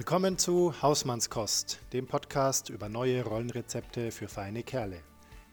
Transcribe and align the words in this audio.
Willkommen 0.00 0.38
zu 0.38 0.72
Hausmannskost, 0.80 1.78
dem 1.92 2.06
Podcast 2.06 2.70
über 2.70 2.88
neue 2.88 3.22
Rollenrezepte 3.22 4.10
für 4.10 4.28
feine 4.28 4.62
Kerle. 4.62 5.02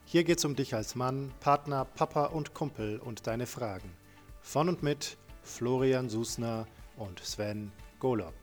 Hier 0.06 0.24
geht's 0.24 0.46
um 0.46 0.56
dich 0.56 0.74
als 0.74 0.96
Mann, 0.96 1.34
Partner, 1.42 1.84
Papa 1.84 2.28
und 2.28 2.54
Kumpel 2.54 2.98
und 2.98 3.28
deine 3.28 3.46
Fragen. 3.46 3.92
Von 4.40 4.70
und 4.70 4.84
mit 4.84 5.18
Florian 5.44 6.08
Susner 6.08 6.66
und 6.96 7.20
Sven 7.20 7.74
Golob. 8.00 8.34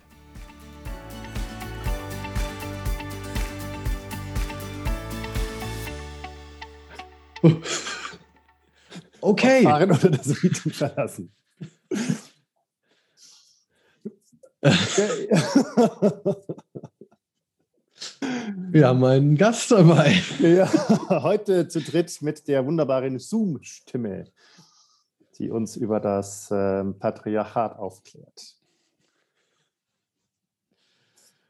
Okay. 9.23 9.63
Fahren 9.63 9.91
oder 9.91 10.11
das 10.11 10.43
Meeting 10.43 10.71
verlassen. 10.71 11.33
Wir 18.71 18.87
haben 18.87 19.05
einen 19.05 19.37
Gast 19.37 19.73
dabei. 19.73 20.23
Ja, 20.39 20.71
heute 21.23 21.67
zu 21.67 21.81
dritt 21.81 22.23
mit 22.23 22.47
der 22.47 22.65
wunderbaren 22.65 23.19
Zoom-Stimme, 23.19 24.27
die 25.39 25.51
uns 25.51 25.75
über 25.77 25.99
das 25.99 26.49
ähm, 26.53 26.97
Patriarchat 26.99 27.77
aufklärt. 27.77 28.55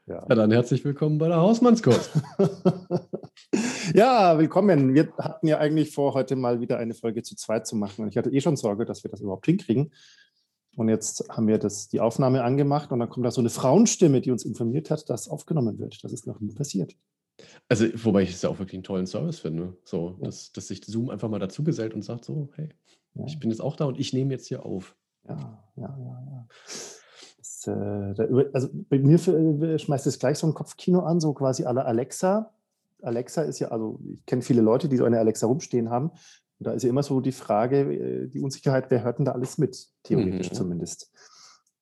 Ja. 0.07 0.25
ja. 0.27 0.35
dann 0.35 0.51
herzlich 0.51 0.83
willkommen 0.83 1.19
bei 1.19 1.27
der 1.27 1.37
Hausmannskost. 1.37 2.11
ja, 3.93 4.39
willkommen. 4.39 4.95
Wir 4.95 5.13
hatten 5.19 5.47
ja 5.47 5.59
eigentlich 5.59 5.93
vor, 5.93 6.15
heute 6.15 6.35
mal 6.35 6.61
wieder 6.61 6.79
eine 6.79 6.95
Folge 6.95 7.21
zu 7.21 7.35
zweit 7.35 7.67
zu 7.67 7.75
machen. 7.75 8.03
Und 8.03 8.09
ich 8.09 8.17
hatte 8.17 8.31
eh 8.31 8.41
schon 8.41 8.55
Sorge, 8.55 8.85
dass 8.85 9.03
wir 9.03 9.11
das 9.11 9.21
überhaupt 9.21 9.45
hinkriegen. 9.45 9.91
Und 10.75 10.89
jetzt 10.89 11.29
haben 11.29 11.47
wir 11.47 11.57
das, 11.57 11.87
die 11.87 12.01
Aufnahme 12.01 12.43
angemacht 12.43 12.91
und 12.91 12.99
dann 12.99 13.09
kommt 13.09 13.25
da 13.25 13.31
so 13.31 13.41
eine 13.41 13.49
Frauenstimme, 13.49 14.21
die 14.21 14.31
uns 14.31 14.43
informiert 14.43 14.91
hat, 14.91 15.09
dass 15.09 15.29
aufgenommen 15.29 15.79
wird. 15.79 16.03
Das 16.03 16.11
ist 16.11 16.27
noch 16.27 16.39
nie 16.39 16.53
passiert. 16.53 16.95
Also, 17.67 17.85
wobei 18.03 18.23
ich 18.23 18.31
es 18.31 18.41
ja 18.41 18.49
auch 18.49 18.59
wirklich 18.59 18.75
einen 18.75 18.83
tollen 18.83 19.07
Service 19.07 19.39
finde. 19.39 19.77
So, 19.83 20.17
ja. 20.19 20.25
dass, 20.25 20.51
dass 20.51 20.67
sich 20.67 20.83
Zoom 20.85 21.09
einfach 21.09 21.29
mal 21.29 21.39
dazu 21.39 21.63
gesellt 21.63 21.93
und 21.93 22.01
sagt: 22.01 22.25
So, 22.25 22.49
hey, 22.55 22.69
ja. 23.15 23.25
ich 23.25 23.39
bin 23.39 23.49
jetzt 23.49 23.61
auch 23.61 23.75
da 23.75 23.85
und 23.85 23.99
ich 23.99 24.13
nehme 24.13 24.33
jetzt 24.33 24.47
hier 24.47 24.65
auf. 24.65 24.95
Ja, 25.27 25.63
ja, 25.75 25.97
ja, 25.97 26.23
ja. 26.31 26.47
Das, 27.37 27.67
äh, 27.67 28.45
also 28.53 28.69
bei 28.89 28.99
mir 28.99 29.15
äh, 29.15 29.79
schmeißt 29.79 30.07
es 30.07 30.19
gleich 30.19 30.37
so 30.37 30.47
ein 30.47 30.53
Kopfkino 30.53 30.99
an, 31.01 31.19
so 31.19 31.33
quasi 31.33 31.65
alle 31.65 31.85
Alexa. 31.85 32.51
Alexa 33.01 33.41
ist 33.43 33.59
ja, 33.59 33.69
also 33.69 33.99
ich 34.03 34.25
kenne 34.25 34.41
viele 34.41 34.61
Leute, 34.61 34.87
die 34.87 34.97
so 34.97 35.05
eine 35.05 35.19
Alexa 35.19 35.47
rumstehen 35.47 35.89
haben. 35.89 36.11
Und 36.59 36.67
da 36.67 36.73
ist 36.73 36.83
ja 36.83 36.89
immer 36.89 37.03
so 37.03 37.21
die 37.21 37.31
Frage, 37.31 37.79
äh, 37.81 38.27
die 38.27 38.39
Unsicherheit, 38.39 38.89
wer 38.89 39.03
hört 39.03 39.19
denn 39.19 39.25
da 39.25 39.33
alles 39.33 39.57
mit, 39.57 39.87
theoretisch 40.03 40.51
mhm. 40.51 40.55
zumindest. 40.55 41.11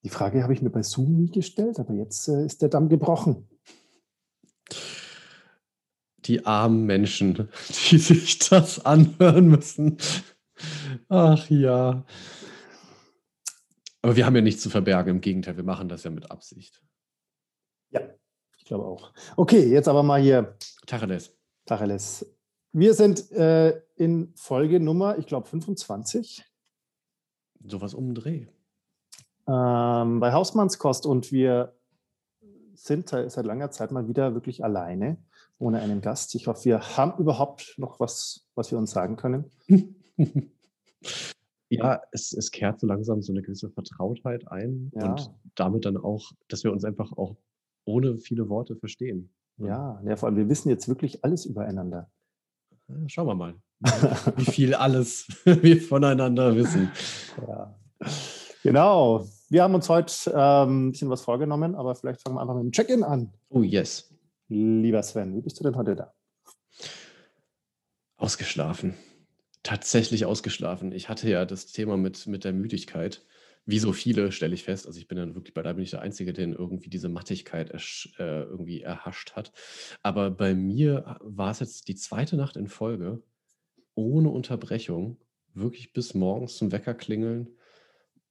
Die 0.04 0.10
Frage 0.10 0.44
habe 0.44 0.54
ich 0.54 0.62
mir 0.62 0.70
bei 0.70 0.84
Zoom 0.84 1.16
nie 1.16 1.32
gestellt, 1.32 1.80
aber 1.80 1.94
jetzt 1.94 2.28
äh, 2.28 2.46
ist 2.46 2.62
der 2.62 2.70
Damm 2.70 2.90
gebrochen. 2.90 3.48
Die 6.20 6.46
armen 6.46 6.86
Menschen, 6.86 7.50
die 7.90 7.98
sich 7.98 8.40
das 8.40 8.86
anhören 8.86 9.48
müssen. 9.48 9.98
Ach 11.08 11.50
ja. 11.50 12.06
Aber 14.02 14.16
wir 14.16 14.26
haben 14.26 14.36
ja 14.36 14.42
nichts 14.42 14.62
zu 14.62 14.70
verbergen, 14.70 15.16
im 15.16 15.22
Gegenteil, 15.22 15.56
wir 15.56 15.64
machen 15.64 15.88
das 15.88 16.04
ja 16.04 16.12
mit 16.12 16.30
Absicht. 16.30 16.82
Ja, 17.92 18.02
ich 18.58 18.66
glaube 18.66 18.86
auch. 18.86 19.14
Okay, 19.38 19.70
jetzt 19.70 19.88
aber 19.88 20.04
mal 20.04 20.22
hier. 20.22 20.58
Tacheles. 20.86 21.38
Tacheles. 21.66 22.26
Wir 22.74 22.94
sind 22.94 23.32
äh, 23.32 23.82
in 24.04 24.34
Folge 24.36 24.82
Nummer, 24.82 25.18
ich 25.18 25.28
glaube, 25.28 25.48
25. 25.48 26.44
Sowas 27.66 27.94
um 27.94 28.14
Dreh. 28.14 28.48
Ähm, 29.48 30.20
bei 30.20 30.34
Hausmannskost 30.34 31.06
und 31.06 31.32
wir 31.32 31.73
sind 32.74 33.09
seit 33.09 33.46
langer 33.46 33.72
Zeit 33.72 33.92
mal 33.92 34.09
wieder 34.09 34.34
wirklich 34.34 34.64
alleine, 34.64 35.18
ohne 35.58 35.80
einen 35.80 36.02
Gast. 36.02 36.36
Ich 36.36 36.47
hoffe, 36.47 36.66
wir 36.66 36.97
haben 36.97 37.18
überhaupt 37.18 37.75
noch 37.78 38.02
was, 38.02 38.46
was 38.56 38.72
wir 38.72 38.78
uns 38.78 38.91
sagen 38.91 39.16
können. 39.16 39.52
ja, 41.70 42.02
es, 42.12 42.34
es 42.34 42.52
kehrt 42.52 42.81
so 42.81 42.88
langsam 42.88 43.22
so 43.22 43.31
eine 43.31 43.41
gewisse 43.41 43.70
Vertrautheit 43.70 44.50
ein 44.50 44.91
ja. 44.96 45.12
und 45.12 45.31
damit 45.56 45.85
dann 45.85 45.96
auch, 45.96 46.34
dass 46.50 46.66
wir 46.66 46.74
uns 46.74 46.84
einfach 46.84 47.14
auch 47.14 47.38
ohne 47.85 48.18
viele 48.18 48.50
Worte 48.50 48.75
verstehen. 48.75 49.34
Ja, 49.58 50.02
ja, 50.03 50.18
vor 50.18 50.28
allem, 50.28 50.38
wir 50.38 50.50
wissen 50.50 50.68
jetzt 50.70 50.90
wirklich 50.90 51.24
alles 51.24 51.46
übereinander. 51.46 52.09
Schauen 53.08 53.28
wir 53.28 53.35
mal, 53.35 53.56
wie 54.38 54.46
viel 54.46 54.74
alles 54.74 55.28
wir 55.46 55.82
voneinander 55.82 56.56
wissen. 56.56 56.92
Ja. 57.48 57.76
Genau. 58.64 59.28
Wir 59.50 59.64
haben 59.64 59.76
uns 59.76 59.90
heute 59.90 60.14
ähm, 60.36 60.88
ein 60.88 60.92
bisschen 60.92 61.10
was 61.10 61.22
vorgenommen, 61.22 61.76
aber 61.76 61.96
vielleicht 61.96 62.22
fangen 62.22 62.36
wir 62.36 62.42
einfach 62.42 62.56
mit 62.56 62.64
dem 62.64 62.72
Check-in 62.72 63.04
an. 63.04 63.32
Oh, 63.50 63.62
yes. 63.62 64.14
Lieber 64.50 65.04
Sven, 65.04 65.36
wie 65.36 65.42
bist 65.42 65.60
du 65.60 65.64
denn 65.64 65.76
heute 65.76 65.96
da? 65.96 66.14
Ausgeschlafen. 68.18 68.96
Tatsächlich 69.64 70.26
ausgeschlafen. 70.26 70.92
Ich 70.92 71.10
hatte 71.10 71.30
ja 71.30 71.46
das 71.46 71.68
Thema 71.68 71.98
mit, 71.98 72.28
mit 72.28 72.44
der 72.44 72.54
Müdigkeit 72.54 73.22
wie 73.66 73.80
so 73.80 73.94
viele 73.94 74.32
stelle 74.32 74.54
ich 74.54 74.64
fest, 74.64 74.88
also 74.88 75.00
ich 75.00 75.08
bin 75.08 75.18
dann 75.18 75.36
wirklich, 75.36 75.54
bei 75.54 75.62
da 75.62 75.74
bin 75.74 75.84
ich 75.84 75.92
der 75.92 76.02
Einzige, 76.02 76.34
der 76.34 76.48
irgendwie 76.48 76.90
diese 76.90 77.10
Mattigkeit 77.10 77.70
ersch, 77.70 78.14
äh, 78.20 78.44
irgendwie 78.44 78.82
erhascht 78.82 79.34
hat. 79.34 79.54
Aber 80.02 80.32
bei 80.32 80.54
mir 80.54 81.18
war 81.22 81.52
es 81.52 81.60
jetzt 81.60 81.88
die 81.88 81.96
zweite 81.96 82.36
Nacht 82.36 82.58
in 82.58 82.68
Folge, 82.68 83.24
ohne 83.96 84.30
Unterbrechung, 84.30 85.18
wirklich 85.54 85.94
bis 85.94 86.14
morgens 86.14 86.58
zum 86.58 86.72
Wecker 86.72 86.94
klingeln, 86.94 87.56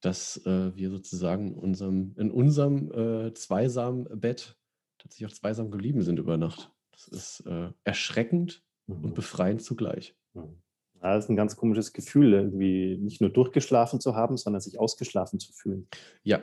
dass 0.00 0.38
äh, 0.46 0.74
wir 0.74 0.90
sozusagen 0.90 1.54
unserem, 1.54 2.14
in 2.18 2.30
unserem 2.30 2.92
äh, 2.92 3.34
zweisamen 3.34 4.04
Bett 4.20 4.56
tatsächlich 4.98 5.30
auch 5.30 5.34
zweisam 5.34 5.70
geblieben 5.70 6.02
sind 6.02 6.18
über 6.18 6.36
Nacht. 6.36 6.72
Das 6.90 7.08
ist 7.08 7.46
äh, 7.46 7.70
erschreckend 7.84 8.62
mhm. 8.86 9.04
und 9.04 9.14
befreiend 9.14 9.62
zugleich. 9.62 10.16
Mhm. 10.34 10.62
Ja, 11.02 11.14
das 11.14 11.24
ist 11.24 11.30
ein 11.30 11.36
ganz 11.36 11.56
komisches 11.56 11.92
Gefühl, 11.92 12.32
irgendwie 12.32 12.96
nicht 12.98 13.20
nur 13.20 13.30
durchgeschlafen 13.30 14.00
zu 14.00 14.14
haben, 14.14 14.36
sondern 14.36 14.60
sich 14.60 14.78
ausgeschlafen 14.78 15.40
zu 15.40 15.52
fühlen. 15.52 15.88
Ja. 16.22 16.42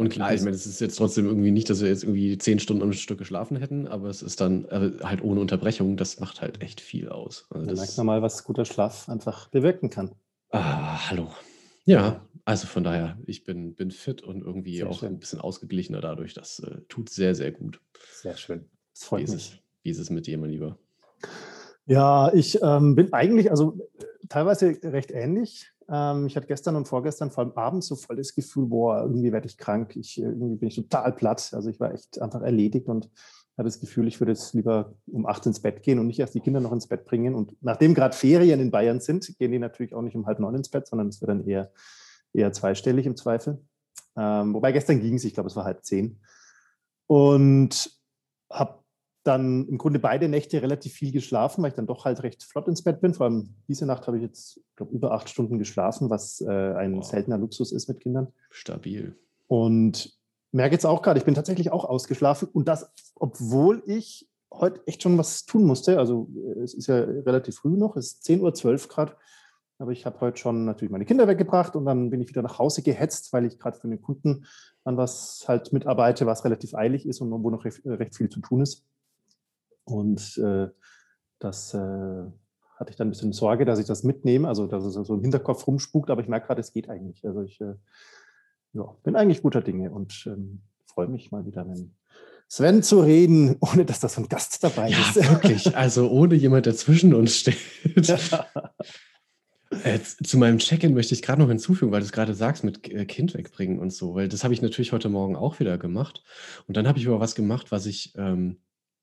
Und 0.00 0.08
klar, 0.08 0.32
ich 0.32 0.40
meine, 0.40 0.56
es 0.56 0.64
ist 0.64 0.80
jetzt 0.80 0.96
trotzdem 0.96 1.26
irgendwie 1.26 1.50
nicht, 1.50 1.68
dass 1.68 1.82
wir 1.82 1.90
jetzt 1.90 2.04
irgendwie 2.04 2.38
zehn 2.38 2.58
Stunden 2.58 2.82
am 2.82 2.94
Stück 2.94 3.18
geschlafen 3.18 3.58
hätten, 3.58 3.86
aber 3.86 4.08
es 4.08 4.22
ist 4.22 4.40
dann 4.40 4.64
äh, 4.70 4.92
halt 5.02 5.22
ohne 5.22 5.40
Unterbrechung, 5.40 5.98
das 5.98 6.20
macht 6.20 6.40
halt 6.40 6.62
echt 6.62 6.80
viel 6.80 7.10
aus. 7.10 7.44
Also 7.50 7.66
da 7.66 7.74
merkt 7.74 7.98
man 7.98 8.06
mal, 8.06 8.22
was 8.22 8.42
guter 8.44 8.64
Schlaf 8.64 9.10
einfach 9.10 9.48
bewirken 9.48 9.90
kann. 9.90 10.12
Ah, 10.52 11.10
hallo. 11.10 11.30
Ja, 11.84 12.24
also 12.46 12.66
von 12.66 12.82
daher, 12.82 13.18
ich 13.26 13.44
bin, 13.44 13.74
bin 13.74 13.90
fit 13.90 14.22
und 14.22 14.40
irgendwie 14.42 14.78
sehr 14.78 14.88
auch 14.88 15.00
schön. 15.00 15.10
ein 15.10 15.18
bisschen 15.18 15.38
ausgeglichener 15.38 16.00
dadurch. 16.00 16.32
Das 16.32 16.60
äh, 16.60 16.80
tut 16.88 17.10
sehr, 17.10 17.34
sehr 17.34 17.52
gut. 17.52 17.78
Sehr 18.22 18.38
schön. 18.38 18.70
Das 18.94 19.04
freut 19.04 19.28
wie 19.28 19.32
mich. 19.32 19.34
Ist 19.34 19.52
es, 19.52 19.58
wie 19.82 19.90
ist 19.90 19.98
es 19.98 20.08
mit 20.08 20.26
dir, 20.26 20.38
mein 20.38 20.48
Lieber? 20.48 20.78
Ja, 21.84 22.32
ich 22.32 22.58
ähm, 22.62 22.94
bin 22.94 23.12
eigentlich, 23.12 23.50
also 23.50 23.76
teilweise 24.30 24.78
recht 24.82 25.10
ähnlich. 25.10 25.70
Ähm, 25.90 26.26
ich 26.26 26.36
hatte 26.36 26.46
gestern 26.46 26.76
und 26.76 26.86
vorgestern 26.86 27.30
vor 27.30 27.44
allem 27.44 27.52
abends 27.56 27.88
so 27.88 27.96
voll 27.96 28.16
das 28.16 28.34
Gefühl, 28.34 28.66
boah, 28.66 29.02
irgendwie 29.02 29.32
werde 29.32 29.46
ich 29.46 29.58
krank. 29.58 29.96
Ich, 29.96 30.20
irgendwie 30.20 30.56
bin 30.56 30.68
ich 30.68 30.76
total 30.76 31.12
platt. 31.12 31.50
Also 31.52 31.68
ich 31.68 31.80
war 31.80 31.92
echt 31.92 32.20
einfach 32.20 32.42
erledigt 32.42 32.88
und 32.88 33.10
habe 33.58 33.68
das 33.68 33.80
Gefühl, 33.80 34.08
ich 34.08 34.20
würde 34.20 34.32
jetzt 34.32 34.54
lieber 34.54 34.94
um 35.06 35.26
acht 35.26 35.44
ins 35.46 35.60
Bett 35.60 35.82
gehen 35.82 35.98
und 35.98 36.06
nicht 36.06 36.20
erst 36.20 36.34
die 36.34 36.40
Kinder 36.40 36.60
noch 36.60 36.72
ins 36.72 36.86
Bett 36.86 37.04
bringen. 37.04 37.34
Und 37.34 37.56
nachdem 37.60 37.94
gerade 37.94 38.16
Ferien 38.16 38.60
in 38.60 38.70
Bayern 38.70 39.00
sind, 39.00 39.36
gehen 39.38 39.52
die 39.52 39.58
natürlich 39.58 39.94
auch 39.94 40.02
nicht 40.02 40.16
um 40.16 40.26
halb 40.26 40.38
neun 40.38 40.54
ins 40.54 40.68
Bett, 40.68 40.86
sondern 40.86 41.08
es 41.08 41.20
wird 41.20 41.30
dann 41.30 41.46
eher, 41.46 41.70
eher 42.32 42.52
zweistellig 42.52 43.06
im 43.06 43.16
Zweifel. 43.16 43.60
Ähm, 44.16 44.54
wobei 44.54 44.72
gestern 44.72 45.00
ging 45.00 45.14
es, 45.14 45.24
ich 45.24 45.34
glaube, 45.34 45.48
es 45.48 45.56
war 45.56 45.64
halb 45.64 45.84
zehn. 45.84 46.20
Und 47.06 47.98
habe 48.50 48.80
dann 49.22 49.68
im 49.68 49.76
Grunde 49.76 49.98
beide 49.98 50.28
Nächte 50.28 50.62
relativ 50.62 50.94
viel 50.94 51.12
geschlafen, 51.12 51.62
weil 51.62 51.70
ich 51.70 51.76
dann 51.76 51.86
doch 51.86 52.04
halt 52.04 52.22
recht 52.22 52.42
flott 52.42 52.68
ins 52.68 52.82
Bett 52.82 53.00
bin. 53.00 53.12
Vor 53.12 53.26
allem 53.26 53.54
diese 53.68 53.84
Nacht 53.84 54.06
habe 54.06 54.16
ich 54.16 54.22
jetzt, 54.22 54.60
glaube 54.76 54.94
über 54.94 55.12
acht 55.12 55.28
Stunden 55.28 55.58
geschlafen, 55.58 56.08
was 56.08 56.40
äh, 56.40 56.48
ein 56.48 56.96
wow. 56.96 57.04
seltener 57.04 57.38
Luxus 57.38 57.72
ist 57.72 57.88
mit 57.88 58.00
Kindern. 58.00 58.28
Stabil. 58.50 59.14
Und 59.46 60.18
merke 60.52 60.74
jetzt 60.74 60.86
auch 60.86 61.02
gerade, 61.02 61.18
ich 61.18 61.26
bin 61.26 61.34
tatsächlich 61.34 61.70
auch 61.70 61.84
ausgeschlafen 61.84 62.48
und 62.52 62.66
das, 62.66 62.90
obwohl 63.14 63.82
ich 63.86 64.28
heute 64.52 64.80
echt 64.86 65.02
schon 65.02 65.18
was 65.18 65.44
tun 65.44 65.64
musste. 65.64 65.98
Also 65.98 66.28
äh, 66.34 66.60
es 66.60 66.74
ist 66.74 66.86
ja 66.86 66.96
relativ 66.96 67.56
früh 67.56 67.76
noch, 67.76 67.96
es 67.96 68.12
ist 68.12 68.26
10.12 68.26 68.66
Uhr 68.72 68.88
gerade. 68.88 69.16
Aber 69.78 69.92
ich 69.92 70.04
habe 70.04 70.20
heute 70.20 70.36
schon 70.36 70.66
natürlich 70.66 70.92
meine 70.92 71.06
Kinder 71.06 71.26
weggebracht 71.26 71.74
und 71.74 71.86
dann 71.86 72.10
bin 72.10 72.20
ich 72.20 72.28
wieder 72.28 72.42
nach 72.42 72.58
Hause 72.58 72.82
gehetzt, 72.82 73.32
weil 73.32 73.46
ich 73.46 73.58
gerade 73.58 73.78
für 73.78 73.88
den 73.88 74.02
Kunden 74.02 74.44
an 74.84 74.98
was 74.98 75.44
halt 75.48 75.72
mitarbeite, 75.72 76.26
was 76.26 76.44
relativ 76.44 76.74
eilig 76.74 77.06
ist 77.06 77.20
und 77.20 77.30
wo 77.30 77.50
noch 77.50 77.64
recht, 77.64 77.80
recht 77.86 78.14
viel 78.14 78.28
zu 78.28 78.40
tun 78.40 78.60
ist. 78.60 78.84
Und 79.90 80.38
äh, 80.38 80.68
das 81.38 81.74
äh, 81.74 81.78
hatte 81.78 82.90
ich 82.90 82.96
dann 82.96 83.08
ein 83.08 83.10
bisschen 83.10 83.32
Sorge, 83.32 83.64
dass 83.64 83.78
ich 83.78 83.86
das 83.86 84.04
mitnehme, 84.04 84.48
also 84.48 84.66
dass 84.66 84.84
es 84.84 84.94
so 84.94 85.14
im 85.14 85.20
Hinterkopf 85.20 85.66
rumspukt, 85.66 86.10
aber 86.10 86.22
ich 86.22 86.28
merke 86.28 86.46
gerade, 86.46 86.60
es 86.60 86.72
geht 86.72 86.88
eigentlich. 86.88 87.26
Also 87.26 87.42
ich 87.42 87.60
äh, 87.60 87.74
ja, 88.72 88.94
bin 89.02 89.16
eigentlich 89.16 89.42
guter 89.42 89.60
Dinge 89.60 89.90
und 89.90 90.26
ähm, 90.26 90.62
freue 90.86 91.08
mich 91.08 91.30
mal 91.30 91.44
wieder, 91.44 91.64
mit 91.64 91.90
Sven 92.48 92.82
zu 92.82 93.00
reden, 93.00 93.56
ohne 93.60 93.84
dass 93.84 94.00
da 94.00 94.08
so 94.08 94.22
ein 94.22 94.28
Gast 94.28 94.62
dabei 94.64 94.88
ja, 94.88 94.98
ist. 94.98 95.16
Wirklich, 95.16 95.76
also 95.76 96.10
ohne 96.10 96.34
jemand, 96.34 96.66
der 96.66 96.74
zwischen 96.74 97.14
uns 97.14 97.36
steht. 97.36 97.56
Äh, 99.84 100.00
zu 100.00 100.36
meinem 100.36 100.58
Check-in 100.58 100.94
möchte 100.94 101.14
ich 101.14 101.22
gerade 101.22 101.40
noch 101.40 101.48
hinzufügen, 101.48 101.92
weil 101.92 102.00
du 102.00 102.06
es 102.06 102.12
gerade 102.12 102.34
sagst 102.34 102.64
mit 102.64 102.90
äh, 102.90 103.04
Kind 103.04 103.34
wegbringen 103.34 103.78
und 103.78 103.92
so, 103.92 104.16
weil 104.16 104.28
das 104.28 104.42
habe 104.42 104.52
ich 104.52 104.62
natürlich 104.62 104.92
heute 104.92 105.08
Morgen 105.08 105.36
auch 105.36 105.60
wieder 105.60 105.78
gemacht. 105.78 106.24
Und 106.66 106.76
dann 106.76 106.88
habe 106.88 106.98
ich 106.98 107.06
aber 107.06 107.20
was 107.20 107.36
gemacht, 107.36 107.70
was 107.70 107.86
ich 107.86 108.12
ähm, 108.16 108.58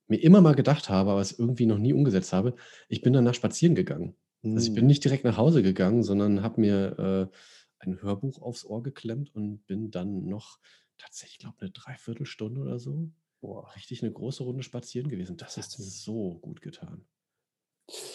mir 0.07 0.17
immer 0.17 0.41
mal 0.41 0.55
gedacht 0.55 0.89
habe, 0.89 1.11
aber 1.11 1.21
es 1.21 1.37
irgendwie 1.37 1.65
noch 1.65 1.77
nie 1.77 1.93
umgesetzt 1.93 2.33
habe. 2.33 2.55
Ich 2.89 3.01
bin 3.01 3.13
danach 3.13 3.33
spazieren 3.33 3.75
gegangen. 3.75 4.15
Also 4.43 4.67
ich 4.67 4.73
bin 4.73 4.83
hm. 4.83 4.87
nicht 4.87 5.03
direkt 5.03 5.23
nach 5.23 5.37
Hause 5.37 5.63
gegangen, 5.63 6.03
sondern 6.03 6.43
habe 6.43 6.61
mir 6.61 7.29
äh, 7.31 7.37
ein 7.79 8.01
Hörbuch 8.01 8.41
aufs 8.41 8.65
Ohr 8.65 8.83
geklemmt 8.83 9.33
und 9.35 9.65
bin 9.67 9.91
dann 9.91 10.25
noch 10.25 10.59
tatsächlich, 10.97 11.37
ich 11.37 11.39
glaube, 11.39 11.57
eine 11.59 11.71
Dreiviertelstunde 11.71 12.61
oder 12.61 12.79
so, 12.79 13.09
boah, 13.41 13.69
richtig 13.75 14.03
eine 14.03 14.11
große 14.11 14.43
Runde 14.43 14.63
spazieren 14.63 15.09
gewesen. 15.09 15.37
Das 15.37 15.57
hat 15.57 15.65
so 15.65 16.35
gut 16.41 16.61
getan. 16.61 17.05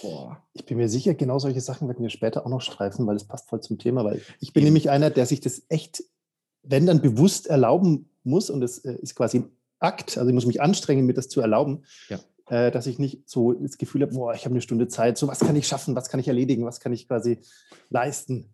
Boah. 0.02 0.42
Ich 0.52 0.64
bin 0.66 0.76
mir 0.76 0.88
sicher, 0.88 1.14
genau 1.14 1.38
solche 1.38 1.60
Sachen 1.60 1.88
werden 1.88 2.02
wir 2.02 2.10
später 2.10 2.44
auch 2.44 2.50
noch 2.50 2.60
streifen, 2.60 3.06
weil 3.06 3.16
es 3.16 3.24
passt 3.24 3.48
voll 3.48 3.62
zum 3.62 3.78
Thema. 3.78 4.04
Weil 4.04 4.20
ich 4.40 4.52
bin 4.52 4.62
Eben. 4.62 4.68
nämlich 4.68 4.90
einer, 4.90 5.10
der 5.10 5.26
sich 5.26 5.40
das 5.40 5.62
echt, 5.68 6.04
wenn 6.62 6.86
dann 6.86 7.00
bewusst 7.00 7.46
erlauben 7.46 8.10
muss 8.22 8.50
und 8.50 8.62
es 8.62 8.78
äh, 8.78 8.94
ist 8.94 9.14
quasi 9.14 9.38
ein 9.38 9.56
Akt, 9.82 10.18
also 10.18 10.28
ich 10.28 10.34
muss 10.34 10.46
mich 10.46 10.60
anstrengen, 10.60 11.06
mir 11.06 11.14
das 11.14 11.28
zu 11.28 11.40
erlauben, 11.40 11.84
ja. 12.08 12.18
äh, 12.48 12.70
dass 12.70 12.86
ich 12.86 12.98
nicht 12.98 13.28
so 13.28 13.52
das 13.52 13.78
Gefühl 13.78 14.02
habe, 14.02 14.14
boah, 14.14 14.34
ich 14.34 14.44
habe 14.44 14.54
eine 14.54 14.62
Stunde 14.62 14.88
Zeit, 14.88 15.18
so 15.18 15.28
was 15.28 15.40
kann 15.40 15.56
ich 15.56 15.66
schaffen, 15.66 15.94
was 15.94 16.08
kann 16.08 16.20
ich 16.20 16.28
erledigen, 16.28 16.64
was 16.64 16.80
kann 16.80 16.92
ich 16.92 17.08
quasi 17.08 17.38
leisten. 17.90 18.52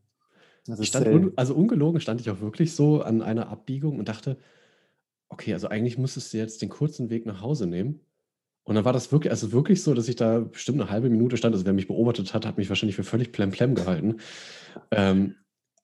stand, 0.82 1.06
un, 1.06 1.32
also 1.36 1.54
ungelogen 1.54 2.00
stand 2.00 2.20
ich 2.20 2.30
auch 2.30 2.40
wirklich 2.40 2.75
so 2.75 3.02
an 3.02 3.22
einer 3.22 3.48
Abbiegung 3.48 3.98
und 3.98 4.08
dachte, 4.08 4.36
okay, 5.28 5.52
also 5.52 5.69
eigentlich 5.69 5.98
müsstest 5.98 6.32
du 6.32 6.38
jetzt 6.38 6.62
den 6.62 6.69
kurzen 6.69 7.10
Weg 7.10 7.26
nach 7.26 7.42
Hause 7.42 7.66
nehmen 7.66 8.00
und 8.69 8.75
dann 8.75 8.84
war 8.84 8.92
das 8.92 9.10
wirklich, 9.12 9.30
also 9.30 9.50
wirklich 9.50 9.82
so, 9.82 9.94
dass 9.94 10.08
ich 10.08 10.16
da 10.16 10.40
bestimmt 10.40 10.78
eine 10.78 10.90
halbe 10.90 11.08
Minute 11.08 11.38
stand. 11.38 11.54
Also 11.54 11.64
wer 11.64 11.72
mich 11.72 11.88
beobachtet 11.88 12.34
hat, 12.34 12.44
hat 12.44 12.58
mich 12.58 12.69
wahrscheinlich 12.69 12.96
für 12.96 13.02
völlig 13.02 13.32
plemplem 13.32 13.75
gehalten. 13.75 14.19
Ähm, 14.90 15.36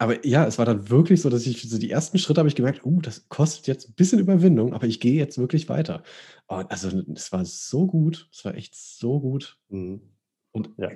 aber 0.04 0.26
ja, 0.26 0.46
es 0.46 0.58
war 0.58 0.66
dann 0.66 0.90
wirklich 0.90 1.22
so, 1.22 1.30
dass 1.30 1.46
ich 1.46 1.62
so 1.62 1.78
die 1.78 1.90
ersten 1.90 2.18
Schritte 2.18 2.38
habe 2.38 2.48
ich 2.48 2.54
gemerkt, 2.54 2.84
uh, 2.84 3.00
das 3.00 3.28
kostet 3.28 3.66
jetzt 3.66 3.88
ein 3.88 3.94
bisschen 3.94 4.18
Überwindung, 4.18 4.74
aber 4.74 4.86
ich 4.86 5.00
gehe 5.00 5.14
jetzt 5.14 5.38
wirklich 5.38 5.68
weiter. 5.68 6.02
Und 6.46 6.70
also 6.70 6.90
es 7.14 7.32
war 7.32 7.44
so 7.44 7.86
gut, 7.86 8.28
es 8.30 8.44
war 8.44 8.54
echt 8.54 8.74
so 8.74 9.18
gut. 9.18 9.58
Mhm. 9.70 10.02
Und 10.52 10.70
ja. 10.76 10.90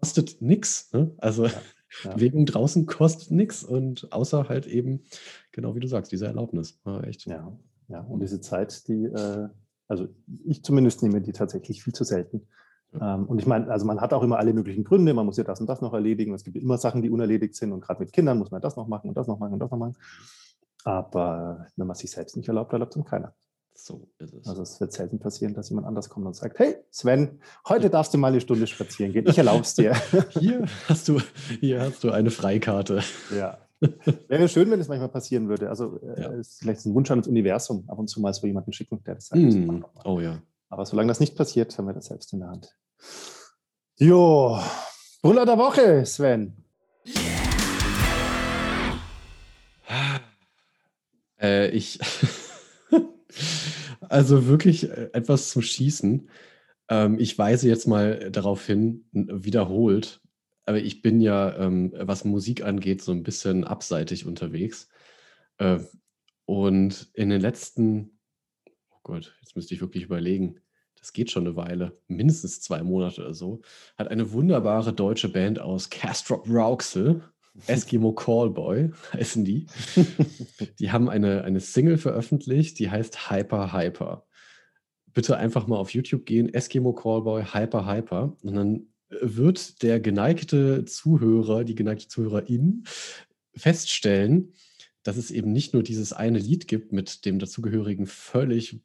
kostet 0.00 0.42
nichts. 0.42 0.92
Ne? 0.92 1.14
Also 1.18 1.46
ja, 1.46 1.52
ja. 2.04 2.14
Bewegung 2.14 2.46
draußen 2.46 2.86
kostet 2.86 3.30
nichts 3.30 3.62
und 3.62 4.12
außer 4.12 4.48
halt 4.48 4.66
eben, 4.66 5.04
genau 5.52 5.76
wie 5.76 5.80
du 5.80 5.86
sagst, 5.86 6.10
diese 6.10 6.26
Erlaubnis. 6.26 6.80
War 6.82 7.06
echt. 7.06 7.26
Ja, 7.26 7.56
ja. 7.86 8.00
Und 8.00 8.20
diese 8.20 8.40
Zeit, 8.40 8.88
die 8.88 9.04
äh 9.04 9.48
also 9.88 10.06
ich 10.44 10.62
zumindest 10.62 11.02
nehme 11.02 11.20
die 11.22 11.32
tatsächlich 11.32 11.82
viel 11.82 11.94
zu 11.94 12.04
selten. 12.04 12.46
Ähm, 13.00 13.26
und 13.26 13.38
ich 13.38 13.46
meine, 13.46 13.70
also 13.70 13.86
man 13.86 14.00
hat 14.00 14.12
auch 14.12 14.22
immer 14.22 14.38
alle 14.38 14.52
möglichen 14.52 14.84
Gründe, 14.84 15.12
man 15.14 15.26
muss 15.26 15.36
ja 15.36 15.44
das 15.44 15.60
und 15.60 15.68
das 15.68 15.80
noch 15.80 15.92
erledigen. 15.92 16.34
Es 16.34 16.44
gibt 16.44 16.56
immer 16.56 16.78
Sachen, 16.78 17.02
die 17.02 17.10
unerledigt 17.10 17.54
sind 17.54 17.72
und 17.72 17.80
gerade 17.80 18.00
mit 18.00 18.12
Kindern 18.12 18.38
muss 18.38 18.50
man 18.50 18.60
das 18.60 18.76
noch 18.76 18.88
machen 18.88 19.08
und 19.08 19.16
das 19.16 19.26
noch 19.26 19.38
machen 19.38 19.54
und 19.54 19.60
das 19.60 19.70
noch 19.70 19.78
machen. 19.78 19.96
Aber 20.84 21.66
wenn 21.76 21.86
man 21.86 21.96
sich 21.96 22.10
selbst 22.10 22.36
nicht 22.36 22.48
erlaubt, 22.48 22.72
erlaubt 22.72 22.96
es 22.96 23.04
keiner. 23.04 23.34
So 23.74 24.08
ist 24.18 24.34
es. 24.34 24.46
Also 24.48 24.62
es 24.62 24.80
wird 24.80 24.92
selten 24.92 25.20
passieren, 25.20 25.54
dass 25.54 25.68
jemand 25.68 25.86
anders 25.86 26.08
kommt 26.08 26.26
und 26.26 26.34
sagt, 26.34 26.58
hey 26.58 26.76
Sven, 26.90 27.40
heute 27.68 27.90
darfst 27.90 28.12
du 28.12 28.18
mal 28.18 28.28
eine 28.28 28.40
Stunde 28.40 28.66
spazieren 28.66 29.12
gehen. 29.12 29.26
Ich 29.28 29.38
erlaube 29.38 29.62
es 29.62 29.74
dir. 29.74 29.94
Hier 30.30 30.64
hast 30.88 31.08
du, 31.08 31.20
hier 31.60 31.82
hast 31.82 32.02
du 32.02 32.10
eine 32.10 32.30
Freikarte. 32.30 33.02
Ja, 33.36 33.58
Wäre 34.28 34.48
schön, 34.48 34.70
wenn 34.70 34.80
es 34.80 34.88
manchmal 34.88 35.08
passieren 35.08 35.48
würde. 35.48 35.68
Also 35.68 36.00
äh, 36.00 36.20
ja. 36.20 36.28
ist 36.30 36.58
vielleicht 36.60 36.84
ein 36.84 36.94
Wunsch 36.94 37.10
an 37.10 37.18
das 37.18 37.28
Universum, 37.28 37.84
ab 37.86 37.98
und 37.98 38.08
zu 38.08 38.20
mal 38.20 38.34
so 38.34 38.46
jemanden 38.46 38.72
schicken, 38.72 39.02
der 39.04 39.16
das 39.16 39.28
sagt. 39.28 39.40
Mm. 39.40 39.84
Oh 40.04 40.20
ja. 40.20 40.42
Aber 40.68 40.84
solange 40.84 41.08
das 41.08 41.20
nicht 41.20 41.36
passiert, 41.36 41.76
haben 41.78 41.86
wir 41.86 41.94
das 41.94 42.06
selbst 42.06 42.32
in 42.32 42.40
der 42.40 42.48
Hand. 42.48 42.76
Jo, 43.96 44.60
Buller 45.22 45.46
der 45.46 45.58
Woche, 45.58 46.04
Sven. 46.04 46.64
Äh, 51.40 51.70
ich, 51.70 52.00
also 54.00 54.46
wirklich 54.46 54.90
äh, 54.90 55.10
etwas 55.12 55.50
zum 55.50 55.62
Schießen. 55.62 56.28
Ähm, 56.88 57.18
ich 57.18 57.38
weise 57.38 57.68
jetzt 57.68 57.86
mal 57.86 58.30
darauf 58.30 58.66
hin, 58.66 59.04
wiederholt, 59.12 60.20
aber 60.64 60.78
ich 60.78 61.00
bin 61.00 61.20
ja, 61.20 61.56
ähm, 61.56 61.92
was 61.96 62.24
Musik 62.24 62.64
angeht, 62.64 63.02
so 63.02 63.12
ein 63.12 63.22
bisschen 63.22 63.64
abseitig 63.64 64.26
unterwegs. 64.26 64.88
Äh, 65.58 65.78
und 66.44 67.08
in 67.14 67.28
den 67.28 67.40
letzten, 67.40 68.17
Gott, 69.08 69.34
jetzt 69.40 69.56
müsste 69.56 69.72
ich 69.72 69.80
wirklich 69.80 70.04
überlegen, 70.04 70.60
das 71.00 71.14
geht 71.14 71.30
schon 71.30 71.46
eine 71.46 71.56
Weile, 71.56 71.98
mindestens 72.08 72.60
zwei 72.60 72.82
Monate 72.82 73.22
oder 73.22 73.32
so, 73.32 73.62
hat 73.96 74.08
eine 74.08 74.32
wunderbare 74.32 74.92
deutsche 74.92 75.30
Band 75.30 75.58
aus 75.60 75.88
Castrop 75.88 76.46
Rauxel, 76.46 77.22
Eskimo 77.66 78.12
Callboy 78.12 78.90
heißen 79.14 79.46
die. 79.46 79.66
die 80.78 80.92
haben 80.92 81.08
eine, 81.08 81.42
eine 81.44 81.60
Single 81.60 81.96
veröffentlicht, 81.96 82.78
die 82.78 82.90
heißt 82.90 83.30
Hyper 83.30 83.72
Hyper. 83.72 84.26
Bitte 85.14 85.38
einfach 85.38 85.66
mal 85.66 85.78
auf 85.78 85.94
YouTube 85.94 86.26
gehen, 86.26 86.52
Eskimo 86.52 86.92
Callboy 86.92 87.44
Hyper 87.44 87.86
Hyper. 87.86 88.36
Und 88.42 88.54
dann 88.54 88.88
wird 89.08 89.82
der 89.82 90.00
geneigte 90.00 90.84
Zuhörer, 90.84 91.64
die 91.64 91.74
geneigte 91.74 92.08
Zuhörerin 92.08 92.84
feststellen, 93.56 94.52
dass 95.02 95.16
es 95.16 95.30
eben 95.30 95.50
nicht 95.50 95.72
nur 95.72 95.82
dieses 95.82 96.12
eine 96.12 96.38
Lied 96.38 96.68
gibt 96.68 96.92
mit 96.92 97.24
dem 97.24 97.38
dazugehörigen 97.38 98.06
völlig 98.06 98.82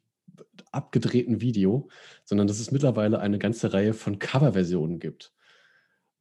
abgedrehten 0.74 1.40
Video, 1.40 1.88
sondern 2.24 2.46
dass 2.46 2.60
es 2.60 2.70
mittlerweile 2.70 3.20
eine 3.20 3.38
ganze 3.38 3.72
Reihe 3.72 3.94
von 3.94 4.18
Coverversionen 4.18 4.98
gibt. 4.98 5.32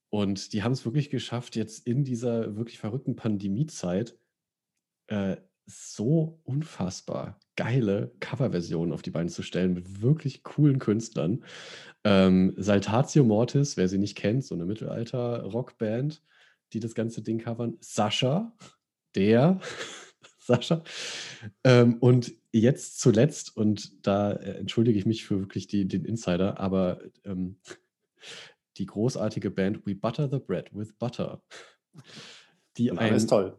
Und 0.10 0.54
die 0.54 0.64
haben 0.64 0.74
es 0.74 0.86
wirklich 0.86 1.10
geschafft, 1.10 1.56
jetzt 1.56 1.88
in 1.88 2.04
dieser 2.04 2.56
wirklich 2.56 2.78
verrückten 2.78 3.16
Pandemiezeit 3.16 4.16
äh, 5.08 5.38
so 5.66 6.40
unfassbar 6.44 7.40
geile 7.56 8.14
Coverversionen 8.20 8.94
auf 8.94 9.02
die 9.02 9.12
Beine 9.12 9.30
zu 9.30 9.44
stellen 9.44 9.74
mit 9.74 10.02
wirklich 10.02 10.44
coolen 10.44 10.80
Künstlern. 10.80 11.44
Ähm, 12.04 12.54
Saltatio 12.58 13.24
Mortis, 13.24 13.78
wer 13.78 13.88
sie 13.88 13.98
nicht 13.98 14.16
kennt, 14.16 14.44
so 14.44 14.56
eine 14.56 14.66
Mittelalter-Rockband, 14.66 16.22
die 16.74 16.80
das 16.80 16.96
ganze 16.96 17.22
Ding 17.22 17.40
covern. 17.40 17.78
Sascha, 17.80 18.54
der 19.16 19.60
Sascha. 20.40 20.84
Ähm, 21.64 21.98
und 22.00 22.34
jetzt 22.62 23.00
zuletzt, 23.00 23.56
und 23.58 24.06
da 24.06 24.32
äh, 24.32 24.58
entschuldige 24.58 24.98
ich 24.98 25.06
mich 25.06 25.26
für 25.26 25.40
wirklich 25.40 25.68
die, 25.68 25.88
den 25.88 26.06
Insider, 26.06 26.60
aber 26.60 27.02
ähm, 27.26 27.58
die 28.78 28.86
großartige 28.86 29.52
Band 29.52 29.86
We 29.86 29.96
Butter 29.96 30.30
the 30.30 30.40
Bread 30.40 30.74
with 30.74 30.94
Butter. 30.94 31.42
Die 32.78 32.92
ein, 32.92 33.14
ist 33.14 33.30
toll 33.30 33.58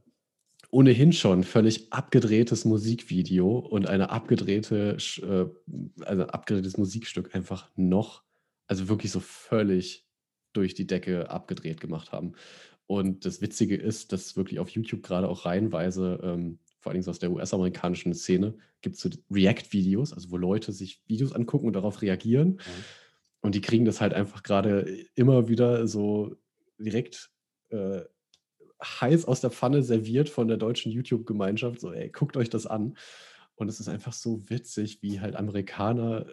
ohnehin 0.75 1.13
schon 1.13 1.45
völlig 1.45 1.93
abgedrehtes 1.93 2.65
Musikvideo 2.65 3.59
und 3.59 3.87
eine 3.87 4.11
abgedrehte, 4.11 4.97
äh, 5.23 6.05
also 6.05 6.25
abgedrehtes 6.25 6.77
Musikstück 6.77 7.33
einfach 7.33 7.71
noch, 7.77 8.25
also 8.67 8.89
wirklich 8.89 9.13
so 9.13 9.21
völlig 9.21 10.05
durch 10.53 10.75
die 10.75 10.89
Decke 10.89 11.31
abgedreht 11.31 11.81
gemacht 11.81 12.11
haben. 12.11 12.33
Und 12.87 13.25
das 13.25 13.41
Witzige 13.41 13.77
ist, 13.77 14.13
dass 14.13 14.37
wirklich 14.37 14.59
auf 14.59 14.69
YouTube 14.69 15.05
gerade 15.05 15.29
auch 15.29 15.47
reihenweise, 15.47 16.19
ähm, 16.25 16.59
vor 16.85 16.93
allem 16.93 17.09
aus 17.09 17.19
der 17.19 17.33
US-amerikanischen 17.33 18.13
Szene, 18.13 18.53
gibt 18.83 18.97
es 18.97 19.01
so 19.01 19.09
React-Videos, 19.31 20.13
also 20.13 20.31
wo 20.31 20.37
Leute 20.37 20.71
sich 20.71 21.01
Videos 21.07 21.33
angucken 21.33 21.67
und 21.67 21.73
darauf 21.73 22.03
reagieren. 22.03 22.49
Mhm. 22.49 22.61
Und 23.41 23.55
die 23.55 23.63
kriegen 23.63 23.87
das 23.87 24.03
halt 24.03 24.13
einfach 24.13 24.43
gerade 24.43 24.81
immer 25.15 25.49
wieder 25.49 25.89
so 25.89 26.37
direkt 26.79 27.31
äh, 27.71 28.03
heiß 28.83 29.25
aus 29.25 29.41
der 29.41 29.51
Pfanne 29.51 29.83
serviert 29.83 30.29
von 30.29 30.47
der 30.47 30.59
deutschen 30.59 30.93
YouTube-Gemeinschaft. 30.93 31.81
So, 31.81 31.91
ey, 31.91 32.11
guckt 32.11 32.37
euch 32.37 32.51
das 32.51 32.67
an. 32.67 32.99
Und 33.55 33.69
es 33.69 33.81
ist 33.81 33.89
einfach 33.89 34.13
so 34.13 34.51
witzig, 34.51 35.01
wie 35.01 35.21
halt 35.21 35.37
Amerikaner 35.37 36.27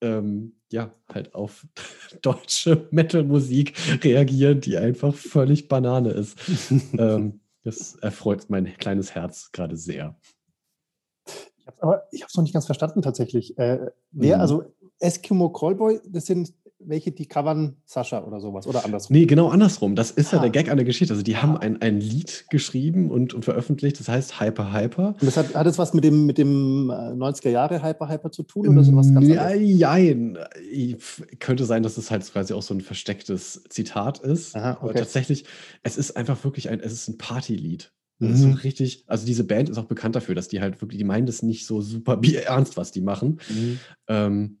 ähm, 0.00 0.54
ja, 0.72 0.94
halt 1.12 1.34
auf 1.34 1.66
deutsche 2.22 2.88
Metal-Musik 2.90 3.74
reagieren, 4.02 4.62
die 4.62 4.78
einfach 4.78 5.14
völlig 5.14 5.68
Banane 5.68 6.12
ist. 6.12 6.38
ähm, 6.96 7.40
das 7.62 7.96
erfreut 7.96 8.46
mein 8.48 8.64
kleines 8.76 9.14
Herz 9.14 9.50
gerade 9.52 9.76
sehr. 9.76 10.16
Ich 12.10 12.22
habe 12.22 12.28
es 12.28 12.34
noch 12.34 12.42
nicht 12.42 12.52
ganz 12.52 12.66
verstanden 12.66 13.02
tatsächlich. 13.02 13.56
Äh, 13.58 13.90
wer, 14.10 14.36
mhm. 14.36 14.40
also 14.40 14.64
Eskimo 14.98 15.50
Callboy, 15.50 16.00
das 16.08 16.26
sind 16.26 16.52
welche, 16.82 17.12
die 17.12 17.26
covern 17.26 17.76
Sascha 17.84 18.24
oder 18.24 18.40
sowas 18.40 18.66
oder 18.66 18.84
andersrum? 18.84 19.14
Nee, 19.14 19.26
genau 19.26 19.48
andersrum. 19.48 19.94
Das 19.94 20.10
ist 20.10 20.32
ah. 20.32 20.36
ja 20.36 20.42
der 20.42 20.50
Gag 20.50 20.70
an 20.70 20.76
der 20.76 20.84
Geschichte. 20.84 21.12
Also 21.12 21.22
die 21.22 21.36
ah. 21.36 21.42
haben 21.42 21.56
ein, 21.56 21.80
ein 21.82 22.00
Lied 22.00 22.46
geschrieben 22.50 23.10
und, 23.10 23.34
und 23.34 23.44
veröffentlicht, 23.44 24.00
das 24.00 24.08
heißt 24.08 24.40
Hyper 24.40 24.72
Hyper. 24.72 25.08
Und 25.20 25.22
das 25.22 25.36
hat, 25.36 25.54
hat 25.54 25.66
es 25.66 25.78
was 25.78 25.94
mit 25.94 26.04
dem, 26.04 26.26
mit 26.26 26.38
dem 26.38 26.90
90er 26.90 27.48
äh, 27.48 27.52
Jahre 27.52 27.82
Hyper 27.82 28.08
Hyper 28.08 28.30
zu 28.30 28.42
tun 28.42 28.68
oder 28.68 28.82
sowas 28.82 29.12
ganz 29.12 29.28
ja, 29.28 29.50
Nein, 29.50 30.38
könnte 31.38 31.64
sein, 31.64 31.82
dass 31.82 31.98
es 31.98 32.10
halt 32.10 32.30
quasi 32.32 32.54
auch 32.54 32.62
so 32.62 32.74
ein 32.74 32.80
verstecktes 32.80 33.64
Zitat 33.68 34.18
ist. 34.18 34.56
Aha, 34.56 34.72
okay. 34.72 34.80
Aber 34.82 34.94
tatsächlich, 34.94 35.44
es 35.82 35.96
ist 35.96 36.16
einfach 36.16 36.42
wirklich 36.44 36.70
ein, 36.70 36.80
es 36.80 36.92
ist 36.92 37.08
ein 37.08 37.18
Partylied. 37.18 37.92
Das 38.20 38.32
ist 38.32 38.40
so 38.40 38.48
mhm. 38.48 38.54
richtig, 38.54 39.04
also 39.06 39.24
diese 39.24 39.44
Band 39.44 39.70
ist 39.70 39.78
auch 39.78 39.86
bekannt 39.86 40.14
dafür, 40.14 40.34
dass 40.34 40.48
die 40.48 40.60
halt 40.60 40.82
wirklich, 40.82 40.98
die 40.98 41.04
meinen 41.04 41.24
das 41.24 41.42
nicht 41.42 41.66
so 41.66 41.80
super 41.80 42.20
ernst, 42.44 42.76
was 42.76 42.92
die 42.92 43.00
machen. 43.00 43.40
Mhm. 43.48 43.80
Ähm, 44.08 44.58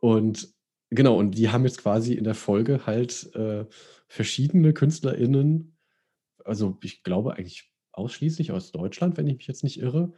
und 0.00 0.48
Genau, 0.90 1.18
und 1.18 1.32
die 1.32 1.50
haben 1.50 1.64
jetzt 1.64 1.82
quasi 1.82 2.14
in 2.14 2.24
der 2.24 2.34
Folge 2.34 2.86
halt 2.86 3.34
äh, 3.34 3.66
verschiedene 4.06 4.72
KünstlerInnen 4.72 5.78
also 6.48 6.76
ich 6.82 7.02
glaube 7.02 7.36
eigentlich 7.36 7.70
ausschließlich 7.92 8.52
aus 8.52 8.72
Deutschland, 8.72 9.16
wenn 9.16 9.26
ich 9.26 9.36
mich 9.36 9.46
jetzt 9.46 9.64
nicht 9.64 9.80
irre, 9.80 10.12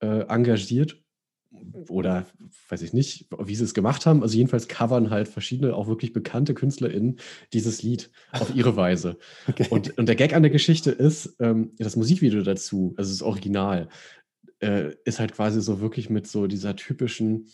äh, 0.00 0.26
engagiert 0.28 1.02
oder 1.88 2.26
weiß 2.68 2.82
ich 2.82 2.92
nicht, 2.92 3.28
wie 3.38 3.54
sie 3.54 3.64
es 3.64 3.72
gemacht 3.72 4.04
haben. 4.04 4.22
Also 4.22 4.36
jedenfalls 4.36 4.68
covern 4.68 5.10
halt 5.10 5.28
verschiedene, 5.28 5.74
auch 5.74 5.86
wirklich 5.86 6.12
bekannte 6.12 6.54
KünstlerInnen 6.54 7.18
dieses 7.52 7.82
Lied 7.82 8.10
auf 8.32 8.54
ihre 8.54 8.76
Weise. 8.76 9.16
Okay. 9.46 9.66
Und, 9.70 9.96
und 9.96 10.06
der 10.06 10.16
Gag 10.16 10.34
an 10.34 10.42
der 10.42 10.50
Geschichte 10.50 10.90
ist, 10.90 11.36
ähm, 11.38 11.72
das 11.78 11.96
Musikvideo 11.96 12.42
dazu, 12.42 12.94
also 12.96 13.10
das 13.10 13.22
Original, 13.22 13.88
äh, 14.58 14.94
ist 15.04 15.20
halt 15.20 15.32
quasi 15.32 15.62
so 15.62 15.80
wirklich 15.80 16.10
mit 16.10 16.26
so 16.26 16.46
dieser 16.46 16.76
typischen 16.76 17.48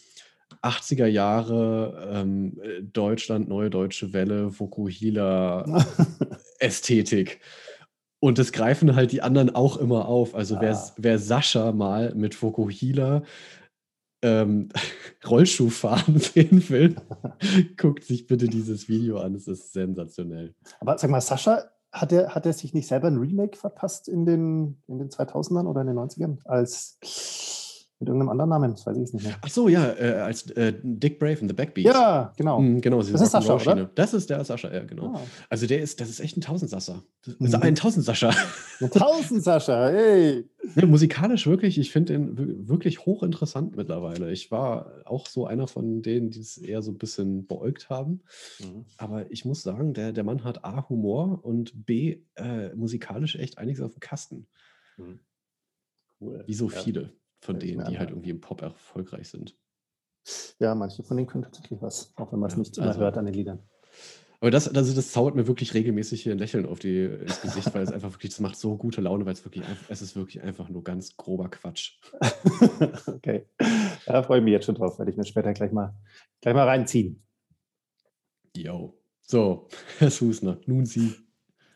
80er 0.63 1.07
Jahre 1.07 2.11
ähm, 2.13 2.61
Deutschland, 2.93 3.49
neue 3.49 3.71
deutsche 3.71 4.13
Welle, 4.13 4.59
Vokuhila 4.59 5.85
Ästhetik. 6.59 7.41
Und 8.21 8.39
das 8.39 8.53
greifen 8.53 8.95
halt 8.95 9.11
die 9.13 9.23
anderen 9.23 9.55
auch 9.55 9.77
immer 9.77 10.07
auf. 10.07 10.35
Also 10.35 10.57
ah. 10.57 10.61
wer, 10.61 10.93
wer 10.97 11.19
Sascha 11.19 11.73
mal 11.73 12.15
mit 12.15 12.35
Fokuhila 12.35 13.23
ähm, 14.23 14.69
Rollschuhfahren 15.29 16.19
sehen 16.21 16.69
will, 16.69 16.95
guckt 17.77 18.05
sich 18.05 18.27
bitte 18.27 18.47
dieses 18.47 18.89
Video 18.89 19.19
an. 19.19 19.35
Es 19.35 19.49
ist 19.49 19.73
sensationell. 19.73 20.55
Aber 20.81 20.97
sag 20.99 21.11
mal, 21.11 21.21
Sascha, 21.21 21.65
hat 21.93 22.11
er, 22.11 22.35
hat 22.35 22.47
er 22.47 22.53
sich 22.53 22.73
nicht 22.73 22.89
selber 22.89 23.09
ein 23.09 23.19
Remake 23.19 23.59
verpasst 23.59 24.09
in 24.09 24.25
den, 24.25 24.83
in 24.87 24.99
den 24.99 25.11
2000ern 25.11 25.67
oder 25.67 25.83
in 25.83 25.89
den 25.89 25.99
90ern 25.99 26.39
als 26.45 26.99
mit 28.03 28.09
irgendeinem 28.09 28.31
anderen 28.31 28.51
Namen, 28.51 28.71
das 28.73 28.85
weiß 28.85 28.97
ich 28.97 29.13
nicht 29.13 29.25
mehr. 29.25 29.37
Ach 29.41 29.49
so, 29.49 29.69
ja, 29.69 29.93
äh, 29.93 30.15
als 30.21 30.51
äh, 30.51 30.75
Dick 30.83 31.21
Brave 31.21 31.39
in 31.41 31.49
The 31.49 31.55
Backbeat. 31.55 31.85
Ja, 31.85 32.33
genau. 32.37 32.61
Mhm, 32.61 32.81
genau 32.81 32.99
das 32.99 33.11
ist 33.11 33.31
Sascha, 33.31 33.55
oder? 33.55 33.91
Das 33.95 34.13
ist 34.13 34.29
der 34.29 34.45
Sascha, 34.45 34.73
ja, 34.73 34.85
genau. 34.85 35.15
Ah. 35.15 35.21
Also 35.49 35.67
der 35.67 35.81
ist, 35.81 36.01
das 36.01 36.11
ist 36.11 36.19
echt 36.19 36.37
ein 36.37 36.41
Tausendsasser. 36.41 37.03
Ist 37.27 37.41
mhm. 37.41 37.63
ein 37.63 37.75
Tausendsascha. 37.77 38.35
Ein 38.81 38.91
Tausendsascha, 38.91 39.91
hey. 39.91 40.49
Ja, 40.77 40.87
musikalisch 40.87 41.49
wirklich, 41.49 41.77
ich 41.77 41.91
finde 41.91 42.13
den 42.13 42.69
wirklich 42.69 43.05
hochinteressant 43.05 43.77
mittlerweile. 43.77 44.31
Ich 44.31 44.53
war 44.53 44.93
auch 45.07 45.27
so 45.27 45.45
einer 45.45 45.67
von 45.67 46.03
denen, 46.03 46.31
die 46.31 46.39
es 46.39 46.57
eher 46.57 46.83
so 46.83 46.93
ein 46.93 46.99
bisschen 46.99 47.49
beäugt 47.49 47.91
haben. 47.91 48.23
Mhm. 48.61 48.85
Aber 48.97 49.31
ich 49.31 49.45
muss 49.45 49.63
sagen, 49.63 49.93
der, 49.93 50.13
der 50.13 50.23
Mann 50.23 50.45
hat 50.45 50.65
A, 50.65 50.89
Humor 50.89 51.41
und 51.45 51.85
B, 51.85 52.23
äh, 52.37 52.73
musikalisch 52.77 53.35
echt 53.35 53.59
einiges 53.59 53.83
auf 53.83 53.93
dem 53.93 54.01
Kasten. 54.01 54.47
Mhm. 54.97 55.19
Cool. 56.21 56.45
Wie 56.47 56.55
so 56.55 56.71
ja. 56.71 56.79
viele 56.79 57.13
von 57.43 57.59
denen, 57.59 57.85
die 57.87 57.99
halt 57.99 58.11
irgendwie 58.11 58.31
im 58.31 58.41
Pop 58.41 58.63
erfolgreich 58.63 59.29
sind. 59.29 59.57
Ja, 60.61 60.75
manche 60.75 61.03
von 61.03 61.17
denen 61.17 61.27
können 61.27 61.43
tatsächlich 61.43 61.83
was, 61.83 62.13
auch 62.17 62.33
wenn 62.33 62.39
man 62.39 62.49
es 62.49 62.55
ja, 62.55 62.59
nicht 62.61 62.79
immer 62.79 62.87
also, 62.89 63.01
hört 63.01 63.19
an 63.19 63.25
den 63.25 63.35
Liedern. 63.35 63.59
Aber 64.41 64.51
das, 64.51 64.69
also 64.69 64.95
das 64.95 65.13
zaubert 65.13 65.35
mir 65.35 65.47
wirklich 65.47 65.75
regelmäßig 65.75 66.23
hier 66.23 66.33
ein 66.33 66.39
Lächeln 66.39 66.67
auf 66.67 66.79
die, 66.79 67.05
ins 67.05 67.43
Gesicht, 67.43 67.75
weil 67.75 67.83
es 67.83 67.93
einfach 67.93 68.13
wirklich, 68.13 68.33
das 68.33 68.41
macht 68.41 68.57
so 68.57 68.77
gute 68.77 69.01
Laune, 69.01 69.27
weil 69.27 69.35
es 69.35 69.45
wirklich, 69.45 69.65
es 69.89 70.03
ist 70.03 70.17
wirklich 70.17 70.43
einfach 70.43 70.69
nur 70.69 70.83
ganz 70.83 71.17
grober 71.17 71.49
Quatsch. 71.49 71.99
okay. 73.07 73.47
Da 74.07 74.23
freue 74.23 74.39
ich 74.39 74.45
mich 74.45 74.53
jetzt 74.53 74.67
schon 74.67 74.75
drauf, 74.75 74.99
werde 74.99 75.11
ich 75.11 75.17
mir 75.17 75.25
später 75.25 75.53
gleich 75.53 75.73
mal, 75.73 75.95
gleich 76.41 76.55
mal 76.55 76.67
reinziehen. 76.67 77.23
Jo. 78.57 78.99
So, 79.21 79.69
Herr 79.99 80.11
Susner, 80.11 80.59
nun 80.67 80.87
Sie. 80.87 81.15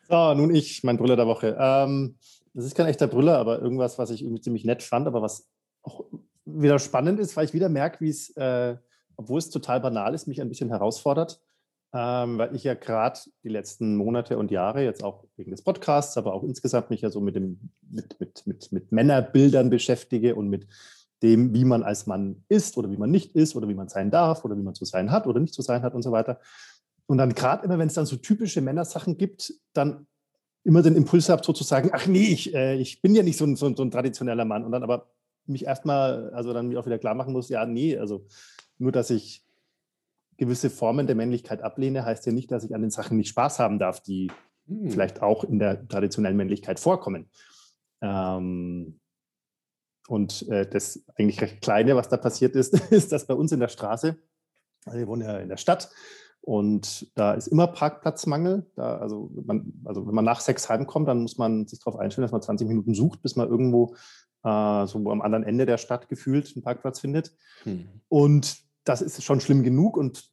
So, 0.09 0.35
nun 0.35 0.55
ich, 0.55 0.83
mein 0.85 0.97
Brüller 0.97 1.17
der 1.17 1.27
Woche. 1.27 1.57
Ähm, 1.59 2.17
das 2.55 2.65
ist 2.65 2.75
kein 2.75 2.87
echter 2.87 3.07
Brüller, 3.07 3.39
aber 3.39 3.61
irgendwas, 3.61 3.99
was 3.99 4.11
ich 4.11 4.23
irgendwie 4.23 4.41
ziemlich 4.41 4.65
nett 4.65 4.83
fand, 4.83 5.07
aber 5.07 5.23
was 5.23 5.49
auch 5.87 6.05
wieder 6.45 6.79
spannend 6.79 7.21
ist, 7.21 7.37
weil 7.37 7.45
ich 7.45 7.55
wieder 7.55 7.69
merke, 7.69 8.01
wie 8.01 8.09
es, 8.09 8.31
äh, 8.37 8.77
obwohl 9.17 9.39
es 9.39 9.51
total 9.51 9.81
banal 9.81 10.15
ist, 10.15 10.27
mich 10.27 10.41
ein 10.41 10.49
bisschen 10.49 10.69
herausfordert, 10.69 11.41
ähm, 11.95 12.39
weil 12.39 12.55
ich 12.55 12.65
ja 12.65 12.75
gerade 12.75 13.19
die 13.43 13.49
letzten 13.49 13.97
Monate 13.97 14.39
und 14.39 14.51
Jahre, 14.51 14.85
jetzt 14.85 15.03
auch 15.03 15.25
wegen 15.37 15.51
des 15.51 15.63
Podcasts, 15.63 16.17
aber 16.17 16.35
auch 16.35 16.43
insgesamt 16.43 16.91
mich 16.91 17.01
ja 17.01 17.11
so 17.11 17.21
mit, 17.21 17.37
dem, 17.37 17.71
mit, 17.89 18.21
mit, 18.21 18.47
mit, 18.47 18.73
mit 18.73 18.93
Männerbildern 18.93 19.71
beschäftige 19.71 20.35
und 20.35 20.49
mit 20.49 20.67
dem, 21.23 21.55
wie 21.55 21.65
man 21.65 21.83
als 21.83 22.07
Mann 22.07 22.45
ist 22.49 22.77
oder 22.77 22.91
wie 22.91 22.99
man 22.99 23.11
nicht 23.11 23.35
ist 23.35 23.57
oder 23.57 23.69
wie 23.69 23.75
man 23.75 23.89
sein 23.89 24.11
darf 24.11 24.45
oder 24.45 24.57
wie 24.57 24.63
man 24.63 24.75
zu 24.75 24.85
sein 24.85 25.11
hat 25.11 25.27
oder 25.27 25.41
nicht 25.41 25.55
zu 25.55 25.63
sein 25.63 25.83
hat 25.83 25.95
und 25.95 26.03
so 26.03 26.13
weiter. 26.13 26.41
Und 27.07 27.19
dann 27.19 27.35
gerade 27.35 27.65
immer, 27.65 27.79
wenn 27.79 27.89
es 27.89 27.95
dann 27.95 28.07
so 28.07 28.17
typische 28.17 28.61
Männersachen 28.61 29.17
gibt, 29.17 29.55
dann 29.73 30.07
immer 30.65 30.83
den 30.83 30.97
Impuls 30.97 31.29
habe, 31.29 31.45
sozusagen, 31.45 31.91
ach 31.93 32.07
nee, 32.07 32.27
ich, 32.27 32.53
äh, 32.55 32.75
ich 32.75 33.01
bin 33.01 33.15
ja 33.15 33.23
nicht 33.23 33.39
so 33.39 33.45
ein, 33.45 33.57
so, 33.57 33.73
so 33.75 33.83
ein 33.83 33.91
traditioneller 33.91 34.45
Mann. 34.45 34.65
Und 34.65 34.73
dann 34.73 34.83
aber 34.83 35.07
mich 35.49 35.65
erstmal, 35.65 36.31
also 36.31 36.53
dann 36.53 36.69
mir 36.69 36.81
auch 36.81 36.87
wieder 36.87 36.99
klar 36.99 37.15
machen 37.15 37.33
muss, 37.33 37.49
ja, 37.49 37.67
nee, 37.67 37.97
also 37.97 38.27
nur, 38.79 38.93
dass 38.93 39.11
ich 39.11 39.45
gewisse 40.37 40.71
Formen 40.71 41.07
der 41.07 41.17
Männlichkeit 41.17 41.63
ablehne, 41.63 42.05
heißt 42.05 42.27
ja 42.27 42.33
nicht, 42.33 42.51
dass 42.51 42.65
ich 42.65 42.75
an 42.75 42.83
den 42.83 42.91
Sachen 42.91 43.17
nicht 43.17 43.29
Spaß 43.29 43.59
haben 43.59 43.79
darf, 43.79 44.01
die 44.01 44.31
hm. 44.67 44.91
vielleicht 44.91 45.23
auch 45.23 45.45
in 45.45 45.59
der 45.59 45.87
traditionellen 45.89 46.37
Männlichkeit 46.37 46.79
vorkommen. 46.79 47.31
Ähm, 48.03 49.01
und 50.09 50.49
äh, 50.49 50.69
das 50.69 51.05
eigentlich 51.17 51.41
recht 51.41 51.63
Kleine, 51.63 51.97
was 51.97 52.09
da 52.09 52.17
passiert 52.17 52.55
ist, 52.55 52.75
ist, 52.93 53.13
dass 53.13 53.27
bei 53.27 53.35
uns 53.35 53.53
in 53.53 53.61
der 53.61 53.69
Straße, 53.69 54.17
also 54.85 54.99
wir 54.99 55.09
wohnen 55.09 55.23
ja 55.23 55.39
in 55.39 55.49
der 55.49 55.57
Stadt, 55.57 55.91
und 56.47 57.11
da 57.17 57.33
ist 57.33 57.49
immer 57.49 57.67
Parkplatzmangel. 57.67 58.71
Da, 58.77 58.99
also, 58.99 59.33
man, 59.47 59.73
also 59.85 60.07
wenn 60.07 60.15
man 60.15 60.25
nach 60.25 60.39
sechs 60.39 60.69
heimkommt, 60.69 61.09
dann 61.09 61.23
muss 61.23 61.39
man 61.39 61.67
sich 61.67 61.81
darauf 61.81 61.99
einstellen, 61.99 62.23
dass 62.23 62.31
man 62.31 62.41
20 62.41 62.69
Minuten 62.69 62.95
sucht, 62.95 63.21
bis 63.21 63.35
man 63.35 63.49
irgendwo 63.49 63.97
äh, 64.47 64.87
so 64.87 65.11
am 65.11 65.21
anderen 65.21 65.45
Ende 65.45 65.67
der 65.67 65.79
Stadt 65.79 66.09
gefühlt 66.09 66.53
einen 66.55 66.63
Parkplatz 66.63 67.01
findet. 67.01 67.33
Hm. 67.65 67.89
Und 68.09 68.59
das 68.85 69.03
ist 69.03 69.23
schon 69.25 69.41
schlimm 69.41 69.65
genug 69.65 69.97
und 69.97 70.31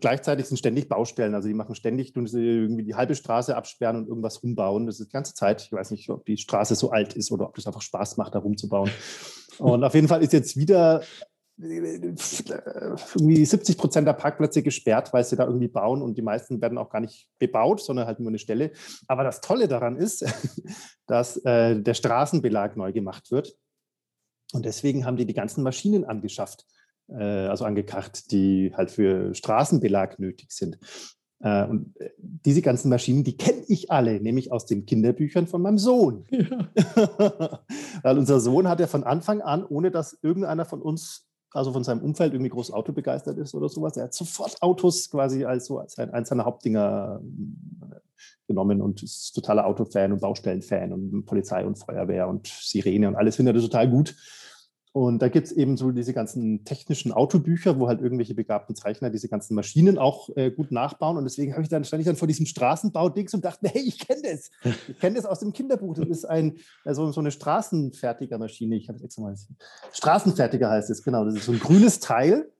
gleichzeitig 0.00 0.46
sind 0.46 0.56
ständig 0.56 0.88
Baustellen. 0.88 1.34
Also 1.34 1.48
die 1.48 1.54
machen 1.54 1.74
ständig 1.74 2.12
tun 2.12 2.26
sie 2.26 2.40
irgendwie 2.40 2.84
die 2.84 2.94
halbe 2.94 3.14
Straße 3.14 3.54
absperren 3.54 3.96
und 3.96 4.08
irgendwas 4.08 4.42
rumbauen. 4.42 4.86
Das 4.86 5.00
ist 5.00 5.08
die 5.08 5.12
ganze 5.12 5.34
Zeit. 5.34 5.62
Ich 5.62 5.72
weiß 5.72 5.90
nicht, 5.90 6.08
ob 6.08 6.24
die 6.24 6.38
Straße 6.38 6.74
so 6.74 6.90
alt 6.90 7.14
ist 7.14 7.30
oder 7.30 7.46
ob 7.46 7.54
das 7.56 7.66
einfach 7.66 7.82
Spaß 7.82 8.16
macht, 8.16 8.34
da 8.34 8.38
rumzubauen. 8.38 8.90
Und 9.58 9.84
auf 9.84 9.94
jeden 9.94 10.08
Fall 10.08 10.22
ist 10.22 10.32
jetzt 10.32 10.56
wieder 10.56 11.02
irgendwie 11.58 13.44
70 13.44 13.78
Prozent 13.78 14.08
der 14.08 14.14
Parkplätze 14.14 14.62
gesperrt, 14.62 15.12
weil 15.12 15.24
sie 15.24 15.36
da 15.36 15.44
irgendwie 15.44 15.68
bauen 15.68 16.02
und 16.02 16.16
die 16.16 16.22
meisten 16.22 16.60
werden 16.60 16.78
auch 16.78 16.90
gar 16.90 17.00
nicht 17.00 17.28
bebaut, 17.38 17.80
sondern 17.80 18.06
halt 18.06 18.20
nur 18.20 18.30
eine 18.30 18.38
Stelle. 18.38 18.72
Aber 19.06 19.24
das 19.24 19.40
Tolle 19.40 19.68
daran 19.68 19.96
ist, 19.96 20.24
dass 21.06 21.36
äh, 21.44 21.80
der 21.80 21.94
Straßenbelag 21.94 22.76
neu 22.76 22.92
gemacht 22.92 23.30
wird. 23.30 23.56
Und 24.52 24.64
deswegen 24.64 25.04
haben 25.04 25.16
die 25.16 25.26
die 25.26 25.34
ganzen 25.34 25.62
Maschinen 25.62 26.04
angeschafft, 26.04 26.66
äh, 27.08 27.22
also 27.22 27.64
angekracht, 27.64 28.30
die 28.32 28.72
halt 28.74 28.90
für 28.90 29.34
Straßenbelag 29.34 30.18
nötig 30.18 30.52
sind. 30.52 30.78
Äh, 31.40 31.66
und 31.66 31.98
äh, 32.00 32.10
diese 32.18 32.62
ganzen 32.62 32.88
Maschinen, 32.88 33.24
die 33.24 33.36
kenne 33.36 33.64
ich 33.68 33.90
alle, 33.90 34.20
nämlich 34.20 34.52
aus 34.52 34.66
den 34.66 34.86
Kinderbüchern 34.86 35.46
von 35.46 35.62
meinem 35.62 35.78
Sohn. 35.78 36.24
Ja. 36.30 36.68
Weil 38.02 38.18
unser 38.18 38.40
Sohn 38.40 38.68
hat 38.68 38.80
ja 38.80 38.86
von 38.86 39.04
Anfang 39.04 39.40
an, 39.40 39.64
ohne 39.64 39.90
dass 39.90 40.18
irgendeiner 40.22 40.64
von 40.64 40.82
uns 40.82 41.28
also 41.54 41.72
von 41.72 41.84
seinem 41.84 42.00
Umfeld 42.00 42.32
irgendwie 42.32 42.50
groß 42.50 42.70
Auto 42.72 42.92
begeistert 42.92 43.38
ist 43.38 43.54
oder 43.54 43.68
sowas. 43.68 43.96
Er 43.96 44.04
hat 44.04 44.14
sofort 44.14 44.60
Autos 44.62 45.10
quasi 45.10 45.44
als 45.44 45.66
so 45.66 45.78
als 45.78 45.98
eins 45.98 46.28
seiner 46.28 46.44
Hauptdinger 46.44 47.20
äh, 47.22 47.96
genommen 48.46 48.80
und 48.80 49.02
ist 49.02 49.32
totaler 49.32 49.66
Autofan 49.66 50.12
und 50.12 50.20
Baustellenfan 50.20 50.92
und 50.92 51.24
Polizei 51.26 51.64
und 51.64 51.78
Feuerwehr 51.78 52.28
und 52.28 52.46
Sirene 52.46 53.08
und 53.08 53.16
alles 53.16 53.36
findet 53.36 53.56
er 53.56 53.62
total 53.62 53.88
gut. 53.88 54.14
Und 54.92 55.22
da 55.22 55.28
gibt 55.28 55.46
es 55.46 55.52
eben 55.52 55.78
so 55.78 55.90
diese 55.90 56.12
ganzen 56.12 56.64
technischen 56.66 57.12
Autobücher, 57.12 57.78
wo 57.78 57.88
halt 57.88 58.02
irgendwelche 58.02 58.34
begabten 58.34 58.76
Zeichner 58.76 59.08
diese 59.08 59.26
ganzen 59.28 59.54
Maschinen 59.54 59.96
auch 59.96 60.28
äh, 60.36 60.50
gut 60.50 60.70
nachbauen. 60.70 61.16
Und 61.16 61.24
deswegen 61.24 61.58
ich 61.58 61.68
dann, 61.70 61.84
stand 61.84 62.02
ich 62.02 62.06
dann 62.06 62.16
vor 62.16 62.28
diesem 62.28 62.44
Straßenbau-Dings 62.44 63.32
und 63.32 63.42
dachte, 63.42 63.68
hey, 63.72 63.82
ich 63.82 63.98
kenne 63.98 64.22
das. 64.22 64.50
Ich 64.88 64.98
kenne 64.98 65.16
das 65.16 65.24
aus 65.24 65.40
dem 65.40 65.54
Kinderbuch. 65.54 65.94
Das 65.94 66.08
ist 66.08 66.26
ein, 66.26 66.58
also 66.84 67.10
so 67.10 67.20
eine 67.20 67.30
Straßenfertigermaschine. 67.30 68.76
Ich 68.76 68.88
habe 68.88 68.96
es 68.96 69.04
extra 69.04 69.22
mal. 69.22 69.34
Straßenfertiger 69.92 70.68
heißt 70.68 70.90
es, 70.90 71.02
genau. 71.02 71.24
Das 71.24 71.36
ist 71.36 71.46
so 71.46 71.52
ein 71.52 71.60
grünes 71.60 72.00
Teil 72.00 72.52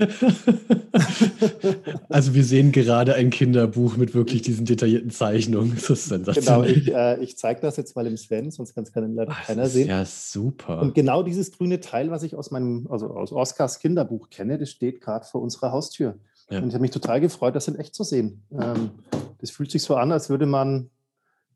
also 2.08 2.34
wir 2.34 2.44
sehen 2.44 2.72
gerade 2.72 3.14
ein 3.14 3.30
Kinderbuch 3.30 3.96
mit 3.96 4.14
wirklich 4.14 4.42
diesen 4.42 4.64
detaillierten 4.64 5.10
Zeichnungen. 5.10 5.74
Das 5.74 5.90
ist 5.90 6.06
sensationell. 6.06 6.74
Genau, 6.74 6.80
ich, 6.80 6.94
äh, 6.94 7.22
ich 7.22 7.36
zeige 7.36 7.60
das 7.60 7.76
jetzt 7.76 7.96
mal 7.96 8.06
im 8.06 8.16
Sven, 8.16 8.50
sonst 8.50 8.74
kann 8.74 8.84
es 8.84 8.92
leider 8.94 9.32
Ach, 9.32 9.46
keiner 9.46 9.68
sehen. 9.68 9.88
Ja, 9.88 10.04
super. 10.04 10.80
Und 10.80 10.94
genau 10.94 11.22
dieses 11.22 11.52
grüne 11.52 11.80
Teil, 11.80 12.10
was 12.10 12.22
ich 12.22 12.34
aus 12.34 12.50
meinem, 12.50 12.86
also 12.90 13.10
aus 13.10 13.32
Oscars 13.32 13.78
Kinderbuch 13.78 14.30
kenne, 14.30 14.58
das 14.58 14.70
steht 14.70 15.00
gerade 15.00 15.26
vor 15.26 15.42
unserer 15.42 15.72
Haustür. 15.72 16.16
Ja. 16.50 16.58
Und 16.58 16.68
ich 16.68 16.74
habe 16.74 16.82
mich 16.82 16.90
total 16.90 17.20
gefreut, 17.20 17.54
das 17.54 17.68
in 17.68 17.76
echt 17.76 17.94
zu 17.94 18.04
sehen. 18.04 18.42
Ähm, 18.52 18.90
das 19.38 19.50
fühlt 19.50 19.70
sich 19.70 19.82
so 19.82 19.96
an, 19.96 20.12
als 20.12 20.30
würde 20.30 20.46
man 20.46 20.90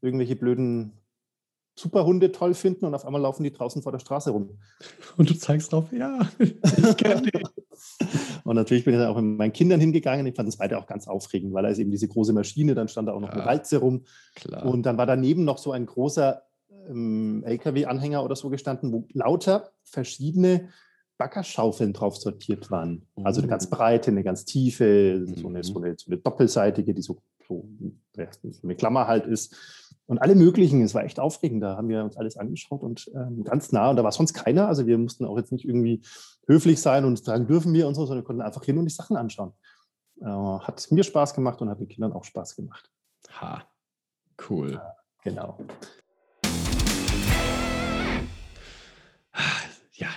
irgendwelche 0.01 0.37
blöden 0.37 0.93
Superhunde 1.77 2.31
toll 2.31 2.55
finden 2.55 2.85
und 2.85 2.95
auf 2.95 3.05
einmal 3.05 3.21
laufen 3.21 3.43
die 3.43 3.53
draußen 3.53 3.83
vor 3.83 3.91
der 3.91 3.99
Straße 3.99 4.31
rum. 4.31 4.51
Und 5.17 5.29
du 5.29 5.35
zeigst 5.35 5.73
drauf, 5.73 5.93
ja, 5.93 6.21
ich 6.39 6.97
kenne 6.97 7.23
die. 7.23 7.33
und 8.45 8.57
natürlich 8.57 8.85
bin 8.85 8.95
ich 8.95 9.01
dann 9.01 9.09
auch 9.09 9.21
mit 9.21 9.39
meinen 9.39 9.53
Kindern 9.53 9.81
hingegangen. 9.81 10.27
Ich 10.27 10.37
fand 10.37 10.49
es 10.49 10.59
beide 10.59 10.79
auch 10.79 10.87
ganz 10.87 11.09
aufregend, 11.09 11.55
weil 11.55 11.63
da 11.63 11.71
ist 11.71 11.79
eben 11.79 11.91
diese 11.91 12.09
große 12.09 12.35
Maschine, 12.35 12.75
dann 12.75 12.89
stand 12.89 13.09
da 13.09 13.15
auch 13.15 13.21
noch 13.21 13.31
ja, 13.31 13.35
eine 13.35 13.47
Walze 13.47 13.79
rum. 13.79 14.05
Klar. 14.35 14.67
Und 14.67 14.85
dann 14.85 14.99
war 14.99 15.07
daneben 15.07 15.45
noch 15.45 15.57
so 15.57 15.73
ein 15.73 15.87
großer 15.87 16.43
ähm, 16.89 17.43
LKW-Anhänger 17.47 18.23
oder 18.23 18.37
so 18.37 18.51
gestanden, 18.51 18.93
wo 18.93 19.07
lauter 19.15 19.71
verschiedene 19.83 20.69
Baggerschaufeln 21.17 21.95
drauf 21.95 22.17
sortiert 22.17 22.71
waren. 22.71 23.07
Also 23.23 23.41
eine 23.41 23.49
ganz 23.49 23.67
oh. 23.67 23.77
breite, 23.77 24.11
eine 24.11 24.25
ganz 24.25 24.45
tiefe, 24.45 25.25
so 25.27 25.49
eine, 25.49 25.65
so 25.65 25.81
eine, 25.81 25.95
so 25.97 26.11
eine 26.11 26.19
doppelseitige, 26.19 26.93
die 26.93 27.03
so, 27.03 27.23
so, 27.49 27.67
eine 28.63 28.75
Klammer 28.75 29.07
halt 29.07 29.27
ist 29.27 29.57
und 30.07 30.19
alle 30.19 30.35
möglichen. 30.35 30.83
Es 30.83 30.93
war 30.93 31.05
echt 31.05 31.19
aufregend. 31.19 31.63
Da 31.63 31.77
haben 31.77 31.89
wir 31.89 32.05
uns 32.05 32.17
alles 32.17 32.37
angeschaut 32.37 32.83
und 32.83 33.11
ähm, 33.15 33.45
ganz 33.45 33.73
nah. 33.73 33.91
Und 33.91 33.97
da 33.97 34.05
war 34.05 34.13
sonst 34.13 34.35
keiner. 34.35 34.69
Also 34.69 34.87
wir 34.87 34.99
mussten 34.99 35.25
auch 35.25 35.39
jetzt 35.39 35.53
nicht 35.53 35.65
irgendwie 35.65 36.03
höflich 36.47 36.81
sein 36.81 37.05
und 37.05 37.23
sagen, 37.23 37.47
dürfen 37.47 37.73
wir 37.73 37.87
und 37.87 37.95
so, 37.95 38.07
sondern 38.07 38.23
wir 38.23 38.27
konnten 38.27 38.43
einfach 38.43 38.65
hin 38.65 38.79
und 38.79 38.85
die 38.85 38.93
Sachen 38.93 39.17
anschauen. 39.17 39.53
Äh, 40.21 40.27
hat 40.27 40.91
mir 40.91 41.05
Spaß 41.05 41.35
gemacht 41.35 41.61
und 41.61 41.71
hat 41.71 41.81
den 41.81 41.89
Kindern 41.89 42.13
auch 42.13 42.25
Spaß 42.25 42.57
gemacht. 42.57 42.91
Ha, 43.41 43.65
cool. 44.49 44.73
Ja, 44.73 44.97
genau. 45.23 45.59
Ja, 49.93 50.09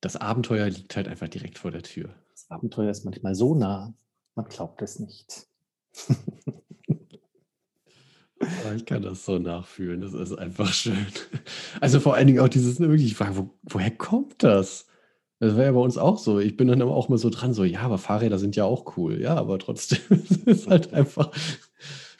das 0.00 0.16
Abenteuer 0.16 0.68
liegt 0.68 0.96
halt 0.96 1.08
einfach 1.08 1.28
direkt 1.28 1.58
vor 1.58 1.70
der 1.70 1.82
Tür. 1.82 2.14
Das 2.30 2.50
Abenteuer 2.50 2.90
ist 2.90 3.04
manchmal 3.04 3.34
so 3.34 3.54
nah, 3.54 3.94
man 4.34 4.46
glaubt 4.48 4.82
es 4.82 4.98
nicht. 4.98 5.46
ich 8.76 8.84
kann 8.84 9.02
das 9.02 9.24
so 9.24 9.38
nachfühlen. 9.38 10.00
Das 10.00 10.12
ist 10.12 10.32
einfach 10.34 10.72
schön. 10.72 11.06
Also 11.80 12.00
vor 12.00 12.14
allen 12.14 12.26
Dingen 12.26 12.40
auch 12.40 12.48
dieses, 12.48 12.80
wirklich, 12.80 13.06
ich 13.06 13.16
frage, 13.16 13.36
wo, 13.36 13.58
woher 13.62 13.90
kommt 13.90 14.42
das? 14.42 14.86
Das 15.38 15.54
wäre 15.54 15.66
ja 15.66 15.72
bei 15.72 15.80
uns 15.80 15.98
auch 15.98 16.18
so. 16.18 16.38
Ich 16.38 16.56
bin 16.56 16.68
dann 16.68 16.80
auch 16.82 17.08
immer 17.08 17.18
so 17.18 17.28
dran, 17.28 17.52
so, 17.52 17.64
ja, 17.64 17.80
aber 17.80 17.98
Fahrräder 17.98 18.38
sind 18.38 18.56
ja 18.56 18.64
auch 18.64 18.96
cool. 18.96 19.20
Ja, 19.20 19.34
aber 19.34 19.58
trotzdem 19.58 19.98
ist 20.46 20.68
halt 20.68 20.94
einfach, 20.94 21.30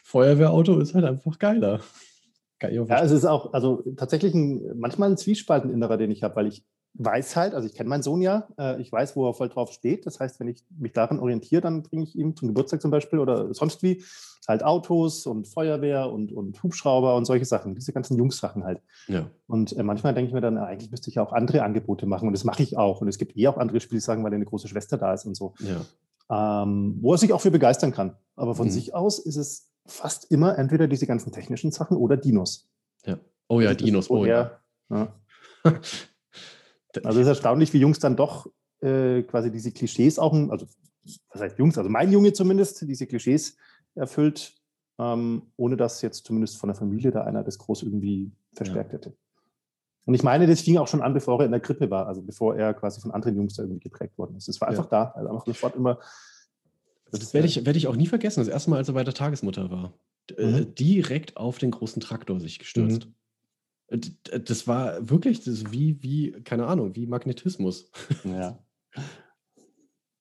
Feuerwehrauto 0.02 0.78
ist 0.78 0.94
halt 0.94 1.04
einfach 1.04 1.38
geiler. 1.38 1.80
ja, 2.62 3.02
es 3.02 3.12
ist 3.12 3.24
auch, 3.24 3.52
also 3.52 3.82
tatsächlich 3.96 4.34
ein, 4.34 4.78
manchmal 4.78 5.10
ein 5.10 5.16
Zwiespalt 5.16 5.64
innerer, 5.64 5.96
den 5.96 6.10
ich 6.10 6.22
habe, 6.22 6.36
weil 6.36 6.46
ich 6.46 6.64
weiß 6.98 7.36
halt, 7.36 7.54
also 7.54 7.66
ich 7.66 7.74
kenne 7.74 7.88
meinen 7.88 8.02
Sohn 8.02 8.22
ja, 8.22 8.48
äh, 8.58 8.80
ich 8.80 8.90
weiß, 8.90 9.16
wo 9.16 9.28
er 9.28 9.34
voll 9.34 9.48
drauf 9.48 9.72
steht. 9.72 10.06
Das 10.06 10.20
heißt, 10.20 10.40
wenn 10.40 10.48
ich 10.48 10.64
mich 10.70 10.92
daran 10.92 11.18
orientiere, 11.18 11.60
dann 11.60 11.82
bringe 11.82 12.04
ich 12.04 12.16
ihm 12.16 12.36
zum 12.36 12.48
Geburtstag 12.48 12.80
zum 12.80 12.90
Beispiel 12.90 13.18
oder 13.18 13.52
sonst 13.54 13.82
wie 13.82 14.02
halt 14.48 14.64
Autos 14.64 15.26
und 15.26 15.48
Feuerwehr 15.48 16.10
und, 16.10 16.32
und 16.32 16.62
Hubschrauber 16.62 17.16
und 17.16 17.24
solche 17.24 17.44
Sachen, 17.44 17.74
diese 17.74 17.92
ganzen 17.92 18.16
Jungs-Sachen 18.16 18.64
halt. 18.64 18.80
Ja. 19.08 19.28
Und 19.46 19.76
äh, 19.76 19.82
manchmal 19.82 20.14
denke 20.14 20.28
ich 20.28 20.34
mir 20.34 20.40
dann, 20.40 20.56
eigentlich 20.58 20.90
müsste 20.90 21.10
ich 21.10 21.16
ja 21.16 21.22
auch 21.22 21.32
andere 21.32 21.62
Angebote 21.62 22.06
machen 22.06 22.28
und 22.28 22.32
das 22.32 22.44
mache 22.44 22.62
ich 22.62 22.76
auch. 22.76 23.00
Und 23.00 23.08
es 23.08 23.18
gibt 23.18 23.36
eh 23.36 23.48
auch 23.48 23.56
andere 23.56 23.80
sagen, 24.00 24.24
weil 24.24 24.32
eine 24.32 24.44
große 24.44 24.68
Schwester 24.68 24.98
da 24.98 25.12
ist 25.12 25.26
und 25.26 25.36
so. 25.36 25.54
Ja. 25.58 26.62
Ähm, 26.62 26.98
wo 27.00 27.12
er 27.12 27.18
sich 27.18 27.32
auch 27.32 27.40
für 27.40 27.50
begeistern 27.50 27.92
kann. 27.92 28.16
Aber 28.34 28.54
von 28.54 28.66
mhm. 28.66 28.72
sich 28.72 28.94
aus 28.94 29.18
ist 29.18 29.36
es 29.36 29.72
fast 29.86 30.30
immer 30.30 30.58
entweder 30.58 30.88
diese 30.88 31.06
ganzen 31.06 31.32
technischen 31.32 31.70
Sachen 31.70 31.96
oder 31.96 32.16
Dinos. 32.16 32.68
Ja. 33.04 33.18
Oh 33.48 33.60
ja, 33.60 33.74
Dinos, 33.74 34.10
oh 34.10 34.24
ja. 34.24 34.58
ja. 34.90 35.12
Also 37.04 37.20
es 37.20 37.26
ist 37.26 37.30
erstaunlich, 37.30 37.72
wie 37.72 37.78
Jungs 37.78 37.98
dann 37.98 38.16
doch 38.16 38.46
äh, 38.80 39.22
quasi 39.22 39.50
diese 39.50 39.72
Klischees 39.72 40.18
auch, 40.18 40.32
also 40.50 40.66
was 41.30 41.40
heißt 41.40 41.58
Jungs, 41.58 41.78
also 41.78 41.90
mein 41.90 42.12
Junge 42.12 42.32
zumindest, 42.32 42.80
diese 42.88 43.06
Klischees 43.06 43.56
erfüllt, 43.94 44.54
ähm, 44.98 45.42
ohne 45.56 45.76
dass 45.76 46.02
jetzt 46.02 46.26
zumindest 46.26 46.58
von 46.58 46.68
der 46.68 46.76
Familie 46.76 47.10
da 47.10 47.24
einer 47.24 47.44
das 47.44 47.58
groß 47.58 47.82
irgendwie 47.82 48.32
verstärkt 48.54 48.92
ja. 48.92 48.98
hätte. 48.98 49.16
Und 50.04 50.14
ich 50.14 50.22
meine, 50.22 50.46
das 50.46 50.60
fing 50.60 50.78
auch 50.78 50.86
schon 50.86 51.02
an, 51.02 51.14
bevor 51.14 51.40
er 51.40 51.46
in 51.46 51.50
der 51.50 51.60
Krippe 51.60 51.90
war, 51.90 52.06
also 52.06 52.22
bevor 52.22 52.56
er 52.56 52.74
quasi 52.74 53.00
von 53.00 53.10
anderen 53.10 53.36
Jungs 53.36 53.54
da 53.54 53.64
irgendwie 53.64 53.80
geprägt 53.80 54.16
worden 54.16 54.36
ist. 54.36 54.48
Es 54.48 54.60
war 54.60 54.68
einfach 54.68 54.84
ja. 54.84 55.04
da, 55.04 55.10
also 55.10 55.28
einfach 55.28 55.46
sofort 55.46 55.74
immer. 55.74 55.98
Also 57.06 57.18
das 57.18 57.34
werde 57.34 57.48
ich, 57.48 57.66
werd 57.66 57.76
ich 57.76 57.88
auch 57.88 57.96
nie 57.96 58.06
vergessen, 58.06 58.40
das 58.40 58.48
erste 58.48 58.70
Mal, 58.70 58.76
als 58.76 58.88
er 58.88 58.94
bei 58.94 59.04
der 59.04 59.14
Tagesmutter 59.14 59.70
war. 59.70 59.92
Äh, 60.36 60.46
mhm. 60.46 60.74
direkt 60.74 61.36
auf 61.36 61.58
den 61.58 61.72
großen 61.72 62.00
Traktor 62.00 62.40
sich 62.40 62.58
gestürzt. 62.58 63.06
Mhm. 63.06 63.14
Das 63.88 64.66
war 64.66 65.08
wirklich 65.08 65.44
das 65.44 65.70
wie, 65.70 66.02
wie, 66.02 66.32
keine 66.42 66.66
Ahnung, 66.66 66.96
wie 66.96 67.06
Magnetismus. 67.06 67.90
Ja. 68.24 68.58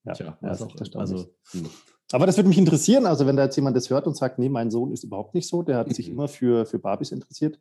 Ja, 0.07 0.13
Tja, 0.13 0.38
ja, 0.39 0.48
also, 0.48 0.67
also, 0.93 1.25
hm. 1.50 1.67
Aber 2.12 2.27
das 2.27 2.38
würde 2.38 2.48
mich 2.48 2.60
interessieren, 2.60 3.07
also 3.07 3.25
wenn 3.25 3.36
da 3.36 3.45
jetzt 3.45 3.55
jemand 3.55 3.75
das 3.75 3.89
hört 3.89 4.05
und 4.05 4.15
sagt, 4.15 4.38
nee, 4.38 4.50
mein 4.50 4.69
Sohn 4.69 4.91
ist 4.91 5.03
überhaupt 5.03 5.34
nicht 5.34 5.48
so, 5.48 5.63
der 5.63 5.77
hat 5.77 5.93
sich 5.93 6.07
mhm. 6.07 6.13
immer 6.13 6.27
für, 6.27 6.65
für 6.65 6.77
Barbies 6.77 7.12
interessiert 7.12 7.60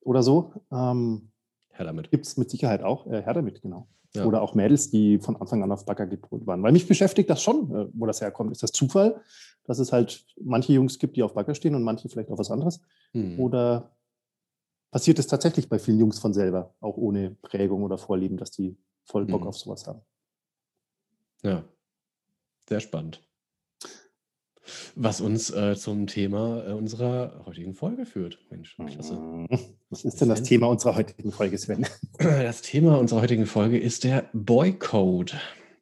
oder 0.00 0.22
so. 0.22 0.54
Ähm, 0.72 1.30
Herr 1.70 1.84
damit. 1.84 2.10
Gibt 2.10 2.26
es 2.26 2.36
mit 2.36 2.50
Sicherheit 2.50 2.82
auch, 2.82 3.06
äh, 3.06 3.22
Herr 3.22 3.34
damit, 3.34 3.60
genau. 3.60 3.88
Ja. 4.14 4.24
Oder 4.26 4.42
auch 4.42 4.54
Mädels, 4.54 4.90
die 4.90 5.18
von 5.18 5.36
Anfang 5.36 5.62
an 5.62 5.72
auf 5.72 5.86
Bagger 5.86 6.06
gepolt 6.06 6.46
waren. 6.46 6.62
Weil 6.62 6.72
mich 6.72 6.86
beschäftigt 6.86 7.30
das 7.30 7.42
schon, 7.42 7.70
äh, 7.74 7.86
wo 7.92 8.06
das 8.06 8.20
herkommt. 8.20 8.52
Ist 8.52 8.62
das 8.62 8.72
Zufall, 8.72 9.20
dass 9.64 9.78
es 9.78 9.92
halt 9.92 10.24
manche 10.42 10.72
Jungs 10.72 10.98
gibt, 10.98 11.16
die 11.16 11.22
auf 11.22 11.34
Bagger 11.34 11.54
stehen 11.54 11.74
und 11.74 11.82
manche 11.82 12.08
vielleicht 12.08 12.30
auf 12.30 12.38
was 12.38 12.50
anderes? 12.50 12.80
Mhm. 13.12 13.38
Oder 13.38 13.90
passiert 14.92 15.18
es 15.18 15.26
tatsächlich 15.26 15.68
bei 15.68 15.80
vielen 15.80 15.98
Jungs 15.98 16.20
von 16.20 16.32
selber, 16.32 16.74
auch 16.80 16.96
ohne 16.96 17.32
Prägung 17.42 17.82
oder 17.82 17.98
Vorlieben, 17.98 18.36
dass 18.36 18.52
die 18.52 18.76
voll 19.04 19.26
Bock 19.26 19.40
mhm. 19.40 19.48
auf 19.48 19.56
sowas 19.56 19.86
haben. 19.88 20.02
Ja, 21.42 21.64
sehr 22.68 22.78
spannend. 22.78 23.20
Was 24.94 25.20
uns 25.20 25.50
äh, 25.50 25.74
zum 25.74 26.06
Thema 26.06 26.64
äh, 26.64 26.72
unserer 26.72 27.42
heutigen 27.46 27.74
Folge 27.74 28.06
führt. 28.06 28.38
Mensch, 28.50 28.76
klasse. 28.76 29.14
Mhm. 29.20 29.48
Was 29.90 30.04
ist 30.04 30.20
denn 30.20 30.28
das 30.28 30.42
Thema 30.42 30.68
unserer 30.68 30.94
heutigen 30.94 31.32
Folge, 31.32 31.58
Sven? 31.58 31.86
Das 32.18 32.62
Thema 32.62 32.98
unserer 32.98 33.22
heutigen 33.22 33.46
Folge 33.46 33.78
ist 33.78 34.04
der 34.04 34.30
Boycode. 34.32 35.34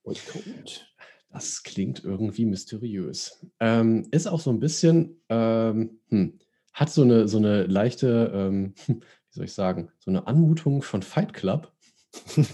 Boycode. 0.03 0.87
Das 1.31 1.63
klingt 1.63 2.03
irgendwie 2.03 2.47
mysteriös. 2.47 3.47
Ähm, 3.61 4.09
ist 4.11 4.27
auch 4.27 4.41
so 4.41 4.51
ein 4.51 4.59
bisschen, 4.59 5.21
ähm, 5.29 6.01
hm, 6.09 6.41
hat 6.73 6.91
so 6.91 7.03
eine, 7.03 7.29
so 7.29 7.39
eine 7.39 7.65
leichte, 7.65 8.31
ähm, 8.35 8.75
wie 8.87 9.03
soll 9.31 9.45
ich 9.45 9.53
sagen, 9.53 9.91
so 9.99 10.11
eine 10.11 10.27
Anmutung 10.27 10.83
von 10.83 11.03
Fight 11.03 11.33
Club. 11.33 11.73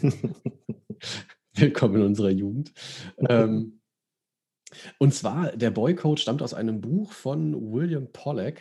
Willkommen 1.55 1.96
in 1.96 2.02
unserer 2.02 2.31
Jugend. 2.31 2.72
Ähm, 3.29 3.81
und 4.98 5.14
zwar, 5.14 5.57
der 5.57 5.70
Boycode 5.70 6.20
stammt 6.20 6.42
aus 6.42 6.55
einem 6.55 6.81
Buch 6.81 7.12
von 7.12 7.72
William 7.72 8.12
Pollack. 8.12 8.61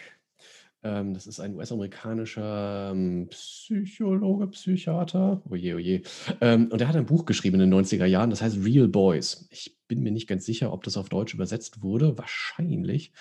Ähm, 0.83 1.13
das 1.13 1.27
ist 1.27 1.39
ein 1.39 1.55
US-amerikanischer 1.55 2.91
ähm, 2.91 3.27
Psychologe, 3.31 4.47
Psychiater. 4.47 5.41
Oje, 5.49 5.75
oje. 5.75 6.01
Ähm, 6.41 6.69
und 6.71 6.79
er 6.79 6.87
hat 6.87 6.95
ein 6.95 7.07
Buch 7.07 7.25
geschrieben 7.25 7.59
in 7.59 7.71
den 7.71 7.83
90er 7.83 8.05
Jahren, 8.05 8.29
das 8.29 8.41
heißt 8.41 8.63
Real 8.63 8.87
Boys. 8.87 9.47
Ich 9.49 9.77
bin 9.87 10.03
mir 10.03 10.11
nicht 10.11 10.27
ganz 10.27 10.45
sicher, 10.45 10.71
ob 10.71 10.83
das 10.83 10.95
auf 10.95 11.09
Deutsch 11.09 11.33
übersetzt 11.33 11.81
wurde. 11.81 12.17
Wahrscheinlich. 12.17 13.11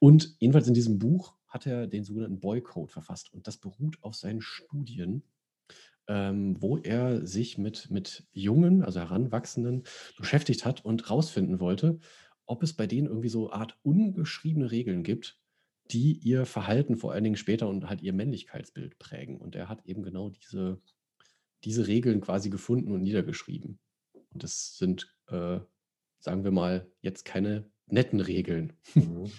Und 0.00 0.34
jedenfalls 0.40 0.66
in 0.66 0.74
diesem 0.74 0.98
Buch 0.98 1.34
hat 1.54 1.66
er 1.66 1.86
den 1.86 2.02
sogenannten 2.04 2.40
Boycode 2.40 2.90
verfasst. 2.90 3.32
Und 3.32 3.46
das 3.46 3.58
beruht 3.58 4.02
auf 4.02 4.16
seinen 4.16 4.42
Studien, 4.42 5.22
ähm, 6.08 6.60
wo 6.60 6.78
er 6.78 7.24
sich 7.24 7.56
mit, 7.56 7.90
mit 7.90 8.26
Jungen, 8.32 8.82
also 8.82 8.98
Heranwachsenden, 9.00 9.84
beschäftigt 10.18 10.66
hat 10.66 10.84
und 10.84 11.04
herausfinden 11.04 11.60
wollte, 11.60 12.00
ob 12.44 12.62
es 12.64 12.74
bei 12.74 12.88
denen 12.88 13.06
irgendwie 13.06 13.28
so 13.28 13.50
eine 13.50 13.60
Art 13.60 13.78
ungeschriebene 13.84 14.72
Regeln 14.72 15.04
gibt, 15.04 15.40
die 15.92 16.18
ihr 16.18 16.44
Verhalten 16.44 16.96
vor 16.96 17.12
allen 17.12 17.24
Dingen 17.24 17.36
später 17.36 17.68
und 17.68 17.88
halt 17.88 18.02
ihr 18.02 18.12
Männlichkeitsbild 18.12 18.98
prägen. 18.98 19.38
Und 19.38 19.54
er 19.54 19.68
hat 19.68 19.86
eben 19.86 20.02
genau 20.02 20.30
diese, 20.30 20.82
diese 21.62 21.86
Regeln 21.86 22.20
quasi 22.20 22.50
gefunden 22.50 22.90
und 22.90 23.02
niedergeschrieben. 23.02 23.78
Und 24.32 24.42
das 24.42 24.76
sind, 24.76 25.14
äh, 25.28 25.60
sagen 26.18 26.42
wir 26.42 26.50
mal, 26.50 26.90
jetzt 27.00 27.24
keine 27.24 27.70
netten 27.86 28.20
Regeln. 28.20 28.72
Mhm. 28.94 29.30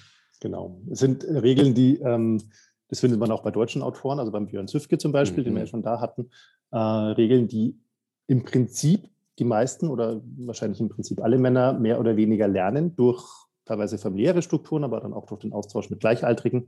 Genau. 0.46 0.80
Es 0.92 1.00
sind 1.00 1.24
Regeln, 1.24 1.74
die, 1.74 1.98
ähm, 2.02 2.40
das 2.88 3.00
findet 3.00 3.20
man 3.20 3.32
auch 3.32 3.42
bei 3.42 3.50
deutschen 3.50 3.82
Autoren, 3.82 4.20
also 4.20 4.32
beim 4.32 4.46
Björn 4.46 4.68
Süfke 4.68 5.00
zum 5.00 5.12
Beispiel, 5.12 5.42
mhm. 5.42 5.46
den 5.46 5.54
wir 5.56 5.60
ja 5.62 5.66
mhm. 5.66 5.70
schon 5.70 5.82
da 5.82 6.00
hatten, 6.00 6.30
äh, 6.70 6.78
Regeln, 6.78 7.48
die 7.48 7.80
im 8.28 8.44
Prinzip 8.44 9.10
die 9.40 9.44
meisten 9.44 9.88
oder 9.88 10.22
wahrscheinlich 10.38 10.80
im 10.80 10.90
Prinzip 10.90 11.20
alle 11.20 11.40
Männer 11.40 11.74
mehr 11.74 12.00
oder 12.00 12.16
weniger 12.16 12.48
lernen 12.48 12.96
durch 12.96 13.26
teilweise 13.66 13.98
familiäre 13.98 14.44
Strukturen, 14.44 14.84
aber 14.84 15.00
dann 15.00 15.14
auch 15.14 15.26
durch 15.26 15.42
den 15.42 15.52
Austausch 15.52 15.90
mit 15.90 16.00
Gleichaltrigen 16.00 16.68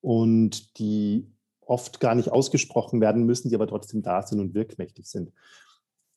und 0.00 0.78
die 0.78 1.26
oft 1.60 1.98
gar 1.98 2.14
nicht 2.14 2.30
ausgesprochen 2.30 3.00
werden 3.00 3.26
müssen, 3.26 3.48
die 3.48 3.56
aber 3.56 3.66
trotzdem 3.66 4.02
da 4.02 4.22
sind 4.22 4.38
und 4.38 4.54
wirkmächtig 4.54 5.06
sind. 5.06 5.32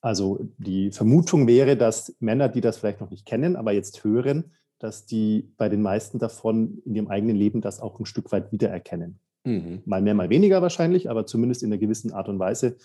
Also 0.00 0.38
die 0.58 0.92
Vermutung 0.92 1.48
wäre, 1.48 1.76
dass 1.76 2.14
Männer, 2.20 2.48
die 2.48 2.60
das 2.60 2.76
vielleicht 2.76 3.00
noch 3.00 3.10
nicht 3.10 3.26
kennen, 3.26 3.56
aber 3.56 3.72
jetzt 3.72 4.04
hören, 4.04 4.52
dass 4.78 5.06
die 5.06 5.52
bei 5.56 5.68
den 5.68 5.82
meisten 5.82 6.18
davon 6.18 6.82
in 6.84 6.94
ihrem 6.94 7.08
eigenen 7.08 7.36
Leben 7.36 7.60
das 7.60 7.80
auch 7.80 7.98
ein 7.98 8.06
Stück 8.06 8.32
weit 8.32 8.52
wiedererkennen. 8.52 9.18
Mhm. 9.44 9.82
Mal 9.84 10.02
mehr, 10.02 10.14
mal 10.14 10.30
weniger 10.30 10.60
wahrscheinlich, 10.60 11.08
aber 11.08 11.26
zumindest 11.26 11.62
in 11.62 11.72
einer 11.72 11.78
gewissen 11.78 12.12
Art 12.12 12.28
und 12.28 12.38
Weise 12.38 12.76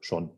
schon. 0.00 0.30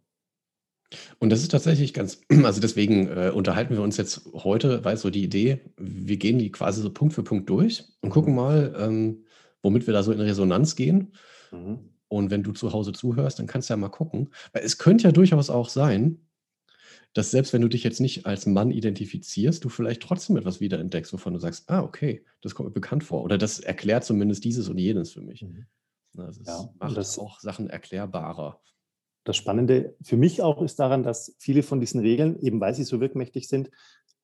Und 1.18 1.30
das 1.30 1.42
ist 1.42 1.50
tatsächlich 1.50 1.92
ganz, 1.92 2.20
also 2.44 2.60
deswegen 2.60 3.08
äh, 3.08 3.32
unterhalten 3.34 3.74
wir 3.74 3.82
uns 3.82 3.96
jetzt 3.96 4.22
heute, 4.32 4.84
weil 4.84 4.96
so 4.96 5.10
die 5.10 5.24
Idee, 5.24 5.60
wir 5.76 6.16
gehen 6.16 6.38
die 6.38 6.52
quasi 6.52 6.80
so 6.80 6.90
Punkt 6.90 7.14
für 7.14 7.24
Punkt 7.24 7.50
durch 7.50 7.84
und 8.00 8.10
gucken 8.10 8.32
mhm. 8.32 8.36
mal, 8.36 8.74
ähm, 8.78 9.24
womit 9.62 9.86
wir 9.86 9.94
da 9.94 10.02
so 10.02 10.12
in 10.12 10.20
Resonanz 10.20 10.76
gehen. 10.76 11.12
Mhm. 11.50 11.90
Und 12.08 12.30
wenn 12.30 12.44
du 12.44 12.52
zu 12.52 12.72
Hause 12.72 12.92
zuhörst, 12.92 13.40
dann 13.40 13.48
kannst 13.48 13.68
du 13.68 13.74
ja 13.74 13.78
mal 13.78 13.88
gucken. 13.88 14.30
Weil 14.52 14.62
es 14.62 14.78
könnte 14.78 15.04
ja 15.04 15.12
durchaus 15.12 15.50
auch 15.50 15.68
sein, 15.68 16.25
dass 17.12 17.30
selbst 17.30 17.52
wenn 17.52 17.62
du 17.62 17.68
dich 17.68 17.84
jetzt 17.84 18.00
nicht 18.00 18.26
als 18.26 18.46
Mann 18.46 18.70
identifizierst, 18.70 19.64
du 19.64 19.68
vielleicht 19.68 20.02
trotzdem 20.02 20.36
etwas 20.36 20.60
wiederentdeckst, 20.60 21.12
wovon 21.12 21.34
du 21.34 21.38
sagst, 21.38 21.68
ah, 21.70 21.82
okay, 21.82 22.24
das 22.42 22.54
kommt 22.54 22.68
mir 22.68 22.74
bekannt 22.74 23.04
vor. 23.04 23.22
Oder 23.22 23.38
das 23.38 23.58
erklärt 23.58 24.04
zumindest 24.04 24.44
dieses 24.44 24.68
und 24.68 24.78
jenes 24.78 25.12
für 25.12 25.22
mich. 25.22 25.42
Mhm. 25.42 25.66
Also 26.16 26.40
es 26.42 26.48
ja, 26.48 26.70
macht 26.78 26.96
das 26.96 27.18
auch 27.18 27.40
Sachen 27.40 27.68
erklärbarer. 27.68 28.60
Das 29.24 29.36
Spannende 29.36 29.96
für 30.02 30.16
mich 30.16 30.40
auch 30.40 30.62
ist 30.62 30.76
daran, 30.76 31.02
dass 31.02 31.34
viele 31.38 31.62
von 31.62 31.80
diesen 31.80 32.00
Regeln, 32.00 32.38
eben 32.40 32.60
weil 32.60 32.74
sie 32.74 32.84
so 32.84 33.00
wirkmächtig 33.00 33.48
sind, 33.48 33.70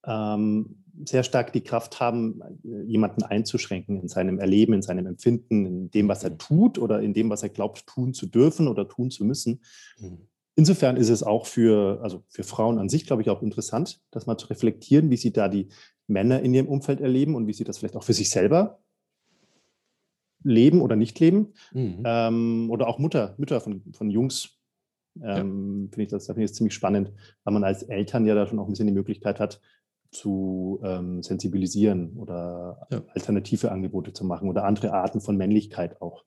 ähm, 0.05 0.85
sehr 1.05 1.23
stark 1.23 1.53
die 1.53 1.63
Kraft 1.63 2.01
haben, 2.01 2.41
jemanden 2.63 3.23
einzuschränken 3.23 4.01
in 4.01 4.09
seinem 4.09 4.39
Erleben, 4.39 4.75
in 4.75 4.83
seinem 4.83 5.07
Empfinden, 5.07 5.67
in 5.67 5.91
dem, 5.91 6.09
was 6.09 6.25
er 6.25 6.31
mhm. 6.31 6.39
tut 6.39 6.79
oder 6.79 7.01
in 7.01 7.15
dem, 7.15 7.31
was 7.31 7.43
er 7.43 7.49
glaubt, 7.49 7.87
tun 7.87 8.15
zu 8.15 8.27
dürfen 8.27 8.69
oder 8.69 8.89
tun 8.89 9.11
zu 9.11 9.25
müssen. 9.25 9.61
Mhm. 9.99 10.29
Insofern 10.55 10.97
ist 10.97 11.09
es 11.09 11.23
auch 11.23 11.47
für, 11.47 12.01
also 12.03 12.25
für 12.29 12.43
Frauen 12.43 12.79
an 12.79 12.89
sich, 12.89 13.07
glaube 13.07 13.23
ich, 13.23 13.31
auch 13.31 13.43
interessant, 13.43 14.03
das 14.11 14.27
mal 14.27 14.37
zu 14.37 14.49
reflektieren, 14.49 15.11
wie 15.11 15.17
sie 15.17 15.33
da 15.33 15.49
die 15.49 15.69
Männer 16.07 16.41
in 16.41 16.53
ihrem 16.53 16.69
Umfeld 16.69 17.01
erleben 17.01 17.35
und 17.35 17.47
wie 17.47 17.55
sie 17.55 17.65
das 17.65 17.79
vielleicht 17.79 17.97
auch 17.97 18.03
für 18.03 18.13
sich 18.13 18.29
selber 18.29 18.81
leben 20.45 20.83
oder 20.83 20.97
nicht 20.97 21.19
leben. 21.21 21.55
Mhm. 21.73 22.03
Ähm, 22.05 22.71
oder 22.71 22.87
auch 22.89 22.99
Mutter, 22.99 23.35
Mütter 23.39 23.61
von, 23.61 23.83
von 23.93 24.11
Jungs. 24.11 24.59
Ähm, 25.17 25.85
ja. 25.85 25.91
Finde 25.91 26.03
ich 26.03 26.09
das, 26.09 26.27
da 26.27 26.35
finde 26.35 26.45
ich 26.45 26.51
das 26.51 26.57
ziemlich 26.57 26.75
spannend, 26.75 27.13
weil 27.45 27.55
man 27.55 27.65
als 27.65 27.83
Eltern 27.83 28.27
ja 28.27 28.35
da 28.35 28.47
schon 28.47 28.59
auch 28.59 28.67
ein 28.67 28.71
bisschen 28.71 28.87
die 28.87 28.93
Möglichkeit 28.93 29.41
hat, 29.41 29.61
zu 30.11 30.81
ähm, 30.85 31.23
sensibilisieren 31.23 32.19
oder 32.19 32.87
ja. 32.91 33.03
alternative 33.15 33.73
Angebote 33.73 34.13
zu 34.13 34.25
machen 34.25 34.49
oder 34.49 34.65
andere 34.65 34.93
Arten 34.93 35.21
von 35.21 35.37
Männlichkeit 35.37 36.03
auch 36.03 36.25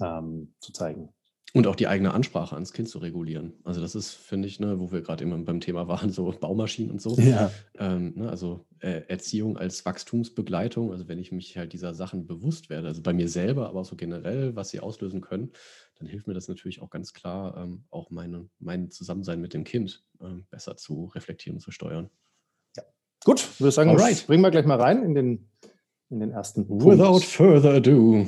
ähm, 0.00 0.52
zu 0.60 0.72
zeigen. 0.72 1.08
Und 1.54 1.66
auch 1.66 1.76
die 1.76 1.86
eigene 1.86 2.12
Ansprache 2.12 2.54
ans 2.54 2.72
Kind 2.72 2.88
zu 2.88 2.98
regulieren. 2.98 3.54
Also 3.64 3.80
das 3.80 3.94
ist, 3.94 4.12
finde 4.12 4.48
ich, 4.48 4.60
ne, 4.60 4.78
wo 4.78 4.92
wir 4.92 5.00
gerade 5.00 5.24
immer 5.24 5.38
beim 5.38 5.60
Thema 5.60 5.88
waren, 5.88 6.10
so 6.10 6.30
Baumaschinen 6.30 6.90
und 6.90 7.00
so. 7.00 7.16
Ja. 7.18 7.50
Ähm, 7.78 8.12
ne, 8.16 8.28
also 8.28 8.66
äh, 8.80 9.02
Erziehung 9.08 9.56
als 9.56 9.84
Wachstumsbegleitung, 9.86 10.92
also 10.92 11.08
wenn 11.08 11.18
ich 11.18 11.32
mich 11.32 11.56
halt 11.56 11.72
dieser 11.72 11.94
Sachen 11.94 12.26
bewusst 12.26 12.68
werde, 12.68 12.88
also 12.88 13.02
bei 13.02 13.14
mir 13.14 13.28
selber, 13.28 13.68
aber 13.68 13.80
auch 13.80 13.86
so 13.86 13.96
generell, 13.96 14.56
was 14.56 14.68
sie 14.68 14.80
auslösen 14.80 15.22
können, 15.22 15.52
dann 15.98 16.06
hilft 16.06 16.26
mir 16.26 16.34
das 16.34 16.48
natürlich 16.48 16.82
auch 16.82 16.90
ganz 16.90 17.14
klar, 17.14 17.56
ähm, 17.56 17.84
auch 17.90 18.10
meine, 18.10 18.48
mein 18.58 18.90
Zusammensein 18.90 19.40
mit 19.40 19.54
dem 19.54 19.64
Kind 19.64 20.04
ähm, 20.20 20.46
besser 20.50 20.76
zu 20.76 21.06
reflektieren 21.14 21.56
und 21.56 21.60
zu 21.60 21.70
steuern. 21.70 22.10
Ja. 22.76 22.82
Gut, 23.24 23.58
würde 23.58 23.72
sagen, 23.72 23.90
Alright. 23.90 24.26
bringen 24.26 24.42
wir 24.42 24.50
gleich 24.50 24.66
mal 24.66 24.80
rein 24.80 25.02
in 25.02 25.14
den, 25.14 25.50
in 26.10 26.20
den 26.20 26.30
ersten 26.30 26.66
Punkt. 26.66 26.84
Without 26.84 27.20
further 27.20 27.74
ado. 27.74 28.26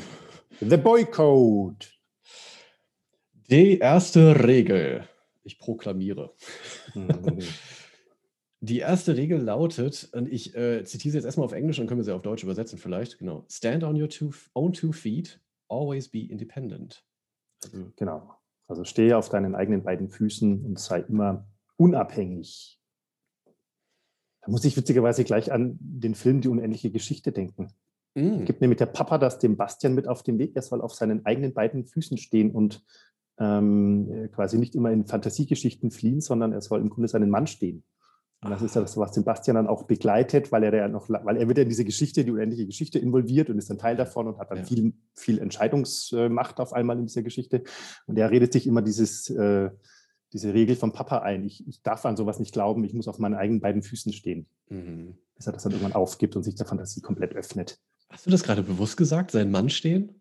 The 0.61 0.77
Boy 0.79 1.05
Code. 1.05 1.87
Die 3.51 3.79
erste 3.79 4.45
Regel. 4.47 5.09
Ich 5.43 5.59
proklamiere. 5.59 6.35
Die 8.63 8.79
erste 8.79 9.17
Regel 9.17 9.41
lautet, 9.41 10.11
und 10.13 10.31
ich 10.31 10.55
äh, 10.55 10.85
zitiere 10.85 11.13
sie 11.13 11.19
jetzt 11.19 11.25
erstmal 11.25 11.47
auf 11.47 11.53
Englisch, 11.53 11.79
dann 11.79 11.87
können 11.87 12.01
wir 12.01 12.05
sie 12.05 12.15
auf 12.15 12.21
Deutsch 12.21 12.45
übersetzen 12.45 12.79
vielleicht. 12.79 13.19
Genau. 13.19 13.47
Stand 13.51 13.83
on 13.85 14.01
your 14.01 14.09
two, 14.09 14.33
own 14.53 14.75
two 14.75 14.93
feet, 14.93 15.41
always 15.69 16.09
be 16.09 16.21
independent. 16.21 17.03
Also, 17.65 17.91
genau. 17.97 18.35
Also 18.69 18.85
stehe 18.85 19.17
auf 19.17 19.31
deinen 19.31 19.55
eigenen 19.55 19.83
beiden 19.83 20.11
Füßen 20.11 20.65
und 20.65 20.79
sei 20.79 21.01
immer 21.01 21.49
unabhängig. 21.77 22.79
Da 24.43 24.51
muss 24.51 24.65
ich 24.65 24.77
witzigerweise 24.77 25.25
gleich 25.25 25.51
an 25.51 25.79
den 25.81 26.15
Film 26.15 26.43
Die 26.43 26.49
unendliche 26.49 26.91
Geschichte 26.91 27.33
denken. 27.33 27.73
Mm. 28.15 28.45
Gibt 28.45 28.61
nämlich 28.61 28.79
der 28.79 28.87
Papa 28.87 29.19
das 29.19 29.39
dem 29.39 29.57
Bastian 29.57 29.95
mit 29.95 30.07
auf 30.07 30.23
den 30.23 30.39
Weg, 30.39 30.55
er 30.55 30.63
soll 30.63 30.83
auf 30.83 30.95
seinen 30.95 31.25
eigenen 31.25 31.55
beiden 31.55 31.87
Füßen 31.87 32.19
stehen 32.19 32.51
und 32.51 32.85
ähm, 33.41 34.29
quasi 34.33 34.59
nicht 34.59 34.75
immer 34.75 34.93
in 34.93 35.07
Fantasiegeschichten 35.07 35.91
fliehen, 35.91 36.21
sondern 36.21 36.53
er 36.53 36.61
soll 36.61 36.81
im 36.81 36.91
Grunde 36.91 37.09
seinen 37.09 37.31
Mann 37.31 37.47
stehen. 37.47 37.83
Und 38.43 38.51
das 38.51 38.63
ist 38.63 38.75
das, 38.75 38.97
was 38.97 39.15
Sebastian 39.15 39.57
dann 39.57 39.67
auch 39.67 39.83
begleitet, 39.83 40.51
weil 40.51 40.65
er 40.65 40.75
ja 40.75 40.89
noch, 40.89 41.11
weil 41.11 41.37
er 41.37 41.47
wird 41.47 41.59
ja 41.59 41.63
in 41.63 41.69
diese 41.69 41.85
Geschichte, 41.85 42.25
die 42.25 42.31
unendliche 42.31 42.65
Geschichte 42.65 42.99
involviert 42.99 43.51
und 43.51 43.59
ist 43.59 43.71
ein 43.71 43.79
Teil 43.79 43.97
davon 43.97 44.29
und 44.29 44.39
hat 44.39 44.51
dann 44.51 44.59
ja. 44.59 44.65
viel, 44.65 44.95
viel 45.15 45.39
Entscheidungsmacht 45.39 46.59
auf 46.59 46.73
einmal 46.73 46.99
in 46.99 47.07
dieser 47.07 47.23
Geschichte. 47.23 47.65
Und 48.07 48.17
er 48.17 48.31
redet 48.31 48.55
sich 48.55 48.67
immer 48.67 48.81
dieses, 48.81 49.29
äh, 49.29 49.71
diese 50.33 50.55
Regel 50.55 50.77
vom 50.77 50.93
Papa 50.93 51.19
ein. 51.19 51.45
Ich, 51.45 51.67
ich, 51.69 51.83
darf 51.83 52.07
an 52.07 52.17
sowas 52.17 52.39
nicht 52.39 52.55
glauben, 52.55 52.83
ich 52.85 52.95
muss 52.95 53.09
auf 53.09 53.19
meinen 53.19 53.35
eigenen 53.35 53.61
beiden 53.61 53.83
Füßen 53.83 54.13
stehen. 54.15 54.47
Mhm. 54.71 55.19
Bis 55.37 55.47
er 55.47 55.53
das 55.53 55.65
dann 55.65 55.73
irgendwann 55.73 55.93
aufgibt 55.93 56.35
und 56.35 56.43
sich 56.43 56.55
der 56.55 56.67
Fantasie 56.67 57.03
komplett 57.03 57.35
öffnet. 57.35 57.79
Hast 58.09 58.25
du 58.25 58.31
das 58.31 58.43
gerade 58.43 58.63
bewusst 58.63 58.97
gesagt, 58.97 59.33
seinen 59.33 59.51
Mann 59.51 59.69
stehen? 59.69 60.15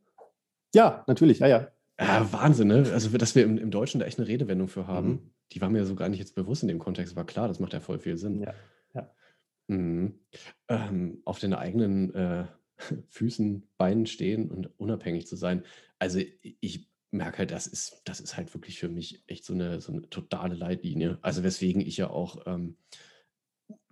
Ja, 0.75 1.05
natürlich, 1.07 1.39
ja, 1.39 1.47
ja. 1.47 1.67
Ja, 1.99 2.31
Wahnsinn, 2.31 2.69
ne? 2.69 2.89
Also, 2.93 3.15
dass 3.17 3.35
wir 3.35 3.43
im, 3.43 3.57
im 3.57 3.71
Deutschen 3.71 3.99
da 3.99 4.05
echt 4.05 4.19
eine 4.19 4.27
Redewendung 4.27 4.69
für 4.69 4.87
haben, 4.87 5.09
mhm. 5.09 5.31
die 5.51 5.61
war 5.61 5.69
mir 5.69 5.85
so 5.85 5.95
gar 5.95 6.07
nicht 6.07 6.19
jetzt 6.19 6.35
bewusst 6.35 6.61
in 6.63 6.69
dem 6.69 6.79
Kontext, 6.79 7.15
war 7.15 7.25
klar, 7.25 7.47
das 7.47 7.59
macht 7.59 7.73
ja 7.73 7.81
voll 7.81 7.99
viel 7.99 8.17
Sinn. 8.17 8.41
Ja, 8.41 8.53
ja. 8.93 9.11
Mhm. 9.67 10.19
Ähm, 10.69 11.21
auf 11.25 11.39
den 11.39 11.53
eigenen 11.53 12.13
äh, 12.15 12.45
Füßen, 13.09 13.67
Beinen 13.77 14.05
stehen 14.05 14.49
und 14.49 14.79
unabhängig 14.79 15.27
zu 15.27 15.35
sein. 15.35 15.63
Also, 15.99 16.21
ich 16.41 16.89
merke 17.11 17.39
halt, 17.39 17.51
das 17.51 17.67
ist, 17.67 18.01
das 18.05 18.21
ist 18.21 18.37
halt 18.37 18.53
wirklich 18.53 18.79
für 18.79 18.89
mich 18.89 19.23
echt 19.27 19.43
so 19.43 19.53
eine, 19.53 19.81
so 19.81 19.91
eine 19.91 20.09
totale 20.09 20.55
Leitlinie. 20.55 21.19
Also, 21.21 21.43
weswegen 21.43 21.81
ich 21.81 21.97
ja 21.97 22.09
auch 22.09 22.43
ähm, 22.45 22.77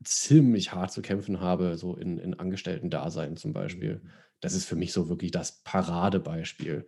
ziemlich 0.04 0.72
hart 0.72 0.94
zu 0.94 1.02
kämpfen 1.02 1.42
habe, 1.42 1.76
so 1.78 1.98
in, 1.98 2.20
in 2.20 2.36
Angestellten-Dasein 2.36 3.36
zum 3.36 3.52
Beispiel. 3.52 3.96
Mhm. 3.96 4.10
Das 4.40 4.54
ist 4.54 4.66
für 4.66 4.76
mich 4.78 4.94
so 4.94 5.10
wirklich 5.10 5.32
das 5.32 5.62
Paradebeispiel 5.64 6.88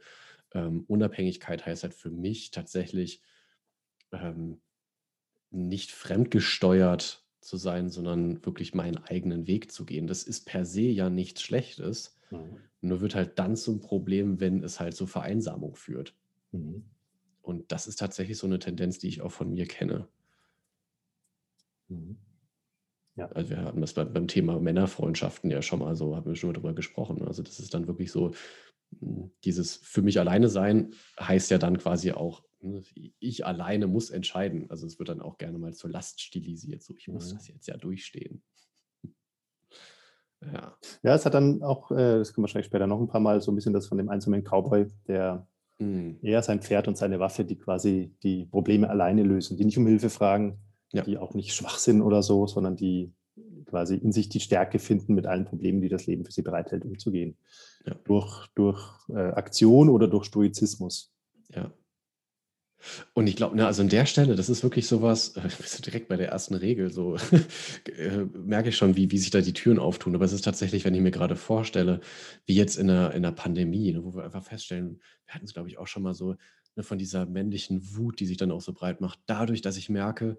ähm, 0.53 0.83
Unabhängigkeit 0.88 1.65
heißt 1.65 1.83
halt 1.83 1.93
für 1.93 2.09
mich 2.09 2.51
tatsächlich 2.51 3.21
ähm, 4.12 4.62
nicht 5.51 5.91
fremdgesteuert 5.91 7.25
zu 7.41 7.57
sein, 7.57 7.89
sondern 7.89 8.45
wirklich 8.45 8.73
meinen 8.73 8.97
eigenen 8.97 9.47
Weg 9.47 9.71
zu 9.71 9.85
gehen. 9.85 10.07
Das 10.07 10.23
ist 10.23 10.45
per 10.45 10.65
se 10.65 10.81
ja 10.81 11.09
nichts 11.09 11.41
Schlechtes, 11.41 12.17
mhm. 12.31 12.57
nur 12.81 13.01
wird 13.01 13.15
halt 13.15 13.39
dann 13.39 13.55
zum 13.55 13.79
Problem, 13.79 14.39
wenn 14.39 14.63
es 14.63 14.79
halt 14.79 14.95
zur 14.95 15.07
Vereinsamung 15.07 15.75
führt. 15.75 16.15
Mhm. 16.51 16.83
Und 17.41 17.71
das 17.71 17.88
ist 17.88 17.97
tatsächlich 17.97 18.38
so 18.38 18.47
eine 18.47 18.59
Tendenz, 18.59 18.99
die 18.99 19.07
ich 19.07 19.21
auch 19.21 19.31
von 19.31 19.51
mir 19.51 19.65
kenne. 19.65 20.07
Mhm. 21.88 22.17
Ja. 23.15 23.27
Also 23.31 23.49
wir 23.49 23.63
hatten 23.63 23.81
das 23.81 23.93
beim, 23.93 24.13
beim 24.13 24.27
Thema 24.27 24.59
Männerfreundschaften 24.59 25.51
ja 25.51 25.62
schon 25.62 25.79
mal 25.79 25.95
so, 25.95 26.15
haben 26.15 26.25
wir 26.25 26.35
schon 26.35 26.49
mal 26.49 26.53
drüber 26.53 26.73
gesprochen. 26.73 27.21
Also 27.27 27.43
das 27.43 27.59
ist 27.59 27.73
dann 27.73 27.88
wirklich 27.88 28.12
so, 28.12 28.31
dieses 29.43 29.78
für 29.78 30.02
mich 30.02 30.19
alleine 30.19 30.49
sein 30.49 30.93
heißt 31.19 31.52
ja 31.52 31.58
dann 31.58 31.78
quasi 31.78 32.12
auch, 32.12 32.43
ne, 32.62 32.84
ich 33.19 33.45
alleine 33.45 33.88
muss 33.88 34.10
entscheiden. 34.10 34.69
Also 34.69 34.86
es 34.88 34.99
wird 34.99 35.10
dann 35.10 35.21
auch 35.21 35.38
gerne 35.38 35.58
mal 35.58 35.73
zur 35.73 35.89
Last 35.89 36.21
stilisiert. 36.21 36.84
So, 36.84 36.95
ich 36.97 37.08
muss 37.08 37.32
mhm. 37.32 37.38
das 37.38 37.47
jetzt 37.47 37.67
ja 37.67 37.78
durchstehen. 37.78 38.41
Ja. 40.54 40.78
Ja, 41.04 41.15
es 41.15 41.25
hat 41.25 41.34
dann 41.34 41.62
auch, 41.63 41.91
äh, 41.91 42.19
das 42.19 42.34
können 42.34 42.43
wir 42.43 42.43
wahrscheinlich 42.43 42.67
später 42.67 42.88
noch 42.88 43.02
ein 43.02 43.10
paar 43.10 43.19
Mal, 43.19 43.41
so 43.41 43.52
ein 43.52 43.56
bisschen 43.56 43.73
das 43.73 43.88
von 43.88 43.97
dem 43.97 44.08
einzelnen 44.08 44.45
Cowboy, 44.45 44.88
der 45.06 45.45
mhm. 45.80 46.17
eher 46.21 46.41
sein 46.41 46.62
Pferd 46.62 46.88
und 46.88 46.97
seine 46.97 47.19
Waffe, 47.19 47.43
die 47.43 47.58
quasi 47.58 48.15
die 48.23 48.45
Probleme 48.45 48.89
alleine 48.89 49.23
lösen, 49.23 49.58
die 49.58 49.65
nicht 49.65 49.78
um 49.78 49.86
Hilfe 49.86 50.10
fragen, 50.10 50.62
ja. 50.93 51.04
die 51.04 51.17
auch 51.17 51.34
nicht 51.34 51.54
schwach 51.54 51.78
sind 51.78 52.02
oder 52.02 52.23
so, 52.23 52.47
sondern 52.47 52.78
die 52.78 53.13
quasi 53.69 53.95
in 53.95 54.12
sich 54.12 54.29
die 54.29 54.39
Stärke 54.39 54.79
finden, 54.79 55.13
mit 55.13 55.25
allen 55.25 55.45
Problemen, 55.45 55.82
die 55.82 55.89
das 55.89 56.08
Leben 56.08 56.25
für 56.25 56.32
sie 56.32 56.41
bereithält, 56.41 56.86
umzugehen. 56.86 57.38
Ja. 57.86 57.95
Durch, 58.03 58.47
durch 58.55 58.82
äh, 59.10 59.19
Aktion 59.19 59.89
oder 59.89 60.08
durch 60.08 60.25
Stoizismus. 60.25 61.13
Ja. 61.53 61.71
Und 63.13 63.27
ich 63.27 63.36
glaube, 63.36 63.55
ne, 63.55 63.65
also 63.65 63.82
an 63.82 63.89
der 63.89 64.05
Stelle, 64.05 64.36
das 64.36 64.49
ist 64.49 64.63
wirklich 64.63 64.88
sowas, 64.88 65.36
äh, 65.36 65.49
direkt 65.86 66.08
bei 66.08 66.17
der 66.17 66.29
ersten 66.29 66.55
Regel, 66.55 66.91
so 66.91 67.15
äh, 67.97 68.25
merke 68.34 68.69
ich 68.69 68.77
schon, 68.77 68.95
wie, 68.95 69.12
wie 69.12 69.17
sich 69.17 69.32
da 69.32 69.41
die 69.41 69.53
Türen 69.53 69.79
auftun. 69.79 70.15
Aber 70.15 70.25
es 70.25 70.34
ist 70.34 70.45
tatsächlich, 70.45 70.86
wenn 70.86 70.95
ich 70.95 71.01
mir 71.01 71.12
gerade 71.12 71.36
vorstelle, 71.36 71.99
wie 72.45 72.55
jetzt 72.55 72.77
in 72.77 72.88
der, 72.88 73.13
in 73.13 73.23
der 73.23 73.32
Pandemie, 73.32 73.91
ne, 73.91 74.03
wo 74.03 74.15
wir 74.15 74.23
einfach 74.23 74.43
feststellen, 74.43 75.01
wir 75.25 75.36
hatten 75.36 75.45
es, 75.45 75.53
glaube 75.53 75.69
ich, 75.69 75.77
auch 75.77 75.88
schon 75.88 76.03
mal 76.03 76.13
so, 76.13 76.36
ne, 76.75 76.84
von 76.84 76.97
dieser 76.97 77.25
männlichen 77.25 77.95
Wut, 77.95 78.19
die 78.19 78.25
sich 78.25 78.38
dann 78.38 78.51
auch 78.51 78.62
so 78.62 78.73
breit 78.73 79.01
macht, 79.01 79.19
dadurch, 79.25 79.62
dass 79.62 79.77
ich 79.77 79.89
merke, 79.89 80.38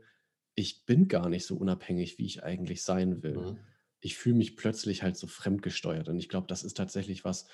ich 0.54 0.84
bin 0.84 1.08
gar 1.08 1.28
nicht 1.28 1.46
so 1.46 1.56
unabhängig, 1.56 2.18
wie 2.18 2.26
ich 2.26 2.42
eigentlich 2.42 2.82
sein 2.82 3.22
will. 3.22 3.36
Mhm. 3.36 3.58
Ich 4.00 4.16
fühle 4.16 4.36
mich 4.36 4.56
plötzlich 4.56 5.02
halt 5.02 5.16
so 5.16 5.26
fremdgesteuert. 5.26 6.08
Und 6.08 6.18
ich 6.18 6.28
glaube, 6.28 6.46
das 6.46 6.62
ist 6.62 6.76
tatsächlich 6.76 7.24
was, 7.24 7.46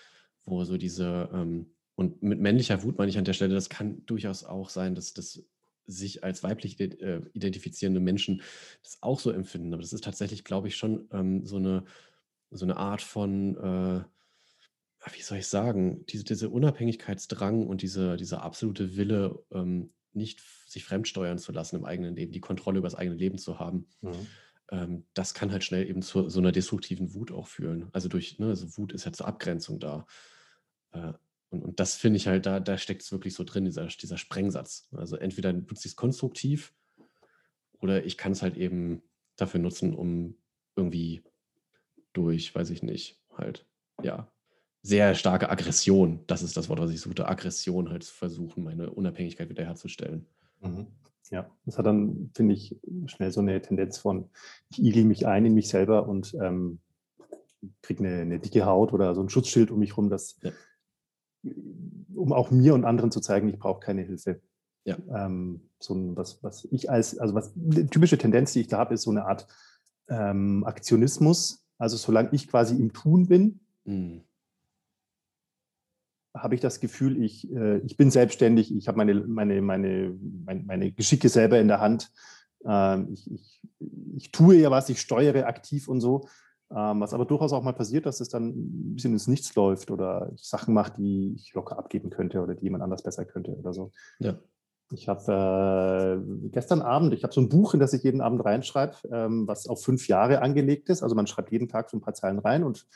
wo 0.44 0.64
so 0.64 0.76
diese, 0.76 1.28
ähm, 1.32 1.72
und 1.94 2.22
mit 2.22 2.40
männlicher 2.40 2.82
Wut 2.82 2.98
meine 2.98 3.10
ich 3.10 3.18
an 3.18 3.24
der 3.24 3.32
Stelle, 3.32 3.54
das 3.54 3.68
kann 3.68 4.04
durchaus 4.06 4.44
auch 4.44 4.68
sein, 4.68 4.94
dass 4.94 5.14
das 5.14 5.42
sich 5.86 6.24
als 6.24 6.42
weiblich 6.42 6.78
äh, 6.80 7.22
identifizierende 7.32 8.00
Menschen 8.00 8.42
das 8.82 8.98
auch 9.02 9.20
so 9.20 9.30
empfinden. 9.30 9.72
Aber 9.72 9.82
das 9.82 9.92
ist 9.92 10.04
tatsächlich, 10.04 10.44
glaube 10.44 10.68
ich, 10.68 10.76
schon 10.76 11.08
ähm, 11.12 11.46
so, 11.46 11.56
eine, 11.56 11.84
so 12.50 12.64
eine 12.64 12.76
Art 12.76 13.02
von, 13.02 13.56
äh, 13.56 14.04
wie 15.12 15.22
soll 15.22 15.38
ich 15.38 15.46
sagen, 15.46 16.04
diese, 16.06 16.24
diese 16.24 16.50
Unabhängigkeitsdrang 16.50 17.66
und 17.66 17.82
diese, 17.82 18.16
dieser 18.16 18.42
absolute 18.42 18.96
Wille, 18.96 19.44
ähm, 19.52 19.90
nicht 20.16 20.40
sich 20.66 20.84
fremdsteuern 20.84 21.38
zu 21.38 21.52
lassen 21.52 21.76
im 21.76 21.84
eigenen 21.84 22.16
Leben, 22.16 22.32
die 22.32 22.40
Kontrolle 22.40 22.78
über 22.78 22.86
das 22.86 22.94
eigene 22.94 23.16
Leben 23.16 23.38
zu 23.38 23.58
haben. 23.58 23.86
Mhm. 24.00 24.26
Ähm, 24.70 25.06
das 25.14 25.34
kann 25.34 25.52
halt 25.52 25.64
schnell 25.64 25.88
eben 25.88 26.02
zu 26.02 26.28
so 26.28 26.40
einer 26.40 26.52
destruktiven 26.52 27.14
Wut 27.14 27.30
auch 27.30 27.46
führen. 27.46 27.88
Also 27.92 28.08
durch, 28.08 28.38
ne, 28.38 28.48
also 28.48 28.76
Wut 28.76 28.92
ist 28.92 29.04
ja 29.04 29.12
zur 29.12 29.28
Abgrenzung 29.28 29.78
da. 29.78 30.06
Äh, 30.92 31.12
und, 31.50 31.62
und 31.62 31.80
das 31.80 31.94
finde 31.96 32.16
ich 32.16 32.26
halt, 32.26 32.46
da, 32.46 32.58
da 32.58 32.76
steckt 32.76 33.02
es 33.02 33.12
wirklich 33.12 33.34
so 33.34 33.44
drin, 33.44 33.64
dieser, 33.64 33.86
dieser 33.86 34.18
Sprengsatz. 34.18 34.88
Also 34.92 35.16
entweder 35.16 35.52
nutze 35.52 35.86
ich 35.86 35.92
es 35.92 35.96
konstruktiv 35.96 36.74
oder 37.78 38.04
ich 38.04 38.16
kann 38.16 38.32
es 38.32 38.42
halt 38.42 38.56
eben 38.56 39.02
dafür 39.36 39.60
nutzen, 39.60 39.94
um 39.94 40.36
irgendwie 40.74 41.22
durch, 42.12 42.54
weiß 42.54 42.70
ich 42.70 42.82
nicht, 42.82 43.20
halt, 43.36 43.66
ja, 44.02 44.32
sehr 44.82 45.14
starke 45.14 45.50
Aggression, 45.50 46.20
das 46.26 46.42
ist 46.42 46.56
das 46.56 46.68
Wort, 46.68 46.80
was 46.80 46.90
ich 46.90 47.00
suchte, 47.00 47.26
Aggression 47.26 47.90
halt 47.90 48.04
zu 48.04 48.14
versuchen, 48.14 48.62
meine 48.62 48.90
Unabhängigkeit 48.90 49.48
wiederherzustellen. 49.48 50.26
Mhm. 50.60 50.86
Ja, 51.30 51.50
das 51.64 51.76
hat 51.76 51.86
dann, 51.86 52.30
finde 52.34 52.54
ich, 52.54 52.76
schnell 53.06 53.32
so 53.32 53.40
eine 53.40 53.60
Tendenz 53.60 53.98
von, 53.98 54.30
ich 54.70 54.78
igel 54.78 55.04
mich 55.04 55.26
ein 55.26 55.44
in 55.44 55.54
mich 55.54 55.68
selber 55.68 56.06
und 56.08 56.34
ähm, 56.40 56.78
kriege 57.82 58.04
eine, 58.04 58.20
eine, 58.20 58.38
dicke 58.38 58.64
Haut 58.64 58.92
oder 58.92 59.14
so 59.14 59.22
ein 59.22 59.28
Schutzschild 59.28 59.72
um 59.72 59.80
mich 59.80 59.96
rum, 59.96 60.08
das, 60.08 60.38
ja. 60.42 60.52
um 62.14 62.32
auch 62.32 62.52
mir 62.52 62.74
und 62.74 62.84
anderen 62.84 63.10
zu 63.10 63.20
zeigen, 63.20 63.48
ich 63.48 63.58
brauche 63.58 63.80
keine 63.80 64.02
Hilfe. 64.02 64.40
Ja. 64.84 64.96
Ähm, 65.12 65.68
so 65.80 65.94
ein, 65.94 66.16
was, 66.16 66.44
was 66.44 66.64
ich 66.70 66.90
als, 66.90 67.18
also 67.18 67.34
was, 67.34 67.52
die 67.56 67.88
typische 67.88 68.18
Tendenz, 68.18 68.52
die 68.52 68.60
ich 68.60 68.68
da 68.68 68.78
habe, 68.78 68.94
ist 68.94 69.02
so 69.02 69.10
eine 69.10 69.24
Art 69.24 69.48
ähm, 70.08 70.62
Aktionismus. 70.64 71.66
Also 71.76 71.96
solange 71.96 72.28
ich 72.32 72.46
quasi 72.46 72.76
im 72.76 72.92
Tun 72.92 73.26
bin, 73.26 73.60
mhm 73.84 74.25
habe 76.36 76.54
ich 76.54 76.60
das 76.60 76.80
Gefühl, 76.80 77.22
ich, 77.22 77.50
äh, 77.52 77.78
ich 77.78 77.96
bin 77.96 78.10
selbstständig, 78.10 78.74
ich 78.74 78.88
habe 78.88 78.98
meine, 78.98 79.14
meine, 79.14 79.60
meine, 79.62 80.14
meine, 80.44 80.62
meine, 80.62 80.92
Geschicke 80.92 81.28
selber 81.28 81.58
in 81.58 81.68
der 81.68 81.80
Hand. 81.80 82.10
Ähm, 82.64 83.08
ich, 83.12 83.30
ich, 83.30 83.62
ich, 84.16 84.32
tue 84.32 84.56
ja 84.56 84.70
was, 84.70 84.88
ich 84.88 85.00
steuere 85.00 85.46
aktiv 85.46 85.88
und 85.88 86.00
so. 86.00 86.28
Ähm, 86.70 87.00
was 87.00 87.14
aber 87.14 87.26
durchaus 87.26 87.52
auch 87.52 87.62
mal 87.62 87.72
passiert, 87.72 88.06
dass 88.06 88.20
es 88.20 88.28
dann 88.28 88.48
ein 88.48 88.94
bisschen 88.94 89.12
ins 89.12 89.28
Nichts 89.28 89.54
läuft 89.54 89.90
oder 89.90 90.32
ich 90.34 90.48
Sachen 90.48 90.74
mache, 90.74 90.94
die 90.96 91.32
ich 91.36 91.54
locker 91.54 91.78
abgeben 91.78 92.10
könnte 92.10 92.42
oder 92.42 92.54
die 92.54 92.64
jemand 92.64 92.82
anders 92.82 93.04
besser 93.04 93.24
könnte 93.24 93.52
oder 93.52 93.72
so. 93.72 93.92
Ja. 94.18 94.36
Ich 94.92 95.08
habe 95.08 96.22
äh, 96.22 96.48
gestern 96.50 96.80
Abend, 96.80 97.12
ich 97.12 97.24
habe 97.24 97.34
so 97.34 97.40
ein 97.40 97.48
Buch, 97.48 97.74
in 97.74 97.80
das 97.80 97.92
ich 97.92 98.04
jeden 98.04 98.20
Abend 98.20 98.44
reinschreibe, 98.44 98.94
ähm, 99.10 99.48
was 99.48 99.66
auf 99.66 99.82
fünf 99.82 100.06
Jahre 100.06 100.42
angelegt 100.42 100.88
ist. 100.90 101.02
Also 101.02 101.16
man 101.16 101.26
schreibt 101.26 101.50
jeden 101.50 101.68
Tag 101.68 101.90
so 101.90 101.96
ein 101.96 102.00
paar 102.00 102.14
Zeilen 102.14 102.38
rein 102.38 102.62
und 102.62 102.86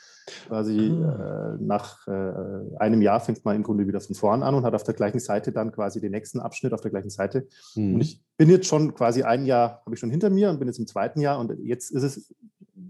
quasi 0.47 0.89
ah. 0.89 1.55
äh, 1.55 1.57
nach 1.61 2.07
äh, 2.07 2.77
einem 2.77 3.01
Jahr 3.01 3.19
fängt 3.19 3.43
man 3.43 3.57
im 3.57 3.63
Grunde 3.63 3.87
wieder 3.87 3.99
von 3.99 4.15
vorn 4.15 4.41
an 4.41 4.55
und 4.55 4.63
hat 4.63 4.73
auf 4.73 4.83
der 4.83 4.93
gleichen 4.93 5.19
Seite 5.19 5.51
dann 5.51 5.73
quasi 5.73 5.99
den 5.99 6.11
nächsten 6.11 6.39
Abschnitt 6.39 6.71
auf 6.71 6.79
der 6.79 6.91
gleichen 6.91 7.09
Seite. 7.09 7.47
Mhm. 7.75 7.95
Und 7.95 8.01
ich 8.01 8.23
bin 8.37 8.49
jetzt 8.49 8.67
schon 8.67 8.93
quasi 8.93 9.23
ein 9.23 9.45
Jahr, 9.45 9.81
habe 9.85 9.93
ich 9.93 9.99
schon 9.99 10.11
hinter 10.11 10.29
mir 10.29 10.49
und 10.49 10.59
bin 10.59 10.69
jetzt 10.69 10.79
im 10.79 10.87
zweiten 10.87 11.19
Jahr 11.19 11.39
und 11.39 11.51
jetzt 11.59 11.91
ist 11.91 12.03
es 12.03 12.33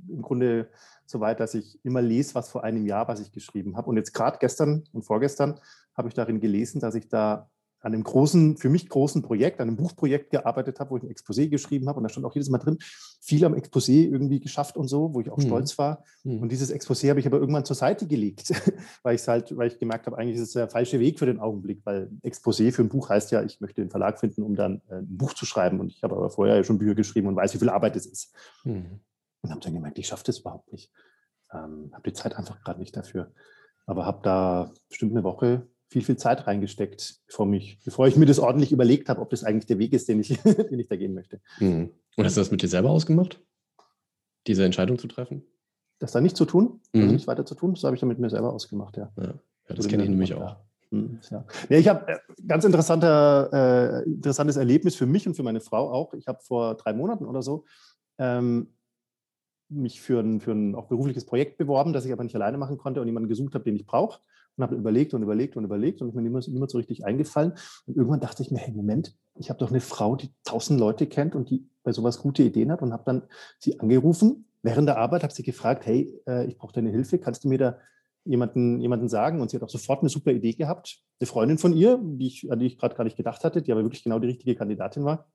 im 0.09 0.21
Grunde 0.21 0.67
so 1.07 1.19
weit, 1.19 1.39
dass 1.39 1.55
ich 1.55 1.83
immer 1.83 2.03
lese, 2.03 2.35
was 2.35 2.49
vor 2.49 2.63
einem 2.63 2.85
Jahr, 2.85 3.07
was 3.07 3.19
ich 3.19 3.31
geschrieben 3.31 3.77
habe. 3.77 3.89
Und 3.89 3.97
jetzt 3.97 4.13
gerade 4.13 4.37
gestern 4.39 4.83
und 4.93 5.01
vorgestern 5.01 5.59
habe 5.95 6.07
ich 6.07 6.13
darin 6.13 6.39
gelesen, 6.39 6.79
dass 6.79 6.93
ich 6.93 7.09
da 7.09 7.49
an 7.81 7.93
einem 7.93 8.03
großen, 8.03 8.57
für 8.57 8.69
mich 8.69 8.87
großen 8.87 9.21
Projekt, 9.23 9.59
an 9.59 9.67
einem 9.67 9.77
Buchprojekt 9.77 10.29
gearbeitet 10.29 10.79
habe, 10.79 10.91
wo 10.91 10.97
ich 10.97 11.03
ein 11.03 11.09
Exposé 11.09 11.49
geschrieben 11.49 11.87
habe 11.89 11.97
und 11.97 12.03
da 12.03 12.09
stand 12.09 12.25
auch 12.25 12.35
jedes 12.35 12.49
Mal 12.49 12.59
drin, 12.59 12.77
viel 13.19 13.43
am 13.43 13.55
Exposé 13.55 14.07
irgendwie 14.07 14.39
geschafft 14.39 14.77
und 14.77 14.87
so, 14.87 15.13
wo 15.13 15.21
ich 15.21 15.29
auch 15.31 15.37
mhm. 15.37 15.43
stolz 15.43 15.77
war. 15.77 16.03
Mhm. 16.23 16.43
Und 16.43 16.51
dieses 16.51 16.73
Exposé 16.73 17.09
habe 17.09 17.19
ich 17.19 17.25
aber 17.25 17.39
irgendwann 17.39 17.65
zur 17.65 17.75
Seite 17.75 18.05
gelegt, 18.07 18.51
weil 19.03 19.15
ich 19.15 19.27
halt, 19.27 19.55
weil 19.57 19.67
ich 19.67 19.79
gemerkt 19.79 20.05
habe, 20.05 20.17
eigentlich 20.17 20.35
ist 20.35 20.43
es 20.43 20.53
der 20.53 20.69
falsche 20.69 20.99
Weg 20.99 21.17
für 21.17 21.25
den 21.25 21.39
Augenblick, 21.39 21.81
weil 21.83 22.11
Exposé 22.23 22.71
für 22.71 22.83
ein 22.83 22.89
Buch 22.89 23.09
heißt 23.09 23.31
ja, 23.31 23.43
ich 23.43 23.59
möchte 23.59 23.81
den 23.81 23.89
Verlag 23.89 24.19
finden, 24.19 24.43
um 24.43 24.55
dann 24.55 24.81
äh, 24.89 24.95
ein 24.95 25.17
Buch 25.17 25.33
zu 25.33 25.45
schreiben. 25.45 25.79
Und 25.79 25.91
ich 25.91 26.03
habe 26.03 26.15
aber 26.15 26.29
vorher 26.29 26.55
ja 26.55 26.63
schon 26.63 26.77
Bücher 26.77 26.95
geschrieben 26.95 27.27
und 27.27 27.35
weiß, 27.35 27.53
wie 27.55 27.59
viel 27.59 27.69
Arbeit 27.69 27.95
es 27.95 28.05
ist. 28.05 28.33
Mhm. 28.63 28.99
Und 29.41 29.49
habe 29.49 29.61
dann 29.61 29.73
gemerkt, 29.73 29.97
ich 29.97 30.07
schaffe 30.07 30.23
das 30.25 30.39
überhaupt 30.39 30.71
nicht. 30.71 30.91
Ähm, 31.51 31.89
habe 31.93 32.03
die 32.09 32.13
Zeit 32.13 32.35
einfach 32.35 32.63
gerade 32.63 32.79
nicht 32.79 32.95
dafür. 32.95 33.31
Aber 33.87 34.05
habe 34.05 34.19
da 34.23 34.71
bestimmt 34.87 35.13
eine 35.13 35.23
Woche 35.23 35.67
viel, 35.91 36.03
viel 36.03 36.15
Zeit 36.15 36.47
reingesteckt, 36.47 37.19
bevor, 37.27 37.45
mich, 37.45 37.77
bevor 37.83 38.07
ich 38.07 38.15
mir 38.15 38.25
das 38.25 38.39
ordentlich 38.39 38.71
überlegt 38.71 39.09
habe, 39.09 39.19
ob 39.19 39.29
das 39.29 39.43
eigentlich 39.43 39.65
der 39.65 39.77
Weg 39.77 39.91
ist, 39.91 40.07
den 40.07 40.21
ich, 40.21 40.29
den 40.43 40.79
ich 40.79 40.87
da 40.87 40.95
gehen 40.95 41.13
möchte. 41.13 41.41
Mhm. 41.59 41.91
Und 42.15 42.25
hast 42.25 42.37
du 42.37 42.41
das 42.41 42.49
mit 42.49 42.61
dir 42.61 42.69
selber 42.69 42.89
ausgemacht, 42.89 43.41
diese 44.47 44.63
Entscheidung 44.63 44.97
zu 44.97 45.07
treffen? 45.07 45.43
Das 45.99 46.13
da 46.13 46.21
nicht 46.21 46.37
zu 46.37 46.45
tun, 46.45 46.79
also 46.81 46.81
mhm. 46.93 47.01
also 47.01 47.13
nicht 47.13 47.27
weiter 47.27 47.45
zu 47.45 47.55
tun, 47.55 47.73
das 47.73 47.83
habe 47.83 47.95
ich 47.95 47.99
dann 47.99 48.07
mit 48.07 48.19
mir 48.19 48.29
selber 48.29 48.53
ausgemacht, 48.53 48.95
ja. 48.95 49.11
ja. 49.17 49.33
ja 49.67 49.75
das 49.75 49.89
kenne 49.89 50.03
ich 50.03 50.09
nämlich 50.09 50.33
auch. 50.33 50.55
Mhm, 50.91 51.19
ja. 51.29 51.45
ja. 51.67 51.77
ich 51.77 51.87
habe 51.89 52.07
äh, 52.07 52.17
ganz 52.47 52.63
interessanter, 52.63 54.01
äh, 54.01 54.09
interessantes 54.09 54.55
Erlebnis 54.55 54.95
für 54.95 55.05
mich 55.05 55.27
und 55.27 55.35
für 55.35 55.43
meine 55.43 55.59
Frau 55.59 55.91
auch. 55.91 56.13
Ich 56.13 56.27
habe 56.27 56.39
vor 56.41 56.75
drei 56.75 56.93
Monaten 56.93 57.25
oder 57.25 57.41
so 57.41 57.65
ähm, 58.17 58.75
mich 59.67 59.99
für 59.99 60.21
ein, 60.21 60.39
für 60.39 60.53
ein 60.53 60.73
auch 60.73 60.87
berufliches 60.87 61.25
Projekt 61.25 61.57
beworben, 61.57 61.91
das 61.91 62.05
ich 62.05 62.13
aber 62.13 62.23
nicht 62.23 62.35
alleine 62.35 62.57
machen 62.57 62.77
konnte 62.77 63.01
und 63.01 63.07
jemanden 63.07 63.27
gesucht 63.27 63.55
habe, 63.55 63.65
den 63.65 63.75
ich 63.75 63.85
brauche 63.85 64.19
und 64.57 64.63
habe 64.63 64.75
überlegt 64.75 65.13
und 65.13 65.23
überlegt 65.23 65.57
und 65.57 65.63
überlegt 65.63 66.01
und 66.01 66.09
ist 66.09 66.15
mir 66.15 66.21
niemand, 66.21 66.47
niemand 66.47 66.71
so 66.71 66.77
richtig 66.77 67.05
eingefallen. 67.05 67.53
Und 67.85 67.97
irgendwann 67.97 68.19
dachte 68.19 68.43
ich 68.43 68.51
mir, 68.51 68.59
hey, 68.59 68.73
Moment, 68.73 69.15
ich 69.35 69.49
habe 69.49 69.59
doch 69.59 69.69
eine 69.69 69.81
Frau, 69.81 70.15
die 70.15 70.29
tausend 70.43 70.79
Leute 70.79 71.07
kennt 71.07 71.35
und 71.35 71.49
die 71.49 71.69
bei 71.83 71.91
sowas 71.91 72.19
gute 72.19 72.43
Ideen 72.43 72.71
hat 72.71 72.81
und 72.81 72.93
habe 72.93 73.03
dann 73.05 73.23
sie 73.59 73.79
angerufen 73.79 74.45
während 74.61 74.87
der 74.87 74.97
Arbeit, 74.97 75.23
habe 75.23 75.33
sie 75.33 75.43
gefragt, 75.43 75.85
hey, 75.85 76.13
äh, 76.27 76.45
ich 76.45 76.57
brauche 76.57 76.73
deine 76.73 76.91
Hilfe, 76.91 77.17
kannst 77.17 77.43
du 77.43 77.49
mir 77.49 77.57
da 77.57 77.77
jemanden, 78.23 78.79
jemanden 78.79 79.09
sagen? 79.09 79.41
Und 79.41 79.49
sie 79.49 79.57
hat 79.57 79.63
auch 79.63 79.69
sofort 79.69 80.01
eine 80.01 80.09
super 80.09 80.31
Idee 80.31 80.53
gehabt. 80.53 81.01
Eine 81.19 81.27
Freundin 81.27 81.57
von 81.57 81.73
ihr, 81.73 81.99
die 82.01 82.27
ich, 82.27 82.51
an 82.51 82.59
die 82.59 82.67
ich 82.67 82.77
gerade 82.77 82.95
gar 82.95 83.03
nicht 83.03 83.17
gedacht 83.17 83.43
hatte, 83.43 83.61
die 83.61 83.71
aber 83.71 83.83
wirklich 83.83 84.03
genau 84.03 84.19
die 84.19 84.27
richtige 84.27 84.55
Kandidatin 84.55 85.03
war. 85.03 85.27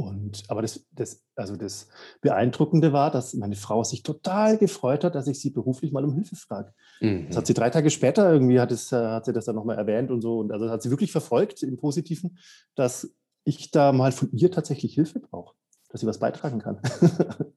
Und, 0.00 0.44
aber 0.48 0.62
das, 0.62 0.86
das, 0.92 1.22
also 1.36 1.56
das 1.56 1.88
Beeindruckende 2.22 2.94
war, 2.94 3.10
dass 3.10 3.34
meine 3.34 3.54
Frau 3.54 3.84
sich 3.84 4.02
total 4.02 4.56
gefreut 4.56 5.04
hat, 5.04 5.14
dass 5.14 5.26
ich 5.26 5.38
sie 5.38 5.50
beruflich 5.50 5.92
mal 5.92 6.06
um 6.06 6.14
Hilfe 6.14 6.36
frage. 6.36 6.72
Mhm. 7.02 7.26
Das 7.28 7.36
hat 7.36 7.46
sie 7.46 7.52
drei 7.52 7.68
Tage 7.68 7.90
später 7.90 8.32
irgendwie, 8.32 8.60
hat, 8.60 8.72
es, 8.72 8.92
hat 8.92 9.26
sie 9.26 9.34
das 9.34 9.44
dann 9.44 9.56
nochmal 9.56 9.76
erwähnt 9.76 10.10
und 10.10 10.22
so. 10.22 10.38
Und 10.38 10.52
also 10.52 10.70
hat 10.70 10.80
sie 10.82 10.88
wirklich 10.88 11.12
verfolgt 11.12 11.62
im 11.62 11.76
Positiven, 11.76 12.38
dass 12.76 13.14
ich 13.44 13.70
da 13.72 13.92
mal 13.92 14.10
von 14.10 14.32
ihr 14.32 14.50
tatsächlich 14.50 14.94
Hilfe 14.94 15.20
brauche, 15.20 15.54
dass 15.90 16.00
sie 16.00 16.06
was 16.06 16.18
beitragen 16.18 16.60
kann. 16.60 16.80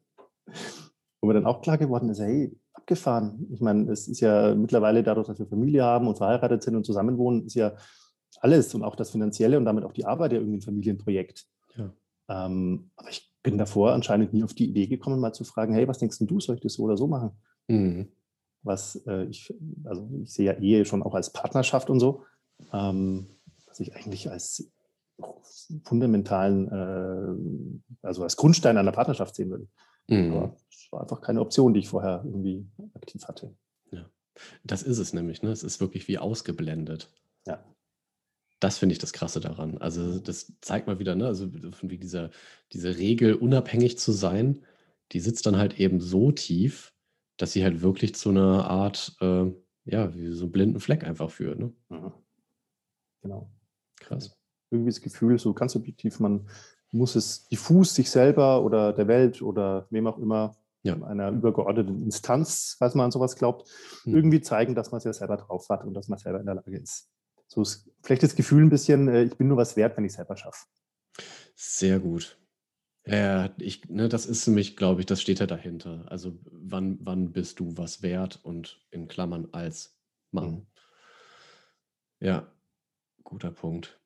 Wo 1.21 1.27
mir 1.27 1.33
dann 1.33 1.45
auch 1.45 1.61
klar 1.61 1.77
geworden 1.77 2.09
ist, 2.09 2.19
hey, 2.19 2.59
abgefahren. 2.73 3.47
Ich 3.53 3.61
meine, 3.61 3.89
es 3.89 4.09
ist 4.09 4.19
ja 4.19 4.53
mittlerweile 4.53 5.01
dadurch, 5.01 5.27
dass 5.27 5.39
wir 5.39 5.47
Familie 5.47 5.85
haben 5.85 6.09
und 6.09 6.17
verheiratet 6.17 6.61
sind 6.61 6.75
und 6.75 6.85
zusammenwohnen, 6.85 7.45
ist 7.45 7.55
ja 7.55 7.71
alles 8.41 8.75
und 8.75 8.83
auch 8.83 8.97
das 8.97 9.11
Finanzielle 9.11 9.57
und 9.57 9.63
damit 9.63 9.85
auch 9.85 9.93
die 9.93 10.03
Arbeit 10.03 10.33
ja 10.33 10.39
irgendwie 10.39 10.57
ein 10.57 10.61
Familienprojekt. 10.61 11.45
Ja. 11.77 11.93
Ähm, 12.29 12.91
aber 12.95 13.09
ich 13.09 13.31
bin 13.43 13.57
davor 13.57 13.93
anscheinend 13.93 14.33
nie 14.33 14.43
auf 14.43 14.53
die 14.53 14.69
Idee 14.69 14.87
gekommen, 14.87 15.19
mal 15.19 15.33
zu 15.33 15.43
fragen, 15.43 15.73
hey, 15.73 15.87
was 15.87 15.99
denkst 15.99 16.17
du, 16.19 16.39
soll 16.39 16.55
ich 16.55 16.61
das 16.61 16.73
so 16.73 16.83
oder 16.83 16.97
so 16.97 17.07
machen? 17.07 17.31
Mhm. 17.67 18.11
Was 18.63 18.95
äh, 19.07 19.25
ich, 19.25 19.53
also 19.83 20.09
ich 20.23 20.31
sehe 20.31 20.45
ja 20.45 20.53
Ehe 20.53 20.85
schon 20.85 21.03
auch 21.03 21.15
als 21.15 21.33
Partnerschaft 21.33 21.89
und 21.89 21.99
so, 21.99 22.23
ähm, 22.71 23.27
was 23.67 23.79
ich 23.79 23.95
eigentlich 23.95 24.31
als 24.31 24.71
fundamentalen, 25.83 26.69
äh, 26.71 28.07
also 28.07 28.23
als 28.23 28.37
Grundstein 28.37 28.77
einer 28.77 28.91
Partnerschaft 28.91 29.35
sehen 29.35 29.49
würde. 29.49 29.67
Mhm. 30.07 30.33
Aber 30.33 30.57
es 30.71 30.91
war 30.91 31.01
einfach 31.01 31.21
keine 31.21 31.41
Option, 31.41 31.73
die 31.73 31.81
ich 31.81 31.89
vorher 31.89 32.21
irgendwie 32.23 32.65
aktiv 32.93 33.25
hatte. 33.27 33.55
Ja, 33.91 34.09
das 34.63 34.83
ist 34.83 34.97
es 34.97 35.13
nämlich, 35.13 35.41
ne? 35.43 35.51
Es 35.51 35.63
ist 35.63 35.81
wirklich 35.81 36.07
wie 36.07 36.17
ausgeblendet. 36.17 37.11
Ja. 37.45 37.63
Das 38.63 38.77
finde 38.77 38.93
ich 38.93 38.99
das 38.99 39.11
Krasse 39.11 39.41
daran. 39.41 39.77
Also 39.79 40.19
das 40.19 40.53
zeigt 40.61 40.87
mal 40.87 40.97
wieder, 40.97 41.15
ne, 41.15 41.27
also 41.27 41.49
wie 41.53 41.97
dieser, 41.97 42.29
diese 42.71 42.97
Regel, 42.97 43.33
unabhängig 43.33 43.97
zu 43.97 44.13
sein, 44.13 44.63
die 45.11 45.19
sitzt 45.19 45.45
dann 45.45 45.57
halt 45.57 45.81
eben 45.81 45.99
so 45.99 46.31
tief, 46.31 46.93
dass 47.35 47.51
sie 47.51 47.65
halt 47.65 47.81
wirklich 47.81 48.15
zu 48.15 48.29
einer 48.29 48.69
Art, 48.69 49.17
äh, 49.19 49.51
ja, 49.83 50.15
wie 50.15 50.31
so 50.31 50.45
einen 50.45 50.53
blinden 50.53 50.79
Fleck 50.79 51.03
einfach 51.03 51.29
führt. 51.29 51.59
Ne? 51.59 51.73
Mhm. 51.89 52.13
Genau. 53.21 53.51
Krass. 53.99 54.33
Irgendwie 54.71 54.91
das 54.91 55.01
Gefühl, 55.01 55.37
so 55.39 55.53
ganz 55.53 55.73
subjektiv, 55.73 56.21
man 56.21 56.47
muss 56.89 57.17
es 57.17 57.49
diffus 57.49 57.93
sich 57.93 58.09
selber 58.09 58.63
oder 58.63 58.93
der 58.93 59.09
Welt 59.09 59.41
oder 59.41 59.87
wem 59.89 60.07
auch 60.07 60.19
immer, 60.19 60.55
ja. 60.83 60.95
einer 61.03 61.31
übergeordneten 61.31 62.01
Instanz, 62.01 62.77
falls 62.79 62.95
man 62.95 63.05
an 63.07 63.11
sowas 63.11 63.35
glaubt, 63.35 63.69
mhm. 64.05 64.15
irgendwie 64.15 64.39
zeigen, 64.39 64.73
dass 64.73 64.91
man 64.91 64.99
es 64.99 65.03
ja 65.03 65.11
selber 65.11 65.35
drauf 65.35 65.67
hat 65.67 65.83
und 65.83 65.93
dass 65.95 66.07
man 66.07 66.17
selber 66.17 66.39
in 66.39 66.45
der 66.45 66.55
Lage 66.55 66.77
ist 66.77 67.09
so 67.47 67.63
vielleicht 68.01 68.23
das 68.23 68.35
Gefühl 68.35 68.63
ein 68.63 68.69
bisschen, 68.69 69.07
äh, 69.07 69.23
ich 69.23 69.37
bin 69.37 69.47
nur 69.47 69.57
was 69.57 69.75
wert, 69.75 69.97
wenn 69.97 70.05
ich 70.05 70.11
es 70.11 70.15
selber 70.15 70.35
schaffe. 70.37 70.65
Sehr 71.55 71.99
gut. 71.99 72.37
Ja, 73.05 73.53
ich, 73.57 73.89
ne, 73.89 74.07
das 74.07 74.25
ist 74.25 74.45
für 74.45 74.51
mich, 74.51 74.77
glaube 74.77 75.01
ich, 75.01 75.05
das 75.05 75.21
steht 75.21 75.39
ja 75.39 75.45
dahinter. 75.45 76.05
Also 76.07 76.37
wann, 76.45 76.97
wann 77.01 77.33
bist 77.33 77.59
du 77.59 77.75
was 77.77 78.01
wert 78.01 78.39
und 78.43 78.81
in 78.91 79.07
Klammern 79.07 79.49
als 79.51 79.97
Mann. 80.31 80.51
Mhm. 80.51 80.67
Ja, 82.21 82.47
guter 83.23 83.51
Punkt. 83.51 83.99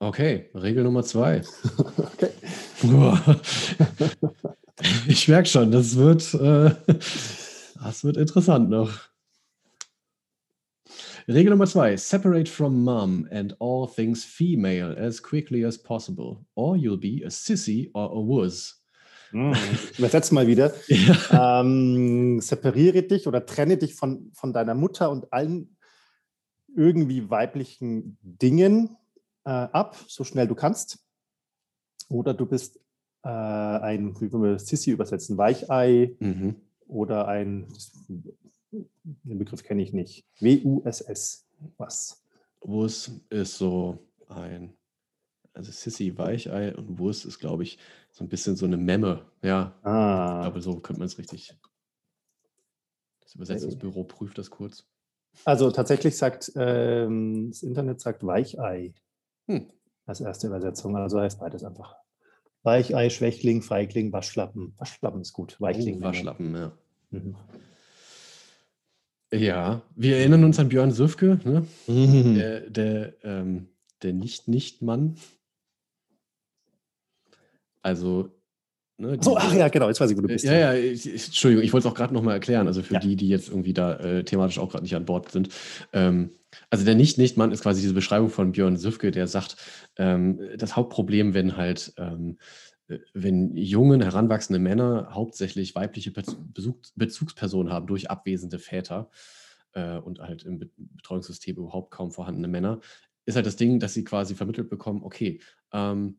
Okay, 0.00 0.48
Regel 0.54 0.84
Nummer 0.84 1.02
zwei. 1.02 1.42
okay. 1.98 2.30
ich 5.08 5.28
merke 5.28 5.48
schon, 5.48 5.70
das 5.70 5.96
wird, 5.96 6.32
äh, 6.34 6.74
das 7.82 8.04
wird 8.04 8.16
interessant 8.16 8.70
noch. 8.70 9.07
Regel 11.28 11.50
Nummer 11.50 11.66
zwei: 11.66 11.96
Separate 11.96 12.50
from 12.50 12.82
mom 12.84 13.28
and 13.30 13.54
all 13.60 13.86
things 13.86 14.24
female 14.24 14.96
as 14.98 15.22
quickly 15.22 15.64
as 15.64 15.76
possible, 15.76 16.46
or 16.54 16.74
you'll 16.74 16.98
be 16.98 17.22
a 17.22 17.28
sissy 17.28 17.90
or 17.92 18.10
a 18.10 18.26
wuss. 18.26 18.82
Mm, 19.32 19.52
übersetzt 19.98 20.32
mal 20.32 20.46
wieder. 20.46 20.72
ja. 20.88 21.60
ähm, 21.60 22.40
separiere 22.40 23.02
dich 23.02 23.26
oder 23.26 23.44
trenne 23.44 23.76
dich 23.76 23.94
von, 23.94 24.30
von 24.32 24.54
deiner 24.54 24.74
Mutter 24.74 25.10
und 25.10 25.30
allen 25.30 25.76
irgendwie 26.74 27.28
weiblichen 27.28 28.16
Dingen 28.22 28.96
äh, 29.44 29.50
ab, 29.50 29.96
so 30.06 30.24
schnell 30.24 30.48
du 30.48 30.54
kannst. 30.54 30.98
Oder 32.08 32.32
du 32.32 32.46
bist 32.46 32.80
äh, 33.22 33.28
ein, 33.28 34.18
wie 34.20 34.32
wollen 34.32 34.44
wir 34.44 34.58
Sissy 34.58 34.92
übersetzen, 34.92 35.36
Weichei 35.36 36.16
mhm. 36.20 36.56
oder 36.86 37.28
ein, 37.28 37.66
den 39.24 39.38
Begriff 39.38 39.62
kenne 39.62 39.82
ich 39.82 39.92
nicht. 39.92 40.24
W-U-S-S. 40.40 41.46
Was? 41.76 42.24
WUS 42.60 43.10
ist 43.30 43.56
so 43.58 43.98
ein 44.28 44.74
Also 45.54 45.72
Sissy 45.72 46.16
Weichei 46.16 46.74
und 46.76 46.98
Wurst 46.98 47.24
ist, 47.24 47.38
glaube 47.38 47.62
ich, 47.62 47.78
so 48.10 48.24
ein 48.24 48.28
bisschen 48.28 48.56
so 48.56 48.66
eine 48.66 48.76
Memme. 48.76 49.26
Ja, 49.42 49.74
ich 49.80 49.86
Ah, 49.86 50.40
glaube, 50.42 50.60
so 50.60 50.78
könnte 50.80 51.00
man 51.00 51.06
es 51.06 51.18
richtig. 51.18 51.56
Das 53.20 53.34
Übersetzungsbüro 53.34 54.04
prüft 54.04 54.38
das 54.38 54.50
kurz. 54.50 54.86
also 55.44 55.70
tatsächlich 55.70 56.16
sagt 56.16 56.52
ähm, 56.56 57.50
das 57.50 57.62
Internet 57.62 58.00
sagt 58.00 58.24
Weichei 58.24 58.94
Hm. 59.46 59.66
als 60.06 60.20
erste 60.20 60.46
Übersetzung. 60.48 60.96
Also 60.96 61.20
heißt 61.20 61.38
beides 61.40 61.64
einfach. 61.64 61.96
Weichei, 62.62 63.08
Schwächling, 63.08 63.62
Feigling, 63.62 64.12
Waschlappen. 64.12 64.74
Waschlappen 64.78 65.20
ist 65.20 65.32
gut. 65.32 65.60
Weichling. 65.60 65.98
Oh, 66.00 66.04
Waschlappen, 66.04 66.54
ja. 66.54 66.72
Mhm. 67.10 67.36
Ja, 69.32 69.82
wir 69.94 70.16
erinnern 70.16 70.44
uns 70.44 70.58
an 70.58 70.68
Björn 70.70 70.90
Süfke, 70.90 71.38
ne? 71.44 71.66
Mhm. 71.86 72.34
der, 72.34 72.60
der, 72.70 73.14
ähm, 73.24 73.68
der 74.02 74.14
Nicht-Nicht-Mann. 74.14 75.16
Also, 77.82 78.30
ne, 78.96 79.18
So, 79.20 79.36
ach 79.36 79.52
ja, 79.54 79.68
genau, 79.68 79.88
jetzt 79.88 80.00
weiß 80.00 80.10
ich, 80.10 80.16
wo 80.16 80.22
du 80.22 80.28
Äh, 80.28 80.32
bist. 80.32 80.44
Ja, 80.46 80.54
ja, 80.54 80.74
ich, 80.74 81.06
Entschuldigung, 81.06 81.62
ich 81.62 81.72
wollte 81.74 81.86
es 81.88 81.92
auch 81.92 81.96
gerade 81.96 82.14
nochmal 82.14 82.34
erklären, 82.34 82.66
also 82.66 82.82
für 82.82 82.94
Ja. 82.94 83.00
die, 83.00 83.16
die 83.16 83.28
jetzt 83.28 83.48
irgendwie 83.50 83.74
da 83.74 83.96
äh, 83.98 84.24
thematisch 84.24 84.58
auch 84.58 84.70
gerade 84.70 84.84
nicht 84.84 84.96
an 84.96 85.04
Bord 85.04 85.30
sind. 85.30 85.50
Ähm, 85.92 86.30
also 86.70 86.86
der 86.86 86.94
Nicht-Nicht-Mann 86.94 87.52
ist 87.52 87.62
quasi 87.62 87.82
diese 87.82 87.94
Beschreibung 87.94 88.30
von 88.30 88.52
Björn 88.52 88.78
Süfke, 88.78 89.10
der 89.10 89.26
sagt, 89.26 89.56
ähm, 89.96 90.40
das 90.56 90.74
Hauptproblem, 90.74 91.34
wenn 91.34 91.56
halt, 91.58 91.92
ähm, 91.98 92.38
äh, 92.38 92.44
wenn 93.12 93.56
jungen, 93.56 94.00
heranwachsende 94.00 94.58
Männer 94.58 95.10
hauptsächlich 95.12 95.74
weibliche 95.74 96.10
Bezugspersonen 96.10 97.72
haben 97.72 97.86
durch 97.86 98.10
abwesende 98.10 98.58
Väter 98.58 99.10
äh, 99.72 99.98
und 99.98 100.20
halt 100.20 100.44
im 100.44 100.58
Be 100.58 100.70
Betreuungssystem 100.76 101.56
überhaupt 101.56 101.90
kaum 101.90 102.10
vorhandene 102.12 102.48
Männer, 102.48 102.80
ist 103.26 103.36
halt 103.36 103.46
das 103.46 103.56
Ding, 103.56 103.78
dass 103.78 103.94
sie 103.94 104.04
quasi 104.04 104.34
vermittelt 104.34 104.70
bekommen, 104.70 105.02
okay, 105.02 105.40
ähm, 105.72 106.18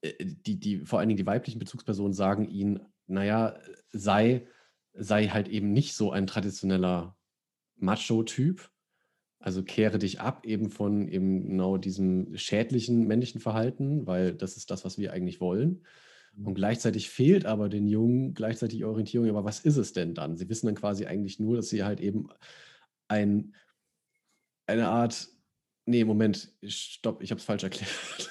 äh, 0.00 0.12
die, 0.20 0.60
die, 0.60 0.84
vor 0.84 0.98
allen 0.98 1.08
Dingen 1.08 1.18
die 1.18 1.26
weiblichen 1.26 1.58
Bezugspersonen 1.58 2.12
sagen 2.12 2.48
ihnen, 2.48 2.80
naja, 3.06 3.58
sei, 3.90 4.46
sei 4.92 5.28
halt 5.28 5.48
eben 5.48 5.72
nicht 5.72 5.94
so 5.94 6.12
ein 6.12 6.26
traditioneller 6.26 7.16
Macho-Typ. 7.76 8.70
Also 9.42 9.64
kehre 9.64 9.98
dich 9.98 10.20
ab 10.20 10.46
eben 10.46 10.70
von 10.70 11.08
eben 11.08 11.48
genau 11.48 11.76
diesem 11.76 12.36
schädlichen 12.36 13.08
männlichen 13.08 13.40
Verhalten, 13.40 14.06
weil 14.06 14.34
das 14.34 14.56
ist 14.56 14.70
das, 14.70 14.84
was 14.84 14.98
wir 14.98 15.12
eigentlich 15.12 15.40
wollen. 15.40 15.84
Und 16.44 16.54
gleichzeitig 16.54 17.10
fehlt 17.10 17.44
aber 17.44 17.68
den 17.68 17.88
Jungen 17.88 18.34
gleichzeitig 18.34 18.84
Orientierung, 18.84 19.28
aber 19.28 19.44
was 19.44 19.60
ist 19.60 19.76
es 19.76 19.92
denn 19.92 20.14
dann? 20.14 20.36
Sie 20.36 20.48
wissen 20.48 20.66
dann 20.66 20.76
quasi 20.76 21.06
eigentlich 21.06 21.40
nur, 21.40 21.56
dass 21.56 21.68
sie 21.68 21.82
halt 21.84 22.00
eben 22.00 22.28
ein, 23.08 23.54
eine 24.66 24.88
Art, 24.88 25.28
nee, 25.86 26.04
Moment, 26.04 26.52
stopp, 26.64 27.20
ich 27.22 27.30
habe 27.32 27.40
es 27.40 27.44
falsch 27.44 27.64
erklärt. 27.64 28.30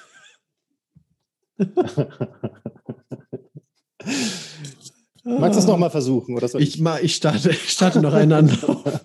Magst 5.24 5.56
du 5.56 5.60
es 5.60 5.66
nochmal 5.66 5.90
versuchen? 5.90 6.34
Oder 6.34 6.52
Ich, 6.58 6.82
ich, 6.82 7.14
starte, 7.14 7.50
ich 7.50 7.70
starte 7.70 8.00
noch 8.00 8.14
einen 8.14 8.32
Anlauf. 8.32 9.04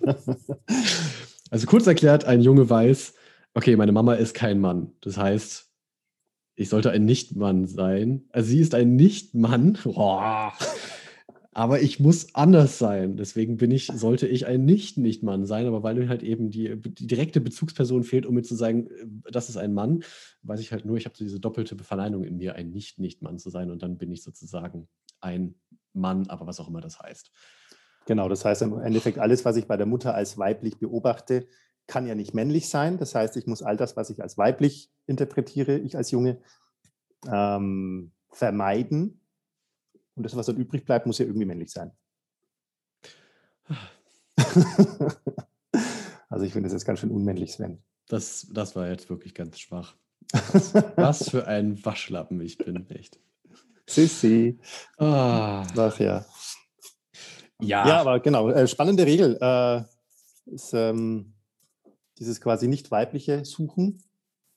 Also 1.50 1.66
kurz 1.66 1.86
erklärt, 1.86 2.24
ein 2.24 2.40
Junge 2.40 2.68
weiß, 2.68 3.14
okay, 3.54 3.76
meine 3.76 3.92
Mama 3.92 4.14
ist 4.14 4.34
kein 4.34 4.60
Mann. 4.60 4.92
Das 5.00 5.16
heißt, 5.16 5.70
ich 6.54 6.68
sollte 6.68 6.90
ein 6.90 7.04
Nicht-Mann 7.04 7.66
sein. 7.66 8.24
Also 8.30 8.50
sie 8.50 8.60
ist 8.60 8.74
ein 8.74 8.96
Nicht-Mann. 8.96 9.78
Aber 11.52 11.80
ich 11.82 11.98
muss 11.98 12.34
anders 12.34 12.78
sein. 12.78 13.16
Deswegen 13.16 13.56
bin 13.56 13.70
ich, 13.72 13.86
sollte 13.86 14.28
ich 14.28 14.46
ein 14.46 14.64
Nicht-Nicht-Mann 14.64 15.46
sein. 15.46 15.66
Aber 15.66 15.82
weil 15.82 15.96
mir 15.96 16.08
halt 16.08 16.22
eben 16.22 16.50
die, 16.50 16.76
die 16.76 17.06
direkte 17.06 17.40
Bezugsperson 17.40 18.04
fehlt, 18.04 18.26
um 18.26 18.34
mir 18.34 18.42
zu 18.42 18.54
sagen, 18.54 18.88
äh, 18.88 19.30
das 19.32 19.48
ist 19.48 19.56
ein 19.56 19.74
Mann, 19.74 20.04
weiß 20.42 20.60
ich 20.60 20.72
halt 20.72 20.84
nur, 20.84 20.96
ich 20.96 21.04
habe 21.04 21.16
so 21.16 21.24
diese 21.24 21.40
doppelte 21.40 21.76
Verneinung 21.78 22.24
in 22.24 22.36
mir, 22.36 22.54
ein 22.54 22.70
Nicht-Nicht-Mann 22.70 23.38
zu 23.38 23.50
sein. 23.50 23.70
Und 23.70 23.82
dann 23.82 23.98
bin 23.98 24.12
ich 24.12 24.22
sozusagen 24.22 24.88
ein 25.20 25.54
Mann, 25.92 26.28
aber 26.28 26.46
was 26.46 26.60
auch 26.60 26.68
immer 26.68 26.80
das 26.80 27.00
heißt. 27.00 27.30
Genau, 28.08 28.26
das 28.30 28.42
heißt 28.42 28.62
im 28.62 28.80
Endeffekt, 28.80 29.18
alles, 29.18 29.44
was 29.44 29.56
ich 29.56 29.66
bei 29.66 29.76
der 29.76 29.84
Mutter 29.84 30.14
als 30.14 30.38
weiblich 30.38 30.78
beobachte, 30.78 31.46
kann 31.86 32.06
ja 32.06 32.14
nicht 32.14 32.32
männlich 32.32 32.70
sein. 32.70 32.96
Das 32.96 33.14
heißt, 33.14 33.36
ich 33.36 33.46
muss 33.46 33.62
all 33.62 33.76
das, 33.76 33.98
was 33.98 34.08
ich 34.08 34.22
als 34.22 34.38
weiblich 34.38 34.90
interpretiere, 35.06 35.76
ich 35.76 35.94
als 35.94 36.10
Junge, 36.10 36.40
ähm, 37.30 38.12
vermeiden. 38.30 39.20
Und 40.14 40.22
das, 40.22 40.34
was 40.34 40.46
dann 40.46 40.56
übrig 40.56 40.86
bleibt, 40.86 41.04
muss 41.04 41.18
ja 41.18 41.26
irgendwie 41.26 41.44
männlich 41.44 41.70
sein. 41.70 41.92
also 46.30 46.46
ich 46.46 46.54
finde 46.54 46.68
das 46.68 46.72
jetzt 46.72 46.86
ganz 46.86 47.00
schön 47.00 47.10
unmännlich, 47.10 47.52
Sven. 47.52 47.82
Das, 48.08 48.46
das 48.50 48.74
war 48.74 48.88
jetzt 48.88 49.10
wirklich 49.10 49.34
ganz 49.34 49.58
schwach. 49.58 49.96
Was 50.96 51.28
für 51.28 51.46
ein 51.46 51.84
Waschlappen 51.84 52.40
ich 52.40 52.56
bin, 52.56 52.88
echt. 52.88 53.20
Sissi. 53.86 54.58
Ah, 54.96 55.66
Ach 55.76 56.00
ja. 56.00 56.24
Ja, 57.60 57.86
Ja, 57.88 58.00
aber 58.00 58.20
genau, 58.20 58.48
äh, 58.50 58.66
spannende 58.66 59.06
Regel 59.06 59.38
äh, 59.40 59.82
ist 60.52 60.72
ähm, 60.74 61.34
dieses 62.18 62.40
quasi 62.40 62.68
nicht 62.68 62.90
weibliche 62.90 63.44
Suchen, 63.44 64.02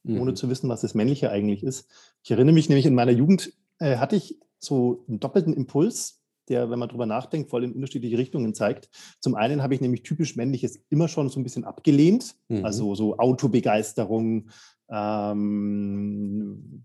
ohne 0.07 0.31
Mhm. 0.31 0.35
zu 0.35 0.49
wissen, 0.49 0.67
was 0.69 0.81
das 0.81 0.95
männliche 0.95 1.29
eigentlich 1.29 1.63
ist. 1.63 1.87
Ich 2.23 2.31
erinnere 2.31 2.53
mich 2.55 2.69
nämlich 2.69 2.85
in 2.87 2.95
meiner 2.95 3.11
Jugend, 3.11 3.53
äh, 3.79 3.97
hatte 3.97 4.15
ich 4.15 4.39
so 4.59 5.05
einen 5.07 5.19
doppelten 5.19 5.53
Impuls, 5.53 6.21
der, 6.49 6.69
wenn 6.71 6.79
man 6.79 6.89
drüber 6.89 7.05
nachdenkt, 7.05 7.49
voll 7.51 7.63
in 7.63 7.73
unterschiedliche 7.73 8.17
Richtungen 8.17 8.53
zeigt. 8.55 8.89
Zum 9.19 9.35
einen 9.35 9.61
habe 9.61 9.75
ich 9.75 9.81
nämlich 9.81 10.01
typisch 10.03 10.35
männliches 10.35 10.79
immer 10.89 11.07
schon 11.07 11.29
so 11.29 11.39
ein 11.39 11.43
bisschen 11.43 11.63
abgelehnt, 11.65 12.35
Mhm. 12.49 12.65
also 12.65 12.95
so 12.95 13.17
Autobegeisterung, 13.17 14.49
ähm, 14.89 16.83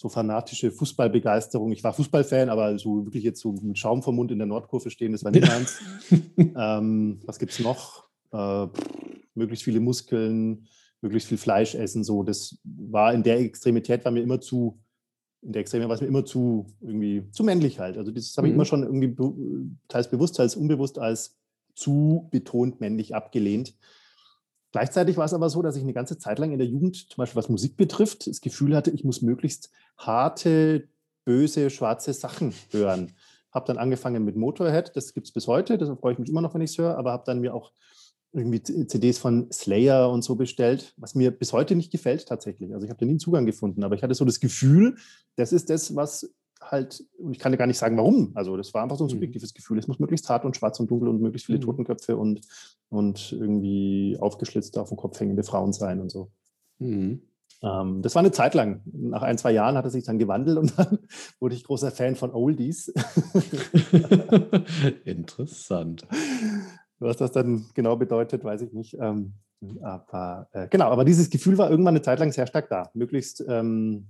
so 0.00 0.08
fanatische 0.08 0.70
Fußballbegeisterung. 0.70 1.72
Ich 1.72 1.84
war 1.84 1.92
Fußballfan, 1.92 2.48
aber 2.48 2.78
so 2.78 3.04
wirklich 3.04 3.22
jetzt 3.22 3.38
so 3.38 3.52
mit 3.52 3.76
Schaum 3.76 4.02
vom 4.02 4.16
Mund 4.16 4.30
in 4.30 4.38
der 4.38 4.46
Nordkurve 4.46 4.88
stehen, 4.88 5.12
das 5.12 5.24
war 5.24 5.30
nicht 5.30 5.46
meins. 5.46 5.78
ähm, 6.56 7.20
was 7.26 7.38
gibt 7.38 7.52
es 7.52 7.58
noch? 7.58 8.04
Äh, 8.32 8.66
möglichst 9.34 9.62
viele 9.62 9.78
Muskeln, 9.80 10.66
möglichst 11.02 11.28
viel 11.28 11.36
Fleisch 11.36 11.74
essen. 11.74 12.02
So, 12.02 12.22
das 12.22 12.56
war 12.64 13.12
in 13.12 13.22
der 13.22 13.40
Extremität 13.40 14.02
war 14.06 14.12
mir 14.12 14.22
immer 14.22 14.40
zu, 14.40 14.80
in 15.42 15.52
der 15.52 15.60
Extreme 15.60 15.86
war 15.86 15.96
es 15.96 16.00
mir 16.00 16.06
immer 16.06 16.24
zu 16.24 16.66
irgendwie 16.80 17.30
zu 17.30 17.44
männlich 17.44 17.78
halt. 17.78 17.98
Also 17.98 18.10
das 18.10 18.34
habe 18.38 18.46
ich 18.46 18.52
Mhm. 18.52 18.56
immer 18.56 18.64
schon 18.64 18.82
irgendwie 18.84 19.14
teils 19.88 20.08
bewusst, 20.08 20.36
teils 20.36 20.56
unbewusst 20.56 20.98
als 20.98 21.38
zu 21.74 22.26
betont 22.30 22.80
männlich 22.80 23.14
abgelehnt. 23.14 23.74
Gleichzeitig 24.72 25.16
war 25.16 25.24
es 25.24 25.34
aber 25.34 25.50
so, 25.50 25.62
dass 25.62 25.76
ich 25.76 25.82
eine 25.82 25.92
ganze 25.92 26.18
Zeit 26.18 26.38
lang 26.38 26.52
in 26.52 26.58
der 26.58 26.68
Jugend, 26.68 26.96
zum 26.96 27.16
Beispiel 27.16 27.36
was 27.36 27.48
Musik 27.48 27.76
betrifft, 27.76 28.26
das 28.26 28.40
Gefühl 28.40 28.76
hatte, 28.76 28.90
ich 28.90 29.04
muss 29.04 29.22
möglichst 29.22 29.70
harte, 29.96 30.88
böse, 31.24 31.70
schwarze 31.70 32.12
Sachen 32.12 32.54
hören. 32.70 33.12
Habe 33.52 33.66
dann 33.66 33.78
angefangen 33.78 34.24
mit 34.24 34.36
Motorhead, 34.36 34.92
das 34.94 35.12
gibt 35.12 35.26
es 35.26 35.32
bis 35.32 35.48
heute, 35.48 35.76
deshalb 35.76 36.00
freue 36.00 36.12
ich 36.12 36.18
mich 36.18 36.30
immer 36.30 36.40
noch, 36.40 36.54
wenn 36.54 36.60
ich 36.60 36.70
es 36.70 36.78
höre, 36.78 36.96
aber 36.96 37.10
habe 37.12 37.24
dann 37.26 37.40
mir 37.40 37.52
auch 37.52 37.72
irgendwie 38.32 38.62
CDs 38.62 39.18
von 39.18 39.50
Slayer 39.50 40.08
und 40.08 40.22
so 40.22 40.36
bestellt, 40.36 40.94
was 40.96 41.16
mir 41.16 41.32
bis 41.32 41.52
heute 41.52 41.74
nicht 41.74 41.90
gefällt 41.90 42.26
tatsächlich. 42.26 42.72
Also 42.72 42.84
ich 42.84 42.90
habe 42.90 43.00
da 43.00 43.06
nie 43.06 43.12
einen 43.12 43.20
Zugang 43.20 43.44
gefunden, 43.44 43.82
aber 43.82 43.96
ich 43.96 44.04
hatte 44.04 44.14
so 44.14 44.24
das 44.24 44.38
Gefühl, 44.38 44.96
das 45.34 45.52
ist 45.52 45.68
das, 45.68 45.96
was 45.96 46.32
halt, 46.60 47.04
und 47.18 47.32
ich 47.32 47.38
kann 47.38 47.52
dir 47.52 47.58
gar 47.58 47.66
nicht 47.66 47.78
sagen, 47.78 47.96
warum. 47.96 48.32
Also 48.34 48.56
das 48.56 48.72
war 48.74 48.82
einfach 48.82 48.96
so 48.96 49.04
ein 49.04 49.06
Mhm. 49.06 49.10
subjektives 49.12 49.54
Gefühl. 49.54 49.78
Es 49.78 49.88
muss 49.88 49.98
möglichst 49.98 50.28
hart 50.28 50.44
und 50.44 50.56
schwarz 50.56 50.78
und 50.80 50.90
dunkel 50.90 51.08
und 51.08 51.20
möglichst 51.20 51.46
viele 51.46 51.58
Mhm. 51.58 51.62
Totenköpfe 51.62 52.16
und, 52.16 52.40
und 52.88 53.32
irgendwie 53.32 54.16
aufgeschlitzte, 54.20 54.80
auf 54.80 54.88
dem 54.88 54.96
Kopf 54.96 55.18
hängende 55.20 55.42
Frauen 55.42 55.72
sein 55.72 56.00
und 56.00 56.10
so. 56.10 56.30
Mhm. 56.78 57.22
Ähm, 57.62 58.00
das 58.02 58.14
war 58.14 58.20
eine 58.20 58.32
Zeit 58.32 58.54
lang. 58.54 58.80
Nach 58.86 59.22
ein, 59.22 59.36
zwei 59.36 59.52
Jahren 59.52 59.76
hat 59.76 59.84
es 59.84 59.92
sich 59.92 60.04
dann 60.04 60.18
gewandelt 60.18 60.58
und 60.58 60.78
dann 60.78 60.98
wurde 61.40 61.54
ich 61.54 61.64
großer 61.64 61.90
Fan 61.90 62.16
von 62.16 62.32
Oldies. 62.32 62.88
Interessant. 65.04 66.06
Was 66.98 67.16
das 67.16 67.32
dann 67.32 67.66
genau 67.74 67.96
bedeutet, 67.96 68.44
weiß 68.44 68.62
ich 68.62 68.72
nicht. 68.72 68.96
Ähm, 69.00 69.34
aber 69.82 70.48
äh, 70.52 70.68
genau, 70.68 70.86
aber 70.86 71.04
dieses 71.04 71.30
Gefühl 71.30 71.58
war 71.58 71.70
irgendwann 71.70 71.94
eine 71.94 72.02
Zeit 72.02 72.18
lang 72.18 72.32
sehr 72.32 72.46
stark 72.46 72.68
da. 72.68 72.90
Möglichst 72.94 73.44
ähm, 73.46 74.08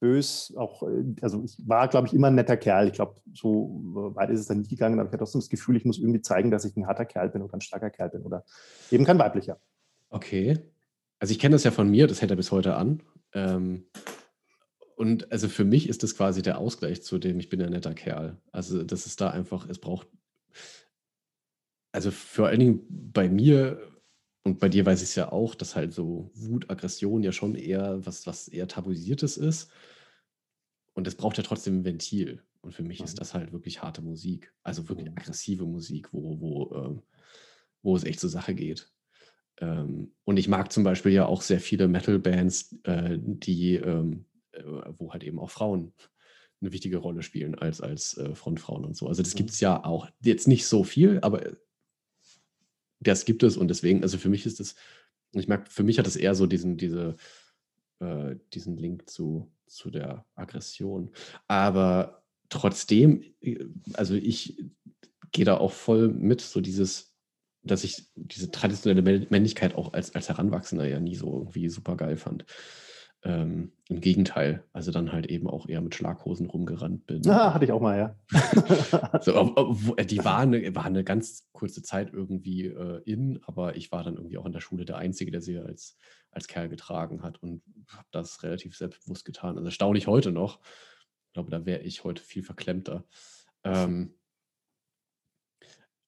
bös, 0.00 0.52
auch, 0.56 0.82
äh, 0.82 1.04
also 1.20 1.44
ich 1.44 1.56
war, 1.66 1.86
glaube 1.88 2.08
ich, 2.08 2.14
immer 2.14 2.28
ein 2.28 2.34
netter 2.34 2.56
Kerl. 2.56 2.88
Ich 2.88 2.94
glaube, 2.94 3.20
so 3.32 4.10
weit 4.14 4.30
ist 4.30 4.40
es 4.40 4.46
dann 4.46 4.58
nicht 4.58 4.70
gegangen, 4.70 4.98
aber 4.98 5.08
ich 5.08 5.12
hatte 5.12 5.18
trotzdem 5.18 5.40
das 5.40 5.50
Gefühl, 5.50 5.76
ich 5.76 5.84
muss 5.84 5.98
irgendwie 5.98 6.22
zeigen, 6.22 6.50
dass 6.50 6.64
ich 6.64 6.76
ein 6.76 6.86
harter 6.86 7.04
Kerl 7.04 7.28
bin 7.28 7.42
oder 7.42 7.54
ein 7.54 7.60
starker 7.60 7.90
Kerl 7.90 8.10
bin 8.10 8.22
oder 8.22 8.44
eben 8.90 9.04
kein 9.04 9.18
weiblicher. 9.18 9.60
Okay. 10.08 10.58
Also 11.20 11.32
ich 11.32 11.38
kenne 11.38 11.54
das 11.54 11.64
ja 11.64 11.70
von 11.70 11.88
mir, 11.88 12.06
das 12.06 12.22
hält 12.22 12.30
er 12.30 12.36
bis 12.36 12.50
heute 12.50 12.74
an. 12.74 13.02
Ähm, 13.34 13.84
und 14.96 15.30
also 15.30 15.48
für 15.48 15.64
mich 15.64 15.88
ist 15.88 16.02
das 16.02 16.16
quasi 16.16 16.42
der 16.42 16.58
Ausgleich 16.58 17.02
zu 17.02 17.18
dem, 17.18 17.38
ich 17.38 17.48
bin 17.48 17.62
ein 17.62 17.70
netter 17.70 17.94
Kerl. 17.94 18.38
Also 18.52 18.82
das 18.82 19.06
ist 19.06 19.20
da 19.20 19.30
einfach, 19.30 19.68
es 19.68 19.78
braucht, 19.78 20.08
also 21.92 22.10
vor 22.10 22.48
allen 22.48 22.60
Dingen 22.60 22.86
bei 22.88 23.28
mir 23.28 23.89
und 24.42 24.58
bei 24.58 24.68
dir 24.68 24.86
weiß 24.86 25.02
ich 25.02 25.10
es 25.10 25.14
ja 25.14 25.32
auch, 25.32 25.54
dass 25.54 25.76
halt 25.76 25.92
so 25.92 26.30
Wut, 26.34 26.70
Aggression 26.70 27.22
ja 27.22 27.32
schon 27.32 27.54
eher 27.54 28.04
was, 28.06 28.26
was 28.26 28.48
eher 28.48 28.68
tabuisiertes 28.68 29.36
ist. 29.36 29.70
Und 30.94 31.06
es 31.06 31.14
braucht 31.14 31.36
ja 31.36 31.42
trotzdem 31.42 31.80
ein 31.80 31.84
Ventil. 31.84 32.42
Und 32.62 32.74
für 32.74 32.82
mich 32.82 33.00
Mhm. 33.00 33.04
ist 33.04 33.20
das 33.20 33.34
halt 33.34 33.52
wirklich 33.52 33.82
harte 33.82 34.02
Musik. 34.02 34.52
Also 34.62 34.88
wirklich 34.88 35.08
Mhm. 35.08 35.16
aggressive 35.16 35.64
Musik, 35.64 36.12
wo, 36.12 36.40
wo, 36.40 36.74
ähm, 36.74 37.02
wo 37.82 37.96
es 37.96 38.04
echt 38.04 38.20
zur 38.20 38.30
Sache 38.30 38.54
geht. 38.54 38.90
Ähm, 39.58 40.12
und 40.24 40.36
ich 40.38 40.48
mag 40.48 40.72
zum 40.72 40.84
Beispiel 40.84 41.12
ja 41.12 41.26
auch 41.26 41.42
sehr 41.42 41.60
viele 41.60 41.88
Metal-Bands, 41.88 42.76
äh, 42.84 43.18
die, 43.20 43.76
ähm, 43.76 44.26
äh, 44.52 44.62
wo 44.98 45.12
halt 45.12 45.24
eben 45.24 45.38
auch 45.38 45.50
Frauen 45.50 45.94
eine 46.60 46.72
wichtige 46.72 46.98
Rolle 46.98 47.22
spielen 47.22 47.54
als, 47.54 47.80
als 47.80 48.16
äh, 48.18 48.34
Frontfrauen 48.34 48.84
und 48.84 48.96
so. 48.96 49.08
Also 49.08 49.22
das 49.22 49.34
mhm. 49.34 49.38
gibt 49.38 49.50
es 49.50 49.60
ja 49.60 49.84
auch 49.84 50.08
jetzt 50.22 50.48
nicht 50.48 50.66
so 50.66 50.84
viel, 50.84 51.18
aber 51.22 51.56
das 53.00 53.24
gibt 53.24 53.42
es 53.42 53.56
und 53.56 53.68
deswegen, 53.68 54.02
also 54.02 54.18
für 54.18 54.28
mich 54.28 54.46
ist 54.46 54.60
das, 54.60 54.74
ich 55.32 55.48
merke, 55.48 55.70
für 55.70 55.82
mich 55.82 55.98
hat 55.98 56.06
es 56.06 56.16
eher 56.16 56.34
so 56.34 56.46
diesen, 56.46 56.76
diese, 56.76 57.16
äh, 58.00 58.36
diesen 58.52 58.76
Link 58.76 59.08
zu, 59.08 59.50
zu 59.66 59.90
der 59.90 60.26
Aggression. 60.34 61.10
Aber 61.48 62.22
trotzdem, 62.48 63.24
äh, 63.40 63.64
also 63.94 64.14
ich 64.14 64.62
gehe 65.32 65.44
da 65.44 65.56
auch 65.56 65.72
voll 65.72 66.08
mit, 66.08 66.40
so 66.40 66.60
dieses, 66.60 67.14
dass 67.62 67.84
ich 67.84 68.10
diese 68.14 68.50
traditionelle 68.50 69.26
Männlichkeit 69.30 69.74
auch 69.74 69.92
als, 69.92 70.14
als 70.14 70.28
Heranwachsender 70.28 70.86
ja 70.86 70.98
nie 71.00 71.14
so 71.14 71.38
irgendwie 71.38 71.68
super 71.68 71.96
geil 71.96 72.16
fand. 72.16 72.44
Ähm, 73.22 73.72
Im 73.90 74.00
Gegenteil, 74.00 74.64
also 74.72 74.92
dann 74.92 75.12
halt 75.12 75.26
eben 75.26 75.46
auch 75.46 75.68
eher 75.68 75.82
mit 75.82 75.94
Schlaghosen 75.94 76.46
rumgerannt 76.46 77.06
bin. 77.06 77.28
Ah, 77.28 77.52
hatte 77.52 77.66
ich 77.66 77.72
auch 77.72 77.80
mal, 77.80 77.98
ja. 77.98 78.16
so, 79.20 79.36
ob, 79.36 79.58
ob, 79.58 79.98
äh, 79.98 80.06
die 80.06 80.24
war 80.24 80.38
eine, 80.38 80.74
war 80.74 80.86
eine 80.86 81.04
ganz 81.04 81.46
kurze 81.52 81.82
Zeit 81.82 82.14
irgendwie 82.14 82.68
äh, 82.68 83.02
in, 83.04 83.38
aber 83.42 83.76
ich 83.76 83.92
war 83.92 84.04
dann 84.04 84.16
irgendwie 84.16 84.38
auch 84.38 84.46
in 84.46 84.52
der 84.52 84.60
Schule 84.60 84.86
der 84.86 84.96
Einzige, 84.96 85.30
der 85.30 85.42
sie 85.42 85.58
als, 85.58 85.98
als 86.30 86.48
Kerl 86.48 86.70
getragen 86.70 87.22
hat 87.22 87.42
und 87.42 87.62
habe 87.88 88.08
das 88.10 88.42
relativ 88.42 88.74
selbstbewusst 88.74 89.26
getan. 89.26 89.56
Also 89.56 89.66
erstaunlich 89.66 90.06
heute 90.06 90.32
noch. 90.32 90.58
Ich 91.26 91.34
glaube, 91.34 91.50
da 91.50 91.66
wäre 91.66 91.82
ich 91.82 92.04
heute 92.04 92.22
viel 92.22 92.42
verklemmter. 92.42 93.04
Ähm, 93.64 94.14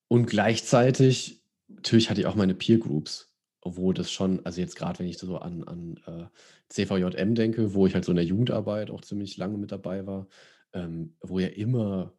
und 0.08 0.26
gleichzeitig, 0.26 1.44
natürlich 1.68 2.08
hatte 2.08 2.22
ich 2.22 2.26
auch 2.26 2.36
meine 2.36 2.54
Peer 2.54 2.78
Groups 2.78 3.31
wo 3.64 3.92
das 3.92 4.10
schon, 4.10 4.44
also 4.44 4.60
jetzt 4.60 4.76
gerade 4.76 4.98
wenn 4.98 5.06
ich 5.06 5.18
so 5.18 5.38
an, 5.38 5.64
an 5.64 6.00
äh, 6.06 6.26
CVJM 6.68 7.34
denke, 7.34 7.74
wo 7.74 7.86
ich 7.86 7.94
halt 7.94 8.04
so 8.04 8.12
in 8.12 8.16
der 8.16 8.24
Jugendarbeit 8.24 8.90
auch 8.90 9.02
ziemlich 9.02 9.36
lange 9.36 9.58
mit 9.58 9.72
dabei 9.72 10.06
war, 10.06 10.26
ähm, 10.72 11.14
wo 11.20 11.38
ja 11.38 11.48
immer 11.48 12.12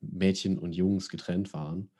Mädchen 0.00 0.58
und 0.58 0.74
Jungs 0.74 1.08
getrennt 1.08 1.52
waren 1.54 1.90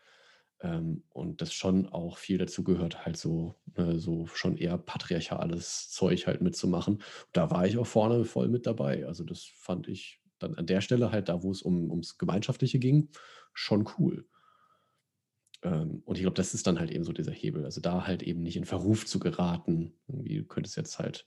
ähm, 0.61 1.05
und 1.11 1.41
das 1.41 1.53
schon 1.53 1.87
auch 1.89 2.19
viel 2.19 2.39
dazu 2.39 2.65
gehört, 2.65 3.05
halt 3.05 3.17
so, 3.17 3.55
ne, 3.77 3.99
so 3.99 4.27
schon 4.27 4.57
eher 4.57 4.77
patriarchales 4.79 5.91
Zeug 5.91 6.27
halt 6.27 6.43
mitzumachen. 6.43 7.03
Da 7.33 7.51
war 7.51 7.67
ich 7.67 7.79
auch 7.79 7.87
vorne 7.87 8.25
voll 8.25 8.49
mit 8.49 8.67
dabei. 8.67 9.07
Also 9.07 9.25
das 9.25 9.45
fand 9.45 9.89
ich 9.89 10.21
dann 10.39 10.55
an 10.55 10.67
der 10.67 10.81
Stelle 10.81 11.11
halt 11.11 11.29
da, 11.29 11.43
wo 11.43 11.51
es 11.51 11.63
um, 11.63 11.91
ums 11.91 12.19
Gemeinschaftliche 12.19 12.79
ging, 12.79 13.09
schon 13.53 13.89
cool. 13.99 14.27
Ähm, 15.63 16.03
und 16.05 16.17
ich 16.17 16.23
glaube, 16.23 16.37
das 16.37 16.55
ist 16.55 16.67
dann 16.67 16.79
halt 16.79 16.91
eben 16.91 17.05
so 17.05 17.13
dieser 17.13 17.33
Hebel. 17.33 17.65
Also 17.65 17.81
da 17.81 18.07
halt 18.07 18.23
eben 18.23 18.43
nicht 18.43 18.57
in 18.57 18.65
Verruf 18.65 19.07
zu 19.07 19.19
geraten. 19.19 19.93
Irgendwie, 20.09 20.39
du 20.39 20.45
könntest 20.45 20.77
jetzt 20.77 20.99
halt 20.99 21.27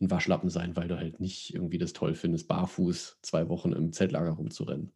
ein 0.00 0.10
Waschlappen 0.10 0.50
sein, 0.50 0.76
weil 0.76 0.88
du 0.88 0.96
halt 0.96 1.20
nicht 1.20 1.54
irgendwie 1.54 1.78
das 1.78 1.92
toll 1.92 2.14
findest, 2.14 2.48
barfuß 2.48 3.18
zwei 3.22 3.48
Wochen 3.48 3.72
im 3.72 3.92
Zeltlager 3.92 4.30
rumzurennen. 4.30 4.92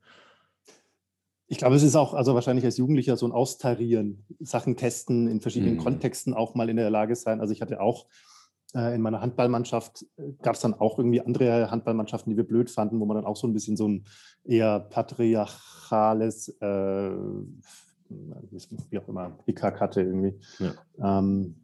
Ich 1.47 1.59
glaube, 1.59 1.77
es 1.77 1.83
ist 1.83 1.95
auch, 1.95 2.15
also 2.15 2.35
wahrscheinlich 2.35 2.65
als 2.65 2.79
Jugendlicher 2.79 3.19
so 3.19 3.27
ein 3.27 3.33
Austarieren, 3.33 4.25
Sachen 4.41 4.77
testen, 4.77 5.29
in 5.29 5.43
verschiedenen 5.43 5.77
mm. 5.77 5.79
Kontexten 5.79 6.33
auch 6.33 6.55
mal 6.55 6.71
in 6.71 6.77
der 6.77 6.89
Lage 6.89 7.15
sein. 7.17 7.41
Also 7.41 7.53
ich 7.53 7.61
hatte 7.61 7.81
auch 7.81 8.07
äh, 8.75 8.95
in 8.95 9.03
meiner 9.03 9.21
Handballmannschaft, 9.21 10.07
äh, 10.17 10.33
gab 10.43 10.55
es 10.55 10.63
dann 10.63 10.73
auch 10.73 10.99
irgendwie 10.99 11.21
andere 11.21 11.71
Handballmannschaften, 11.71 12.31
die 12.31 12.37
wir 12.39 12.49
blöd 12.49 12.71
fanden, 12.71 12.99
wo 12.99 13.05
man 13.05 13.17
dann 13.17 13.27
auch 13.27 13.37
so 13.37 13.47
ein 13.47 13.53
bisschen 13.53 13.77
so 13.77 13.87
ein 13.87 14.07
eher 14.43 14.81
patriarchales 14.81 16.49
äh, 16.61 17.11
wie 18.09 18.99
auch 18.99 19.09
immer, 19.09 19.39
Hickhack 19.47 19.81
hatte 19.81 20.03
irgendwie. 20.03 20.35
Ja. 20.59 21.21
Ähm, 21.21 21.57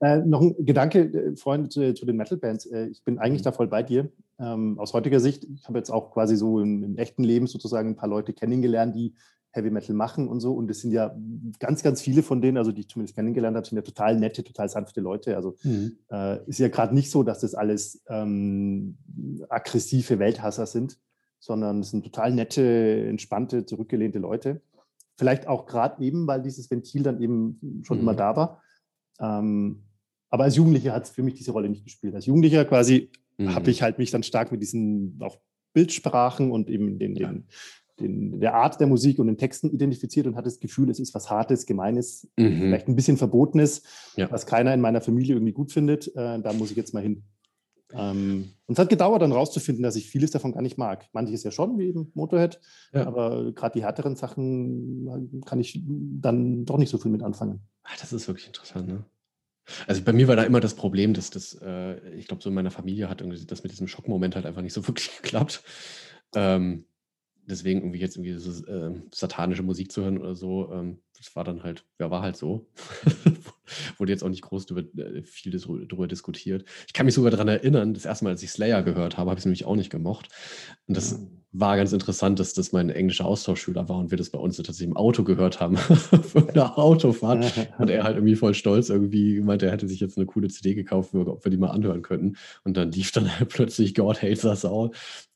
äh, 0.00 0.18
noch 0.18 0.40
ein 0.40 0.54
Gedanke, 0.64 1.00
äh, 1.00 1.36
Freunde, 1.36 1.68
zu, 1.68 1.94
zu, 1.94 2.06
den 2.06 2.16
Metal-Bands. 2.16 2.66
Äh, 2.66 2.86
ich 2.86 3.02
bin 3.04 3.18
eigentlich 3.18 3.42
mhm. 3.42 3.44
da 3.44 3.52
voll 3.52 3.68
bei 3.68 3.82
dir. 3.82 4.10
Ähm, 4.38 4.78
aus 4.78 4.92
heutiger 4.92 5.20
Sicht, 5.20 5.44
ich 5.44 5.66
habe 5.66 5.78
jetzt 5.78 5.90
auch 5.90 6.12
quasi 6.12 6.36
so 6.36 6.60
im, 6.60 6.82
im, 6.82 6.98
echten 6.98 7.24
Leben 7.24 7.46
sozusagen 7.46 7.90
ein 7.90 7.96
paar 7.96 8.08
Leute 8.08 8.32
kennengelernt, 8.32 8.94
die 8.94 9.14
Heavy 9.52 9.70
Metal 9.70 9.94
machen 9.94 10.28
und 10.28 10.40
so. 10.40 10.52
Und 10.52 10.70
es 10.70 10.82
sind 10.82 10.92
ja 10.92 11.16
ganz, 11.58 11.82
ganz 11.82 12.02
viele 12.02 12.22
von 12.22 12.42
denen, 12.42 12.58
also 12.58 12.72
die 12.72 12.82
ich 12.82 12.88
zumindest 12.88 13.16
kennengelernt 13.16 13.56
habe, 13.56 13.66
sind 13.66 13.76
ja 13.76 13.82
total 13.82 14.18
nette, 14.18 14.44
total 14.44 14.68
sanfte 14.68 15.00
Leute. 15.00 15.36
Also 15.36 15.56
mhm. 15.62 15.98
äh, 16.10 16.44
ist 16.46 16.58
ja 16.58 16.68
gerade 16.68 16.94
nicht 16.94 17.10
so, 17.10 17.22
dass 17.22 17.40
das 17.40 17.54
alles 17.54 18.02
ähm, 18.08 18.98
aggressive 19.48 20.18
Welthasser 20.18 20.66
sind, 20.66 20.98
sondern 21.38 21.80
es 21.80 21.90
sind 21.90 22.04
total 22.04 22.32
nette, 22.32 23.06
entspannte, 23.08 23.64
zurückgelehnte 23.64 24.18
Leute. 24.18 24.60
Vielleicht 25.16 25.46
auch 25.46 25.66
gerade 25.66 26.02
eben, 26.04 26.26
weil 26.26 26.42
dieses 26.42 26.70
Ventil 26.70 27.02
dann 27.02 27.20
eben 27.20 27.82
schon 27.84 27.98
mhm. 27.98 28.02
immer 28.02 28.14
da 28.14 28.36
war. 28.36 28.62
Ähm, 29.20 29.84
aber 30.30 30.44
als 30.44 30.56
Jugendlicher 30.56 30.92
hat 30.92 31.04
es 31.04 31.10
für 31.10 31.22
mich 31.22 31.34
diese 31.34 31.52
Rolle 31.52 31.68
nicht 31.68 31.84
gespielt. 31.84 32.14
Als 32.14 32.26
Jugendlicher 32.26 32.64
quasi 32.64 33.10
mhm. 33.38 33.54
habe 33.54 33.70
ich 33.70 33.82
halt 33.82 33.98
mich 33.98 34.10
dann 34.10 34.22
stark 34.22 34.52
mit 34.52 34.60
diesen 34.60 35.18
auch 35.22 35.38
Bildsprachen 35.72 36.50
und 36.50 36.68
eben 36.68 36.98
den, 36.98 37.16
ja. 37.16 37.28
den, 37.28 37.46
den, 38.00 38.40
der 38.40 38.54
Art 38.54 38.80
der 38.80 38.86
Musik 38.86 39.18
und 39.18 39.26
den 39.26 39.38
Texten 39.38 39.70
identifiziert 39.70 40.26
und 40.26 40.36
hatte 40.36 40.48
das 40.48 40.60
Gefühl, 40.60 40.90
es 40.90 40.98
ist 40.98 41.14
was 41.14 41.30
Hartes, 41.30 41.66
Gemeines, 41.66 42.28
mhm. 42.36 42.58
vielleicht 42.58 42.88
ein 42.88 42.96
bisschen 42.96 43.16
Verbotenes, 43.16 43.82
ja. 44.16 44.30
was 44.30 44.46
keiner 44.46 44.74
in 44.74 44.80
meiner 44.80 45.00
Familie 45.00 45.34
irgendwie 45.34 45.52
gut 45.52 45.72
findet. 45.72 46.08
Äh, 46.08 46.40
da 46.40 46.52
muss 46.52 46.70
ich 46.70 46.76
jetzt 46.76 46.94
mal 46.94 47.02
hin. 47.02 47.24
Ähm, 47.96 48.50
und 48.66 48.74
es 48.74 48.78
hat 48.78 48.88
gedauert, 48.88 49.22
dann 49.22 49.32
rauszufinden, 49.32 49.82
dass 49.82 49.96
ich 49.96 50.10
vieles 50.10 50.30
davon 50.30 50.52
gar 50.52 50.62
nicht 50.62 50.78
mag. 50.78 51.06
Manches 51.12 51.42
ja 51.42 51.50
schon, 51.50 51.78
wie 51.78 51.86
eben 51.86 52.10
Motorhead, 52.14 52.60
ja. 52.92 53.06
aber 53.06 53.52
gerade 53.52 53.78
die 53.78 53.84
härteren 53.84 54.16
Sachen 54.16 55.42
kann 55.44 55.60
ich 55.60 55.82
dann 55.84 56.64
doch 56.64 56.78
nicht 56.78 56.90
so 56.90 56.98
viel 56.98 57.10
mit 57.10 57.22
anfangen. 57.22 57.60
Ach, 57.84 57.96
das 58.00 58.12
ist 58.12 58.28
wirklich 58.28 58.48
interessant, 58.48 58.88
ne? 58.88 59.04
Also 59.86 60.02
bei 60.02 60.12
mir 60.12 60.28
war 60.28 60.36
da 60.36 60.44
immer 60.44 60.60
das 60.60 60.74
Problem, 60.74 61.12
dass 61.12 61.30
das, 61.30 61.58
äh, 61.60 61.98
ich 62.10 62.28
glaube, 62.28 62.42
so 62.42 62.48
in 62.48 62.54
meiner 62.54 62.70
Familie 62.70 63.08
hat 63.08 63.20
irgendwie 63.20 63.44
das 63.44 63.64
mit 63.64 63.72
diesem 63.72 63.88
Schockmoment 63.88 64.36
halt 64.36 64.46
einfach 64.46 64.62
nicht 64.62 64.72
so 64.72 64.86
wirklich 64.88 65.10
geklappt. 65.22 65.62
Ähm, 66.34 66.84
deswegen 67.46 67.80
irgendwie 67.80 68.00
jetzt 68.00 68.16
irgendwie 68.16 68.38
so 68.38 68.64
äh, 68.66 68.94
satanische 69.12 69.62
Musik 69.62 69.90
zu 69.90 70.02
hören 70.02 70.18
oder 70.18 70.34
so, 70.34 70.72
ähm, 70.72 70.98
das 71.16 71.34
war 71.34 71.44
dann 71.44 71.62
halt, 71.62 71.84
ja, 71.98 72.10
war 72.10 72.22
halt 72.22 72.36
so. 72.36 72.66
Wurde 73.98 74.12
jetzt 74.12 74.22
auch 74.22 74.28
nicht 74.28 74.42
groß 74.42 74.66
drüber, 74.66 74.82
äh, 75.00 75.22
viel 75.22 75.52
darüber 75.52 76.06
diskutiert. 76.08 76.64
Ich 76.86 76.92
kann 76.92 77.06
mich 77.06 77.14
sogar 77.14 77.30
daran 77.30 77.48
erinnern, 77.48 77.94
das 77.94 78.04
erste 78.04 78.24
Mal, 78.24 78.30
als 78.30 78.42
ich 78.42 78.50
Slayer 78.50 78.82
gehört 78.82 79.16
habe, 79.16 79.30
habe 79.30 79.38
ich 79.38 79.42
es 79.42 79.46
nämlich 79.46 79.64
auch 79.64 79.76
nicht 79.76 79.90
gemocht. 79.90 80.28
Und 80.86 80.96
das 80.96 81.18
mhm. 81.18 81.45
War 81.58 81.76
ganz 81.76 81.92
interessant, 81.92 82.38
dass 82.38 82.52
das 82.52 82.72
mein 82.72 82.90
englischer 82.90 83.24
Austauschschüler 83.24 83.88
war 83.88 83.98
und 83.98 84.10
wir 84.10 84.18
das 84.18 84.30
bei 84.30 84.38
uns 84.38 84.56
tatsächlich 84.56 84.88
im 84.88 84.96
Auto 84.96 85.24
gehört 85.24 85.60
haben, 85.60 85.76
von 85.78 86.48
der 86.54 86.78
Autofahrt. 86.78 87.52
und 87.78 87.88
er 87.88 88.04
halt 88.04 88.16
irgendwie 88.16 88.36
voll 88.36 88.54
stolz 88.54 88.90
irgendwie 88.90 89.36
gemeint, 89.36 89.62
er 89.62 89.72
hätte 89.72 89.88
sich 89.88 90.00
jetzt 90.00 90.18
eine 90.18 90.26
coole 90.26 90.48
CD 90.48 90.74
gekauft, 90.74 91.14
ob 91.14 91.44
wir 91.44 91.50
die 91.50 91.56
mal 91.56 91.70
anhören 91.70 92.02
könnten. 92.02 92.36
Und 92.64 92.76
dann 92.76 92.92
lief 92.92 93.12
dann 93.12 93.38
halt 93.38 93.48
plötzlich 93.52 93.94
God 93.94 94.22
Hates 94.22 94.44
Us 94.44 94.64
All. 94.64 94.90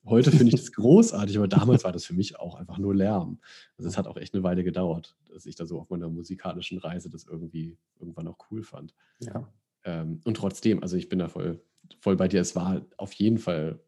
Heute 0.05 0.31
finde 0.31 0.49
ich 0.49 0.61
das 0.61 0.73
großartig, 0.73 1.37
aber 1.37 1.49
damals 1.49 1.85
war 1.85 1.93
das 1.93 2.05
für 2.05 2.15
mich 2.15 2.39
auch 2.39 2.55
einfach 2.55 2.79
nur 2.79 2.95
Lärm. 2.95 3.39
Also 3.77 3.89
es 3.89 3.99
hat 3.99 4.07
auch 4.07 4.17
echt 4.17 4.35
eine 4.35 4.43
Weile 4.43 4.65
gedauert, 4.65 5.17
dass 5.33 5.47
ich 5.47 5.57
da 5.57 5.67
so 5.67 5.79
auf 5.79 5.91
meiner 5.91 6.09
musikalischen 6.09 6.79
Reise 6.79 7.11
das 7.11 7.25
irgendwie 7.25 7.77
irgendwann 7.99 8.29
auch 8.29 8.39
cool 8.51 8.63
fand. 8.63 8.95
Ja. 9.21 9.49
Ähm, 9.85 10.21
und 10.25 10.37
trotzdem, 10.37 10.83
also 10.83 10.97
ich 10.97 11.09
bin 11.09 11.19
da 11.19 11.29
voll, 11.29 11.61
voll 11.99 12.17
bei 12.17 12.29
dir. 12.29 12.41
Es 12.41 12.57
war 12.57 12.83
auf 12.97 13.13
jeden 13.15 13.39
Fall 13.39 13.81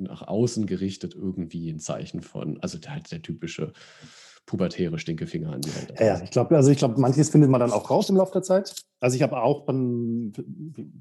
nach 0.00 0.26
außen 0.26 0.66
gerichtet 0.66 1.14
irgendwie 1.14 1.70
ein 1.70 1.78
Zeichen 1.78 2.22
von, 2.22 2.60
also 2.60 2.78
halt 2.88 3.12
der 3.12 3.22
typische 3.22 3.72
pubertäre 4.50 4.98
Stinkefinger 4.98 5.52
an 5.52 5.60
die 5.60 5.72
Welt. 5.76 5.94
Ja, 6.00 6.06
ja, 6.06 6.22
ich 6.24 6.30
glaube, 6.30 6.56
also 6.56 6.72
ich 6.72 6.78
glaube, 6.78 7.00
manches 7.00 7.30
findet 7.30 7.50
man 7.50 7.60
dann 7.60 7.70
auch 7.70 7.88
raus 7.88 8.10
im 8.10 8.16
Laufe 8.16 8.32
der 8.32 8.42
Zeit. 8.42 8.74
Also 8.98 9.14
ich 9.14 9.22
habe 9.22 9.40
auch 9.40 9.64
dann 9.64 10.32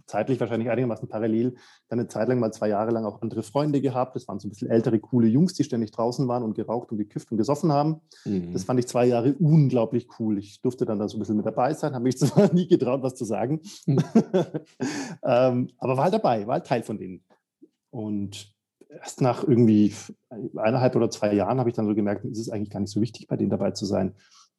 zeitlich 0.06 0.40
wahrscheinlich 0.40 0.70
einigermaßen 0.70 1.10
parallel 1.10 1.56
dann 1.88 2.00
eine 2.00 2.08
Zeit 2.08 2.28
lang 2.28 2.40
mal 2.40 2.52
zwei 2.52 2.70
Jahre 2.70 2.92
lang 2.92 3.06
auch 3.06 3.24
andere 3.24 3.42
Freunde 3.42 3.82
gehabt. 3.82 4.16
Das 4.16 4.28
waren 4.28 4.40
so 4.40 4.48
ein 4.48 4.52
bisschen 4.52 4.70
ältere, 4.70 5.00
coole 5.00 5.28
Jungs, 5.28 5.54
die 5.54 5.64
ständig 5.64 5.90
draußen 5.92 6.28
waren 6.28 6.44
und 6.44 6.54
geraucht 6.54 6.92
und 6.92 7.00
gekifft 7.00 7.32
und 7.32 7.38
gesoffen 7.38 7.72
haben. 7.72 8.02
Mhm. 8.24 8.54
Das 8.54 8.66
fand 8.66 8.80
ich 8.80 8.88
zwei 8.88 9.08
Jahre 9.08 9.34
unglaublich 9.40 10.08
cool. 10.20 10.38
Ich 10.38 10.62
durfte 10.62 10.86
dann 10.86 11.00
da 11.00 11.08
so 11.08 11.18
ein 11.18 11.20
bisschen 11.20 11.38
mit 11.38 11.46
dabei 11.48 11.74
sein, 11.74 11.96
habe 11.96 12.04
mich 12.04 12.18
zwar 12.20 12.54
nie 12.54 12.68
getraut, 12.68 13.02
was 13.02 13.16
zu 13.16 13.26
sagen, 13.26 13.62
mhm. 13.88 13.98
ähm, 15.24 15.70
aber 15.80 15.98
war 15.98 16.04
halt 16.04 16.14
dabei, 16.14 16.46
war 16.46 16.54
halt 16.54 16.68
Teil 16.68 16.84
von 16.84 17.00
denen. 17.00 17.24
Und 17.90 18.54
erst 18.90 19.22
nach 19.22 19.44
irgendwie 19.44 19.94
eineinhalb 20.56 20.96
oder 20.96 21.10
zwei 21.10 21.34
Jahren 21.34 21.60
habe 21.60 21.70
ich 21.70 21.76
dann 21.76 21.86
so 21.86 21.96
gemerkt, 21.96 22.26
es 22.26 22.40
ist 22.40 22.50
eigentlich 22.50 22.72
gar 22.72 22.80
nicht 22.80 22.92
so 22.92 23.02
wichtig, 23.02 23.28
bei 23.28 23.38
denen 23.38 23.50
dabei 23.50 23.72
zu 23.72 23.86
sein. 23.86 24.16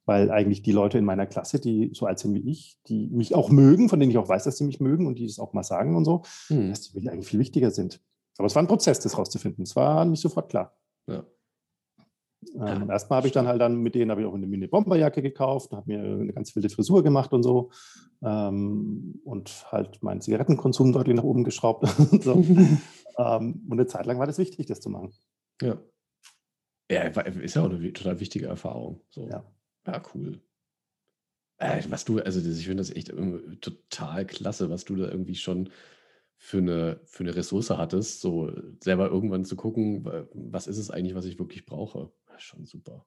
Weil 0.07 0.31
eigentlich 0.31 0.63
die 0.63 0.73
Leute 0.73 0.99
in 0.99 1.05
meiner 1.05 1.27
Klasse, 1.27 1.61
die 1.61 1.91
so 1.93 2.07
alt 2.07 2.19
sind 2.19 2.35
wie 2.35 2.51
ich, 2.51 2.79
die 2.89 3.09
mich 3.09 3.35
auch 3.35 3.51
mögen, 3.51 3.89
von 3.89 4.01
denen 4.01 4.11
ich 4.11 4.19
auch 4.19 4.29
weiß, 4.29 4.45
dass 4.45 4.57
sie 4.57 4.65
mich 4.65 4.81
mögen 4.81 5.07
und 5.07 5.19
die 5.19 5.27
das 5.27 5.39
auch 5.39 5.53
mal 5.53 5.63
sagen 5.63 5.95
und 5.95 6.05
so, 6.05 6.23
hm. 6.49 6.71
dass 6.71 6.93
die 6.93 7.09
eigentlich 7.09 7.29
viel 7.29 7.39
wichtiger 7.39 7.71
sind. 7.71 8.01
Aber 8.39 8.47
es 8.47 8.55
war 8.55 8.63
ein 8.63 8.69
Prozess, 8.69 9.01
das 9.01 9.19
rauszufinden. 9.19 9.65
Es 9.65 9.77
war 9.77 10.05
nicht 10.07 10.23
sofort 10.23 10.49
klar. 10.49 10.75
Ja. 11.07 11.25
Ähm, 12.55 12.89
erstmal 12.89 13.19
habe 13.19 13.27
ich 13.27 13.35
dann 13.35 13.47
halt 13.47 13.61
dann 13.61 13.77
mit 13.77 13.95
denen 13.95 14.11
habe 14.11 14.23
ich 14.23 14.27
auch 14.27 14.35
eine 14.35 14.47
Mini-Bomberjacke 14.47 15.21
gekauft, 15.21 15.73
habe 15.73 15.85
mir 15.87 16.01
eine 16.01 16.33
ganz 16.33 16.57
wilde 16.57 16.71
Frisur 16.71 17.03
gemacht 17.03 17.35
und 17.35 17.43
so 17.43 17.71
ähm, 18.23 19.21
und 19.25 19.67
halt 19.71 20.03
meinen 20.03 20.23
Zigarettenkonsum 20.23 20.93
deutlich 20.93 21.17
nach 21.17 21.25
oben 21.25 21.45
geschraubt 21.45 21.85
und 22.13 22.23
so. 22.23 22.43
ähm, 23.21 23.67
und 23.69 23.73
eine 23.73 23.87
Zeit 23.87 24.07
lang 24.07 24.19
war 24.19 24.27
das 24.27 24.39
wichtig, 24.39 24.67
das 24.67 24.81
zu 24.81 24.91
machen. 24.91 25.13
Ja. 25.61 25.81
Ja, 26.91 27.03
ist 27.03 27.55
ja 27.55 27.63
auch 27.63 27.71
eine 27.71 27.93
total 27.93 28.19
wichtige 28.19 28.47
Erfahrung. 28.47 29.01
So. 29.11 29.29
Ja. 29.29 29.45
ja, 29.87 30.03
cool. 30.15 30.41
Äh, 31.59 31.85
was 31.89 32.05
du, 32.05 32.19
also 32.19 32.41
ich 32.41 32.67
finde 32.67 32.81
das 32.81 32.91
echt 32.91 33.13
total 33.61 34.27
klasse, 34.27 34.71
was 34.71 34.85
du 34.85 34.97
da 34.97 35.09
irgendwie 35.09 35.37
schon 35.37 35.71
für 36.37 36.59
eine, 36.59 37.01
für 37.05 37.23
eine 37.23 37.37
Ressource 37.37 37.71
hattest, 37.71 38.21
so 38.21 38.51
selber 38.83 39.09
irgendwann 39.09 39.45
zu 39.45 39.57
gucken, 39.57 40.05
was 40.33 40.67
ist 40.67 40.79
es 40.79 40.91
eigentlich, 40.91 41.15
was 41.15 41.27
ich 41.27 41.39
wirklich 41.39 41.67
brauche. 41.67 42.11
Schon 42.39 42.65
super. 42.65 43.07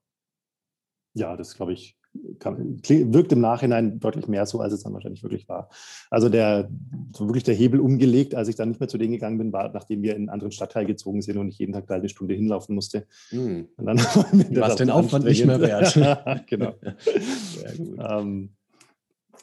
Ja, 1.13 1.37
das 1.37 1.55
glaube 1.55 1.73
ich, 1.73 1.97
kann, 2.39 2.79
wirkt 2.87 3.31
im 3.31 3.41
Nachhinein 3.41 3.99
deutlich 3.99 4.27
mehr 4.27 4.45
so, 4.45 4.59
als 4.59 4.73
es 4.73 4.83
dann 4.83 4.93
wahrscheinlich 4.93 5.23
wirklich 5.23 5.49
war. 5.49 5.69
Also 6.09 6.29
der, 6.29 6.69
so 7.15 7.27
wirklich 7.27 7.43
der 7.43 7.55
Hebel 7.55 7.79
umgelegt, 7.79 8.35
als 8.35 8.47
ich 8.47 8.55
dann 8.55 8.69
nicht 8.69 8.79
mehr 8.79 8.89
zu 8.89 8.97
denen 8.97 9.13
gegangen 9.13 9.37
bin, 9.37 9.51
war, 9.51 9.71
nachdem 9.73 10.03
wir 10.03 10.11
in 10.11 10.23
einen 10.23 10.29
anderen 10.29 10.51
Stadtteil 10.51 10.85
gezogen 10.85 11.21
sind 11.21 11.37
und 11.37 11.49
ich 11.49 11.57
jeden 11.57 11.73
Tag 11.73 11.87
da 11.87 11.95
eine 11.95 12.09
Stunde 12.09 12.35
hinlaufen 12.35 12.75
musste. 12.75 13.07
Hm. 13.29 13.67
Und 13.77 13.85
dann 13.85 13.97
war 14.59 14.75
den 14.75 14.89
Aufwand 14.89 15.25
nicht 15.25 15.45
mehr 15.45 15.59
wert. 15.59 15.93
genau. 16.47 16.73
Sehr 16.99 17.77
gut. 17.77 17.97
Ähm, 17.99 18.49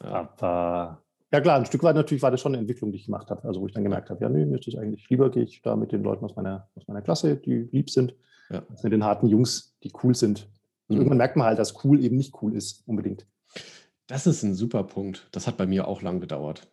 ja. 0.01 0.09
Aber 0.11 1.01
ja 1.31 1.41
klar, 1.41 1.59
ein 1.59 1.65
Stück 1.65 1.83
weit 1.83 1.95
natürlich 1.95 2.23
war 2.23 2.31
das 2.31 2.41
schon 2.41 2.53
eine 2.53 2.61
Entwicklung, 2.61 2.91
die 2.91 2.97
ich 2.97 3.05
gemacht 3.05 3.29
habe. 3.29 3.47
Also 3.47 3.61
wo 3.61 3.67
ich 3.67 3.73
dann 3.73 3.83
gemerkt 3.83 4.09
habe, 4.09 4.21
ja, 4.21 4.29
nee, 4.29 4.45
mir 4.45 4.59
ist 4.59 4.67
das 4.67 4.75
eigentlich 4.75 5.09
lieber, 5.09 5.29
gehe 5.29 5.43
ich 5.43 5.61
da 5.61 5.75
mit 5.75 5.91
den 5.91 6.03
Leuten 6.03 6.25
aus 6.25 6.35
meiner, 6.35 6.69
aus 6.75 6.87
meiner 6.87 7.01
Klasse, 7.01 7.35
die 7.35 7.69
lieb 7.71 7.89
sind, 7.89 8.15
ja. 8.49 8.63
als 8.69 8.83
mit 8.83 8.93
den 8.93 9.03
harten 9.03 9.27
Jungs, 9.27 9.75
die 9.83 9.91
cool 10.03 10.15
sind. 10.15 10.49
Irgendwann 10.97 11.17
merkt 11.17 11.35
man 11.35 11.47
halt, 11.47 11.59
dass 11.59 11.83
cool 11.83 12.03
eben 12.03 12.17
nicht 12.17 12.41
cool 12.41 12.55
ist, 12.55 12.83
unbedingt. 12.87 13.25
Das 14.07 14.27
ist 14.27 14.43
ein 14.43 14.53
super 14.53 14.83
Punkt. 14.83 15.27
Das 15.31 15.47
hat 15.47 15.57
bei 15.57 15.65
mir 15.65 15.87
auch 15.87 16.01
lang 16.01 16.19
gedauert. 16.19 16.71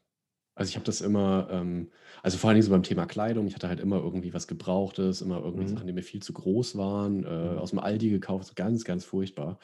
Also 0.54 0.70
ich 0.70 0.74
habe 0.74 0.84
das 0.84 1.00
immer, 1.00 1.48
ähm, 1.52 1.92
also 2.20 2.36
vor 2.36 2.50
allen 2.50 2.56
Dingen 2.56 2.66
so 2.66 2.72
beim 2.72 2.82
Thema 2.82 3.06
Kleidung, 3.06 3.46
ich 3.46 3.54
hatte 3.54 3.68
halt 3.68 3.78
immer 3.78 3.98
irgendwie 3.98 4.34
was 4.34 4.48
Gebrauchtes, 4.48 5.22
immer 5.22 5.38
irgendwie 5.38 5.62
mhm. 5.62 5.68
Sachen, 5.68 5.86
die 5.86 5.92
mir 5.92 6.02
viel 6.02 6.20
zu 6.20 6.32
groß 6.32 6.76
waren, 6.76 7.24
äh, 7.24 7.52
mhm. 7.52 7.58
aus 7.58 7.70
dem 7.70 7.78
Aldi 7.78 8.10
gekauft, 8.10 8.56
ganz, 8.56 8.84
ganz 8.84 9.04
furchtbar. 9.04 9.60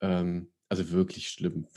Ähm, 0.00 0.50
also 0.68 0.90
wirklich 0.90 1.28
schlimm. 1.28 1.68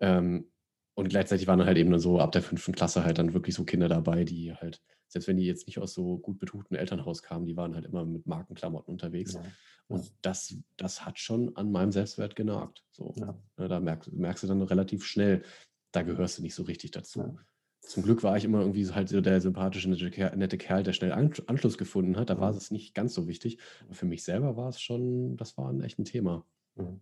ähm, 0.00 0.50
und 0.94 1.08
gleichzeitig 1.08 1.46
waren 1.46 1.60
dann 1.60 1.68
halt 1.68 1.78
eben 1.78 1.90
dann 1.90 2.00
so 2.00 2.18
ab 2.18 2.32
der 2.32 2.42
fünften 2.42 2.72
Klasse 2.72 3.04
halt 3.04 3.18
dann 3.18 3.32
wirklich 3.32 3.54
so 3.54 3.64
Kinder 3.64 3.88
dabei, 3.88 4.24
die 4.24 4.54
halt, 4.54 4.82
selbst 5.14 5.28
wenn 5.28 5.36
die 5.36 5.46
jetzt 5.46 5.68
nicht 5.68 5.78
aus 5.78 5.94
so 5.94 6.18
gut 6.18 6.40
betuchten 6.40 6.74
Elternhaus 6.74 7.22
kamen, 7.22 7.46
die 7.46 7.56
waren 7.56 7.76
halt 7.76 7.84
immer 7.84 8.04
mit 8.04 8.26
Markenklamotten 8.26 8.92
unterwegs. 8.92 9.34
Ja. 9.34 9.42
Und 9.86 10.12
das, 10.22 10.56
das 10.76 11.06
hat 11.06 11.20
schon 11.20 11.54
an 11.54 11.70
meinem 11.70 11.92
Selbstwert 11.92 12.34
genagt. 12.34 12.84
So. 12.90 13.14
Ja. 13.16 13.38
Ne, 13.56 13.68
da 13.68 13.78
merkst, 13.78 14.12
merkst, 14.12 14.42
du 14.42 14.48
dann 14.48 14.62
relativ 14.62 15.04
schnell, 15.04 15.44
da 15.92 16.02
gehörst 16.02 16.38
du 16.38 16.42
nicht 16.42 16.56
so 16.56 16.64
richtig 16.64 16.90
dazu. 16.90 17.20
Ja. 17.20 17.34
Zum 17.78 18.02
Glück 18.02 18.24
war 18.24 18.36
ich 18.36 18.44
immer 18.44 18.60
irgendwie 18.60 18.90
halt 18.90 19.08
so 19.08 19.20
der 19.20 19.40
sympathische, 19.40 19.88
nette 19.88 20.58
Kerl, 20.58 20.82
der 20.82 20.94
schnell 20.94 21.12
Anschluss 21.12 21.78
gefunden 21.78 22.16
hat. 22.16 22.28
Da 22.28 22.40
war 22.40 22.50
es 22.50 22.72
nicht 22.72 22.92
ganz 22.92 23.14
so 23.14 23.28
wichtig. 23.28 23.58
Aber 23.84 23.94
für 23.94 24.06
mich 24.06 24.24
selber 24.24 24.56
war 24.56 24.68
es 24.68 24.80
schon, 24.80 25.36
das 25.36 25.56
war 25.56 25.70
ein 25.70 25.80
echtes 25.80 26.10
Thema. 26.10 26.44
Mhm. 26.74 27.00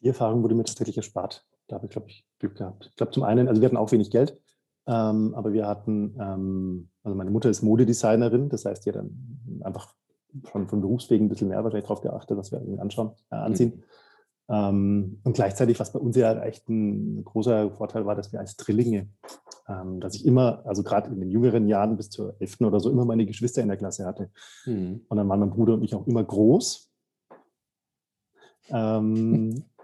Die 0.00 0.08
Erfahrung 0.08 0.42
wurde 0.42 0.54
mir 0.54 0.64
tatsächlich 0.64 0.96
erspart. 0.96 1.46
Da 1.66 1.74
habe 1.74 1.84
ich, 1.84 1.92
glaube 1.92 2.08
ich, 2.08 2.24
Glück 2.38 2.56
gehabt. 2.56 2.86
Ich 2.86 2.96
glaube, 2.96 3.12
zum 3.12 3.24
einen, 3.24 3.48
also 3.48 3.60
wir 3.60 3.66
hatten 3.66 3.76
auch 3.76 3.92
wenig 3.92 4.10
Geld, 4.10 4.40
ähm, 4.88 5.34
aber 5.34 5.52
wir 5.52 5.66
hatten, 5.66 6.16
ähm, 6.18 6.88
also 7.02 7.14
meine 7.14 7.30
Mutter 7.30 7.50
ist 7.50 7.62
Modedesignerin, 7.62 8.48
das 8.48 8.64
heißt, 8.64 8.86
die 8.86 8.88
hat 8.88 8.96
dann 8.96 9.60
einfach 9.62 9.94
von, 10.44 10.66
von 10.66 10.80
Berufswegen 10.80 11.26
ein 11.26 11.28
bisschen 11.28 11.48
mehr 11.48 11.62
wahrscheinlich 11.62 11.86
darauf 11.86 12.00
geachtet, 12.00 12.38
was 12.38 12.52
wir 12.52 12.62
anschauen, 12.80 13.12
äh, 13.30 13.36
anziehen. 13.36 13.74
Mhm. 13.76 13.82
Ähm, 14.50 15.20
und 15.24 15.34
gleichzeitig, 15.34 15.78
was 15.78 15.92
bei 15.92 15.98
uns 15.98 16.16
ja 16.16 16.42
echt 16.42 16.70
ein 16.70 17.22
großer 17.22 17.70
Vorteil 17.72 18.06
war, 18.06 18.14
dass 18.14 18.32
wir 18.32 18.40
als 18.40 18.56
Drillinge, 18.56 19.08
ähm, 19.68 20.00
dass 20.00 20.14
ich 20.14 20.24
immer, 20.24 20.62
also 20.64 20.82
gerade 20.82 21.10
in 21.10 21.20
den 21.20 21.30
jüngeren 21.30 21.68
Jahren 21.68 21.98
bis 21.98 22.08
zur 22.08 22.36
11. 22.40 22.62
oder 22.62 22.80
so, 22.80 22.90
immer 22.90 23.04
meine 23.04 23.26
Geschwister 23.26 23.60
in 23.60 23.68
der 23.68 23.76
Klasse 23.76 24.06
hatte. 24.06 24.30
Mhm. 24.64 25.02
Und 25.06 25.16
dann 25.18 25.28
waren 25.28 25.40
mein 25.40 25.50
Bruder 25.50 25.74
und 25.74 25.82
ich 25.82 25.94
auch 25.94 26.06
immer 26.06 26.24
groß. 26.24 26.90
Ähm, 28.70 29.64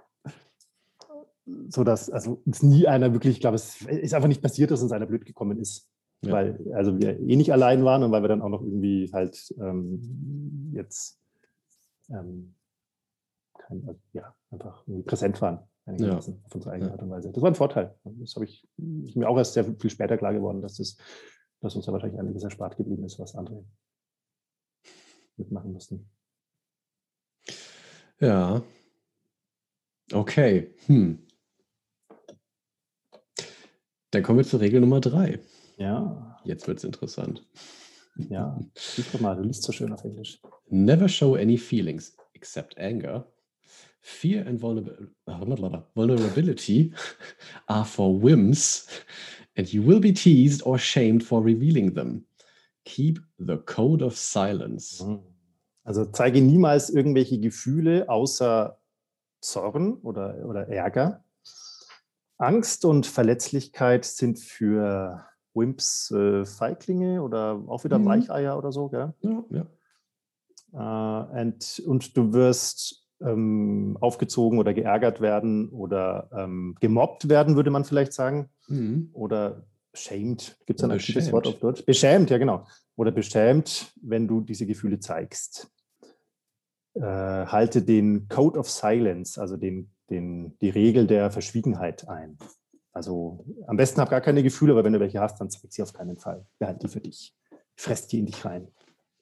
so 1.69 1.85
dass, 1.85 2.11
also 2.11 2.43
es 2.51 2.63
nie 2.63 2.87
einer 2.87 3.13
wirklich, 3.13 3.35
ich 3.35 3.41
glaube, 3.41 3.57
es 3.57 3.83
ist 3.83 4.15
einfach 4.15 4.29
nicht 4.29 4.43
passiert, 4.43 4.71
dass 4.71 4.83
uns 4.83 4.93
einer 4.93 5.07
blöd 5.07 5.27
gekommen 5.27 5.59
ist. 5.59 5.91
Ja. 6.23 6.33
Weil 6.33 6.73
also 6.75 6.99
wir 6.99 7.21
eh 7.21 7.37
nicht 7.37 7.53
allein 7.53 7.85
waren 7.85 8.03
und 8.03 8.11
weil 8.11 8.23
wir 8.23 8.29
dann 8.29 8.41
auch 8.41 8.49
noch 8.49 8.63
irgendwie 8.63 9.11
halt 9.13 9.55
ähm, 9.61 10.73
jetzt 10.75 11.21
ähm, 12.09 12.55
kein, 13.59 13.87
also, 13.87 14.01
ja, 14.13 14.35
einfach 14.51 14.85
präsent 15.05 15.41
waren 15.43 15.61
ja. 15.99 16.17
auf 16.17 16.55
unsere 16.55 16.73
eigene 16.73 16.93
Art 16.93 17.03
und 17.03 17.11
Weise. 17.11 17.31
Das 17.31 17.43
war 17.43 17.51
ein 17.51 17.55
Vorteil. 17.55 17.95
Das 18.05 18.35
habe 18.35 18.45
ich, 18.45 18.67
ich 19.05 19.17
mir 19.17 19.29
auch 19.29 19.37
erst 19.37 19.53
sehr 19.53 19.65
viel 19.65 19.91
später 19.91 20.17
klar 20.17 20.33
geworden, 20.33 20.63
dass, 20.63 20.77
das, 20.77 20.97
dass 21.61 21.77
uns 21.77 21.87
da 21.87 21.93
wahrscheinlich 21.93 22.19
einiges 22.19 22.43
erspart 22.43 22.77
geblieben 22.77 23.05
ist, 23.05 23.19
was 23.19 23.35
andere 23.35 23.65
mitmachen 25.37 25.73
mussten. 25.73 26.09
Ja. 28.21 28.63
Okay. 30.13 30.75
Hm. 30.87 31.19
Dann 34.15 34.23
kommen 34.23 34.39
wir 34.39 34.45
zur 34.45 34.61
Regel 34.61 34.81
Nummer 34.81 35.01
drei. 35.01 35.41
Ja. 35.77 36.39
Jetzt 36.45 36.69
wird 36.69 36.79
es 36.79 36.85
interessant. 36.85 37.45
Ja, 38.17 38.57
guck 39.11 39.21
mal, 39.21 39.35
du 39.35 39.43
liest 39.43 39.65
so 39.65 39.73
schön 39.73 39.93
auf 39.93 40.05
Englisch. 40.05 40.41
Never 40.69 41.09
show 41.09 41.35
any 41.35 41.59
feelings 41.59 42.17
except 42.33 42.79
anger. 42.79 43.27
Fear 43.99 44.47
and 44.47 44.63
vulnerability 44.63 46.93
are 47.67 47.85
for 47.85 48.23
whims, 48.23 48.87
and 49.57 49.73
you 49.73 49.85
will 49.85 49.99
be 49.99 50.13
teased 50.13 50.65
or 50.65 50.79
shamed 50.79 51.25
for 51.25 51.45
revealing 51.45 51.95
them. 51.95 52.25
Keep 52.85 53.19
the 53.39 53.57
code 53.57 54.05
of 54.05 54.17
silence. 54.17 55.05
Mhm. 55.05 55.25
Also 55.83 56.05
zeige 56.05 56.41
niemals 56.41 56.89
irgendwelche 56.89 57.41
Gefühle 57.41 58.09
außer 58.09 58.79
Zorn 59.41 59.95
oder, 60.03 60.47
oder 60.47 60.69
Ärger. 60.69 61.24
Angst 62.39 62.85
und 62.85 63.07
Verletzlichkeit 63.07 64.05
sind 64.05 64.39
für 64.39 65.25
Wimps 65.55 66.11
äh, 66.11 66.45
Feiglinge 66.45 67.23
oder 67.23 67.63
auch 67.69 67.85
wieder 67.85 67.99
mhm. 67.99 68.07
Weicheier 68.07 68.59
oder 68.59 68.73
so, 68.73 68.89
gell? 68.89 69.15
Ja, 69.21 69.45
ja. 69.51 69.67
Äh, 70.73 71.41
and, 71.41 71.83
und 71.87 72.17
du 72.17 72.33
wirst 72.33 73.07
ähm, 73.21 73.97
aufgezogen 74.01 74.59
oder 74.59 74.75
geärgert 74.75 75.21
werden 75.21 75.69
oder 75.71 76.29
ähm, 76.37 76.77
gemobbt 76.81 77.29
werden, 77.29 77.57
würde 77.57 77.71
man 77.71 77.85
vielleicht 77.85 78.13
sagen. 78.13 78.51
Mhm. 78.69 79.11
Oder 79.13 79.67
shamed, 79.95 80.59
gibt 80.67 80.81
es 80.81 80.85
ein 80.85 80.91
aktives 80.91 81.31
Wort 81.31 81.47
auf 81.47 81.61
Deutsch? 81.61 81.85
Beschämt, 81.85 82.31
ja 82.31 82.39
genau. 82.39 82.67
Oder 82.97 83.13
beschämt, 83.13 83.93
wenn 84.03 84.27
du 84.27 84.41
diese 84.41 84.67
Gefühle 84.67 84.99
zeigst. 84.99 85.71
Äh, 86.95 87.01
halte 87.01 87.83
den 87.83 88.29
Code 88.29 88.59
of 88.59 88.71
Silence, 88.71 89.41
also 89.41 89.57
den 89.57 89.94
den, 90.11 90.59
die 90.59 90.71
Regel 90.71 91.07
der 91.07 91.31
Verschwiegenheit 91.31 92.09
ein. 92.09 92.39
Also 92.93 93.45
am 93.67 93.77
besten 93.77 94.01
hab 94.01 94.11
gar 94.11 94.21
keine 94.21 94.43
Gefühle, 94.43 94.73
aber 94.73 94.85
wenn 94.85 94.93
du 94.93 95.01
welche 95.01 95.21
hast, 95.21 95.41
dann 95.41 95.51
zeig 95.51 95.73
sie 95.73 95.83
auf 95.83 95.93
keinen 95.93 96.17
Fall. 96.17 96.47
Behalte 96.59 96.87
die 96.87 96.93
für 96.93 97.01
dich. 97.01 97.35
Fress 97.77 98.07
die 98.07 98.21
in 98.21 98.27
dich 98.27 98.45
rein. 98.45 98.69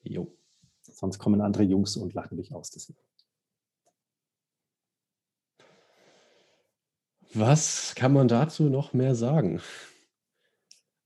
Jo. 0.03 0.37
Sonst 0.83 1.17
kommen 1.17 1.41
andere 1.41 1.63
Jungs 1.63 1.97
und 1.97 2.13
lachen 2.13 2.37
dich 2.37 2.53
aus. 2.53 2.69
Deswegen. 2.69 2.99
Was 7.33 7.95
kann 7.95 8.13
man 8.13 8.27
dazu 8.27 8.69
noch 8.69 8.93
mehr 8.93 9.15
sagen? 9.15 9.59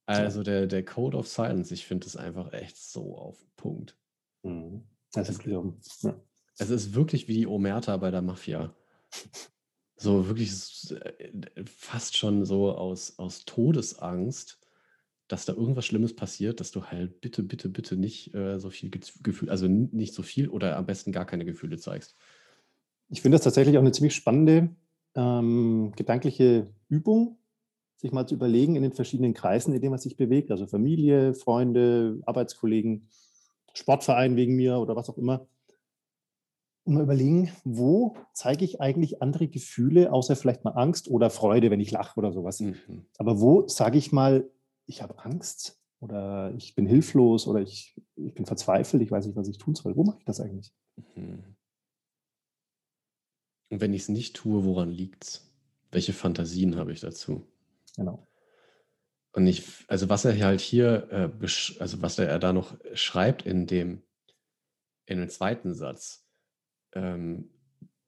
Also 0.06 0.44
der, 0.44 0.68
der 0.68 0.84
Code 0.84 1.18
of 1.18 1.28
Silence, 1.28 1.74
ich 1.74 1.86
finde 1.86 2.08
es 2.08 2.18
einfach 2.18 2.52
echt 2.54 2.78
so 2.78 3.18
auf 3.18 3.40
den 3.40 3.52
Punkt. 3.56 3.98
Mhm. 4.44 4.84
Das 5.14 5.30
ist, 5.30 5.46
ja. 5.46 5.64
Es 6.58 6.70
ist 6.70 6.94
wirklich 6.94 7.28
wie 7.28 7.34
die 7.34 7.48
Omerta 7.48 7.96
bei 7.98 8.12
der 8.12 8.22
Mafia. 8.22 8.74
So 9.98 10.28
wirklich 10.28 10.54
äh, 10.92 11.66
fast 11.66 12.18
schon 12.18 12.46
so 12.46 12.72
aus, 12.72 13.18
aus 13.18 13.46
Todesangst, 13.46 14.60
dass 15.28 15.46
da 15.46 15.54
irgendwas 15.54 15.86
Schlimmes 15.86 16.16
passiert, 16.16 16.60
dass 16.60 16.72
du 16.72 16.86
halt 16.86 17.20
bitte, 17.20 17.44
bitte, 17.44 17.68
bitte 17.68 17.98
nicht 17.98 18.34
äh, 18.34 18.60
so 18.60 18.70
viel 18.70 18.90
Gefühl, 18.90 19.50
also 19.50 19.68
nicht 19.68 20.14
so 20.14 20.24
viel 20.24 20.50
oder 20.50 20.78
am 20.78 20.86
besten 20.86 21.12
gar 21.12 21.26
keine 21.26 21.46
Gefühle 21.46 21.78
zeigst. 21.78 22.16
Ich 23.10 23.22
finde 23.22 23.36
das 23.36 23.44
tatsächlich 23.44 23.78
auch 23.78 23.82
eine 23.82 23.92
ziemlich 23.92 24.16
spannende 24.16 24.70
ähm, 25.16 25.94
gedankliche 25.96 26.68
Übung, 26.90 27.38
sich 27.96 28.12
mal 28.12 28.28
zu 28.28 28.36
überlegen 28.36 28.76
in 28.76 28.84
den 28.84 28.94
verschiedenen 28.94 29.34
Kreisen, 29.34 29.74
in 29.74 29.82
denen 29.82 29.92
man 29.92 30.00
sich 30.00 30.16
bewegt, 30.16 30.52
also 30.52 30.68
Familie, 30.68 31.34
Freunde, 31.34 32.20
Arbeitskollegen, 32.26 33.10
Sportverein 33.74 34.36
wegen 34.36 34.56
mir 34.56 34.78
oder 34.78 34.96
was 34.96 35.10
auch 35.10 35.18
immer 35.18 35.48
und 36.88 36.94
mal 36.94 37.04
überlegen, 37.04 37.52
wo 37.66 38.16
zeige 38.34 38.64
ich 38.64 38.80
eigentlich 38.80 39.22
andere 39.22 39.48
Gefühle, 39.48 40.12
außer 40.12 40.36
vielleicht 40.36 40.64
mal 40.64 40.72
Angst 40.72 41.10
oder 41.10 41.30
Freude, 41.30 41.70
wenn 41.70 41.82
ich 41.82 41.92
lache 41.92 42.18
oder 42.18 42.32
sowas. 42.32 42.62
Mhm. 42.62 43.06
Aber 43.18 43.42
wo 43.42 43.68
sage 43.68 43.98
ich 43.98 44.14
mal, 44.14 44.50
ich 44.86 45.02
habe 45.02 45.20
Angst 45.20 45.82
oder 46.00 46.54
ich 46.56 46.76
bin 46.76 46.86
hilflos 46.86 47.46
oder 47.46 47.60
ich, 47.60 48.02
ich 48.16 48.34
bin 48.34 48.46
verzweifelt, 48.46 49.04
ich 49.04 49.12
weiß 49.12 49.26
nicht, 49.26 49.36
was 49.36 49.50
ich 49.50 49.58
tun 49.58 49.76
soll. 49.76 49.98
Wo 49.98 50.06
mache 50.06 50.20
ich 50.20 50.26
das 50.26 50.40
eigentlich? 50.40 50.72
Mhm. 51.16 51.56
Und 53.70 53.82
wenn 53.82 53.94
ich 53.94 54.04
es 54.04 54.10
nicht 54.10 54.36
tue, 54.38 54.64
woran 54.64 54.90
liegt 54.90 55.26
es? 55.26 55.54
Welche 55.92 56.14
Fantasien 56.14 56.78
habe 56.78 56.94
ich 56.94 57.02
dazu? 57.02 57.46
Genau. 57.98 58.26
Und 59.34 59.46
ich, 59.46 59.86
also 59.90 60.08
was 60.08 60.24
er 60.24 60.40
halt 60.40 60.62
hier, 60.62 61.10
äh, 61.12 61.48
also 61.80 62.02
was 62.02 62.18
er 62.18 62.40
da 62.40 62.54
noch 62.54 62.78
schreibt 62.94 63.46
in 63.46 63.68
dem, 63.68 64.04
in 65.06 65.20
dem 65.20 65.30
zweiten 65.30 65.74
Satz, 65.74 66.27
ähm, 66.94 67.50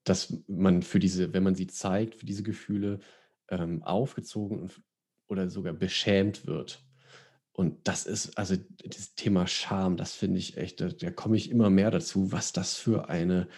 dass 0.04 0.42
man 0.48 0.82
für 0.82 0.98
diese, 0.98 1.32
wenn 1.32 1.42
man 1.42 1.54
sie 1.54 1.66
zeigt, 1.66 2.14
für 2.14 2.26
diese 2.26 2.42
Gefühle, 2.42 3.00
ähm, 3.48 3.82
aufgezogen 3.82 4.60
und, 4.60 4.82
oder 5.28 5.48
sogar 5.50 5.72
beschämt 5.72 6.46
wird. 6.46 6.84
Und 7.52 7.86
das 7.86 8.06
ist, 8.06 8.38
also 8.38 8.56
das 8.84 9.14
Thema 9.14 9.46
Scham, 9.46 9.96
das 9.96 10.14
finde 10.14 10.38
ich 10.38 10.56
echt, 10.56 10.80
da, 10.80 10.88
da 10.88 11.10
komme 11.10 11.36
ich 11.36 11.50
immer 11.50 11.68
mehr 11.68 11.90
dazu, 11.90 12.32
was 12.32 12.52
das 12.52 12.76
für 12.76 13.08
eine 13.08 13.48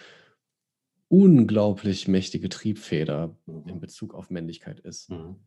unglaublich 1.07 2.07
mächtige 2.07 2.49
Triebfeder 2.49 3.37
mhm. 3.45 3.67
in 3.67 3.79
Bezug 3.79 4.13
auf 4.13 4.29
Männlichkeit 4.29 4.79
ist. 4.79 5.09
Mhm. 5.09 5.37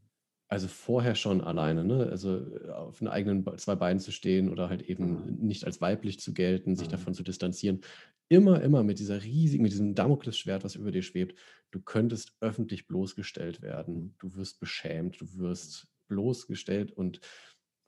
Also 0.48 0.68
vorher 0.68 1.16
schon 1.16 1.40
alleine, 1.40 1.84
ne? 1.84 2.06
Also 2.08 2.38
äh, 2.38 2.70
auf 2.70 2.98
den 2.98 3.08
eigenen 3.08 3.44
zwei 3.58 3.74
Beinen 3.74 3.98
zu 3.98 4.12
stehen 4.12 4.48
oder 4.48 4.68
halt 4.68 4.82
eben 4.82 5.24
mhm. 5.24 5.46
nicht 5.46 5.64
als 5.64 5.80
weiblich 5.80 6.20
zu 6.20 6.32
gelten, 6.34 6.76
sich 6.76 6.86
mhm. 6.86 6.92
davon 6.92 7.14
zu 7.14 7.24
distanzieren. 7.24 7.80
Immer, 8.28 8.62
immer 8.62 8.82
mit 8.82 8.98
dieser 8.98 9.22
riesigen, 9.22 9.62
mit 9.62 9.72
diesem 9.72 9.94
Damoklesschwert, 9.94 10.64
was 10.64 10.76
über 10.76 10.92
dir 10.92 11.02
schwebt. 11.02 11.38
Du 11.72 11.80
könntest 11.80 12.36
öffentlich 12.40 12.86
bloßgestellt 12.86 13.60
werden. 13.60 13.94
Mhm. 13.94 14.14
Du 14.18 14.34
wirst 14.36 14.60
beschämt, 14.60 15.20
du 15.20 15.34
wirst 15.34 15.88
bloßgestellt 16.06 16.92
und 16.92 17.20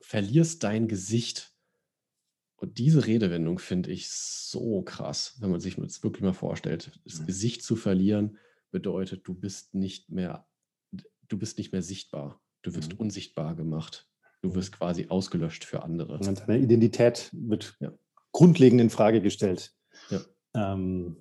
verlierst 0.01 0.63
dein 0.63 0.89
Gesicht. 0.89 1.53
Und 2.57 2.77
diese 2.77 3.07
Redewendung 3.07 3.59
finde 3.59 3.91
ich 3.91 4.09
so 4.09 4.81
krass, 4.81 5.37
wenn 5.39 5.49
man 5.49 5.61
sich 5.61 5.75
das 5.75 6.03
wirklich 6.03 6.23
mal 6.23 6.33
vorstellt. 6.33 6.99
Das 7.05 7.21
mhm. 7.21 7.27
Gesicht 7.27 7.63
zu 7.63 7.77
verlieren 7.77 8.37
bedeutet, 8.71 9.25
du 9.25 9.33
bist 9.33 9.73
nicht 9.73 10.09
mehr, 10.09 10.45
du 10.91 11.37
bist 11.37 11.57
nicht 11.57 11.71
mehr 11.71 11.81
sichtbar. 11.81 12.41
Du 12.61 12.75
wirst 12.75 12.93
mhm. 12.93 12.99
unsichtbar 12.99 13.55
gemacht. 13.55 14.07
Du 14.41 14.55
wirst 14.55 14.71
quasi 14.71 15.07
ausgelöscht 15.09 15.65
für 15.65 15.83
andere. 15.83 16.17
Und 16.17 16.47
deine 16.47 16.59
Identität 16.59 17.29
wird 17.33 17.75
ja. 17.79 17.91
grundlegend 18.31 18.81
in 18.81 18.89
Frage 18.89 19.21
gestellt. 19.21 19.73
Ja. 20.09 20.21
Ähm, 20.53 21.17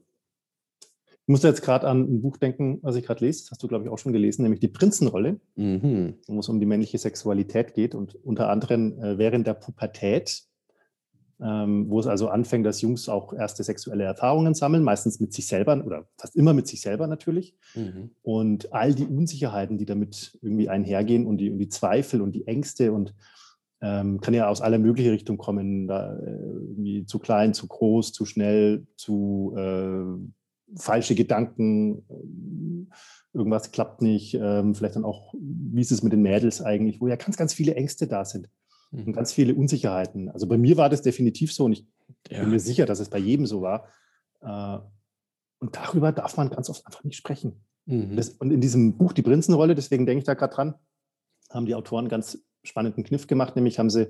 ich 1.29 1.31
musste 1.31 1.49
jetzt 1.49 1.63
gerade 1.63 1.87
an 1.87 2.03
ein 2.03 2.23
Buch 2.23 2.39
denken, 2.39 2.79
was 2.81 2.97
ich 2.97 3.05
gerade 3.05 3.25
lese. 3.25 3.43
Das 3.43 3.51
hast 3.51 3.63
du, 3.63 3.69
glaube 3.69 3.85
ich, 3.85 3.91
auch 3.91 3.99
schon 3.99 4.15
gelesen, 4.15 4.43
nämlich 4.43 4.61
Die 4.61 4.69
Prinzenrolle, 4.69 5.41
mhm. 5.57 6.15
wo 6.27 6.41
es 6.41 6.49
um 6.49 6.59
die 6.59 6.67
männliche 6.67 6.97
Sexualität 6.97 7.75
geht 7.75 7.95
und 7.95 8.15
unter 8.15 8.49
anderem 8.49 8.99
äh, 9.03 9.19
während 9.19 9.47
der 9.47 9.55
Pubertät 9.55 10.48
wo 11.41 12.01
es 12.01 12.07
also 12.09 12.29
anfängt, 12.29 12.67
dass 12.67 12.81
Jungs 12.81 13.09
auch 13.09 13.33
erste 13.33 13.63
sexuelle 13.63 14.03
Erfahrungen 14.03 14.55
sammeln, 14.55 14.83
meistens 14.83 15.21
mit 15.21 15.33
sich 15.33 15.47
selber 15.47 15.81
oder 15.85 16.09
fast 16.17 16.35
immer 16.35 16.53
mit 16.53 16.67
sich 16.67 16.81
selber 16.81 17.07
natürlich. 17.07 17.55
Mhm. 17.77 18.11
Und 18.23 18.73
all 18.73 18.93
die 18.93 19.07
Unsicherheiten, 19.07 19.79
die 19.79 19.87
damit 19.87 20.37
irgendwie 20.43 20.69
einhergehen 20.69 21.27
und 21.27 21.39
die, 21.39 21.51
und 21.51 21.59
die 21.59 21.69
Zweifel 21.69 22.23
und 22.23 22.33
die 22.33 22.49
Ängste 22.49 22.93
und 22.93 23.15
ähm, 23.81 24.21
kann 24.21 24.35
ja 24.35 24.49
aus 24.49 24.61
aller 24.61 24.79
möglichen 24.79 25.11
Richtungen 25.11 25.39
kommen, 25.39 25.87
da, 25.87 26.17
äh, 26.19 26.27
irgendwie 26.27 27.07
zu 27.07 27.21
klein, 27.21 27.55
zu 27.55 27.69
groß, 27.69 28.13
zu 28.13 28.25
schnell, 28.25 28.89
zu 28.97 29.55
äh, 29.57 30.77
falsche 30.77 31.15
Gedanken, 31.15 31.99
äh, 32.09 33.37
irgendwas 33.37 33.71
klappt 33.71 34.03
nicht, 34.03 34.35
äh, 34.35 34.75
vielleicht 34.75 34.97
dann 34.97 35.05
auch, 35.05 35.33
wie 35.39 35.81
ist 35.81 35.93
es 35.93 36.03
mit 36.03 36.13
den 36.13 36.23
Mädels 36.23 36.61
eigentlich, 36.61 37.01
wo 37.01 37.07
ja 37.07 37.15
ganz, 37.15 37.37
ganz 37.37 37.55
viele 37.55 37.77
Ängste 37.77 38.09
da 38.09 38.25
sind 38.25 38.49
und 38.91 39.07
mhm. 39.07 39.13
ganz 39.13 39.33
viele 39.33 39.55
Unsicherheiten. 39.55 40.29
Also 40.31 40.47
bei 40.47 40.59
mir 40.59 40.77
war 40.77 40.89
das 40.89 41.03
definitiv 41.03 41.53
so 41.53 41.65
und 41.65 41.73
ich 41.73 41.87
ja. 42.31 42.41
bin 42.41 42.51
mir 42.51 42.61
sicher, 42.61 42.87
dass 42.87 43.01
es 43.01 43.11
bei 43.11 43.19
jedem 43.19 43.47
so 43.47 43.63
war. 43.63 43.89
Äh, 44.41 44.79
und 45.61 45.77
darüber 45.77 46.13
darf 46.13 46.37
man 46.37 46.51
ganz 46.51 46.71
oft 46.71 46.87
einfach 46.87 47.05
nicht 47.05 47.17
sprechen. 47.17 47.65
Mhm. 47.87 48.17
Das, 48.17 48.31
und 48.31 48.51
in 48.51 48.61
diesem 48.61 48.97
Buch 48.97 49.13
Die 49.13 49.23
Prinzenrolle, 49.23 49.75
deswegen 49.75 50.07
denke 50.07 50.21
ich 50.21 50.25
da 50.25 50.35
gerade 50.35 50.55
dran, 50.55 50.75
haben 51.51 51.67
die 51.67 51.75
Autoren 51.75 52.01
einen 52.01 52.09
ganz 52.09 52.39
spannenden 52.63 53.05
Kniff 53.05 53.27
gemacht, 53.27 53.57
nämlich 53.57 53.79
haben 53.79 53.91
sie 53.91 54.09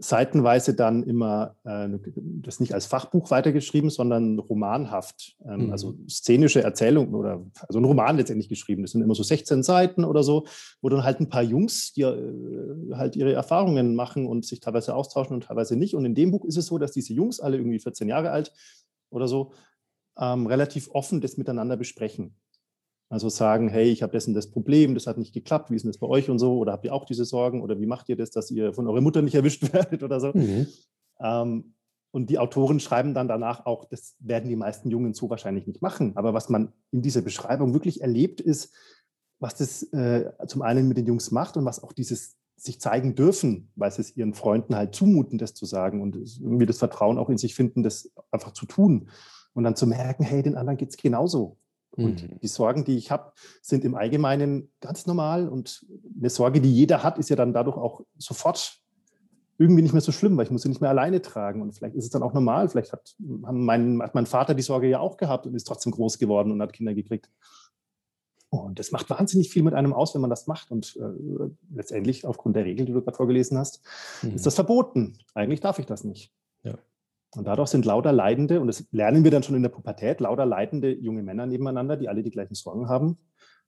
seitenweise 0.00 0.74
dann 0.74 1.02
immer 1.02 1.56
äh, 1.64 1.88
das 2.14 2.60
nicht 2.60 2.74
als 2.74 2.86
Fachbuch 2.86 3.30
weitergeschrieben, 3.30 3.90
sondern 3.90 4.38
romanhaft, 4.38 5.36
ähm, 5.44 5.66
mhm. 5.66 5.72
also 5.72 5.94
szenische 6.08 6.62
Erzählungen 6.62 7.14
oder 7.14 7.44
also 7.66 7.80
ein 7.80 7.84
Roman 7.84 8.16
letztendlich 8.16 8.48
geschrieben. 8.48 8.82
Das 8.82 8.92
sind 8.92 9.02
immer 9.02 9.14
so 9.14 9.22
16 9.22 9.62
Seiten 9.62 10.04
oder 10.04 10.22
so, 10.22 10.46
wo 10.80 10.88
dann 10.88 11.04
halt 11.04 11.20
ein 11.20 11.28
paar 11.28 11.42
Jungs, 11.42 11.92
die 11.92 12.02
äh, 12.02 12.94
halt 12.94 13.16
ihre 13.16 13.32
Erfahrungen 13.32 13.94
machen 13.94 14.26
und 14.26 14.44
sich 14.44 14.60
teilweise 14.60 14.94
austauschen 14.94 15.34
und 15.34 15.44
teilweise 15.44 15.76
nicht. 15.76 15.94
Und 15.94 16.04
in 16.04 16.14
dem 16.14 16.30
Buch 16.30 16.44
ist 16.44 16.56
es 16.56 16.66
so, 16.66 16.78
dass 16.78 16.92
diese 16.92 17.12
Jungs, 17.12 17.40
alle 17.40 17.56
irgendwie 17.56 17.78
14 17.78 18.08
Jahre 18.08 18.30
alt 18.30 18.52
oder 19.10 19.28
so, 19.28 19.52
ähm, 20.18 20.46
relativ 20.46 20.88
offen 20.92 21.20
das 21.20 21.36
miteinander 21.36 21.76
besprechen. 21.76 22.34
Also 23.10 23.28
sagen, 23.30 23.68
hey, 23.68 23.88
ich 23.88 24.02
habe 24.02 24.12
dessen 24.12 24.34
das 24.34 24.50
Problem, 24.50 24.94
das 24.94 25.06
hat 25.06 25.16
nicht 25.16 25.32
geklappt, 25.32 25.70
wie 25.70 25.76
ist 25.76 25.82
denn 25.82 25.90
das 25.90 25.98
bei 25.98 26.06
euch 26.06 26.28
und 26.28 26.38
so? 26.38 26.58
Oder 26.58 26.72
habt 26.72 26.84
ihr 26.84 26.92
auch 26.92 27.06
diese 27.06 27.24
Sorgen? 27.24 27.62
Oder 27.62 27.80
wie 27.80 27.86
macht 27.86 28.08
ihr 28.10 28.16
das, 28.16 28.30
dass 28.30 28.50
ihr 28.50 28.74
von 28.74 28.86
eurer 28.86 29.00
Mutter 29.00 29.22
nicht 29.22 29.34
erwischt 29.34 29.62
werdet 29.72 30.02
oder 30.02 30.20
so? 30.20 30.32
Mhm. 30.34 30.66
Ähm, 31.20 31.74
und 32.10 32.30
die 32.30 32.38
Autoren 32.38 32.80
schreiben 32.80 33.14
dann 33.14 33.28
danach 33.28 33.66
auch, 33.66 33.84
das 33.84 34.16
werden 34.18 34.48
die 34.48 34.56
meisten 34.56 34.90
Jungen 34.90 35.14
so 35.14 35.28
wahrscheinlich 35.30 35.66
nicht 35.66 35.82
machen. 35.82 36.16
Aber 36.16 36.34
was 36.34 36.48
man 36.48 36.72
in 36.90 37.02
dieser 37.02 37.22
Beschreibung 37.22 37.74
wirklich 37.74 38.00
erlebt, 38.00 38.40
ist, 38.40 38.72
was 39.38 39.54
das 39.56 39.84
äh, 39.92 40.30
zum 40.46 40.62
einen 40.62 40.88
mit 40.88 40.96
den 40.96 41.06
Jungs 41.06 41.30
macht 41.30 41.56
und 41.56 41.64
was 41.64 41.82
auch 41.82 41.92
dieses 41.92 42.36
sich 42.56 42.80
zeigen 42.80 43.14
dürfen, 43.14 43.70
weil 43.76 43.90
sie 43.92 44.00
es 44.02 44.16
ihren 44.16 44.34
Freunden 44.34 44.74
halt 44.74 44.94
zumuten, 44.94 45.38
das 45.38 45.54
zu 45.54 45.64
sagen 45.64 46.02
und 46.02 46.16
irgendwie 46.40 46.66
das 46.66 46.78
Vertrauen 46.78 47.18
auch 47.18 47.30
in 47.30 47.38
sich 47.38 47.54
finden, 47.54 47.82
das 47.82 48.10
einfach 48.32 48.52
zu 48.52 48.66
tun. 48.66 49.10
Und 49.54 49.64
dann 49.64 49.76
zu 49.76 49.86
merken, 49.86 50.24
hey, 50.24 50.42
den 50.42 50.56
anderen 50.56 50.76
geht 50.76 50.90
es 50.90 50.96
genauso. 50.96 51.56
Und 51.98 52.22
mhm. 52.22 52.38
die 52.40 52.46
Sorgen, 52.46 52.84
die 52.84 52.96
ich 52.96 53.10
habe, 53.10 53.32
sind 53.60 53.84
im 53.84 53.94
Allgemeinen 53.94 54.70
ganz 54.80 55.06
normal. 55.06 55.48
Und 55.48 55.84
eine 56.18 56.30
Sorge, 56.30 56.60
die 56.60 56.72
jeder 56.72 57.02
hat, 57.02 57.18
ist 57.18 57.28
ja 57.28 57.36
dann 57.36 57.52
dadurch 57.52 57.76
auch 57.76 58.02
sofort 58.16 58.80
irgendwie 59.58 59.82
nicht 59.82 59.92
mehr 59.92 60.00
so 60.00 60.12
schlimm, 60.12 60.36
weil 60.36 60.44
ich 60.44 60.52
muss 60.52 60.62
sie 60.62 60.68
nicht 60.68 60.80
mehr 60.80 60.90
alleine 60.90 61.20
tragen. 61.20 61.60
Und 61.60 61.72
vielleicht 61.72 61.96
ist 61.96 62.04
es 62.04 62.10
dann 62.10 62.22
auch 62.22 62.32
normal. 62.32 62.68
Vielleicht 62.68 62.92
hat, 62.92 63.16
mein, 63.18 64.00
hat 64.00 64.14
mein 64.14 64.26
Vater 64.26 64.54
die 64.54 64.62
Sorge 64.62 64.88
ja 64.88 65.00
auch 65.00 65.16
gehabt 65.16 65.46
und 65.46 65.54
ist 65.54 65.64
trotzdem 65.64 65.92
groß 65.92 66.18
geworden 66.18 66.52
und 66.52 66.62
hat 66.62 66.72
Kinder 66.72 66.94
gekriegt. 66.94 67.28
Und 68.50 68.78
das 68.78 68.92
macht 68.92 69.10
wahnsinnig 69.10 69.50
viel 69.50 69.62
mit 69.62 69.74
einem 69.74 69.92
aus, 69.92 70.14
wenn 70.14 70.20
man 70.20 70.30
das 70.30 70.46
macht. 70.46 70.70
Und 70.70 70.96
äh, 70.96 71.50
letztendlich, 71.74 72.24
aufgrund 72.24 72.56
der 72.56 72.64
Regel, 72.64 72.86
die 72.86 72.92
du 72.92 73.02
gerade 73.02 73.16
vorgelesen 73.16 73.58
hast, 73.58 73.82
mhm. 74.22 74.36
ist 74.36 74.46
das 74.46 74.54
verboten. 74.54 75.18
Eigentlich 75.34 75.60
darf 75.60 75.80
ich 75.80 75.86
das 75.86 76.04
nicht. 76.04 76.32
Ja. 76.62 76.74
Und 77.34 77.46
dadurch 77.46 77.70
sind 77.70 77.84
lauter 77.84 78.12
Leidende, 78.12 78.60
und 78.60 78.68
das 78.68 78.86
lernen 78.90 79.22
wir 79.22 79.30
dann 79.30 79.42
schon 79.42 79.54
in 79.54 79.62
der 79.62 79.68
Pubertät, 79.68 80.20
lauter 80.20 80.46
leidende 80.46 80.92
junge 80.94 81.22
Männer 81.22 81.46
nebeneinander, 81.46 81.96
die 81.96 82.08
alle 82.08 82.22
die 82.22 82.30
gleichen 82.30 82.54
Sorgen 82.54 82.88
haben. 82.88 83.18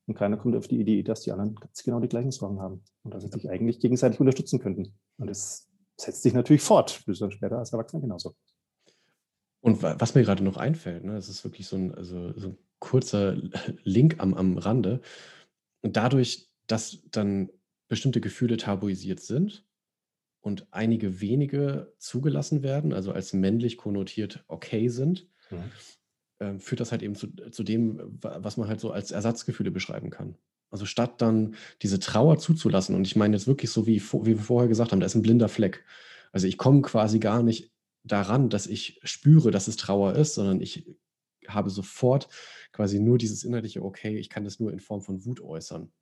Und 0.06 0.14
keiner 0.14 0.38
kommt 0.38 0.56
auf 0.56 0.66
die 0.66 0.80
Idee, 0.80 1.02
dass 1.02 1.20
die 1.20 1.30
anderen 1.32 1.54
ganz 1.54 1.82
genau 1.82 2.00
die 2.00 2.08
gleichen 2.08 2.30
Sorgen 2.30 2.60
haben 2.60 2.82
und 3.02 3.14
dass 3.14 3.22
sie 3.22 3.28
sich 3.28 3.50
eigentlich 3.50 3.80
gegenseitig 3.80 4.18
unterstützen 4.18 4.58
könnten. 4.58 4.94
Und 5.18 5.28
das 5.28 5.68
setzt 5.96 6.22
sich 6.22 6.32
natürlich 6.32 6.62
fort, 6.62 7.02
bis 7.06 7.18
dann 7.18 7.30
später 7.30 7.58
als 7.58 7.72
Erwachsener 7.72 8.00
genauso. 8.00 8.34
Und 9.60 9.82
was 9.82 10.14
mir 10.14 10.22
gerade 10.22 10.42
noch 10.42 10.56
einfällt, 10.56 11.04
ne, 11.04 11.12
das 11.12 11.28
ist 11.28 11.44
wirklich 11.44 11.66
so 11.66 11.76
ein, 11.76 11.94
also 11.94 12.32
so 12.38 12.48
ein 12.48 12.58
kurzer 12.78 13.36
Link 13.84 14.16
am, 14.18 14.32
am 14.34 14.56
Rande. 14.56 15.02
Und 15.82 15.96
dadurch, 15.96 16.48
dass 16.66 17.02
dann 17.10 17.50
bestimmte 17.88 18.22
Gefühle 18.22 18.56
tabuisiert 18.56 19.20
sind, 19.20 19.66
und 20.40 20.66
einige 20.70 21.20
wenige 21.20 21.92
zugelassen 21.98 22.62
werden, 22.62 22.92
also 22.92 23.12
als 23.12 23.32
männlich 23.32 23.76
konnotiert 23.76 24.44
okay 24.48 24.88
sind, 24.88 25.28
mhm. 25.50 25.58
äh, 26.38 26.58
führt 26.58 26.80
das 26.80 26.92
halt 26.92 27.02
eben 27.02 27.14
zu, 27.14 27.28
zu 27.50 27.62
dem, 27.62 28.18
was 28.20 28.56
man 28.56 28.68
halt 28.68 28.80
so 28.80 28.90
als 28.90 29.10
Ersatzgefühle 29.10 29.70
beschreiben 29.70 30.10
kann. 30.10 30.36
Also 30.70 30.86
statt 30.86 31.20
dann 31.20 31.56
diese 31.82 31.98
Trauer 31.98 32.38
zuzulassen, 32.38 32.94
und 32.94 33.06
ich 33.06 33.16
meine 33.16 33.36
jetzt 33.36 33.46
wirklich 33.46 33.70
so, 33.70 33.86
wie, 33.86 34.00
wie 34.00 34.26
wir 34.26 34.38
vorher 34.38 34.68
gesagt 34.68 34.92
haben, 34.92 35.00
da 35.00 35.06
ist 35.06 35.16
ein 35.16 35.22
blinder 35.22 35.48
Fleck. 35.48 35.84
Also 36.32 36.46
ich 36.46 36.58
komme 36.58 36.82
quasi 36.82 37.18
gar 37.18 37.42
nicht 37.42 37.72
daran, 38.04 38.48
dass 38.48 38.66
ich 38.66 39.00
spüre, 39.02 39.50
dass 39.50 39.68
es 39.68 39.76
Trauer 39.76 40.14
ist, 40.14 40.34
sondern 40.34 40.60
ich 40.60 40.96
habe 41.48 41.70
sofort 41.70 42.28
quasi 42.72 43.00
nur 43.00 43.18
dieses 43.18 43.42
innerliche, 43.42 43.82
okay, 43.82 44.16
ich 44.16 44.30
kann 44.30 44.44
das 44.44 44.60
nur 44.60 44.72
in 44.72 44.80
Form 44.80 45.02
von 45.02 45.24
Wut 45.24 45.40
äußern. 45.40 45.92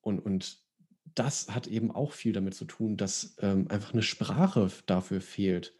Und, 0.00 0.18
und 0.18 0.62
das 1.14 1.48
hat 1.48 1.66
eben 1.66 1.90
auch 1.90 2.12
viel 2.12 2.32
damit 2.32 2.54
zu 2.54 2.64
tun, 2.64 2.96
dass 2.96 3.36
ähm, 3.40 3.66
einfach 3.68 3.92
eine 3.92 4.02
Sprache 4.02 4.70
dafür 4.86 5.20
fehlt, 5.20 5.74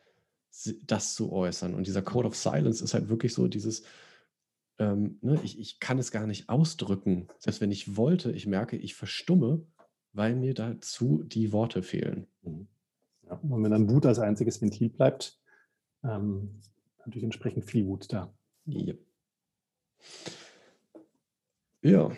das 0.84 1.14
zu 1.14 1.32
äußern. 1.32 1.74
Und 1.74 1.86
dieser 1.86 2.02
Code 2.02 2.28
of 2.28 2.36
Silence 2.36 2.82
ist 2.82 2.94
halt 2.94 3.08
wirklich 3.08 3.34
so 3.34 3.48
dieses, 3.48 3.82
ähm, 4.78 5.18
ne, 5.20 5.40
ich, 5.42 5.58
ich 5.58 5.80
kann 5.80 5.98
es 5.98 6.10
gar 6.10 6.26
nicht 6.26 6.48
ausdrücken. 6.48 7.28
Selbst 7.38 7.60
wenn 7.60 7.70
ich 7.70 7.96
wollte, 7.96 8.32
ich 8.32 8.46
merke, 8.46 8.76
ich 8.76 8.94
verstumme, 8.94 9.64
weil 10.12 10.34
mir 10.34 10.54
dazu 10.54 11.22
die 11.24 11.52
Worte 11.52 11.82
fehlen. 11.82 12.26
Mhm. 12.42 12.66
Ja, 13.26 13.34
und 13.36 13.62
wenn 13.62 13.70
dann 13.70 13.88
Wut 13.88 14.06
als 14.06 14.18
einziges 14.18 14.60
Ventil 14.60 14.88
bleibt, 14.88 15.38
ähm, 16.02 16.60
natürlich 16.98 17.24
entsprechend 17.24 17.64
viel 17.64 17.86
Wut 17.86 18.12
da. 18.12 18.32
Ja. 18.66 18.94
Ja. 21.82 22.10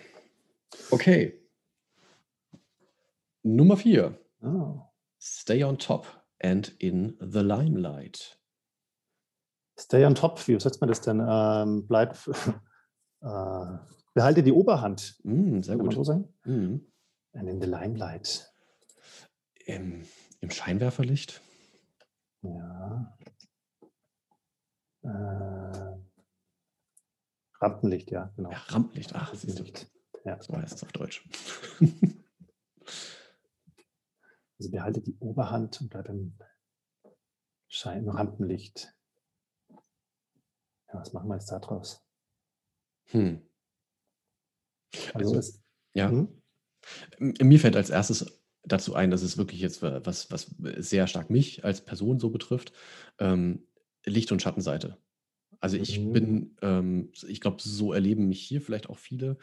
Okay. 0.90 1.41
Nummer 3.42 3.76
vier. 3.76 4.18
Oh. 4.42 4.80
Stay 5.18 5.62
on 5.64 5.78
top 5.78 6.06
and 6.40 6.74
in 6.78 7.16
the 7.20 7.40
limelight. 7.40 8.38
Stay 9.78 10.04
on 10.04 10.14
top, 10.14 10.46
wie 10.46 10.58
setzt 10.60 10.80
man 10.80 10.88
das 10.88 11.00
denn? 11.00 11.24
Ähm, 11.26 11.86
bleib, 11.86 12.16
äh, 13.20 13.78
behalte 14.14 14.42
die 14.42 14.52
Oberhand. 14.52 15.16
Mm, 15.24 15.60
sehr 15.60 15.76
Kann 15.76 15.86
gut. 15.86 15.94
so 15.94 16.04
sagen? 16.04 16.28
Mm. 16.44 16.80
And 17.34 17.48
in 17.48 17.60
the 17.60 17.66
limelight. 17.66 18.52
Im, 19.66 20.04
Im, 20.40 20.50
Scheinwerferlicht? 20.50 21.40
Ja. 22.42 23.16
Äh, 25.02 25.96
Rampenlicht, 27.60 28.10
ja, 28.10 28.32
genau. 28.36 28.50
Ja, 28.50 28.58
Rampenlicht, 28.68 29.14
ach, 29.14 29.32
Rampenlicht. 29.32 29.90
Ja. 30.24 30.40
So 30.42 30.56
heißt 30.56 30.74
es 30.74 30.82
auf 30.82 30.92
Deutsch. 30.92 31.24
also 34.62 34.70
behalte 34.70 35.00
die 35.00 35.16
Oberhand 35.18 35.80
und 35.80 35.90
bleib 35.90 36.08
im 36.08 36.34
Schein, 37.66 38.08
Rampenlicht. 38.08 38.94
Ja, 40.88 41.00
was 41.00 41.12
machen 41.12 41.28
wir 41.28 41.34
jetzt 41.34 41.50
da 41.50 41.58
draus? 41.58 42.00
Hm. 43.06 43.42
Also, 45.14 45.34
also 45.34 45.58
ja. 45.94 46.10
Hm? 46.10 46.28
Mir 47.18 47.58
fällt 47.58 47.76
als 47.76 47.90
erstes 47.90 48.40
dazu 48.62 48.94
ein, 48.94 49.10
dass 49.10 49.22
es 49.22 49.36
wirklich 49.36 49.60
jetzt 49.60 49.82
was, 49.82 50.30
was 50.30 50.54
sehr 50.76 51.08
stark 51.08 51.28
mich 51.28 51.64
als 51.64 51.84
Person 51.84 52.20
so 52.20 52.30
betrifft, 52.30 52.72
ähm, 53.18 53.66
Licht- 54.04 54.30
und 54.30 54.42
Schattenseite. 54.42 54.96
Also 55.58 55.76
ich 55.76 55.98
mhm. 55.98 56.12
bin, 56.12 56.56
ähm, 56.62 57.12
ich 57.26 57.40
glaube, 57.40 57.60
so 57.60 57.92
erleben 57.92 58.28
mich 58.28 58.42
hier 58.42 58.60
vielleicht 58.60 58.88
auch 58.88 58.98
viele, 58.98 59.38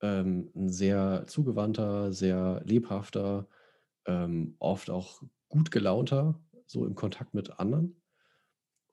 ähm, 0.00 0.50
ein 0.54 0.70
sehr 0.70 1.24
zugewandter, 1.26 2.12
sehr 2.12 2.62
lebhafter, 2.64 3.48
ähm, 4.06 4.56
oft 4.58 4.90
auch 4.90 5.22
gut 5.48 5.70
gelaunter, 5.70 6.40
so 6.66 6.86
im 6.86 6.94
Kontakt 6.94 7.34
mit 7.34 7.58
anderen. 7.58 7.96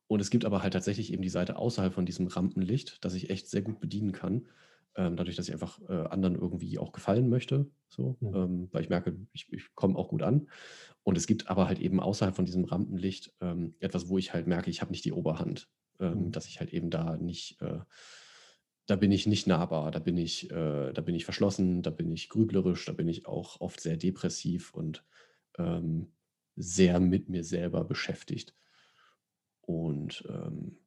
Und 0.08 0.20
es 0.20 0.30
gibt 0.30 0.46
aber 0.46 0.64
halt 0.64 0.74
tatsächlich 0.74 1.14
eben 1.14 1.22
die 1.22 1.30
Seite 1.30 1.58
außerhalb 1.58 1.94
von 1.94 2.06
diesem 2.06 2.28
Rampenlicht, 2.28 3.04
das 3.06 3.14
ich 3.14 3.30
echt 3.30 3.48
sehr 3.48 3.62
gut 3.62 3.80
bedienen 3.80 4.12
kann 4.12 4.48
ähm, 4.96 5.16
dadurch, 5.16 5.36
dass 5.36 5.48
ich 5.48 5.54
einfach 5.54 5.80
äh, 5.88 6.08
anderen 6.10 6.36
irgendwie 6.36 6.78
auch 6.78 6.92
gefallen 6.92 7.30
möchte, 7.30 7.70
so, 7.88 8.18
mhm. 8.20 8.36
ähm, 8.36 8.70
weil 8.72 8.84
ich 8.84 8.90
merke, 8.90 9.16
ich, 9.32 9.52
ich 9.52 9.74
komme 9.76 9.98
auch 9.98 10.10
gut 10.10 10.24
an. 10.24 10.50
Und 11.04 11.18
es 11.18 11.28
gibt 11.28 11.50
aber 11.50 11.68
halt 11.68 11.80
eben 11.80 12.00
außerhalb 12.00 12.36
von 12.36 12.46
diesem 12.46 12.66
Rampenlicht 12.66 13.34
ähm, 13.40 13.76
etwas, 13.80 14.10
wo 14.10 14.18
ich 14.18 14.34
halt 14.34 14.48
merke, 14.48 14.70
ich 14.70 14.82
habe 14.82 14.92
nicht 14.92 15.06
die 15.06 15.14
Oberhand, 15.14 15.70
ähm, 16.00 16.26
mhm. 16.26 16.32
dass 16.32 16.48
ich 16.48 16.60
halt 16.60 16.72
eben 16.74 16.90
da 16.90 17.18
nicht, 17.18 17.62
äh, 17.62 17.80
da 18.90 18.96
bin 18.96 19.12
ich 19.12 19.28
nicht 19.28 19.46
nahbar, 19.46 19.92
da 19.92 20.00
bin 20.00 20.18
ich, 20.18 20.50
äh, 20.50 20.92
da 20.94 21.02
bin 21.02 21.14
ich 21.14 21.24
verschlossen, 21.24 21.84
da 21.84 21.92
bin 21.92 22.12
ich 22.12 22.28
grüblerisch, 22.28 22.86
da 22.86 22.92
bin 22.92 23.08
ich 23.08 23.28
auch 23.28 23.62
oft 23.62 23.80
sehr 23.80 23.98
depressiv 23.98 24.74
und 24.74 25.06
ähm, 25.60 26.12
sehr 26.56 27.00
mit 27.00 27.30
mir 27.30 27.44
selber 27.44 27.84
beschäftigt. 27.84 28.56
Und 29.62 30.26
ähm, 30.28 30.80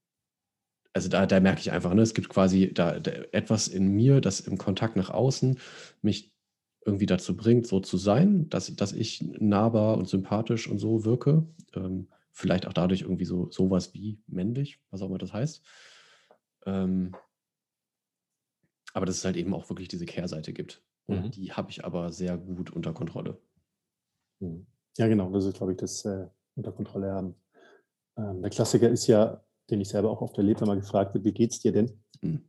also 0.93 1.09
da, 1.09 1.27
da 1.27 1.39
merke 1.39 1.61
ich 1.61 1.71
einfach, 1.71 1.95
ne, 1.95 2.03
es 2.03 2.13
gibt 2.13 2.29
quasi 2.29 2.75
da, 2.75 2.99
da, 2.99 3.13
etwas 3.31 3.69
in 3.69 3.87
mir, 3.87 4.21
das 4.21 4.41
im 4.41 4.59
Kontakt 4.59 4.97
nach 4.97 5.11
außen 5.11 5.61
mich 6.03 6.35
irgendwie 6.85 7.07
dazu 7.07 7.37
bringt, 7.37 7.69
so 7.69 7.79
zu 7.79 7.99
sein, 7.99 8.49
dass, 8.49 8.75
dass 8.75 8.93
ich 8.93 9.23
nahbar 9.39 9.97
und 9.97 10.09
sympathisch 10.09 10.69
und 10.69 10.81
so 10.81 11.05
wirke. 11.05 11.47
Ähm, 11.75 12.09
vielleicht 12.33 12.67
auch 12.67 12.73
dadurch 12.73 13.03
irgendwie 13.03 13.27
so 13.27 13.49
sowas 13.53 13.95
wie 13.95 14.21
männlich, 14.27 14.81
was 14.91 15.03
auch 15.03 15.09
immer 15.09 15.19
das 15.19 15.33
heißt. 15.33 15.63
Ähm, 16.67 17.13
aber 18.93 19.07
dass 19.07 19.17
es 19.17 19.25
halt 19.25 19.37
eben 19.37 19.55
auch 19.55 19.69
wirklich 19.69 19.89
diese 19.89 20.07
Kehrseite 20.07 20.53
gibt. 20.53 20.83
Und 21.07 21.25
mhm. 21.25 21.31
die 21.31 21.53
habe 21.53 21.71
ich 21.71 21.85
aber 21.85 22.13
sehr 22.13 22.37
gut 22.37 22.71
unter 22.71 22.93
Kontrolle. 22.93 23.41
Mhm. 24.41 24.67
Ja, 24.99 25.09
genau, 25.09 25.31
das 25.31 25.45
ist, 25.45 25.57
glaube 25.57 25.73
ich, 25.73 25.79
das 25.79 26.05
äh, 26.05 26.27
unter 26.55 26.73
Kontrolle 26.73 27.13
haben. 27.13 27.35
Ähm, 28.17 28.43
der 28.43 28.51
Klassiker 28.51 28.89
ist 28.89 29.07
ja, 29.07 29.43
den 29.71 29.81
ich 29.81 29.89
selber 29.89 30.11
auch 30.11 30.21
oft 30.21 30.37
erlebt, 30.37 30.61
wenn 30.61 30.69
man 30.69 30.81
gefragt 30.81 31.15
wird, 31.15 31.25
wie 31.25 31.33
geht's 31.33 31.61
dir 31.61 31.73
denn? 31.73 31.93
Hm. 32.21 32.43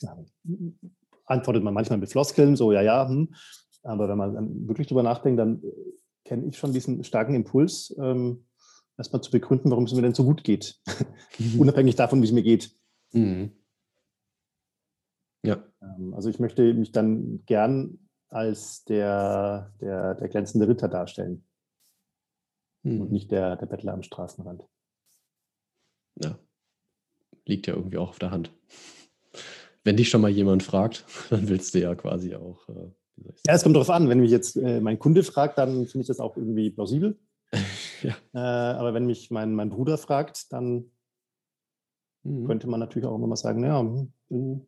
Ja, 0.00 0.16
antwortet 1.26 1.62
man 1.62 1.74
manchmal 1.74 1.98
mit 1.98 2.10
Floskeln, 2.10 2.56
so 2.56 2.72
ja, 2.72 2.82
ja, 2.82 3.08
hm. 3.08 3.34
aber 3.82 4.08
wenn 4.08 4.18
man 4.18 4.34
dann 4.34 4.68
wirklich 4.68 4.86
drüber 4.86 5.02
nachdenkt, 5.02 5.38
dann 5.38 5.62
äh, 5.62 5.72
kenne 6.24 6.46
ich 6.46 6.58
schon 6.58 6.72
diesen 6.72 7.04
starken 7.04 7.34
Impuls, 7.34 7.94
ähm, 7.98 8.44
erstmal 8.96 9.22
zu 9.22 9.30
begründen, 9.30 9.70
warum 9.70 9.84
es 9.84 9.94
mir 9.94 10.02
denn 10.02 10.14
so 10.14 10.24
gut 10.24 10.44
geht, 10.44 10.80
mhm. 11.38 11.60
unabhängig 11.60 11.96
davon, 11.96 12.20
wie 12.20 12.26
es 12.26 12.32
mir 12.32 12.42
geht. 12.42 12.76
Mhm. 13.12 13.52
Ähm, 15.82 16.14
also 16.14 16.28
ich 16.28 16.38
möchte 16.38 16.74
mich 16.74 16.92
dann 16.92 17.44
gern 17.46 17.98
als 18.28 18.84
der, 18.84 19.72
der, 19.80 20.14
der 20.14 20.28
glänzende 20.28 20.68
Ritter 20.68 20.88
darstellen 20.88 21.44
mhm. 22.82 23.00
und 23.00 23.12
nicht 23.12 23.30
der, 23.30 23.56
der 23.56 23.66
Bettler 23.66 23.94
am 23.94 24.02
Straßenrand. 24.02 24.64
Ja. 26.22 26.38
Liegt 27.46 27.66
ja 27.66 27.74
irgendwie 27.74 27.98
auch 27.98 28.10
auf 28.10 28.18
der 28.18 28.30
Hand. 28.30 28.52
Wenn 29.84 29.96
dich 29.96 30.10
schon 30.10 30.20
mal 30.20 30.30
jemand 30.30 30.62
fragt, 30.62 31.04
dann 31.30 31.48
willst 31.48 31.74
du 31.74 31.80
ja 31.80 31.94
quasi 31.94 32.34
auch. 32.34 32.68
Äh, 32.68 32.90
ja, 33.46 33.54
es 33.54 33.62
kommt 33.62 33.74
darauf 33.74 33.90
an. 33.90 34.08
Wenn 34.08 34.20
mich 34.20 34.30
jetzt 34.30 34.56
äh, 34.56 34.80
mein 34.80 34.98
Kunde 34.98 35.22
fragt, 35.22 35.58
dann 35.58 35.86
finde 35.86 36.02
ich 36.02 36.06
das 36.06 36.20
auch 36.20 36.36
irgendwie 36.36 36.70
plausibel. 36.70 37.18
ja. 38.02 38.14
äh, 38.34 38.38
aber 38.38 38.92
wenn 38.94 39.06
mich 39.06 39.30
mein, 39.30 39.54
mein 39.54 39.70
Bruder 39.70 39.96
fragt, 39.96 40.52
dann 40.52 40.90
mhm. 42.22 42.46
könnte 42.46 42.68
man 42.68 42.80
natürlich 42.80 43.08
auch 43.08 43.16
immer 43.16 43.26
mal 43.26 43.36
sagen, 43.36 43.64
ja, 43.64 43.82
bin 44.28 44.66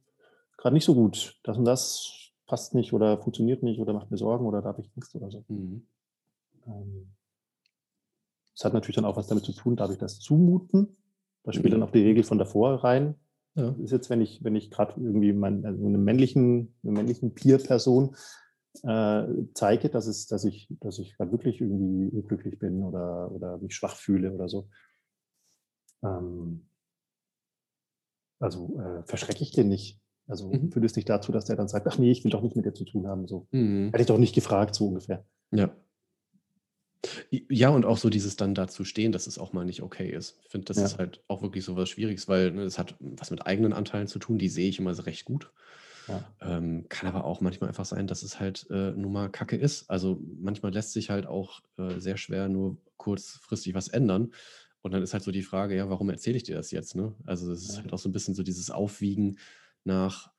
gerade 0.60 0.74
nicht 0.74 0.84
so 0.84 0.94
gut. 0.94 1.38
Das 1.42 1.56
und 1.56 1.64
das 1.64 2.32
passt 2.46 2.74
nicht 2.74 2.92
oder 2.92 3.18
funktioniert 3.18 3.62
nicht 3.62 3.80
oder 3.80 3.92
macht 3.92 4.10
mir 4.10 4.18
Sorgen 4.18 4.46
oder 4.46 4.60
da 4.60 4.68
habe 4.68 4.82
ich 4.82 4.90
Angst 4.94 5.14
oder 5.14 5.30
so. 5.30 5.44
Mhm. 5.48 5.86
Ähm, 6.66 7.12
das 8.54 8.64
hat 8.64 8.74
natürlich 8.74 8.96
dann 8.96 9.04
auch 9.04 9.16
was 9.16 9.26
damit 9.26 9.44
zu 9.44 9.52
tun, 9.52 9.76
darf 9.76 9.90
ich 9.90 9.98
das 9.98 10.20
zumuten? 10.20 10.96
Da 11.44 11.52
spielt 11.52 11.72
dann 11.72 11.82
auch 11.82 11.90
die 11.90 12.02
Regel 12.02 12.22
von 12.22 12.38
davor 12.38 12.84
rein. 12.84 13.14
Ja. 13.54 13.74
Ist 13.82 13.90
jetzt, 13.90 14.10
wenn 14.10 14.20
ich, 14.20 14.44
wenn 14.44 14.54
ich 14.54 14.70
gerade 14.70 15.00
irgendwie 15.00 15.32
mein, 15.32 15.64
also 15.64 15.84
eine 15.84 15.98
männlichen, 15.98 16.76
eine 16.82 16.92
männlichen 16.92 17.34
Peer-Person 17.34 18.14
äh, 18.82 19.24
zeige, 19.54 19.88
dass, 19.88 20.06
es, 20.06 20.26
dass 20.26 20.44
ich, 20.44 20.68
dass 20.80 20.98
ich 20.98 21.16
gerade 21.16 21.32
wirklich 21.32 21.60
irgendwie 21.60 22.10
unglücklich 22.10 22.58
bin 22.58 22.82
oder, 22.82 23.32
oder 23.32 23.58
mich 23.58 23.74
schwach 23.74 23.96
fühle 23.96 24.32
oder 24.32 24.48
so. 24.48 24.68
Ähm, 26.02 26.68
also 28.38 28.78
äh, 28.78 29.02
verschrecke 29.04 29.42
ich 29.42 29.52
den 29.52 29.68
nicht. 29.68 29.99
Also 30.30 30.52
mhm. 30.52 30.70
führt 30.72 30.84
es 30.84 30.96
nicht 30.96 31.08
dazu, 31.08 31.32
dass 31.32 31.44
der 31.46 31.56
dann 31.56 31.68
sagt, 31.68 31.86
ach 31.88 31.98
nee, 31.98 32.10
ich 32.10 32.24
will 32.24 32.30
doch 32.30 32.42
nicht 32.42 32.56
mit 32.56 32.64
dir 32.64 32.72
zu 32.74 32.84
tun 32.84 33.06
haben. 33.06 33.26
So. 33.26 33.46
Mhm. 33.50 33.86
Hätte 33.90 34.02
ich 34.02 34.06
doch 34.06 34.18
nicht 34.18 34.34
gefragt, 34.34 34.74
so 34.74 34.86
ungefähr. 34.88 35.24
Ja. 35.52 35.74
Ja, 37.30 37.70
und 37.70 37.86
auch 37.86 37.96
so 37.96 38.10
dieses 38.10 38.36
dann 38.36 38.54
dazu 38.54 38.84
stehen, 38.84 39.10
dass 39.10 39.26
es 39.26 39.38
auch 39.38 39.52
mal 39.54 39.64
nicht 39.64 39.82
okay 39.82 40.10
ist. 40.10 40.38
Ich 40.44 40.50
finde, 40.50 40.66
das 40.66 40.76
Ja. 40.76 40.84
ist 40.84 40.98
halt 40.98 41.22
auch 41.28 41.40
wirklich 41.40 41.64
so 41.64 41.74
was 41.74 41.88
Schwieriges, 41.88 42.28
weil, 42.28 42.50
ne, 42.52 42.62
es 42.62 42.78
hat 42.78 42.94
was 43.00 43.30
mit 43.30 43.46
eigenen 43.46 43.72
Anteilen 43.72 44.06
zu 44.06 44.18
tun, 44.18 44.38
die 44.38 44.50
sehe 44.50 44.68
ich 44.68 44.78
immer 44.78 44.94
so 44.94 45.02
recht 45.02 45.24
gut. 45.24 45.50
Ja. 46.08 46.24
Ähm, 46.42 46.86
kann 46.88 47.08
aber 47.08 47.24
auch 47.24 47.40
manchmal 47.40 47.68
einfach 47.68 47.86
sein, 47.86 48.06
dass 48.06 48.22
es 48.22 48.38
halt, 48.38 48.66
äh, 48.70 48.90
nun 48.92 49.12
mal 49.12 49.30
Kacke 49.30 49.56
ist. 49.56 49.88
Also, 49.88 50.20
manchmal 50.40 50.72
lässt 50.74 50.92
sich 50.92 51.08
halt 51.08 51.26
auch, 51.26 51.60
äh, 51.78 51.98
sehr 52.00 52.16
schwer 52.18 52.48
nur 52.48 52.76
kurzfristig 52.98 53.74
was 53.74 53.88
ändern. 53.88 54.32
Und 54.82 54.92
dann 54.92 55.02
ist 55.02 55.12
halt 55.12 55.22
so 55.22 55.30
die 55.30 55.42
Frage, 55.42 55.76
ja, 55.76 55.88
warum 55.88 56.10
erzähle 56.10 56.36
ich 56.36 56.42
dir 56.42 56.56
das 56.56 56.70
jetzt, 56.70 56.96
ne? 56.96 57.14
Also, 57.24 57.50
es 57.52 57.62
ist 57.62 57.76
Ja. 57.76 57.82
halt 57.82 57.92
auch 57.94 57.98
so 57.98 58.08
ein 58.08 58.12
bisschen 58.12 58.34
so 58.34 58.42
dieses 58.42 58.70
Aufwiegen 58.70 59.38
nach 59.84 60.30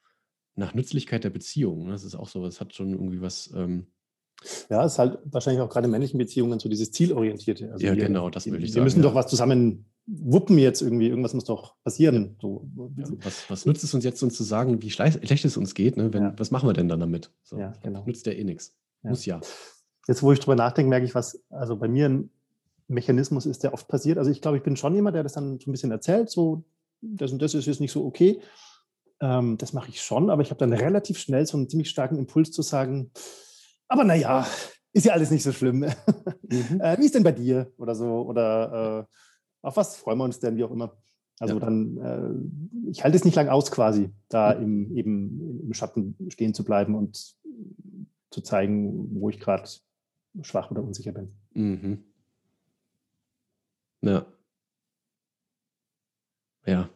nach 0.56 0.74
Nützlichkeit 0.74 1.24
der 1.24 1.30
Beziehung, 1.30 1.86
ne? 1.86 1.92
Das 1.92 2.04
ist 2.04 2.16
auch 2.16 2.28
so 2.28 2.46
es 2.46 2.60
hat 2.60 2.74
schon 2.74 2.92
irgendwie 2.92 3.22
was, 3.22 3.52
ähm 3.56 3.88
ja, 4.70 4.84
es 4.84 4.94
ist 4.94 5.00
halt 5.00 5.20
wahrscheinlich 5.26 5.62
auch 5.62 5.70
gerade 5.70 5.86
in 5.86 5.92
männlichen 5.92 6.18
Beziehungen 6.18 6.60
so 6.60 6.68
dieses 6.68 6.92
Zielorientierte. 6.92 7.72
Also 7.72 7.86
ja, 7.86 7.96
wir, 7.96 8.06
genau, 8.06 8.30
das 8.30 8.48
will 8.48 8.64
ich 8.64 8.72
sagen. 8.72 8.76
Wir 8.76 8.84
müssen 8.84 9.04
ja. 9.04 9.04
doch 9.04 9.16
was 9.16 9.28
zusammen 9.28 9.86
wuppen 10.08 10.58
jetzt 10.58 10.82
irgendwie, 10.82 11.08
irgendwas 11.08 11.34
muss 11.34 11.46
doch 11.46 11.76
passieren. 11.84 12.36
So. 12.42 12.68
Ja, 12.98 13.06
was, 13.24 13.50
was, 13.50 13.66
nützt 13.66 13.84
es 13.84 13.94
uns 13.94 14.04
jetzt, 14.04 14.22
uns 14.24 14.36
zu 14.36 14.44
sagen, 14.44 14.82
wie 14.82 14.90
schlecht 14.90 15.46
es 15.46 15.58
uns 15.58 15.76
geht? 15.76 15.96
Ne? 15.96 16.12
Wenn, 16.12 16.24
ja. 16.24 16.34
Was 16.38 16.50
machen 16.50 16.68
wir 16.68 16.74
denn 16.74 16.88
dann 16.88 17.00
damit? 17.00 17.32
So, 17.44 17.58
ja, 17.58 17.74
genau. 17.84 18.04
Nützt 18.06 18.26
ja 18.26 18.34
eh 18.34 18.44
nichts. 18.44 18.76
Muss 19.04 19.26
ja. 19.26 19.40
Jetzt, 20.08 20.24
wo 20.24 20.32
ich 20.32 20.40
drüber 20.40 20.56
nachdenke, 20.56 20.90
merke 20.90 21.06
ich, 21.06 21.16
was 21.16 21.44
also 21.50 21.76
bei 21.76 21.88
mir 21.88 22.10
ein 22.10 22.30
Mechanismus 22.88 23.46
ist, 23.46 23.64
der 23.64 23.74
oft 23.74 23.88
passiert. 23.88 24.18
Also 24.18 24.32
ich 24.32 24.42
glaube, 24.42 24.58
ich 24.58 24.64
bin 24.64 24.76
schon 24.76 24.96
jemand, 24.96 25.16
der 25.16 25.24
das 25.24 25.34
dann 25.34 25.60
so 25.60 25.70
ein 25.70 25.72
bisschen 25.72 25.92
erzählt, 25.92 26.30
so 26.30 26.64
das 27.02 27.32
und 27.32 27.42
das 27.42 27.54
ist 27.54 27.68
jetzt 27.68 27.80
nicht 27.80 27.92
so 27.92 28.06
okay. 28.06 28.40
Ähm, 29.22 29.58
das 29.58 29.74
mache 29.74 29.90
ich 29.90 30.02
schon, 30.02 30.30
aber 30.30 30.42
ich 30.42 30.50
habe 30.50 30.60
dann 30.60 30.74
relativ 30.74 31.20
schnell 31.20 31.46
so 31.46 31.56
einen 31.56 31.70
ziemlich 31.70 31.90
starken 31.90 32.18
Impuls 32.18 32.52
zu 32.52 32.64
sagen, 32.64 33.12
aber 33.88 34.04
naja, 34.04 34.48
ist 34.94 35.06
ja 35.06 35.14
alles 35.14 35.32
nicht 35.32 35.44
so 35.44 35.52
schlimm. 35.52 35.80
Mhm. 35.80 35.90
äh, 36.82 36.98
wie 36.98 37.06
ist 37.06 37.16
denn 37.16 37.24
bei 37.24 37.32
dir 37.32 37.72
oder 37.78 37.96
so? 37.96 38.22
Oder 38.24 39.08
äh, 39.08 39.16
auf 39.62 39.78
was 39.78 39.96
freuen 39.96 40.18
wir 40.18 40.26
uns 40.26 40.40
denn, 40.40 40.58
wie 40.58 40.64
auch 40.64 40.72
immer? 40.72 40.98
Also 41.40 41.56
ja. 41.56 41.60
dann, 41.60 41.98
äh, 41.98 42.90
ich 42.90 43.04
halte 43.04 43.16
es 43.16 43.26
nicht 43.26 43.36
lang 43.36 43.50
aus, 43.50 43.72
quasi, 43.72 44.12
da 44.30 44.56
mhm. 44.56 44.64
im, 44.64 44.98
eben 44.98 45.62
im 45.64 45.74
Schatten 45.74 46.16
stehen 46.30 46.54
zu 46.54 46.64
bleiben 46.64 46.96
und 46.96 47.36
zu 48.32 48.42
zeigen, 48.42 49.20
wo 49.20 49.30
ich 49.30 49.40
gerade 49.40 49.70
schwach 50.42 50.72
oder 50.72 50.84
unsicher 50.84 51.12
bin. 51.12 51.36
Mhm. 51.54 52.04
Ja. 54.02 54.26
Ja, 56.66 56.90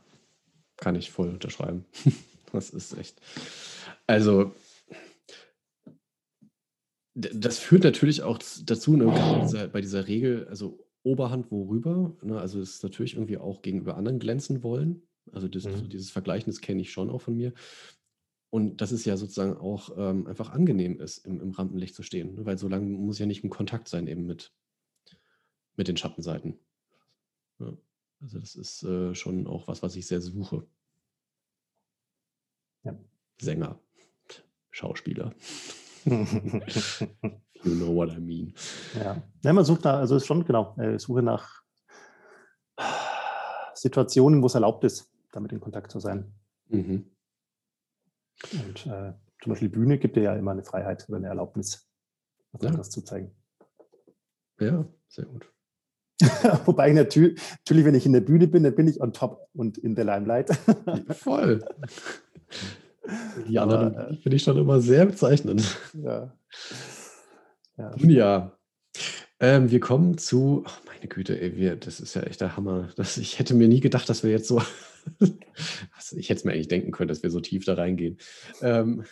kann 0.86 0.93
ich 0.93 1.09
voll 1.09 1.29
unterschreiben. 1.29 1.83
das 2.51 2.69
ist 2.69 2.95
echt. 2.95 3.19
Also, 4.05 4.53
das 7.15 7.57
führt 7.57 7.83
natürlich 7.83 8.21
auch 8.21 8.38
dazu, 8.38 8.95
ne, 8.95 9.05
bei, 9.05 9.39
dieser, 9.41 9.67
bei 9.67 9.81
dieser 9.81 10.07
Regel, 10.07 10.47
also 10.47 10.88
Oberhand 11.01 11.49
worüber, 11.49 12.15
ne, 12.21 12.39
also 12.39 12.61
es 12.61 12.75
ist 12.75 12.83
natürlich 12.83 13.15
irgendwie 13.15 13.39
auch 13.39 13.63
gegenüber 13.63 13.97
anderen 13.97 14.19
glänzen 14.19 14.61
wollen. 14.61 15.01
Also 15.31 15.47
das, 15.47 15.65
mhm. 15.65 15.75
so 15.75 15.88
dieses 15.88 16.11
Vergleichen, 16.11 16.51
das 16.51 16.61
kenne 16.61 16.81
ich 16.81 16.91
schon 16.91 17.09
auch 17.09 17.21
von 17.21 17.36
mir. 17.36 17.51
Und 18.51 18.79
dass 18.79 18.91
es 18.91 19.05
ja 19.05 19.17
sozusagen 19.17 19.57
auch 19.57 19.89
ähm, 19.97 20.27
einfach 20.27 20.51
angenehm 20.51 20.99
ist, 20.99 21.25
im, 21.25 21.41
im 21.41 21.49
Rampenlicht 21.49 21.95
zu 21.95 22.03
stehen. 22.03 22.36
Ne, 22.36 22.45
weil 22.45 22.59
so 22.59 22.67
lange 22.67 22.86
muss 22.86 23.17
ja 23.17 23.25
nicht 23.25 23.43
im 23.43 23.49
Kontakt 23.49 23.88
sein 23.88 24.05
eben 24.05 24.27
mit, 24.27 24.53
mit 25.77 25.88
den 25.88 25.97
Schattenseiten. 25.97 26.59
Ja, 27.57 27.75
also 28.22 28.39
das 28.39 28.55
ist 28.55 28.84
äh, 28.84 29.13
schon 29.13 29.47
auch 29.47 29.68
was, 29.68 29.84
was 29.84 29.95
ich 29.95 30.07
sehr 30.07 30.22
suche. 30.22 30.68
Ja. 32.84 32.97
Sänger. 33.39 33.80
Schauspieler. 34.72 35.34
you 36.05 36.16
know 37.63 37.95
what 37.95 38.11
I 38.11 38.20
mean. 38.20 38.53
Ja, 38.95 39.22
ja 39.43 39.53
man 39.53 39.66
sucht 39.66 39.84
nach, 39.84 39.95
also 39.95 40.18
ist 40.18 40.26
schon 40.26 40.45
genau, 40.45 40.76
äh, 40.78 40.99
Suche 40.99 41.22
nach 41.22 41.63
Situationen, 43.74 44.41
wo 44.41 44.47
es 44.47 44.55
erlaubt 44.55 44.84
ist, 44.84 45.11
damit 45.32 45.51
in 45.51 45.59
Kontakt 45.59 45.91
zu 45.91 45.99
sein. 45.99 46.34
Mhm. 46.68 47.09
Und 48.51 48.86
äh, 48.88 49.13
zum 49.41 49.51
Beispiel 49.51 49.70
die 49.70 49.76
Bühne 49.76 49.97
gibt 49.97 50.16
dir 50.16 50.24
ja 50.24 50.36
immer 50.36 50.51
eine 50.51 50.63
Freiheit 50.63 51.07
oder 51.07 51.18
eine 51.18 51.28
Erlaubnis, 51.28 51.89
was 52.51 52.61
ja. 52.61 52.70
anderes 52.70 52.89
zu 52.89 53.01
zeigen. 53.01 53.36
Ja, 54.59 54.86
sehr 55.07 55.26
gut. 55.26 55.51
Wobei 56.66 56.91
natürlich, 56.93 57.41
natürlich, 57.59 57.86
wenn 57.86 57.95
ich 57.95 58.05
in 58.05 58.13
der 58.13 58.22
Bühne 58.22 58.47
bin, 58.47 58.63
dann 58.63 58.76
bin 58.76 58.88
ich 58.88 59.01
on 59.01 59.13
top 59.13 59.49
und 59.53 59.78
in 59.78 59.95
der 59.95 60.05
Limelight. 60.05 60.49
Voll. 61.09 61.63
Die 63.47 63.59
anderen 63.59 63.93
äh, 63.93 64.16
finde 64.16 64.36
ich 64.38 64.43
schon 64.43 64.57
immer 64.57 64.80
sehr 64.80 65.05
bezeichnend. 65.05 65.78
Ja. 65.93 66.34
Ja, 67.78 67.93
ja. 67.97 68.57
Ähm, 69.41 69.70
wir 69.70 69.82
kommen 69.82 70.18
zu, 70.18 70.63
oh 70.66 70.72
meine 70.86 71.09
Güte, 71.09 71.39
ey, 71.41 71.57
wir, 71.57 71.76
das 71.76 71.99
ist 71.99 72.13
ja 72.13 72.22
echt 72.22 72.39
der 72.39 72.55
Hammer. 72.55 72.89
Das, 72.95 73.18
ich 73.18 73.38
hätte 73.38 73.53
mir 73.53 73.68
nie 73.68 73.82
gedacht, 73.82 74.07
dass 74.07 74.24
wir 74.24 74.32
jetzt 74.32 74.47
so, 74.47 74.61
ich 75.20 76.30
hätte 76.30 76.39
es 76.39 76.43
mir 76.45 76.53
eigentlich 76.53 76.70
denken 76.70 76.91
können, 76.91 77.09
dass 77.09 77.22
wir 77.22 77.30
so 77.30 77.41
tief 77.41 77.66
da 77.66 77.74
reingehen. 77.74 78.18
Ähm, 78.61 78.99
hm, 78.99 79.05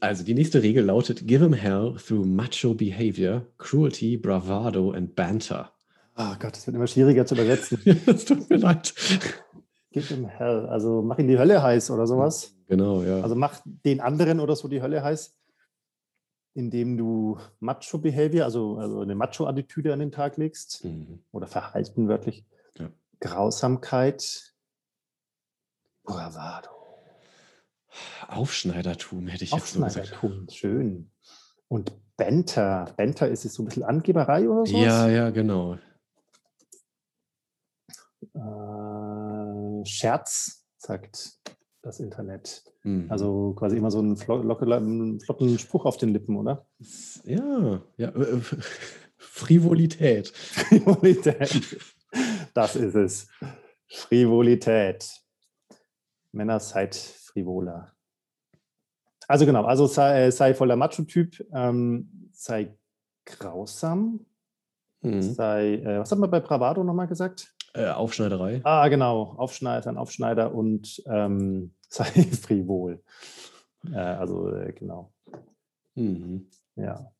also 0.00 0.24
die 0.24 0.34
nächste 0.34 0.62
Regel 0.62 0.84
lautet, 0.84 1.26
give 1.26 1.44
him 1.44 1.52
hell 1.52 1.94
through 1.96 2.26
macho 2.26 2.74
behavior, 2.74 3.46
cruelty, 3.58 4.16
bravado 4.16 4.90
and 4.90 5.14
banter. 5.14 5.72
Oh 6.16 6.34
Gott, 6.38 6.56
das 6.56 6.66
wird 6.66 6.76
immer 6.76 6.88
schwieriger 6.88 7.24
zu 7.26 7.34
übersetzen. 7.34 7.78
Es 8.06 8.24
tut 8.24 8.50
mir 8.50 8.56
leid. 8.56 8.92
Give 9.92 10.06
him 10.12 10.26
hell, 10.26 10.66
also 10.66 11.02
mach 11.02 11.18
ihn 11.18 11.28
die 11.28 11.38
Hölle 11.38 11.62
heiß 11.62 11.90
oder 11.92 12.06
sowas. 12.06 12.54
Genau, 12.66 13.02
ja. 13.02 13.20
Also 13.20 13.36
mach 13.36 13.60
den 13.64 14.00
anderen 14.00 14.40
oder 14.40 14.56
so 14.56 14.66
die 14.66 14.82
Hölle 14.82 15.04
heiß, 15.04 15.36
indem 16.54 16.96
du 16.96 17.38
Macho-Behavior, 17.60 18.44
also, 18.44 18.78
also 18.78 19.00
eine 19.00 19.14
Macho-Attitüde 19.14 19.92
an 19.92 20.00
den 20.00 20.10
Tag 20.10 20.38
legst 20.38 20.84
mhm. 20.84 21.20
oder 21.30 21.46
Verhalten 21.46 22.08
wörtlich. 22.08 22.44
Ja. 22.78 22.90
Grausamkeit, 23.20 24.54
Bravado. 26.02 26.81
Aufschneidertum 28.28 29.26
hätte 29.26 29.44
ich 29.44 29.52
jetzt 29.52 29.74
so 29.74 29.82
gesagt. 29.82 30.12
Aufschneidertum, 30.12 30.48
schön. 30.50 31.10
Und 31.68 31.92
Banter. 32.16 32.92
Banter 32.96 33.28
ist 33.28 33.44
es 33.44 33.54
so 33.54 33.62
ein 33.62 33.66
bisschen 33.66 33.82
Angeberei 33.82 34.48
oder 34.48 34.66
so? 34.66 34.76
Ja, 34.76 35.08
ja, 35.08 35.30
genau. 35.30 35.78
Äh, 38.34 39.84
Scherz, 39.84 40.64
sagt 40.76 41.38
das 41.82 42.00
Internet. 42.00 42.62
Mhm. 42.82 43.06
Also 43.10 43.54
quasi 43.54 43.76
immer 43.76 43.90
so 43.90 43.98
einen, 43.98 44.16
flotten 44.16 45.58
Spruch 45.58 45.84
auf 45.84 45.96
den 45.96 46.10
Lippen, 46.10 46.36
oder? 46.36 46.66
Ja, 47.24 47.82
ja. 47.96 48.08
Äh, 48.10 48.40
Frivolität. 49.16 50.28
Frivolität. 50.34 51.80
Das 52.54 52.76
ist 52.76 52.94
es. 52.94 53.28
Frivolität. 53.88 55.08
Männer 56.32 56.60
seid 56.60 56.94
frivoler. 57.32 57.92
Also 59.28 59.46
genau, 59.46 59.64
also 59.64 59.86
sei, 59.86 60.30
sei 60.30 60.54
voller 60.54 60.76
Macho-Typ, 60.76 61.46
ähm, 61.54 62.28
sei 62.32 62.76
grausam, 63.24 64.26
mhm. 65.00 65.22
sei, 65.22 65.74
äh, 65.76 66.00
was 66.00 66.10
hat 66.10 66.18
man 66.18 66.30
bei 66.30 66.40
Bravado 66.40 66.84
nochmal 66.84 67.06
gesagt? 67.06 67.54
Äh, 67.74 67.88
Aufschneiderei. 67.88 68.60
Ah, 68.64 68.88
genau, 68.88 69.34
Aufschneider, 69.38 69.88
ein 69.88 69.96
Aufschneider 69.96 70.54
und 70.54 71.02
ähm, 71.06 71.74
sei 71.88 72.04
frivol. 72.04 73.02
Äh, 73.90 73.96
also 73.96 74.50
äh, 74.50 74.72
genau. 74.72 75.12
Mhm. 75.94 76.48
Ja. 76.76 77.10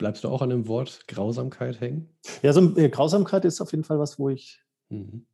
Bleibst 0.00 0.24
du 0.24 0.28
auch 0.28 0.40
an 0.40 0.48
dem 0.48 0.66
Wort 0.66 1.06
Grausamkeit 1.08 1.78
hängen? 1.78 2.08
Ja, 2.42 2.54
so 2.54 2.74
äh, 2.78 2.88
Grausamkeit 2.88 3.44
ist 3.44 3.60
auf 3.60 3.70
jeden 3.72 3.84
Fall 3.84 3.98
was, 3.98 4.18
wo 4.18 4.30
ich. 4.30 4.62
Mhm. 4.88 5.26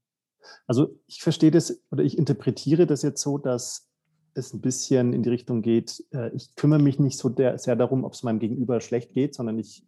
Also 0.67 0.99
ich 1.07 1.23
verstehe 1.23 1.53
das 1.53 1.85
oder 1.93 2.03
ich 2.03 2.19
interpretiere 2.19 2.85
das 2.85 3.03
jetzt 3.03 3.23
so, 3.23 3.39
dass 3.39 3.89
es 4.35 4.53
ein 4.53 4.61
bisschen 4.61 5.13
in 5.13 5.23
die 5.23 5.29
Richtung 5.29 5.63
geht, 5.63 6.05
äh, 6.13 6.35
ich 6.35 6.57
kümmere 6.57 6.81
mich 6.81 6.99
nicht 6.99 7.17
so 7.17 7.29
der, 7.29 7.59
sehr 7.59 7.77
darum, 7.77 8.03
ob 8.03 8.15
es 8.15 8.25
meinem 8.25 8.41
Gegenüber 8.41 8.81
schlecht 8.81 9.13
geht, 9.13 9.37
sondern 9.37 9.57
ich 9.57 9.87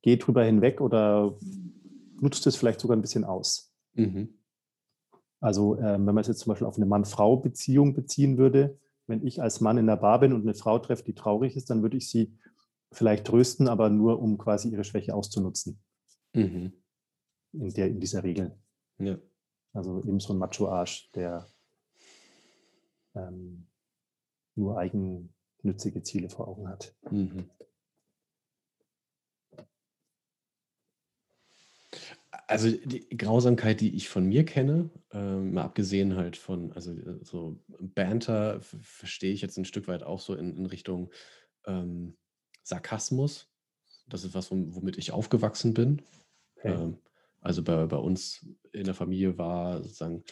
gehe 0.00 0.16
drüber 0.16 0.42
hinweg 0.44 0.80
oder 0.80 1.38
nutze 2.18 2.42
das 2.42 2.56
vielleicht 2.56 2.80
sogar 2.80 2.96
ein 2.96 3.02
bisschen 3.02 3.24
aus. 3.24 3.74
Mhm. 3.92 4.30
Also 5.40 5.76
äh, 5.76 5.92
wenn 5.92 6.06
man 6.06 6.18
es 6.18 6.28
jetzt 6.28 6.40
zum 6.40 6.52
Beispiel 6.52 6.66
auf 6.66 6.78
eine 6.78 6.86
Mann-Frau-Beziehung 6.86 7.92
beziehen 7.92 8.38
würde, 8.38 8.78
wenn 9.06 9.26
ich 9.26 9.42
als 9.42 9.60
Mann 9.60 9.76
in 9.76 9.86
der 9.86 9.96
Bar 9.96 10.20
bin 10.20 10.32
und 10.32 10.40
eine 10.40 10.54
Frau 10.54 10.78
treffe, 10.78 11.04
die 11.04 11.14
traurig 11.14 11.54
ist, 11.54 11.68
dann 11.68 11.82
würde 11.82 11.98
ich 11.98 12.08
sie 12.08 12.32
vielleicht 12.92 13.26
trösten, 13.26 13.68
aber 13.68 13.90
nur 13.90 14.20
um 14.20 14.38
quasi 14.38 14.70
ihre 14.70 14.84
Schwäche 14.84 15.14
auszunutzen. 15.14 15.78
Mhm. 16.32 16.72
In, 17.52 17.74
der, 17.74 17.88
in 17.88 18.00
dieser 18.00 18.22
Regel. 18.22 18.58
Ja. 18.98 19.18
Also 19.72 20.02
eben 20.04 20.20
so 20.20 20.32
ein 20.32 20.38
Macho-Arsch, 20.38 21.10
der 21.12 21.46
ähm, 23.14 23.66
nur 24.54 24.78
eigennützige 24.78 26.02
Ziele 26.02 26.30
vor 26.30 26.48
Augen 26.48 26.68
hat. 26.68 26.94
Mhm. 27.10 27.50
Also 32.48 32.70
die 32.70 33.08
Grausamkeit, 33.16 33.80
die 33.80 33.96
ich 33.96 34.08
von 34.08 34.26
mir 34.26 34.44
kenne, 34.44 34.90
ähm, 35.10 35.52
mal 35.52 35.64
abgesehen 35.64 36.16
halt 36.16 36.36
von, 36.36 36.72
also 36.72 36.92
äh, 36.92 37.18
so 37.22 37.60
Banter 37.66 38.60
verstehe 38.60 39.32
ich 39.32 39.40
jetzt 39.40 39.58
ein 39.58 39.64
Stück 39.64 39.88
weit 39.88 40.04
auch 40.04 40.20
so 40.20 40.34
in, 40.34 40.56
in 40.56 40.66
Richtung 40.66 41.10
ähm, 41.66 42.16
Sarkasmus. 42.66 43.48
Das 44.08 44.24
ist 44.24 44.34
was, 44.34 44.50
womit 44.50 44.98
ich 44.98 45.12
aufgewachsen 45.12 45.72
bin. 45.72 46.02
Okay. 46.56 46.72
Ähm, 46.72 46.98
also 47.40 47.62
bei, 47.62 47.86
bei 47.86 47.96
uns 47.96 48.46
in 48.72 48.84
der 48.84 48.94
Familie 48.94 49.38
war 49.38 49.82
sozusagen 49.82 50.24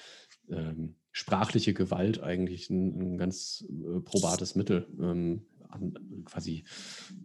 ähm, 0.49 0.97
sprachliche 1.13 1.75
Gewalt 1.75 2.21
eigentlich 2.21 2.71
ein, 2.71 3.15
ein 3.15 3.19
ganz 3.19 3.65
äh, 3.69 4.01
probates 4.01 4.57
Mittel. 4.57 4.89
Ähm, 5.01 5.47
quasi, 6.25 6.65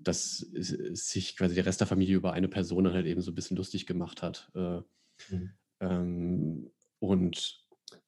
dass 0.01 0.37
sich 0.37 1.37
quasi 1.37 1.53
der 1.53 1.67
Rest 1.67 1.81
der 1.81 1.87
Familie 1.87 2.15
über 2.15 2.33
eine 2.33 2.47
Person 2.47 2.91
halt 2.91 3.05
eben 3.05 3.21
so 3.21 3.31
ein 3.31 3.35
bisschen 3.35 3.57
lustig 3.57 3.85
gemacht 3.85 4.23
hat. 4.23 4.51
Äh, 4.55 4.81
mhm. 5.29 5.51
ähm, 5.79 6.71
und 6.97 7.58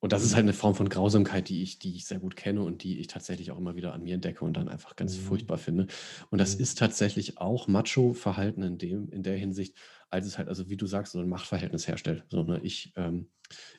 und 0.02 0.14
das 0.14 0.24
ist 0.24 0.34
halt 0.34 0.43
eine 0.43 0.54
Form 0.54 0.74
von 0.74 0.89
Grausamkeit, 0.89 1.47
die 1.47 1.62
ich, 1.62 1.78
die 1.78 1.95
ich 1.95 2.06
sehr 2.06 2.18
gut 2.20 2.36
kenne 2.36 2.64
und 2.64 2.84
die 2.84 2.99
ich 2.99 3.06
tatsächlich 3.06 3.52
auch 3.52 3.60
immer 3.60 3.76
wieder 3.76 3.93
an 3.93 4.02
mir 4.02 4.16
entdecke 4.16 4.43
und 4.43 4.58
dann 4.58 4.68
einfach 4.68 4.95
ganz 4.95 5.16
mhm. 5.16 5.22
furchtbar 5.22 5.60
finde. 5.60 5.86
Und 6.32 6.39
das 6.39 6.56
mhm. 6.56 6.64
ist 6.64 6.80
tatsächlich 6.80 7.38
auch 7.38 7.68
Macho-Verhalten 7.68 8.64
in, 8.64 9.08
in 9.10 9.22
der 9.22 9.38
Hinsicht, 9.38 9.76
als 10.12 10.28
es 10.28 10.38
halt, 10.38 10.49
also 10.49 10.70
wie 10.70 10.78
du 10.78 10.86
sagst, 10.86 11.14
so 11.14 11.20
ein 11.20 11.30
Machtverhältnis 11.30 11.88
herstellt. 11.88 12.26
So, 12.30 12.43
ne, 12.43 12.59
ich, 12.64 12.93
ähm, 12.97 13.28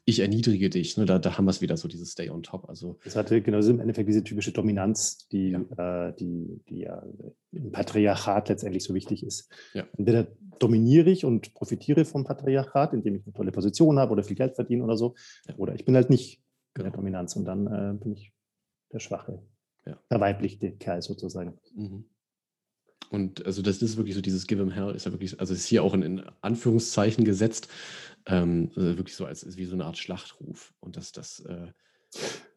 ich 0.04 0.20
erniedrige 0.20 0.70
dich, 0.70 0.96
ne, 0.96 1.04
da, 1.04 1.18
da 1.18 1.36
haben 1.36 1.44
wir 1.44 1.50
es 1.50 1.60
wieder 1.60 1.76
so, 1.76 1.88
dieses 1.88 2.12
Stay 2.12 2.30
on 2.30 2.42
top. 2.42 2.68
Also, 2.68 2.98
das 3.04 3.16
hatte 3.16 3.42
genau 3.42 3.60
im 3.60 3.80
Endeffekt 3.80 4.08
diese 4.08 4.24
typische 4.24 4.52
Dominanz, 4.52 5.28
die 5.28 5.50
ja, 5.50 6.08
äh, 6.08 6.14
die, 6.18 6.60
die 6.68 6.80
ja 6.80 7.02
im 7.52 7.70
Patriarchat 7.70 8.48
letztendlich 8.48 8.82
so 8.82 8.94
wichtig 8.94 9.22
ist. 9.24 9.50
Ja. 9.74 9.86
Entweder 9.96 10.26
dominiere 10.58 11.10
ich 11.10 11.24
und 11.24 11.52
profitiere 11.54 12.04
vom 12.06 12.24
Patriarchat, 12.24 12.94
indem 12.94 13.16
ich 13.16 13.26
eine 13.26 13.34
tolle 13.34 13.52
Position 13.52 13.98
habe 13.98 14.12
oder 14.12 14.22
viel 14.22 14.36
Geld 14.36 14.54
verdiene 14.54 14.84
oder 14.84 14.96
so, 14.96 15.14
ja. 15.46 15.54
oder 15.56 15.74
ich 15.74 15.84
bin 15.84 15.94
halt 15.94 16.08
nicht 16.08 16.42
genau. 16.72 16.88
der 16.88 16.96
Dominanz 16.96 17.36
und 17.36 17.44
dann 17.44 17.66
äh, 17.66 17.94
bin 17.98 18.12
ich 18.12 18.32
der 18.90 19.00
Schwache, 19.00 19.42
ja. 19.86 19.98
der 20.10 20.20
weibliche 20.20 20.72
Kerl 20.72 21.02
sozusagen. 21.02 21.58
Mhm. 21.74 22.06
Und 23.12 23.44
also 23.44 23.60
das 23.60 23.82
ist 23.82 23.96
wirklich 23.98 24.14
so, 24.14 24.22
dieses 24.22 24.46
Give 24.46 24.62
him 24.62 24.70
hell 24.70 24.94
ist 24.94 25.04
ja 25.04 25.12
wirklich, 25.12 25.38
also 25.38 25.52
ist 25.52 25.66
hier 25.66 25.84
auch 25.84 25.92
in, 25.92 26.02
in 26.02 26.22
Anführungszeichen 26.40 27.24
gesetzt, 27.24 27.68
ähm, 28.26 28.70
also 28.74 28.96
wirklich 28.96 29.14
so 29.14 29.26
als 29.26 29.56
wie 29.56 29.66
so 29.66 29.74
eine 29.74 29.84
Art 29.84 29.98
Schlachtruf. 29.98 30.72
Und 30.80 30.96
das, 30.96 31.12
das 31.12 31.40
äh 31.40 31.66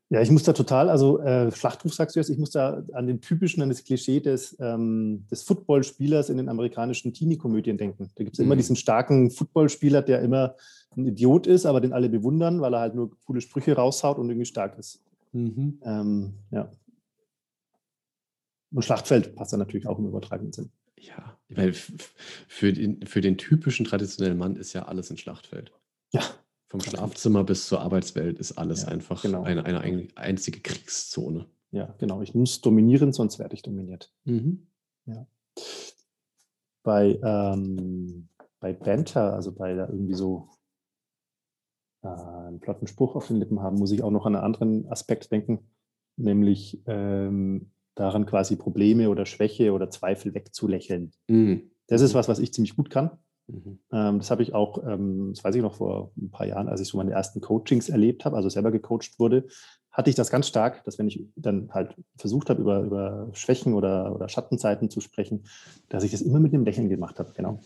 ja, 0.10 0.22
ich 0.22 0.30
muss 0.30 0.44
da 0.44 0.54
total, 0.54 0.90
also 0.90 1.20
äh, 1.20 1.52
Schlachtruf 1.52 1.94
sagst 1.94 2.16
du 2.16 2.20
jetzt, 2.20 2.30
ich 2.30 2.38
muss 2.38 2.52
da 2.52 2.84
an 2.94 3.08
den 3.08 3.22
typischen, 3.22 3.64
an 3.64 3.70
das 3.70 3.84
Klischee 3.84 4.20
des, 4.20 4.56
ähm, 4.60 5.26
des 5.32 5.44
Footballspielers 5.44 6.30
in 6.30 6.38
den 6.38 6.48
amerikanischen 6.48 7.12
Teenie-Komödien 7.12 7.78
denken. 7.78 8.12
Da 8.16 8.24
gibt 8.24 8.36
es 8.36 8.40
mhm. 8.40 8.46
immer 8.46 8.56
diesen 8.56 8.76
starken 8.76 9.32
Footballspieler, 9.32 10.04
der 10.04 10.22
immer 10.22 10.56
ein 10.96 11.06
Idiot 11.06 11.48
ist, 11.48 11.66
aber 11.66 11.82
den 11.82 11.92
alle 11.92 12.08
bewundern, 12.08 12.62
weil 12.62 12.76
er 12.76 12.82
halt 12.82 12.96
nur 12.96 13.12
coole 13.26 13.42
Sprüche 13.42 13.76
raushaut 13.76 14.20
und 14.20 14.30
irgendwie 14.30 14.46
stark 14.46 14.78
ist. 14.78 15.02
Mhm. 15.34 15.80
Ähm, 15.84 16.34
ja. 16.52 16.70
Und 18.76 18.84
Schlachtfeld 18.84 19.36
passt 19.36 19.54
da 19.54 19.58
natürlich 19.58 19.88
auch 19.88 19.98
im 20.00 20.08
übertragenen 20.08 20.52
Sinn. 20.52 20.70
Ja, 20.98 21.38
weil 21.50 21.74
für 21.74 22.74
den, 22.74 23.06
für 23.06 23.22
den 23.22 23.38
typischen 23.38 23.86
traditionellen 23.86 24.38
Mann 24.38 24.58
ist 24.58 24.74
ja 24.74 24.84
alles 24.84 25.10
ein 25.10 25.18
Schlachtfeld. 25.18 25.72
Ja. 26.12 26.22
Vom 26.68 26.82
Schlafzimmer 26.82 27.46
bis 27.46 27.68
zur 27.68 27.80
Arbeitswelt 27.80 28.38
ist 28.38 28.54
alles 28.54 28.84
ja, 28.84 28.90
einfach 28.90 29.22
genau. 29.22 29.44
eine, 29.44 29.64
eine 29.66 30.08
einzige 30.16 30.60
Kriegszone. 30.60 31.48
Ja, 31.72 31.96
genau. 32.00 32.22
Ich 32.22 32.36
muss 32.36 32.60
dominieren, 32.60 33.14
sonst 33.14 33.40
werde 33.40 33.56
ich 33.56 33.62
dominiert. 33.62 34.12
Mhm. 34.26 34.68
Ja. 35.06 35.26
Bei, 36.84 37.18
ähm, 37.24 38.28
bei 38.60 38.74
Banter, 38.74 39.34
also 39.34 39.54
bei 39.54 39.74
da 39.74 39.88
irgendwie 39.88 40.16
so 40.16 40.50
äh, 42.02 42.08
einen 42.08 42.60
flotten 42.60 42.88
Spruch 42.88 43.16
auf 43.16 43.28
den 43.28 43.38
Lippen 43.38 43.62
haben, 43.62 43.78
muss 43.78 43.92
ich 43.92 44.04
auch 44.04 44.12
noch 44.12 44.26
an 44.26 44.36
einen 44.36 44.44
anderen 44.44 44.92
Aspekt 44.92 45.32
denken, 45.32 45.60
nämlich 46.18 46.82
ähm, 46.88 47.72
daran 47.96 48.26
quasi 48.26 48.56
Probleme 48.56 49.10
oder 49.10 49.26
Schwäche 49.26 49.74
oder 49.74 49.90
Zweifel 49.90 50.34
wegzulächeln. 50.34 51.12
Mhm. 51.28 51.72
Das 51.88 52.02
ist 52.02 52.14
was, 52.14 52.28
was 52.28 52.40
ich 52.40 52.54
ziemlich 52.54 52.76
gut 52.76 52.90
kann. 52.90 53.12
Mhm. 53.48 53.80
Ähm, 53.92 54.18
das 54.20 54.32
habe 54.32 54.44
ich 54.44 54.54
auch, 54.54 54.84
ähm, 54.88 55.32
das 55.34 55.44
weiß 55.44 55.56
ich 55.56 55.62
noch 55.62 55.76
vor 55.76 56.12
ein 56.18 56.32
paar 56.32 56.48
Jahren, 56.48 56.68
als 56.68 56.82
ich 56.82 56.88
so 56.88 56.98
meine 56.98 57.12
ersten 57.12 57.42
Coachings 57.42 57.90
erlebt 57.90 58.26
habe, 58.26 58.36
also 58.36 58.50
selber 58.50 58.72
gecoacht 58.72 59.20
wurde, 59.20 59.46
hatte 59.92 60.10
ich 60.10 60.16
das 60.16 60.30
ganz 60.30 60.48
stark, 60.48 60.84
dass 60.84 61.00
wenn 61.00 61.08
ich 61.08 61.26
dann 61.36 61.70
halt 61.72 61.96
versucht 62.18 62.50
habe, 62.50 62.62
über, 62.62 62.82
über 62.82 63.30
Schwächen 63.34 63.74
oder, 63.74 64.14
oder 64.14 64.28
Schattenzeiten 64.28 64.90
zu 64.90 65.00
sprechen, 65.00 65.46
dass 65.90 66.04
ich 66.04 66.12
das 66.12 66.22
immer 66.22 66.40
mit 66.40 66.54
einem 66.54 66.66
Lächeln 66.66 66.90
gemacht 66.90 67.18
habe. 67.20 67.32
Genau. 67.34 67.62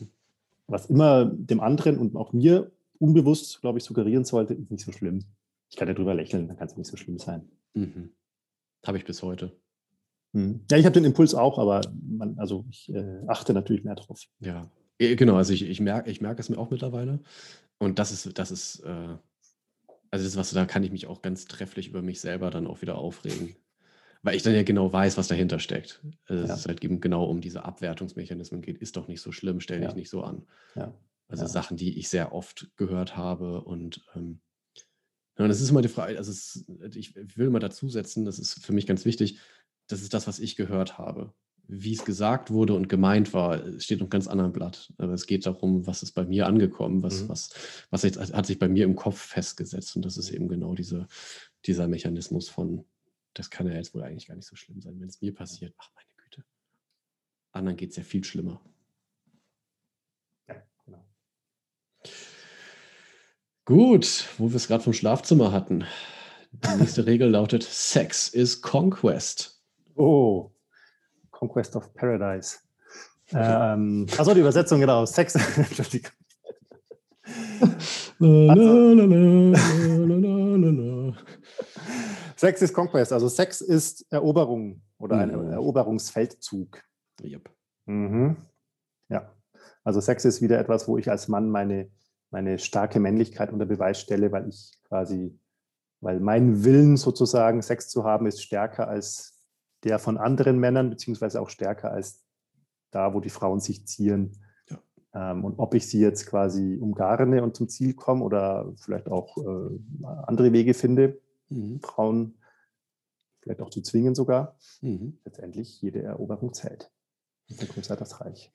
Was 0.67 0.85
immer 0.87 1.25
dem 1.25 1.59
anderen 1.59 1.97
und 1.97 2.15
auch 2.15 2.33
mir 2.33 2.71
unbewusst, 2.99 3.61
glaube 3.61 3.79
ich, 3.79 3.83
suggerieren 3.83 4.25
sollte, 4.25 4.53
ist 4.53 4.69
nicht 4.69 4.85
so 4.85 4.91
schlimm. 4.91 5.25
Ich 5.69 5.77
kann 5.77 5.87
ja 5.87 5.93
drüber 5.93 6.13
lächeln, 6.13 6.47
dann 6.47 6.57
kann 6.57 6.67
es 6.67 6.77
nicht 6.77 6.87
so 6.87 6.97
schlimm 6.97 7.17
sein. 7.17 7.49
Mhm. 7.73 8.11
Habe 8.85 8.97
ich 8.97 9.05
bis 9.05 9.23
heute. 9.23 9.51
Mhm. 10.33 10.61
Ja, 10.69 10.77
ich 10.77 10.85
habe 10.85 10.93
den 10.93 11.05
Impuls 11.05 11.33
auch, 11.33 11.57
aber 11.57 11.81
man, 12.01 12.37
also 12.37 12.65
ich 12.69 12.89
äh, 12.93 13.21
achte 13.27 13.53
natürlich 13.53 13.83
mehr 13.83 13.95
drauf. 13.95 14.21
Ja, 14.39 14.69
genau. 14.99 15.35
Also 15.35 15.53
ich, 15.53 15.63
ich 15.63 15.79
merke 15.79 16.09
ich 16.09 16.21
merk 16.21 16.39
es 16.39 16.49
mir 16.49 16.57
auch 16.57 16.69
mittlerweile. 16.69 17.19
Und 17.77 17.99
das 17.99 18.11
ist, 18.11 18.37
das 18.37 18.51
ist, 18.51 18.81
äh, 18.81 19.15
also 20.11 20.25
das, 20.25 20.35
was 20.35 20.51
da 20.51 20.65
kann 20.65 20.83
ich 20.83 20.91
mich 20.91 21.07
auch 21.07 21.21
ganz 21.21 21.45
trefflich 21.45 21.87
über 21.87 22.01
mich 22.01 22.21
selber 22.21 22.49
dann 22.51 22.67
auch 22.67 22.81
wieder 22.81 22.97
aufregen. 22.97 23.55
Weil 24.21 24.35
ich 24.35 24.43
dann 24.43 24.53
ja 24.53 24.63
genau 24.63 24.91
weiß, 24.91 25.17
was 25.17 25.29
dahinter 25.29 25.59
steckt. 25.59 26.03
Also 26.27 26.45
ja. 26.45 26.53
Es 26.53 26.59
ist 26.61 26.67
halt 26.67 26.83
eben 26.83 26.99
genau 26.99 27.23
um 27.23 27.39
diese 27.39 27.63
Abwertungsmechanismen 27.63 28.61
geht, 28.61 28.77
ist 28.79 28.97
doch 28.97 29.07
nicht 29.07 29.21
so 29.21 29.31
schlimm, 29.31 29.61
stell 29.61 29.79
dich 29.79 29.89
ja. 29.89 29.95
nicht 29.95 30.09
so 30.09 30.23
an. 30.23 30.45
Ja. 30.75 30.93
Also 31.29 31.45
Sachen, 31.45 31.77
die 31.77 31.97
ich 31.97 32.09
sehr 32.09 32.33
oft 32.33 32.69
gehört 32.75 33.15
habe 33.15 33.61
und 33.61 34.03
ähm, 34.15 34.41
und 35.37 35.47
das 35.47 35.61
ist 35.61 35.69
immer 35.69 35.81
die 35.81 35.87
Frage, 35.87 36.17
also 36.17 36.31
es, 36.31 36.65
ich 36.93 37.15
will 37.37 37.49
mal 37.49 37.59
dazu 37.59 37.87
setzen, 37.87 38.25
das 38.25 38.39
ist 38.39 38.65
für 38.65 38.73
mich 38.73 38.85
ganz 38.85 39.05
wichtig, 39.05 39.39
das 39.89 40.01
ist 40.01 40.13
das, 40.13 40.27
was 40.27 40.39
ich 40.39 40.55
gehört 40.55 40.97
habe. 40.97 41.33
Wie 41.67 41.93
es 41.93 42.05
gesagt 42.05 42.49
wurde 42.49 42.73
und 42.73 42.89
gemeint 42.89 43.33
war, 43.33 43.79
steht 43.79 43.97
auf 43.97 44.03
einem 44.03 44.09
ganz 44.09 44.27
anderen 44.27 44.53
Blatt. 44.53 44.91
Aber 44.97 45.13
es 45.13 45.27
geht 45.27 45.45
darum, 45.45 45.85
was 45.85 46.01
ist 46.01 46.13
bei 46.13 46.25
mir 46.25 46.47
angekommen, 46.47 47.03
was, 47.03 47.23
mhm. 47.23 47.29
was, 47.29 47.49
was 47.89 48.03
jetzt, 48.03 48.17
hat 48.17 48.45
sich 48.45 48.57
bei 48.57 48.67
mir 48.67 48.85
im 48.85 48.95
Kopf 48.95 49.19
festgesetzt. 49.19 49.95
Und 49.95 50.05
das 50.05 50.17
ist 50.17 50.31
eben 50.31 50.47
genau 50.47 50.73
diese, 50.73 51.07
dieser 51.65 51.87
Mechanismus 51.87 52.49
von, 52.49 52.85
das 53.33 53.49
kann 53.49 53.67
ja 53.67 53.73
jetzt 53.73 53.93
wohl 53.93 54.03
eigentlich 54.03 54.27
gar 54.27 54.35
nicht 54.35 54.47
so 54.47 54.55
schlimm 54.55 54.81
sein, 54.81 54.99
wenn 54.99 55.09
es 55.09 55.21
mir 55.21 55.33
passiert. 55.33 55.75
Ach, 55.77 55.89
meine 55.93 56.07
Güte. 56.17 56.43
Anderen 57.51 57.77
geht 57.77 57.91
es 57.91 57.97
ja 57.97 58.03
viel 58.03 58.23
schlimmer. 58.23 58.61
Genau. 60.85 61.05
Gut, 63.65 64.25
wo 64.37 64.49
wir 64.49 64.55
es 64.55 64.67
gerade 64.67 64.83
vom 64.83 64.93
Schlafzimmer 64.93 65.51
hatten. 65.51 65.85
Die 66.51 66.75
nächste 66.77 67.05
Regel 67.05 67.29
lautet: 67.29 67.61
Sex 67.63 68.29
is 68.29 68.61
Conquest. 68.61 69.58
Oh, 69.99 70.49
Conquest 71.29 71.75
of 71.75 71.93
Paradise. 71.93 72.59
Ähm, 73.33 74.07
achso, 74.17 74.33
die 74.33 74.39
Übersetzung, 74.39 74.79
genau. 74.79 75.05
Sex. 75.05 75.35
Entschuldigung. 75.57 76.11
Sex 82.37 82.61
ist 82.61 82.73
Conquest, 82.73 83.11
also 83.11 83.27
Sex 83.27 83.59
ist 83.59 84.05
Eroberung 84.09 84.81
oder 84.99 85.17
ein 85.17 85.31
mhm. 85.31 85.51
Eroberungsfeldzug. 85.51 86.81
Yep. 87.21 87.49
Mhm. 87.85 88.37
Ja, 89.09 89.33
also 89.83 89.99
Sex 89.99 90.23
ist 90.23 90.41
wieder 90.41 90.59
etwas, 90.59 90.87
wo 90.87 90.97
ich 90.97 91.11
als 91.11 91.27
Mann 91.27 91.49
meine, 91.49 91.91
meine 92.31 92.57
starke 92.57 93.01
Männlichkeit 93.01 93.51
unter 93.51 93.65
Beweis 93.65 93.99
stelle, 93.99 94.31
weil 94.31 94.47
ich 94.47 94.71
quasi, 94.87 95.37
weil 95.99 96.21
mein 96.21 96.63
Willen 96.63 96.95
sozusagen, 96.95 97.61
Sex 97.61 97.89
zu 97.89 98.05
haben, 98.05 98.27
ist 98.27 98.41
stärker 98.41 98.87
als 98.87 99.38
der 99.83 99.99
von 99.99 100.17
anderen 100.17 100.59
Männern, 100.59 100.89
beziehungsweise 100.89 101.41
auch 101.41 101.49
stärker 101.49 101.91
als 101.91 102.23
da, 102.91 103.13
wo 103.13 103.19
die 103.19 103.29
Frauen 103.29 103.59
sich 103.59 103.85
zieren. 103.87 104.31
Ja. 104.69 104.79
Ähm, 105.13 105.45
und 105.45 105.59
ob 105.59 105.73
ich 105.73 105.87
sie 105.87 105.99
jetzt 105.99 106.25
quasi 106.25 106.77
umgarne 106.79 107.43
und 107.43 107.55
zum 107.55 107.69
Ziel 107.69 107.93
komme 107.93 108.23
oder 108.23 108.71
vielleicht 108.77 109.07
auch 109.07 109.37
äh, 109.37 109.79
andere 110.25 110.51
Wege 110.53 110.73
finde, 110.73 111.21
mhm. 111.49 111.79
Frauen 111.81 112.35
vielleicht 113.41 113.61
auch 113.61 113.69
zu 113.69 113.81
zwingen 113.81 114.15
sogar, 114.15 114.57
mhm. 114.81 115.17
letztendlich 115.25 115.81
jede 115.81 116.03
Eroberung 116.03 116.53
zählt. 116.53 116.91
Und 117.49 117.59
größer 117.59 117.95
das 117.95 118.21
Reich. 118.21 118.51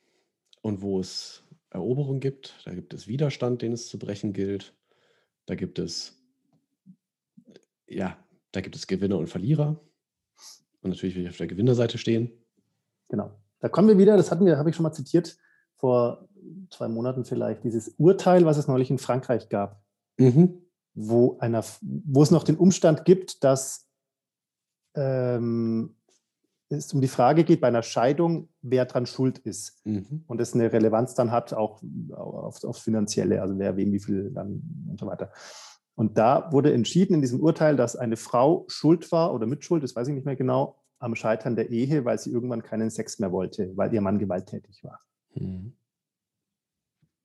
Und 0.62 0.82
wo 0.82 1.00
es 1.00 1.42
Eroberung 1.70 2.20
gibt, 2.20 2.62
da 2.64 2.72
gibt 2.72 2.94
es 2.94 3.08
Widerstand, 3.08 3.62
den 3.62 3.72
es 3.72 3.88
zu 3.88 3.98
brechen 3.98 4.32
gilt. 4.32 4.74
Da 5.46 5.56
gibt 5.56 5.78
es, 5.78 6.16
ja, 7.86 8.16
da 8.52 8.60
gibt 8.60 8.76
es 8.76 8.86
Gewinner 8.86 9.18
und 9.18 9.28
Verlierer. 9.28 9.80
Und 10.84 10.90
natürlich 10.90 11.16
will 11.16 11.22
ich 11.22 11.30
auf 11.30 11.36
der 11.38 11.46
Gewinnerseite 11.46 11.98
stehen. 11.98 12.30
Genau. 13.08 13.30
Da 13.60 13.68
kommen 13.68 13.88
wir 13.88 13.98
wieder, 13.98 14.16
das 14.16 14.30
hatten 14.30 14.44
wir, 14.44 14.58
habe 14.58 14.70
ich 14.70 14.76
schon 14.76 14.82
mal 14.82 14.92
zitiert, 14.92 15.36
vor 15.76 16.28
zwei 16.70 16.88
Monaten 16.88 17.24
vielleicht, 17.24 17.64
dieses 17.64 17.94
Urteil, 17.96 18.44
was 18.44 18.58
es 18.58 18.68
neulich 18.68 18.90
in 18.90 18.98
Frankreich 18.98 19.48
gab, 19.48 19.82
mhm. 20.18 20.62
wo, 20.94 21.38
einer, 21.38 21.64
wo 21.80 22.22
es 22.22 22.30
noch 22.30 22.44
den 22.44 22.56
Umstand 22.56 23.06
gibt, 23.06 23.42
dass 23.42 23.88
ähm, 24.94 25.96
es 26.68 26.92
um 26.92 27.00
die 27.00 27.08
Frage 27.08 27.44
geht 27.44 27.60
bei 27.60 27.68
einer 27.68 27.82
Scheidung, 27.82 28.48
wer 28.60 28.84
dran 28.84 29.06
schuld 29.06 29.38
ist. 29.38 29.80
Mhm. 29.84 30.24
Und 30.26 30.40
es 30.40 30.54
eine 30.54 30.72
Relevanz 30.72 31.14
dann 31.14 31.30
hat, 31.30 31.54
auch 31.54 31.82
aufs 32.12 32.64
auf 32.64 32.78
Finanzielle, 32.78 33.40
also 33.40 33.58
wer 33.58 33.76
wem 33.76 33.92
wie 33.92 34.00
viel 34.00 34.30
dann 34.30 34.86
und 34.88 35.00
so 35.00 35.06
weiter. 35.06 35.32
Und 35.94 36.18
da 36.18 36.50
wurde 36.52 36.72
entschieden 36.72 37.14
in 37.14 37.20
diesem 37.20 37.40
Urteil, 37.40 37.76
dass 37.76 37.96
eine 37.96 38.16
Frau 38.16 38.64
schuld 38.68 39.10
war 39.12 39.32
oder 39.32 39.46
mitschuld, 39.46 39.82
das 39.82 39.94
weiß 39.94 40.08
ich 40.08 40.14
nicht 40.14 40.26
mehr 40.26 40.36
genau, 40.36 40.76
am 40.98 41.14
Scheitern 41.14 41.54
der 41.54 41.70
Ehe, 41.70 42.04
weil 42.04 42.18
sie 42.18 42.30
irgendwann 42.30 42.62
keinen 42.62 42.90
Sex 42.90 43.18
mehr 43.18 43.30
wollte, 43.30 43.76
weil 43.76 43.92
ihr 43.92 44.00
Mann 44.00 44.18
gewalttätig 44.18 44.82
war. 44.82 45.00
Mhm. 45.34 45.76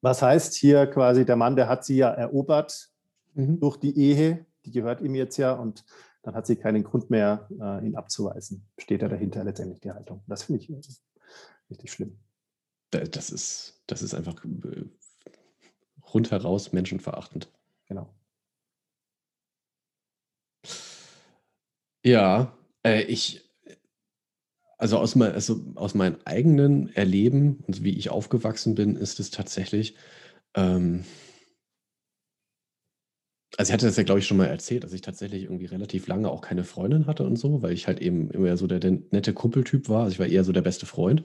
Was 0.01 0.22
heißt 0.22 0.53
hier 0.55 0.88
quasi, 0.88 1.26
der 1.26 1.36
Mann, 1.36 1.55
der 1.55 1.67
hat 1.67 1.84
sie 1.84 1.97
ja 1.97 2.09
erobert 2.09 2.89
mhm. 3.34 3.59
durch 3.59 3.78
die 3.78 3.97
Ehe, 3.97 4.45
die 4.65 4.72
gehört 4.72 5.01
ihm 5.01 5.15
jetzt 5.15 5.38
ja 5.38 5.53
und 5.53 5.86
dann 6.22 6.36
hat 6.36 6.45
sie 6.45 6.57
keinen 6.57 6.84
Grund 6.84 7.09
mehr, 7.09 7.47
äh, 7.59 7.86
ihn 7.86 7.95
abzuweisen. 7.95 8.67
Steht 8.78 9.01
da 9.01 9.07
dahinter 9.07 9.43
letztendlich 9.43 9.80
die 9.80 9.91
Haltung. 9.91 10.22
Das 10.28 10.43
finde 10.43 10.61
ich 10.61 10.70
richtig 11.70 11.91
schlimm. 11.91 12.20
Das 12.91 13.30
ist, 13.30 13.82
das 13.88 14.01
ist 14.01 14.13
einfach 14.13 14.43
äh, 14.43 14.86
rundheraus 16.13 16.74
menschenverachtend. 16.74 17.49
Genau. 17.88 18.13
Ja, 22.10 22.57
äh, 22.84 23.03
ich, 23.03 23.41
also 24.78 24.97
aus, 24.97 25.16
mein, 25.16 25.34
also 25.34 25.62
aus 25.76 25.93
meinem 25.93 26.18
eigenen 26.26 26.93
Erleben 26.95 27.64
und 27.68 27.84
wie 27.84 27.97
ich 27.97 28.10
aufgewachsen 28.10 28.76
bin, 28.76 28.95
ist 28.95 29.20
es 29.20 29.30
tatsächlich, 29.32 29.95
ähm, 30.55 31.03
also 33.57 33.70
ich 33.72 33.74
hatte 33.74 33.88
das 33.88 33.97
ja, 33.97 34.03
glaube 34.03 34.20
ich, 34.20 34.28
schon 34.28 34.38
mal 34.38 34.45
erzählt, 34.45 34.84
dass 34.84 34.93
ich 34.93 35.01
tatsächlich 35.01 35.43
irgendwie 35.43 35.66
relativ 35.66 36.07
lange 36.07 36.30
auch 36.30 36.41
keine 36.41 36.64
Freundin 36.64 37.07
hatte 37.07 37.24
und 37.26 37.36
so, 37.38 37.62
weil 37.62 37.74
ich 37.74 37.88
halt 37.88 37.99
eben 37.99 38.30
immer 38.32 38.55
so 38.57 38.68
der, 38.68 38.80
der 38.80 38.91
nette 39.12 39.34
Kumpeltyp 39.34 39.89
war. 39.89 40.03
Also 40.03 40.14
ich 40.14 40.20
war 40.20 40.28
eher 40.28 40.43
so 40.43 40.51
der 40.53 40.62
beste 40.62 40.86
Freund. 40.86 41.24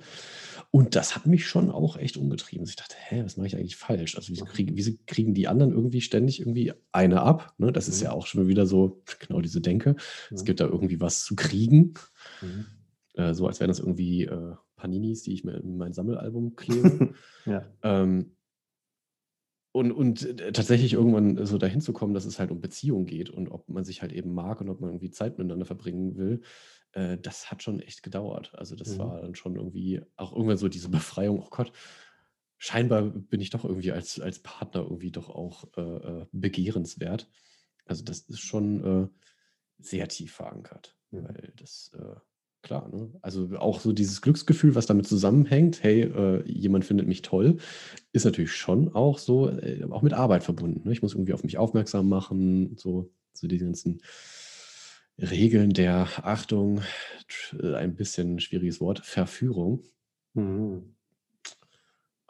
Und 0.75 0.97
das 0.97 1.15
hat 1.15 1.25
mich 1.25 1.47
schon 1.47 1.71
auch 1.71 1.97
echt 1.97 2.17
umgetrieben. 2.17 2.63
Also 2.63 2.71
ich 2.71 2.77
dachte, 2.77 2.97
hä, 2.99 3.23
was 3.25 3.37
mache 3.37 3.47
ich 3.47 3.55
eigentlich 3.55 3.77
falsch? 3.77 4.17
Also 4.17 4.33
wieso 4.33 4.45
kriegen, 4.45 4.77
wieso 4.77 4.91
kriegen 5.07 5.33
die 5.33 5.47
anderen 5.47 5.71
irgendwie 5.71 6.01
ständig 6.01 6.41
irgendwie 6.41 6.73
eine 6.91 7.23
ab? 7.23 7.55
Ne? 7.59 7.71
Das 7.71 7.87
ist 7.87 8.01
mhm. 8.01 8.07
ja 8.07 8.11
auch 8.11 8.27
schon 8.27 8.49
wieder 8.49 8.67
so, 8.67 9.01
genau 9.21 9.41
diese 9.41 9.61
Denke. 9.61 9.91
Mhm. 9.91 10.35
Es 10.35 10.45
gibt 10.45 10.59
da 10.59 10.65
irgendwie 10.65 11.01
was 11.01 11.23
zu 11.23 11.37
kriegen. 11.37 11.95
Mhm. 12.43 12.67
Äh, 13.13 13.35
so 13.35 13.47
als 13.47 13.61
wären 13.61 13.69
das 13.69 13.79
irgendwie 13.79 14.25
äh, 14.25 14.57
Paninis, 14.75 15.23
die 15.23 15.35
ich 15.35 15.45
mir 15.45 15.53
in 15.53 15.77
mein 15.77 15.93
Sammelalbum 15.93 16.57
klebe. 16.57 17.15
ja. 17.47 17.65
ähm, 17.85 18.35
und, 19.71 19.93
und 19.93 20.41
äh, 20.41 20.51
tatsächlich 20.51 20.95
irgendwann 20.95 21.47
so 21.47 21.57
dahin 21.57 21.83
zu 21.83 21.93
kommen, 21.93 22.15
dass 22.15 22.25
es 22.25 22.41
halt 22.41 22.51
um 22.51 22.61
Beziehung 22.61 23.07
geht 23.07 23.31
und 23.31 23.47
ob 23.49 23.69
man 23.69 23.85
sich 23.85 24.03
halt 24.03 24.13
eben 24.13 24.35
mag 24.35 24.61
und 24.61 24.69
ob 24.69 24.81
man 24.81 24.91
irgendwie 24.91 25.13
Zeit 25.13 25.39
miteinander 25.39 25.67
verbringen 25.67 26.17
will, 26.17 26.41
äh, 26.95 27.19
das 27.19 27.51
hat 27.51 27.63
schon 27.63 27.81
echt 27.81 28.03
gedauert. 28.03 28.53
Also 28.55 28.77
das 28.77 28.95
mhm. 28.95 28.99
war 28.99 29.21
dann 29.21 29.35
schon 29.35 29.57
irgendwie 29.57 30.01
auch 30.17 30.33
irgendwann 30.33 30.57
so 30.57 30.69
diese 30.69 30.89
Befreiung, 30.91 31.41
oh 31.41 31.49
Gott, 31.51 31.73
scheinbar 32.59 33.03
bin 33.03 33.41
ich 33.41 33.51
doch 33.51 33.65
irgendwie 33.65 33.93
als, 33.93 34.21
als 34.21 34.39
Partner 34.39 34.83
irgendwie 34.83 35.11
doch 35.11 35.29
auch 35.29 35.65
äh, 35.77 35.81
äh 35.81 36.27
begehrenswert. 36.33 37.29
Also 37.87 38.03
das 38.05 38.21
ist 38.21 38.41
schon 38.41 38.85
äh, 38.85 39.09
sehr 39.79 40.09
tief 40.09 40.33
verankert, 40.33 40.97
mhm. 41.11 41.25
weil 41.25 41.53
das, 41.57 41.91
äh, 41.99 42.15
klar, 42.63 42.89
ne? 42.89 43.11
also 43.21 43.51
auch 43.59 43.81
so 43.81 43.93
dieses 43.93 44.23
Glücksgefühl, 44.23 44.75
was 44.75 44.87
damit 44.87 45.07
zusammenhängt, 45.07 45.83
hey, 45.83 46.03
äh, 46.03 46.43
jemand 46.51 46.87
findet 46.87 47.07
mich 47.07 47.21
toll, 47.21 47.59
ist 48.13 48.25
natürlich 48.25 48.53
schon 48.53 48.95
auch 48.95 49.19
so, 49.19 49.51
auch 49.91 50.03
mit 50.03 50.15
Arbeit 50.15 50.45
verbunden. 50.45 50.87
Ne? 50.87 50.93
Ich 50.93 51.03
muss 51.03 51.13
irgendwie 51.13 51.35
auf 51.35 51.45
mich 51.45 51.59
aufmerksam 51.59 52.09
machen, 52.09 52.77
so, 52.79 53.13
so 53.35 53.47
die 53.47 53.59
ganzen 53.59 54.01
Regeln 55.19 55.71
der 55.71 56.09
Achtung, 56.25 56.83
äh, 57.61 57.75
ein 57.75 57.95
bisschen 57.95 58.41
schwieriges 58.41 58.81
Wort, 58.81 59.01
Verführung. 59.01 59.83
Mhm. 60.35 60.97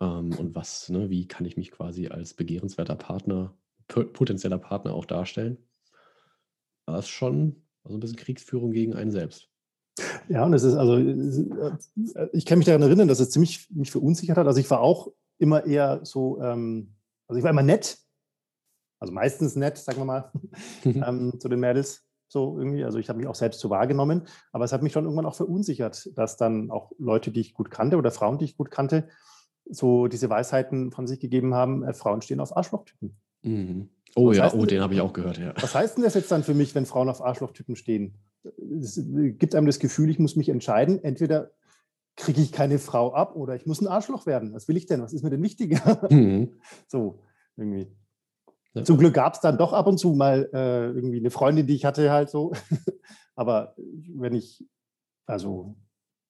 Ähm, 0.01 0.35
und 0.37 0.55
was, 0.55 0.89
ne, 0.89 1.11
wie 1.11 1.27
kann 1.27 1.47
ich 1.47 1.57
mich 1.57 1.71
quasi 1.71 2.09
als 2.09 2.35
begehrenswerter 2.35 2.97
Partner 2.97 3.57
potenzieller 3.87 4.59
Partner 4.59 4.95
auch 4.95 5.05
darstellen, 5.05 5.59
war 6.87 6.99
es 6.99 7.09
schon 7.09 7.63
also 7.83 7.97
ein 7.97 8.01
bisschen 8.01 8.17
Kriegsführung 8.17 8.73
gegen 8.73 8.95
einen 8.95 9.11
selbst. 9.11 9.51
Ja, 10.29 10.45
und 10.45 10.55
es 10.55 10.65
ist 10.65 10.75
also, 10.75 10.97
ich 12.33 12.47
kann 12.47 12.59
mich 12.59 12.67
daran 12.67 12.83
erinnern, 12.83 13.09
dass 13.09 13.21
es 13.21 13.31
ziemlich 13.31 13.69
mich 13.71 13.91
verunsichert 13.91 14.39
hat. 14.39 14.47
Also 14.47 14.59
ich 14.59 14.71
war 14.71 14.81
auch 14.81 15.13
immer 15.39 15.67
eher 15.67 16.01
so, 16.05 16.41
ähm, 16.41 16.95
also 17.29 17.39
ich 17.39 17.45
war 17.45 17.51
immer 17.51 17.63
nett, 17.63 17.99
also 18.99 19.13
meistens 19.13 19.55
nett, 19.55 19.77
sagen 19.77 19.99
wir 20.01 20.05
mal, 20.05 20.33
ähm, 20.85 21.39
zu 21.39 21.49
den 21.49 21.61
Mädels 21.61 22.05
so 22.35 22.59
irgendwie. 22.59 22.85
Also 22.85 22.99
ich 22.99 23.09
habe 23.09 23.19
mich 23.19 23.27
auch 23.27 23.35
selbst 23.35 23.61
so 23.61 23.71
wahrgenommen, 23.71 24.27
aber 24.53 24.65
es 24.65 24.73
hat 24.73 24.83
mich 24.83 24.93
schon 24.93 25.05
irgendwann 25.05 25.25
auch 25.25 25.37
verunsichert, 25.37 26.11
dass 26.19 26.37
dann 26.37 26.71
auch 26.71 26.93
Leute, 26.99 27.31
die 27.31 27.41
ich 27.41 27.55
gut 27.55 27.71
kannte 27.71 27.97
oder 27.97 28.11
Frauen, 28.11 28.37
die 28.37 28.45
ich 28.45 28.59
gut 28.59 28.71
kannte, 28.71 29.09
so 29.65 30.09
diese 30.09 30.29
Weisheiten 30.29 30.91
von 30.91 31.07
sich 31.07 31.21
gegeben 31.21 31.55
haben, 31.55 31.83
äh, 31.85 31.95
Frauen 31.95 32.21
stehen 32.21 32.41
auf 32.41 32.55
Arschlochtypen. 32.55 33.17
Mhm. 33.43 33.89
Oh 34.17 34.29
was 34.29 34.37
ja, 34.37 34.53
oh, 34.53 34.67
den 34.67 34.83
habe 34.83 34.95
ich 34.95 35.01
auch 35.01 35.13
gehört, 35.13 35.39
ja. 35.39 35.55
Was 35.61 35.75
heißt 35.75 35.97
denn 35.97 36.05
das 36.05 36.15
jetzt 36.15 36.31
dann 36.31 36.45
für 36.45 36.55
mich, 36.55 36.75
wenn 36.75 36.87
Frauen 36.87 37.09
auf 37.09 37.25
Arschlochtypen 37.25 37.77
stehen? 37.77 38.19
Es 38.81 39.01
gibt 39.03 39.55
einem 39.55 39.67
das 39.67 39.79
Gefühl, 39.79 40.11
ich 40.11 40.19
muss 40.19 40.37
mich 40.37 40.51
entscheiden, 40.51 41.03
entweder 41.03 41.53
kriege 42.17 42.41
ich 42.41 42.53
keine 42.53 42.79
Frau 42.79 43.13
ab 43.15 43.35
oder 43.35 43.57
ich 43.57 43.67
muss 43.67 43.81
ein 43.81 43.89
Arschloch 43.89 44.27
werden. 44.27 44.53
Was 44.53 44.69
will 44.69 44.77
ich 44.77 44.87
denn? 44.87 45.03
Was 45.03 45.13
ist 45.13 45.25
mir 45.25 45.31
denn 45.31 45.43
wichtiger? 45.43 46.07
Mhm. 46.11 46.53
So, 46.89 47.21
irgendwie. 47.57 47.89
Ja. 48.75 48.85
Zum 48.85 48.99
Glück 48.99 49.15
gab 49.15 49.35
es 49.35 49.41
dann 49.41 49.57
doch 49.57 49.73
ab 49.73 49.87
und 49.87 49.99
zu 49.99 50.15
mal 50.15 50.51
äh, 50.53 50.87
irgendwie 50.87 51.19
eine 51.19 51.31
Freundin, 51.31 51.67
die 51.67 51.77
ich 51.77 51.85
hatte, 51.85 52.11
halt 52.11 52.29
so. 52.29 52.53
Aber 53.37 53.75
wenn 53.77 54.35
ich 54.35 54.65
also 55.27 55.77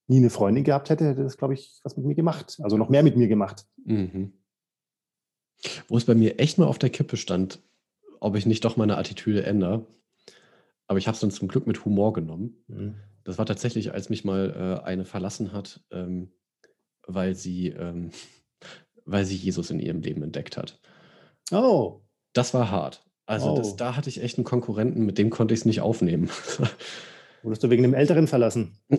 nie 0.06 0.18
eine 0.18 0.30
Freundin 0.30 0.64
gehabt 0.64 0.90
hätte, 0.90 1.06
hätte 1.08 1.22
das, 1.22 1.38
glaube 1.38 1.54
ich, 1.54 1.80
was 1.82 1.96
mit 1.96 2.06
mir 2.06 2.14
gemacht. 2.14 2.58
Also 2.62 2.76
noch 2.76 2.90
mehr 2.90 3.02
mit 3.02 3.16
mir 3.16 3.28
gemacht. 3.28 3.66
Mhm. 3.84 4.34
Wo 5.88 5.96
es 5.96 6.04
bei 6.04 6.14
mir 6.14 6.38
echt 6.38 6.58
mal 6.58 6.66
auf 6.66 6.78
der 6.78 6.90
Kippe 6.90 7.16
stand, 7.16 7.62
ob 8.20 8.36
ich 8.36 8.44
nicht 8.44 8.64
doch 8.64 8.76
meine 8.76 8.98
Attitüde 8.98 9.44
ändere. 9.44 9.86
Aber 10.86 10.98
ich 10.98 11.06
habe 11.06 11.14
es 11.14 11.20
dann 11.20 11.30
zum 11.30 11.48
Glück 11.48 11.66
mit 11.66 11.84
Humor 11.86 12.12
genommen. 12.12 12.62
Mhm. 12.68 12.96
Das 13.24 13.38
war 13.38 13.46
tatsächlich, 13.46 13.92
als 13.92 14.10
mich 14.10 14.24
mal 14.24 14.80
äh, 14.82 14.84
eine 14.84 15.06
verlassen 15.06 15.52
hat, 15.52 15.82
ähm, 15.90 16.30
weil 17.06 17.34
sie, 17.34 17.68
ähm, 17.68 18.10
weil 19.06 19.24
sie 19.24 19.36
Jesus 19.36 19.70
in 19.70 19.80
ihrem 19.80 20.02
Leben 20.02 20.22
entdeckt 20.22 20.58
hat. 20.58 20.78
Oh. 21.50 22.03
Das 22.34 22.52
war 22.52 22.70
hart. 22.70 23.02
Also 23.26 23.52
oh. 23.52 23.56
das, 23.56 23.76
da 23.76 23.96
hatte 23.96 24.10
ich 24.10 24.22
echt 24.22 24.36
einen 24.36 24.44
Konkurrenten, 24.44 25.06
mit 25.06 25.16
dem 25.16 25.30
konnte 25.30 25.54
ich 25.54 25.60
es 25.60 25.66
nicht 25.66 25.80
aufnehmen. 25.80 26.28
Wurdest 27.42 27.62
du 27.62 27.70
wegen 27.70 27.82
dem 27.82 27.94
Älteren 27.94 28.26
verlassen? 28.26 28.76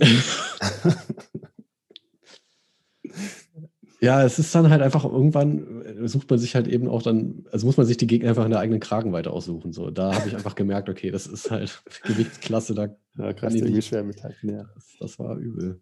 ja, 3.99 4.23
es 4.23 4.39
ist 4.39 4.55
dann 4.55 4.69
halt 4.69 4.81
einfach 4.81 5.05
irgendwann, 5.05 5.83
äh, 5.83 6.07
sucht 6.07 6.29
man 6.29 6.39
sich 6.39 6.55
halt 6.55 6.67
eben 6.67 6.87
auch 6.87 7.01
dann, 7.03 7.45
also 7.51 7.67
muss 7.67 7.77
man 7.77 7.85
sich 7.85 7.97
die 7.97 8.07
Gegner 8.07 8.29
einfach 8.29 8.45
in 8.45 8.51
der 8.51 8.59
eigenen 8.59 8.79
Kragenweite 8.79 9.31
aussuchen. 9.31 9.73
So, 9.73 9.91
da 9.91 10.15
habe 10.15 10.27
ich 10.27 10.35
einfach 10.37 10.55
gemerkt, 10.55 10.89
okay, 10.89 11.11
das 11.11 11.27
ist 11.27 11.51
halt 11.51 11.83
Gewichtsklasse, 12.03 12.73
da 12.73 12.95
ja, 13.17 13.33
kann 13.33 13.53
ich 13.55 13.63
nicht 13.63 13.87
schwer 13.87 14.03
mithalten. 14.03 14.49
Ja. 14.49 14.65
Das, 14.73 14.95
das 14.99 15.19
war 15.19 15.37
übel. 15.37 15.81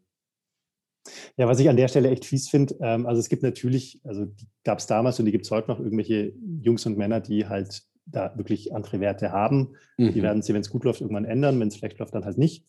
Ja, 1.37 1.47
was 1.47 1.59
ich 1.59 1.69
an 1.69 1.75
der 1.75 1.87
Stelle 1.87 2.09
echt 2.09 2.25
fies 2.25 2.49
finde, 2.49 2.75
ähm, 2.81 3.05
also 3.05 3.19
es 3.19 3.29
gibt 3.29 3.43
natürlich, 3.43 3.99
also 4.03 4.25
die 4.25 4.47
gab 4.63 4.79
es 4.79 4.87
damals 4.87 5.19
und 5.19 5.25
die 5.25 5.31
gibt 5.31 5.45
es 5.45 5.51
heute 5.51 5.69
noch 5.69 5.79
irgendwelche 5.79 6.33
Jungs 6.61 6.85
und 6.85 6.97
Männer, 6.97 7.19
die 7.19 7.47
halt 7.47 7.83
da 8.05 8.35
wirklich 8.37 8.73
andere 8.73 8.99
Werte 8.99 9.31
haben. 9.31 9.75
Mhm. 9.97 10.13
Die 10.13 10.21
werden 10.21 10.41
sie, 10.41 10.53
wenn 10.53 10.61
es 10.61 10.69
gut 10.69 10.83
läuft, 10.83 11.01
irgendwann 11.01 11.25
ändern, 11.25 11.59
wenn 11.59 11.67
es 11.67 11.77
schlecht 11.77 11.99
läuft, 11.99 12.15
dann 12.15 12.25
halt 12.25 12.37
nicht. 12.37 12.65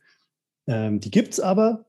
Ähm, 0.66 1.00
die 1.00 1.10
gibt 1.10 1.32
es 1.34 1.40
aber, 1.40 1.86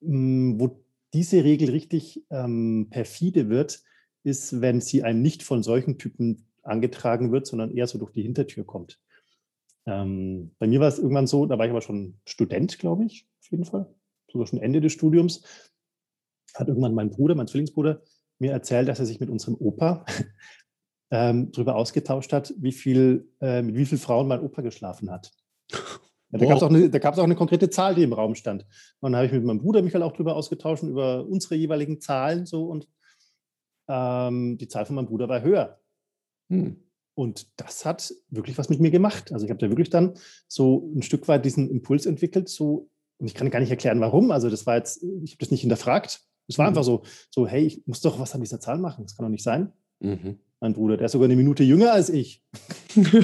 mh, 0.00 0.08
hm, 0.10 0.60
wo 0.60 0.82
diese 1.14 1.44
Regel 1.44 1.70
richtig 1.70 2.24
ähm, 2.30 2.88
perfide 2.90 3.50
wird, 3.50 3.82
ist, 4.24 4.60
wenn 4.60 4.80
sie 4.80 5.02
einem 5.02 5.20
nicht 5.20 5.42
von 5.42 5.62
solchen 5.62 5.98
Typen 5.98 6.46
angetragen 6.62 7.32
wird, 7.32 7.46
sondern 7.46 7.70
eher 7.70 7.86
so 7.86 7.98
durch 7.98 8.12
die 8.12 8.22
Hintertür 8.22 8.64
kommt. 8.64 8.98
Ähm, 9.84 10.52
bei 10.58 10.68
mir 10.68 10.80
war 10.80 10.88
es 10.88 10.98
irgendwann 10.98 11.26
so, 11.26 11.44
da 11.44 11.58
war 11.58 11.66
ich 11.66 11.70
aber 11.70 11.82
schon 11.82 12.14
Student, 12.24 12.78
glaube 12.78 13.04
ich, 13.04 13.26
auf 13.40 13.50
jeden 13.50 13.64
Fall 13.64 13.92
sogar 14.32 14.46
schon 14.46 14.60
Ende 14.60 14.80
des 14.80 14.92
Studiums, 14.92 15.42
hat 16.54 16.68
irgendwann 16.68 16.94
mein 16.94 17.10
Bruder, 17.10 17.34
mein 17.34 17.46
Zwillingsbruder, 17.46 18.02
mir 18.38 18.52
erzählt, 18.52 18.88
dass 18.88 18.98
er 18.98 19.06
sich 19.06 19.20
mit 19.20 19.30
unserem 19.30 19.54
Opa 19.54 20.04
ähm, 21.10 21.52
darüber 21.52 21.76
ausgetauscht 21.76 22.32
hat, 22.32 22.52
wie 22.58 22.72
viel, 22.72 23.28
äh, 23.40 23.62
mit 23.62 23.76
wie 23.76 23.86
vielen 23.86 24.00
Frauen 24.00 24.28
mein 24.28 24.40
Opa 24.40 24.62
geschlafen 24.62 25.10
hat. 25.10 25.30
Ja, 25.70 26.38
da 26.38 26.46
gab 26.46 26.56
es 26.56 26.62
auch, 26.62 26.70
eine, 26.70 26.90
auch 26.90 27.24
eine 27.24 27.36
konkrete 27.36 27.68
Zahl, 27.70 27.94
die 27.94 28.02
im 28.02 28.14
Raum 28.14 28.34
stand. 28.34 28.66
Und 29.00 29.12
dann 29.12 29.16
habe 29.16 29.26
ich 29.26 29.32
mit 29.32 29.44
meinem 29.44 29.60
Bruder 29.60 29.82
mich 29.82 29.94
halt 29.94 30.02
auch 30.02 30.12
darüber 30.12 30.34
ausgetauscht, 30.34 30.82
über 30.82 31.26
unsere 31.26 31.56
jeweiligen 31.56 32.00
Zahlen 32.00 32.46
so 32.46 32.66
und 32.66 32.88
ähm, 33.88 34.56
die 34.58 34.68
Zahl 34.68 34.86
von 34.86 34.96
meinem 34.96 35.06
Bruder 35.06 35.28
war 35.28 35.42
höher. 35.42 35.78
Hm. 36.48 36.82
Und 37.14 37.60
das 37.60 37.84
hat 37.84 38.14
wirklich 38.30 38.56
was 38.56 38.70
mit 38.70 38.80
mir 38.80 38.90
gemacht. 38.90 39.32
Also 39.32 39.44
ich 39.44 39.50
habe 39.50 39.60
da 39.60 39.68
wirklich 39.68 39.90
dann 39.90 40.14
so 40.48 40.90
ein 40.94 41.02
Stück 41.02 41.28
weit 41.28 41.44
diesen 41.44 41.68
Impuls 41.68 42.06
entwickelt, 42.06 42.48
so 42.48 42.90
und 43.22 43.28
ich 43.28 43.34
kann 43.34 43.50
gar 43.50 43.60
nicht 43.60 43.70
erklären, 43.70 44.00
warum. 44.00 44.32
Also 44.32 44.50
das 44.50 44.66
war 44.66 44.74
jetzt, 44.74 45.00
ich 45.22 45.30
habe 45.30 45.38
das 45.38 45.52
nicht 45.52 45.60
hinterfragt. 45.60 46.22
Es 46.48 46.58
war 46.58 46.64
mhm. 46.64 46.70
einfach 46.70 46.82
so, 46.82 47.02
so, 47.30 47.46
hey, 47.46 47.64
ich 47.64 47.86
muss 47.86 48.00
doch 48.00 48.18
was 48.18 48.34
an 48.34 48.40
dieser 48.40 48.58
Zahl 48.58 48.78
machen. 48.78 49.04
Das 49.04 49.16
kann 49.16 49.24
doch 49.24 49.30
nicht 49.30 49.44
sein. 49.44 49.72
Mhm. 50.00 50.40
Mein 50.58 50.72
Bruder, 50.72 50.96
der 50.96 51.06
ist 51.06 51.12
sogar 51.12 51.26
eine 51.26 51.36
Minute 51.36 51.62
jünger 51.62 51.92
als 51.92 52.10
ich. 52.10 52.42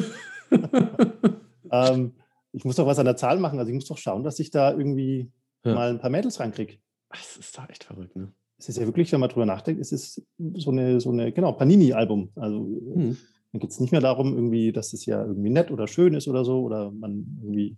ähm, 1.72 2.12
ich 2.53 2.64
muss 2.64 2.76
doch 2.76 2.86
was 2.86 3.01
an 3.01 3.07
der 3.07 3.16
Zahl 3.16 3.40
machen. 3.40 3.59
Also 3.59 3.70
ich 3.70 3.74
muss 3.74 3.86
doch 3.86 3.99
schauen, 3.99 4.22
dass 4.22 4.38
ich 4.38 4.53
da 4.53 4.70
irgendwie 4.70 5.32
ja. 5.64 5.74
mal 5.74 5.90
ein 5.90 5.99
paar 5.99 6.11
Mädels 6.11 6.38
reinkriege. 6.38 6.74
Das 7.11 7.36
ist 7.36 7.59
da 7.59 7.66
echt 7.66 7.82
verrückt, 7.82 8.14
ne? 8.14 8.32
Es 8.57 8.68
ist 8.68 8.78
ja 8.78 8.86
wirklich, 8.86 9.11
wenn 9.11 9.18
man 9.18 9.30
drüber 9.30 9.46
nachdenkt, 9.46 9.80
es 9.80 9.90
ist 9.90 10.22
so 10.55 10.70
eine, 10.70 11.01
so 11.01 11.11
eine, 11.11 11.32
genau, 11.32 11.55
Panini-Album. 11.55 12.30
Also 12.36 12.61
mhm. 12.61 13.16
dann 13.51 13.61
geht 13.61 13.70
es 13.70 13.80
nicht 13.80 13.90
mehr 13.90 14.01
darum, 14.01 14.32
irgendwie, 14.32 14.70
dass 14.70 14.92
es 14.92 15.07
ja 15.07 15.24
irgendwie 15.24 15.51
nett 15.51 15.72
oder 15.72 15.88
schön 15.88 16.14
ist 16.14 16.28
oder 16.28 16.44
so, 16.44 16.62
oder 16.62 16.92
man 16.92 17.40
irgendwie 17.42 17.76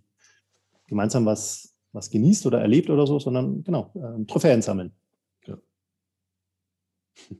gemeinsam 0.87 1.25
was 1.25 1.70
was 1.93 2.09
genießt 2.09 2.45
oder 2.45 2.61
erlebt 2.61 2.89
oder 2.89 3.05
so, 3.05 3.19
sondern 3.19 3.63
genau, 3.63 3.91
äh, 3.95 4.25
Trophäen 4.25 4.61
sammeln. 4.61 4.93
Ja. 5.45 5.57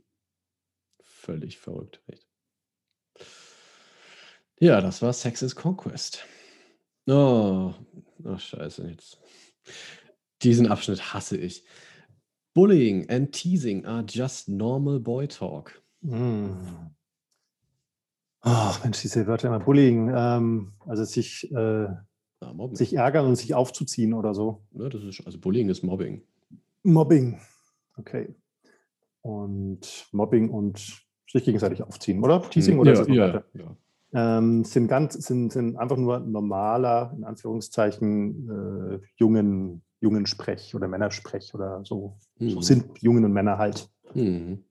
Völlig 1.03 1.57
verrückt. 1.57 2.01
Echt. 2.07 2.27
Ja, 4.59 4.81
das 4.81 5.01
war 5.01 5.11
Sex 5.13 5.41
is 5.41 5.55
Conquest. 5.55 6.25
Oh, 7.07 7.73
oh, 8.23 8.37
scheiße, 8.37 8.87
jetzt. 8.87 9.19
Diesen 10.43 10.67
Abschnitt 10.67 11.13
hasse 11.13 11.37
ich. 11.37 11.63
Bullying 12.53 13.09
and 13.09 13.31
teasing 13.31 13.85
are 13.85 14.03
just 14.07 14.49
normal 14.49 14.99
boy 14.99 15.27
talk. 15.27 15.81
Mm. 16.01 16.91
Ach, 18.41 18.83
Mensch, 18.83 19.01
diese 19.01 19.25
Wörter 19.27 19.47
immer 19.47 19.59
Bullying. 19.59 20.11
Ähm, 20.15 20.73
also 20.85 21.05
sich 21.05 21.51
äh, 21.51 21.87
ja, 22.41 22.53
sich 22.73 22.95
ärgern 22.95 23.27
und 23.27 23.35
sich 23.35 23.53
aufzuziehen 23.53 24.13
oder 24.13 24.33
so. 24.33 24.61
Ja, 24.73 24.89
das 24.89 25.03
ist, 25.03 25.25
also 25.25 25.39
Bullying 25.39 25.69
ist 25.69 25.83
Mobbing. 25.83 26.23
Mobbing, 26.83 27.39
okay. 27.97 28.33
Und 29.21 30.07
Mobbing 30.11 30.49
und 30.49 31.05
sich 31.27 31.45
gegenseitig 31.45 31.83
aufziehen, 31.83 32.23
oder? 32.23 32.41
Teasing 32.49 32.79
oder 32.79 32.93
ja, 32.93 33.31
das 33.31 33.43
ja, 33.53 33.61
ja. 33.61 33.77
Ähm, 34.13 34.65
sind 34.65 34.87
ganz, 34.87 35.13
sind, 35.13 35.53
sind 35.53 35.77
einfach 35.77 35.95
nur 35.95 36.19
normaler, 36.19 37.13
in 37.15 37.23
Anführungszeichen, 37.23 38.49
äh, 38.49 39.07
jungen, 39.15 39.83
jungen 40.01 40.25
Sprech 40.25 40.75
oder 40.75 40.87
Männersprech 40.87 41.53
oder 41.53 41.85
so. 41.85 42.17
Mhm. 42.39 42.49
So 42.49 42.61
sind 42.61 43.01
Jungen 43.01 43.23
und 43.23 43.31
Männer 43.31 43.57
halt. 43.57 43.89
Mhm. 44.13 44.65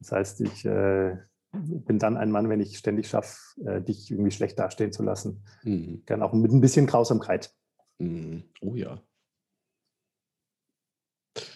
Das 0.00 0.12
heißt, 0.12 0.40
ich 0.40 0.64
äh, 0.64 1.18
bin 1.52 1.98
dann 1.98 2.16
ein 2.16 2.30
Mann, 2.30 2.48
wenn 2.48 2.60
ich 2.60 2.78
ständig 2.78 3.08
schaffe, 3.08 3.38
äh, 3.64 3.80
dich 3.80 4.10
irgendwie 4.10 4.30
schlecht 4.30 4.58
dastehen 4.58 4.92
zu 4.92 5.02
lassen. 5.02 5.42
Mhm. 5.62 6.02
Gern 6.06 6.22
auch 6.22 6.32
mit 6.32 6.52
ein 6.52 6.60
bisschen 6.60 6.86
Grausamkeit. 6.86 7.52
Mhm. 7.98 8.44
Oh 8.60 8.74
ja. 8.74 9.02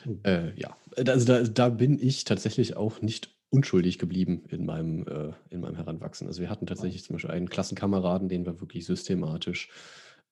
Mhm. 0.04 0.20
Äh, 0.24 0.54
ja, 0.58 0.76
also 0.96 1.26
da, 1.26 1.42
da 1.42 1.68
bin 1.68 1.98
ich 1.98 2.24
tatsächlich 2.24 2.76
auch 2.76 3.02
nicht 3.02 3.34
unschuldig 3.50 3.98
geblieben 3.98 4.44
in 4.48 4.66
meinem, 4.66 5.06
äh, 5.06 5.32
in 5.50 5.60
meinem 5.60 5.76
Heranwachsen. 5.76 6.26
Also 6.26 6.40
wir 6.40 6.50
hatten 6.50 6.66
tatsächlich 6.66 7.04
zum 7.04 7.14
Beispiel 7.14 7.30
einen 7.30 7.48
Klassenkameraden, 7.48 8.28
den 8.28 8.44
wir 8.44 8.60
wirklich 8.60 8.84
systematisch 8.84 9.70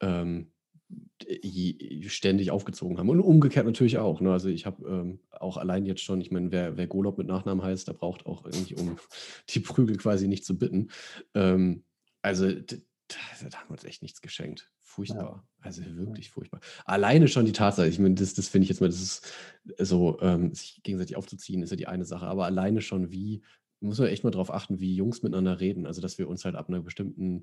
ähm, 0.00 0.50
ständig 2.08 2.50
aufgezogen 2.50 2.98
haben. 2.98 3.08
Und 3.08 3.20
umgekehrt 3.20 3.66
natürlich 3.66 3.98
auch. 3.98 4.20
Ne? 4.20 4.32
Also 4.32 4.48
ich 4.48 4.66
habe 4.66 4.86
ähm, 4.86 5.20
auch 5.30 5.56
allein 5.56 5.86
jetzt 5.86 6.02
schon, 6.02 6.20
ich 6.20 6.30
meine, 6.30 6.50
wer, 6.50 6.76
wer 6.76 6.86
Golob 6.86 7.18
mit 7.18 7.26
Nachnamen 7.26 7.64
heißt, 7.64 7.88
der 7.88 7.94
braucht 7.94 8.26
auch 8.26 8.44
irgendwie, 8.44 8.74
um 8.74 8.98
die 9.48 9.60
Prügel 9.60 9.96
quasi 9.96 10.28
nicht 10.28 10.44
zu 10.44 10.58
bitten. 10.58 10.90
Ähm, 11.34 11.84
also 12.22 12.50
da, 12.50 12.76
da, 13.08 13.58
haben 13.58 13.68
wir 13.68 13.72
uns 13.72 13.84
echt 13.84 14.02
nichts 14.02 14.20
geschenkt. 14.20 14.70
Furchtbar. 14.80 15.44
Ja. 15.44 15.48
Also 15.60 15.82
wirklich 15.96 16.30
furchtbar. 16.30 16.60
Alleine 16.84 17.28
schon 17.28 17.46
die 17.46 17.52
Tatsache, 17.52 17.88
ich 17.88 17.98
meine, 17.98 18.14
das, 18.14 18.34
das 18.34 18.48
finde 18.48 18.64
ich 18.64 18.68
jetzt 18.68 18.80
mal, 18.80 18.88
das 18.88 19.00
ist 19.00 19.32
so, 19.78 20.18
ähm, 20.20 20.54
sich 20.54 20.82
gegenseitig 20.82 21.16
aufzuziehen, 21.16 21.62
ist 21.62 21.70
ja 21.70 21.76
die 21.76 21.86
eine 21.86 22.04
Sache, 22.04 22.26
aber 22.26 22.44
alleine 22.44 22.82
schon 22.82 23.10
wie, 23.10 23.42
muss 23.80 23.98
man 23.98 24.08
echt 24.08 24.24
mal 24.24 24.30
darauf 24.30 24.52
achten, 24.52 24.80
wie 24.80 24.94
Jungs 24.94 25.22
miteinander 25.22 25.60
reden. 25.60 25.86
Also, 25.86 26.00
dass 26.00 26.18
wir 26.18 26.28
uns 26.28 26.44
halt 26.44 26.54
ab 26.54 26.68
einer 26.68 26.80
bestimmten 26.80 27.42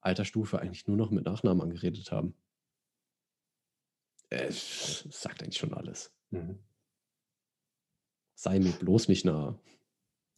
Altersstufe 0.00 0.58
eigentlich 0.60 0.86
nur 0.86 0.96
noch 0.96 1.10
mit 1.10 1.24
Nachnamen 1.24 1.62
angeredet 1.62 2.10
haben. 2.12 2.34
Äh, 4.30 4.50
sagt 4.50 5.42
eigentlich 5.42 5.58
schon 5.58 5.72
alles. 5.72 6.12
Mhm. 6.30 6.58
Sei 8.34 8.60
mir 8.60 8.72
bloß 8.72 9.08
nicht 9.08 9.24
nah. 9.24 9.58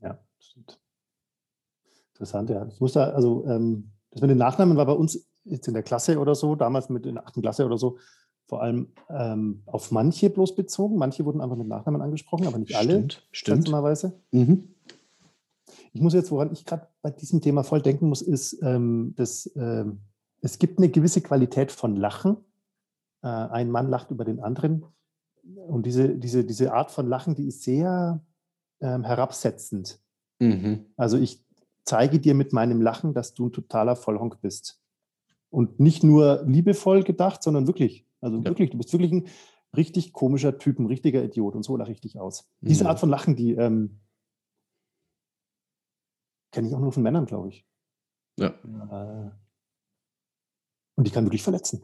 Ja, 0.01 0.25
stimmt. 0.39 0.81
Interessant, 2.13 2.51
ja. 2.51 2.67
Ich 2.67 2.81
musste, 2.81 3.15
also 3.15 3.45
ähm, 3.47 3.93
das 4.11 4.21
mit 4.21 4.31
den 4.31 4.39
Nachnamen 4.39 4.77
war 4.77 4.87
bei 4.87 4.93
uns 4.93 5.29
jetzt 5.45 5.69
in 5.69 5.75
der 5.75 5.83
Klasse 5.83 6.19
oder 6.19 6.35
so, 6.35 6.55
damals 6.55 6.89
mit 6.89 7.07
in 7.07 7.15
der 7.15 7.27
achten 7.27 7.43
Klasse 7.43 7.65
oder 7.67 7.79
so, 7.79 7.99
vor 8.47 8.63
allem 8.63 8.93
ähm, 9.09 9.63
auf 9.67 9.91
manche 9.91 10.31
bloß 10.31 10.55
bezogen. 10.55 10.97
Manche 10.97 11.25
wurden 11.25 11.41
einfach 11.41 11.57
mit 11.57 11.69
Nachnamen 11.69 12.03
angesprochen, 12.03 12.47
aber 12.47 12.59
nicht 12.59 12.75
alle. 12.75 12.95
Stimmt, 12.95 13.29
stimmt. 13.33 13.69
Mhm. 14.33 14.75
Ich 15.93 16.01
muss 16.01 16.15
jetzt, 16.15 16.31
woran 16.31 16.53
ich 16.53 16.65
gerade 16.65 16.89
bei 17.03 17.11
diesem 17.11 17.41
Thema 17.41 17.65
voll 17.65 17.83
denken 17.83 18.09
muss, 18.09 18.23
ist, 18.23 18.61
ähm, 18.63 19.15
dass 19.17 19.51
ähm, 19.57 20.01
es 20.41 20.59
gibt 20.59 20.79
eine 20.79 20.89
gewisse 20.89 21.21
Qualität 21.21 21.73
von 21.73 21.97
Lachen. 21.97 22.37
Äh, 23.23 23.29
ein 23.29 23.71
Mann 23.71 23.89
lacht 23.89 24.11
über 24.11 24.25
den 24.25 24.41
anderen. 24.41 24.85
Und 25.43 25.87
diese, 25.87 26.17
diese, 26.17 26.45
diese 26.45 26.73
Art 26.73 26.91
von 26.91 27.09
Lachen, 27.09 27.35
die 27.35 27.47
ist 27.47 27.63
sehr 27.63 28.23
ähm, 28.81 29.05
herabsetzend. 29.05 30.01
Mhm. 30.39 30.87
Also 30.97 31.19
ich 31.19 31.45
zeige 31.85 32.21
dir 32.21 32.35
mit 32.35 32.53
meinem 32.53 32.81
Lachen, 32.81 33.15
dass 33.15 33.35
du 33.35 33.47
ein 33.47 33.53
totaler 33.53 33.97
Vollhonk 33.97 34.41
bist. 34.41 34.81
Und 35.51 35.81
nicht 35.81 36.05
nur 36.05 36.45
liebevoll 36.47 37.03
gedacht, 37.03 37.43
sondern 37.43 37.67
wirklich. 37.67 38.07
Also 38.21 38.39
ja. 38.39 38.45
wirklich, 38.45 38.71
du 38.71 38.79
bist 38.79 38.93
wirklich 38.93 39.13
ein 39.13 39.29
richtig 39.77 40.13
komischer 40.13 40.59
Typ, 40.59 40.79
ein 40.79 40.87
richtiger 40.87 41.23
Idiot 41.23 41.55
und 41.55 41.63
so 41.63 41.77
lache 41.77 41.93
ich 41.93 42.01
dich 42.01 42.19
aus. 42.19 42.49
Mhm. 42.61 42.69
Diese 42.69 42.89
Art 42.89 43.01
von 43.01 43.09
Lachen, 43.09 43.37
die 43.37 43.53
ähm, 43.53 44.01
kenne 46.53 46.69
ich 46.69 46.75
auch 46.75 46.81
nur 46.81 46.93
von 46.93 47.03
Männern, 47.03 47.27
glaube 47.27 47.49
ich. 47.49 47.67
Ja. 48.39 48.49
Äh, 48.49 49.31
und 50.97 51.07
die 51.07 51.11
kann 51.11 51.25
wirklich 51.25 51.43
verletzen. 51.43 51.83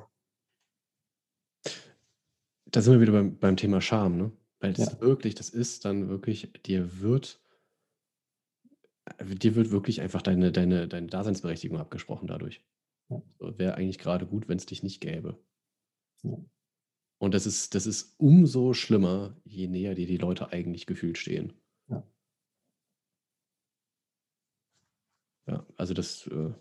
Da 2.66 2.80
sind 2.82 2.94
wir 2.94 3.00
wieder 3.00 3.12
beim, 3.12 3.38
beim 3.38 3.56
Thema 3.56 3.80
Scham, 3.80 4.16
ne? 4.16 4.32
Weil 4.60 4.72
das 4.72 4.92
ja. 4.92 5.00
wirklich, 5.00 5.34
das 5.34 5.50
ist 5.50 5.84
dann 5.84 6.08
wirklich, 6.08 6.52
dir 6.64 7.00
wird, 7.00 7.40
dir 9.22 9.54
wird 9.54 9.70
wirklich 9.70 10.00
einfach 10.00 10.22
deine, 10.22 10.50
deine, 10.50 10.88
deine 10.88 11.06
Daseinsberechtigung 11.06 11.78
abgesprochen 11.78 12.26
dadurch. 12.26 12.62
Ja. 13.08 13.22
So, 13.38 13.58
Wäre 13.58 13.74
eigentlich 13.74 13.98
gerade 13.98 14.26
gut, 14.26 14.48
wenn 14.48 14.58
es 14.58 14.66
dich 14.66 14.82
nicht 14.82 15.00
gäbe. 15.00 15.38
Ja. 16.22 16.38
Und 17.18 17.34
das 17.34 17.46
ist, 17.46 17.74
das 17.74 17.86
ist 17.86 18.14
umso 18.18 18.72
schlimmer, 18.72 19.36
je 19.44 19.68
näher 19.68 19.94
dir 19.94 20.06
die 20.06 20.18
Leute 20.18 20.52
eigentlich 20.52 20.86
gefühlt 20.86 21.18
stehen. 21.18 21.52
Ja. 21.88 22.06
Ja, 25.46 25.66
also 25.76 25.94
das, 25.94 26.26
äh, 26.26 26.52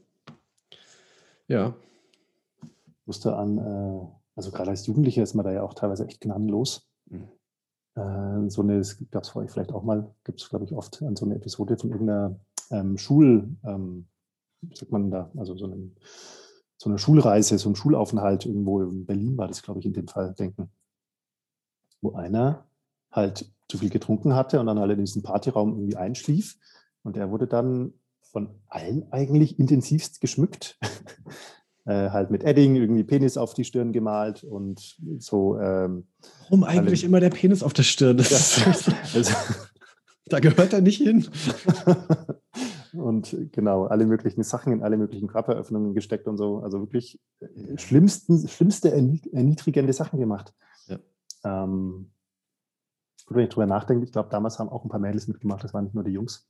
ja. 1.48 1.76
Ich 2.62 3.08
musste 3.08 3.36
an, 3.36 3.58
äh, 3.58 4.08
also 4.36 4.52
gerade 4.52 4.72
als 4.72 4.86
Jugendlicher 4.86 5.24
ist 5.24 5.34
man 5.34 5.46
da 5.46 5.52
ja 5.52 5.64
auch 5.64 5.74
teilweise 5.74 6.06
echt 6.06 6.22
gnadenlos. 6.22 6.90
Mhm. 7.06 7.30
Äh, 7.96 8.50
so 8.50 8.62
eine, 8.62 8.78
das 8.78 8.98
gab 9.12 9.24
es 9.24 9.30
vor 9.30 9.42
euch 9.42 9.52
vielleicht 9.52 9.72
auch 9.72 9.84
mal, 9.84 10.14
gibt 10.24 10.42
es 10.42 10.50
glaube 10.50 10.66
ich 10.66 10.74
oft 10.74 11.02
an 11.02 11.16
so 11.16 11.26
eine 11.26 11.36
Episode 11.36 11.78
von 11.78 11.92
irgendeiner 11.92 12.40
ähm, 12.72 12.98
Schul, 12.98 13.56
ähm, 13.64 14.08
wie 14.62 14.76
sagt 14.76 14.92
man 14.92 15.12
da, 15.12 15.32
also 15.38 15.56
so 15.56 15.66
einem 15.66 15.96
so 16.78 16.90
eine 16.90 17.00
Schulreise, 17.00 17.58
so 17.58 17.70
ein 17.70 17.76
Schulaufenthalt 17.76 18.46
irgendwo 18.46 18.82
in 18.82 19.06
Berlin 19.06 19.38
war 19.38 19.48
das, 19.48 19.64
glaube 19.64 19.80
ich, 19.80 19.86
in 19.86 19.94
dem 19.94 20.08
Fall 20.08 20.34
denken, 20.34 20.70
wo 22.02 22.14
einer 22.14 22.66
halt 23.12 23.50
zu 23.70 23.78
viel 23.78 23.90
getrunken 23.90 24.36
hatte 24.36 24.60
und 24.60 24.68
dann 24.68 24.80
halt 24.80 24.92
in 24.92 25.06
diesem 25.06 25.24
Partyraum 25.24 25.74
irgendwie 25.74 25.96
einschlief 25.96 26.58
und 27.04 27.16
er 27.16 27.32
wurde 27.32 27.48
dann 27.48 27.94
von 28.22 28.50
allen 28.68 29.12
eigentlich 29.12 29.58
intensivst 29.58 30.20
geschmückt. 30.20 30.78
äh, 31.86 32.10
halt 32.10 32.32
mit 32.32 32.44
Edding 32.44 32.76
irgendwie 32.76 33.04
Penis 33.04 33.38
auf 33.38 33.54
die 33.54 33.64
Stirn 33.64 33.92
gemalt 33.92 34.44
und 34.44 34.98
so. 35.20 35.60
Ähm, 35.60 36.08
Warum 36.44 36.64
eigentlich 36.64 37.02
alle, 37.02 37.10
immer 37.10 37.20
der 37.20 37.30
Penis 37.30 37.64
auf 37.64 37.74
der 37.74 37.84
Stirn? 37.84 38.18
Das, 38.18 38.60
also, 39.16 39.32
da 40.26 40.40
gehört 40.40 40.74
er 40.74 40.82
nicht 40.82 41.02
hin. 41.02 41.28
und 42.94 43.36
genau, 43.52 43.86
alle 43.86 44.06
möglichen 44.08 44.44
Sachen 44.44 44.74
in 44.74 44.84
alle 44.84 44.98
möglichen 44.98 45.28
Körperöffnungen 45.28 45.94
gesteckt 45.94 46.28
und 46.28 46.38
so. 46.38 46.60
Also 46.60 46.82
wirklich 46.82 47.20
äh, 47.40 47.78
schlimmsten, 47.78 48.48
schlimmste 48.48 48.92
erniedrigende 48.92 49.94
Sachen 49.94 50.20
gemacht. 50.20 50.54
Ja. 50.88 50.98
Ähm, 51.44 52.12
gut, 53.28 53.38
wenn 53.38 53.44
ich 53.44 53.50
drüber 53.50 53.68
nachdenke, 53.68 54.06
ich 54.06 54.12
glaube, 54.12 54.30
damals 54.30 54.58
haben 54.58 54.70
auch 54.70 54.84
ein 54.84 54.90
paar 54.90 55.00
Mädels 55.00 55.28
mitgemacht, 55.28 55.64
das 55.64 55.74
waren 55.74 55.84
nicht 55.84 55.96
nur 55.96 56.04
die 56.04 56.12
Jungs. 56.14 56.50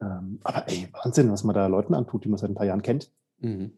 Ähm, 0.00 0.38
aber 0.44 0.68
ey, 0.68 0.88
Wahnsinn, 0.92 1.30
was 1.30 1.44
man 1.44 1.54
da 1.54 1.66
Leuten 1.66 1.94
antut, 1.94 2.24
die 2.24 2.28
man 2.28 2.38
seit 2.38 2.50
ein 2.50 2.54
paar 2.54 2.66
Jahren 2.66 2.82
kennt. 2.82 3.10
Mhm. 3.38 3.72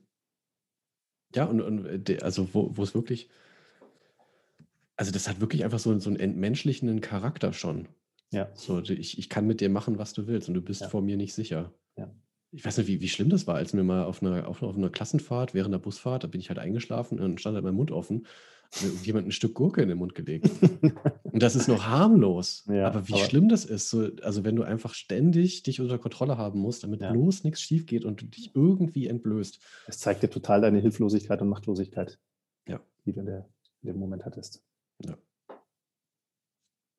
Ja, 1.34 1.44
und, 1.44 1.60
und 1.60 2.09
äh, 2.09 2.18
also 2.22 2.52
wo, 2.52 2.76
wo 2.76 2.82
es 2.82 2.94
wirklich, 2.94 3.28
also 4.97 5.12
das 5.12 5.28
hat 5.28 5.40
wirklich 5.40 5.64
einfach 5.64 5.78
so, 5.78 5.98
so 5.98 6.10
einen 6.10 6.18
entmenschlichenden 6.18 7.01
Charakter 7.01 7.52
schon. 7.52 7.88
Ja. 8.32 8.48
So, 8.55 8.80
ich, 8.80 9.18
ich 9.18 9.28
kann 9.28 9.47
mit 9.47 9.60
dir 9.60 9.70
machen, 9.70 9.98
was 9.98 10.12
du 10.12 10.26
willst 10.26 10.48
und 10.48 10.55
du 10.55 10.62
bist 10.62 10.82
Ja. 10.82 10.88
vor 10.88 11.02
mir 11.02 11.16
nicht 11.16 11.34
sicher. 11.34 11.72
Ja. 11.97 12.10
Ich 12.52 12.64
weiß 12.64 12.78
nicht, 12.78 12.86
wie, 12.88 13.01
wie 13.01 13.09
schlimm 13.09 13.30
das 13.30 13.47
war, 13.47 13.56
als 13.56 13.72
mir 13.72 13.84
mal 13.84 14.05
auf 14.05 14.22
einer, 14.22 14.47
auf, 14.48 14.62
auf 14.62 14.76
einer 14.76 14.90
Klassenfahrt 14.90 15.55
während 15.55 15.72
der 15.72 15.78
Busfahrt, 15.78 16.24
da 16.24 16.28
bin 16.28 16.40
ich 16.40 16.48
halt 16.48 16.59
eingeschlafen 16.59 17.20
und 17.20 17.40
stand 17.40 17.55
halt 17.55 17.64
mein 17.64 17.74
Mund 17.74 17.92
offen 17.92 18.26
jemand 19.02 19.26
ein 19.26 19.32
Stück 19.32 19.55
Gurke 19.55 19.82
in 19.82 19.88
den 19.88 19.98
Mund 19.98 20.14
gelegt. 20.14 20.48
Und 21.24 21.42
das 21.42 21.56
ist 21.56 21.68
noch 21.68 21.86
harmlos. 21.86 22.64
Ja, 22.68 22.86
aber 22.86 23.09
wie 23.09 23.14
aber- 23.14 23.24
schlimm 23.24 23.48
das 23.48 23.64
ist, 23.64 23.90
so, 23.90 24.09
also 24.22 24.44
wenn 24.44 24.56
du 24.56 24.62
einfach 24.62 24.94
ständig 24.94 25.62
dich 25.62 25.80
unter 25.80 25.98
Kontrolle 25.98 26.38
haben 26.38 26.60
musst, 26.60 26.84
damit 26.84 27.01
Ja. 27.01 27.12
bloß 27.12 27.44
nichts 27.44 27.60
schief 27.60 27.86
geht 27.86 28.05
und 28.05 28.20
du 28.22 28.26
dich 28.26 28.55
irgendwie 28.55 29.06
entblößt. 29.09 29.60
Es 29.86 29.98
zeigt 29.98 30.22
dir 30.22 30.30
total 30.30 30.60
deine 30.60 30.78
Hilflosigkeit 30.80 31.40
und 31.42 31.48
Machtlosigkeit, 31.48 32.18
Ja. 32.68 32.80
die 33.06 33.12
du 33.12 33.20
in, 33.20 33.26
der, 33.26 33.48
in 33.82 33.88
dem 33.88 33.98
Moment 33.98 34.24
hattest. 34.24 34.62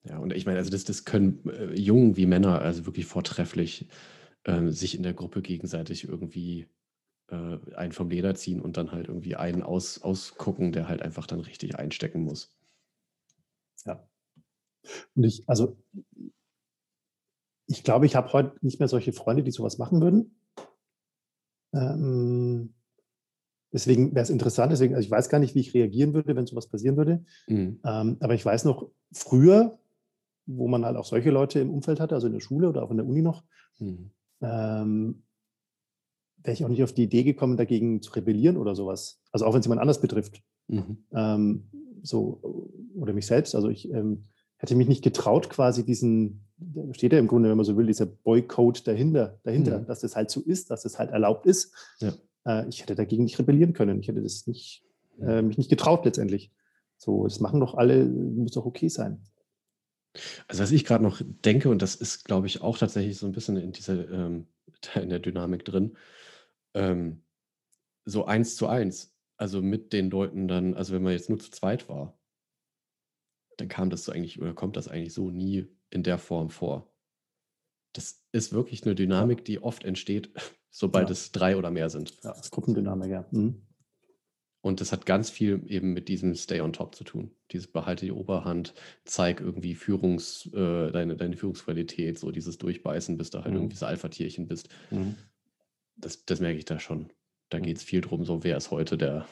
Ja, 0.03 0.18
und 0.18 0.34
ich 0.34 0.45
meine, 0.48 0.57
also 0.57 0.72
das, 0.72 0.84
das 0.84 1.06
können 1.06 1.48
äh, 1.48 1.73
Jungen 1.80 2.18
wie 2.18 2.26
Männer 2.26 2.60
also 2.61 2.85
wirklich 2.88 3.06
vortrefflich 3.06 3.88
ähm, 4.45 4.72
sich 4.72 4.95
in 4.98 5.03
der 5.03 5.14
Gruppe 5.14 5.41
gegenseitig 5.43 6.06
irgendwie 6.07 6.68
äh, 7.32 7.76
einen 7.76 7.91
vom 7.94 8.10
Leder 8.10 8.36
ziehen 8.36 8.62
und 8.62 8.78
dann 8.78 8.91
halt 8.91 9.08
irgendwie 9.08 9.36
einen 9.36 9.64
aus, 9.64 10.02
ausgucken, 10.02 10.72
der 10.72 10.88
halt 10.88 11.02
einfach 11.02 11.28
dann 11.28 11.40
richtig 11.40 11.78
einstecken 11.78 12.24
muss. 12.24 12.56
Und 15.16 15.24
ich, 15.24 15.44
also, 15.48 15.78
ich 17.68 17.84
glaube, 17.84 18.06
ich 18.06 18.16
habe 18.16 18.32
heute 18.34 18.56
nicht 18.62 18.80
mehr 18.80 18.88
solche 18.88 19.14
Freunde, 19.14 19.44
die 19.44 19.52
sowas 19.52 19.78
machen 19.78 20.02
würden. 20.02 20.36
Ähm, 21.74 22.74
deswegen 23.72 24.14
wäre 24.14 24.24
es 24.24 24.30
interessant, 24.30 24.72
deswegen, 24.72 24.95
also 24.95 25.06
ich 25.06 25.12
weiß 25.12 25.30
gar 25.30 25.40
nicht, 25.40 25.56
wie 25.56 25.62
ich 25.62 25.74
reagieren 25.74 26.14
würde, 26.14 26.36
wenn 26.36 26.45
sowas 26.45 26.68
passieren 26.68 26.98
würde. 26.98 27.24
Mhm. 27.48 27.80
Ähm, 27.86 28.18
aber 28.20 28.34
ich 28.34 28.45
weiß 28.45 28.66
noch, 28.66 28.90
früher, 29.14 29.80
wo 30.45 30.68
man 30.68 30.86
halt 30.86 30.98
auch 30.98 31.06
solche 31.06 31.32
Leute 31.32 31.60
im 31.60 31.70
Umfeld 31.70 31.99
hatte, 31.99 32.16
also 32.16 32.28
in 32.28 32.34
der 32.34 32.41
Schule 32.41 32.68
oder 32.68 32.84
auch 32.84 32.91
in 32.91 32.98
der 32.98 33.06
Uni 33.06 33.22
noch, 33.22 33.44
Mhm. 33.80 34.12
ähm, 34.41 35.24
wäre 36.43 36.53
ich 36.53 36.63
auch 36.65 36.69
nicht 36.69 36.84
auf 36.84 36.93
die 36.93 37.03
Idee 37.03 37.23
gekommen, 37.23 37.57
dagegen 37.57 38.01
zu 38.01 38.11
rebellieren 38.13 38.57
oder 38.57 38.76
sowas. 38.76 39.22
Also 39.31 39.45
auch 39.45 39.53
wenn 39.53 39.59
es 39.59 39.65
jemand 39.65 39.81
anders 39.81 40.01
betrifft. 40.01 40.41
Mhm. 40.68 40.97
Ähm, 41.13 41.69
so, 42.03 42.69
oder 42.95 43.13
mich 43.13 43.26
selbst. 43.27 43.55
Also 43.55 43.69
ich 43.69 43.91
ähm, 43.91 44.26
hätte 44.57 44.76
mich 44.76 44.88
nicht 44.88 45.03
getraut, 45.03 45.49
quasi 45.49 45.85
diesen, 45.85 46.45
da 46.57 46.93
steht 46.93 47.13
ja 47.13 47.19
im 47.19 47.27
Grunde, 47.27 47.49
wenn 47.49 47.57
man 47.57 47.65
so 47.65 47.77
will, 47.77 47.88
dieser 47.88 48.05
Boycode 48.05 48.88
dahinter, 48.88 49.39
dahinter 49.43 49.80
Mhm. 49.80 49.85
dass 49.85 50.01
das 50.01 50.15
halt 50.15 50.30
so 50.30 50.41
ist, 50.41 50.72
dass 50.72 50.84
das 50.84 50.99
halt 50.99 51.11
erlaubt 51.11 51.45
ist. 51.45 51.73
Ja. 51.99 52.13
Äh, 52.45 52.68
ich 52.69 52.81
hätte 52.81 52.95
dagegen 52.95 53.23
nicht 53.23 53.39
rebellieren 53.39 53.73
können. 53.73 53.99
Ich 53.99 54.07
hätte 54.07 54.22
das 54.22 54.47
nicht, 54.47 54.84
äh, 55.19 55.41
mich 55.41 55.57
nicht 55.57 55.69
getraut 55.69 56.05
letztendlich. 56.05 56.51
So, 56.97 57.23
das 57.23 57.39
machen 57.39 57.59
doch 57.59 57.76
alle, 57.76 58.05
muss 58.05 58.51
doch 58.51 58.65
okay 58.65 58.89
sein. 58.89 59.23
Also 60.47 60.61
was 60.61 60.72
ich 60.72 60.85
gerade 60.85 61.03
noch 61.03 61.22
denke, 61.23 61.69
und 61.69 61.81
das 61.81 61.95
ist, 61.95 62.26
glaube 62.26 62.47
ich, 62.47 62.61
auch 62.61 62.77
tatsächlich 62.77 63.18
so 63.18 63.26
ein 63.26 63.31
bisschen 63.31 63.57
in 63.57 63.72
dieser, 63.72 64.09
ähm, 64.09 64.47
in 65.01 65.09
der 65.09 65.19
Dynamik 65.19 65.65
drin, 65.65 65.97
ähm, 66.73 67.23
so 68.06 68.26
eins 68.26 68.56
zu 68.56 68.68
eins, 68.68 69.15
also 69.38 69.61
mit 69.61 69.93
den 69.93 70.10
Leuten 70.10 70.48
dann, 70.48 70.73
also 70.76 70.93
wenn 70.93 71.03
man 71.03 71.14
jetzt 71.14 71.30
nur 71.30 71.39
zu 71.39 71.52
zweit 71.52 71.89
war, 71.89 72.18
dann 73.57 73.68
kam 73.68 73.89
das 73.89 74.06
so 74.06 74.11
eigentlich, 74.11 74.41
oder 74.41 74.53
kommt 74.53 74.76
das 74.77 74.88
eigentlich 74.88 75.14
so 75.14 75.30
nie 75.30 75.68
in 75.89 76.03
der 76.03 76.18
Form 76.18 76.49
vor. 76.49 76.91
Das 77.93 78.23
ist 78.31 78.53
wirklich 78.53 78.84
eine 78.85 78.95
Dynamik, 78.95 79.43
die 79.45 79.61
oft 79.61 79.84
entsteht, 79.84 80.31
sobald 80.69 81.10
Ja. 81.10 81.11
es 81.11 81.31
drei 81.31 81.57
oder 81.57 81.69
mehr 81.72 81.89
sind. 81.89 82.18
Ja, 82.23 82.34
das 82.34 82.49
Gruppendynamik, 82.52 83.11
ja. 83.11 83.26
Mhm. 83.31 83.61
Und 84.64 84.80
das 84.80 84.91
hat 84.91 85.07
ganz 85.07 85.31
viel 85.31 85.64
eben 85.65 85.91
mit 85.93 86.07
diesem 86.07 86.35
Stay 86.35 86.61
on 86.61 86.72
top 86.72 86.93
zu 86.93 87.03
tun. 87.03 87.31
Dieses 87.52 87.65
behalte 87.72 88.06
die 88.06 88.11
Oberhand, 88.11 88.76
zeig 89.06 89.41
irgendwie 89.41 89.73
Führungs, 89.73 90.45
äh, 90.53 90.91
deine, 90.91 91.15
deine 91.15 91.35
Führungsqualität, 91.35 92.19
so 92.19 92.30
dieses 92.30 92.60
Durchbeißen, 92.60 93.18
bis 93.18 93.31
du 93.31 93.39
halt 93.39 93.49
Mhm. 93.49 93.56
irgendwie 93.56 93.73
das 93.73 93.84
Alpha-Tierchen 93.84 94.48
bist. 94.48 94.69
Mhm. 94.91 95.15
Das, 96.02 96.26
das 96.26 96.40
merke 96.40 96.57
ich 96.57 96.65
da 96.65 96.80
schon. 96.80 97.11
Da 97.49 97.60
Mhm. 97.60 97.64
geht 97.64 97.78
es 97.78 97.84
viel 97.84 98.02
drum, 98.02 98.26
so 98.26 98.44
wer 98.44 98.57
ist 98.57 98.72
heute 98.72 98.98
der, 98.98 99.28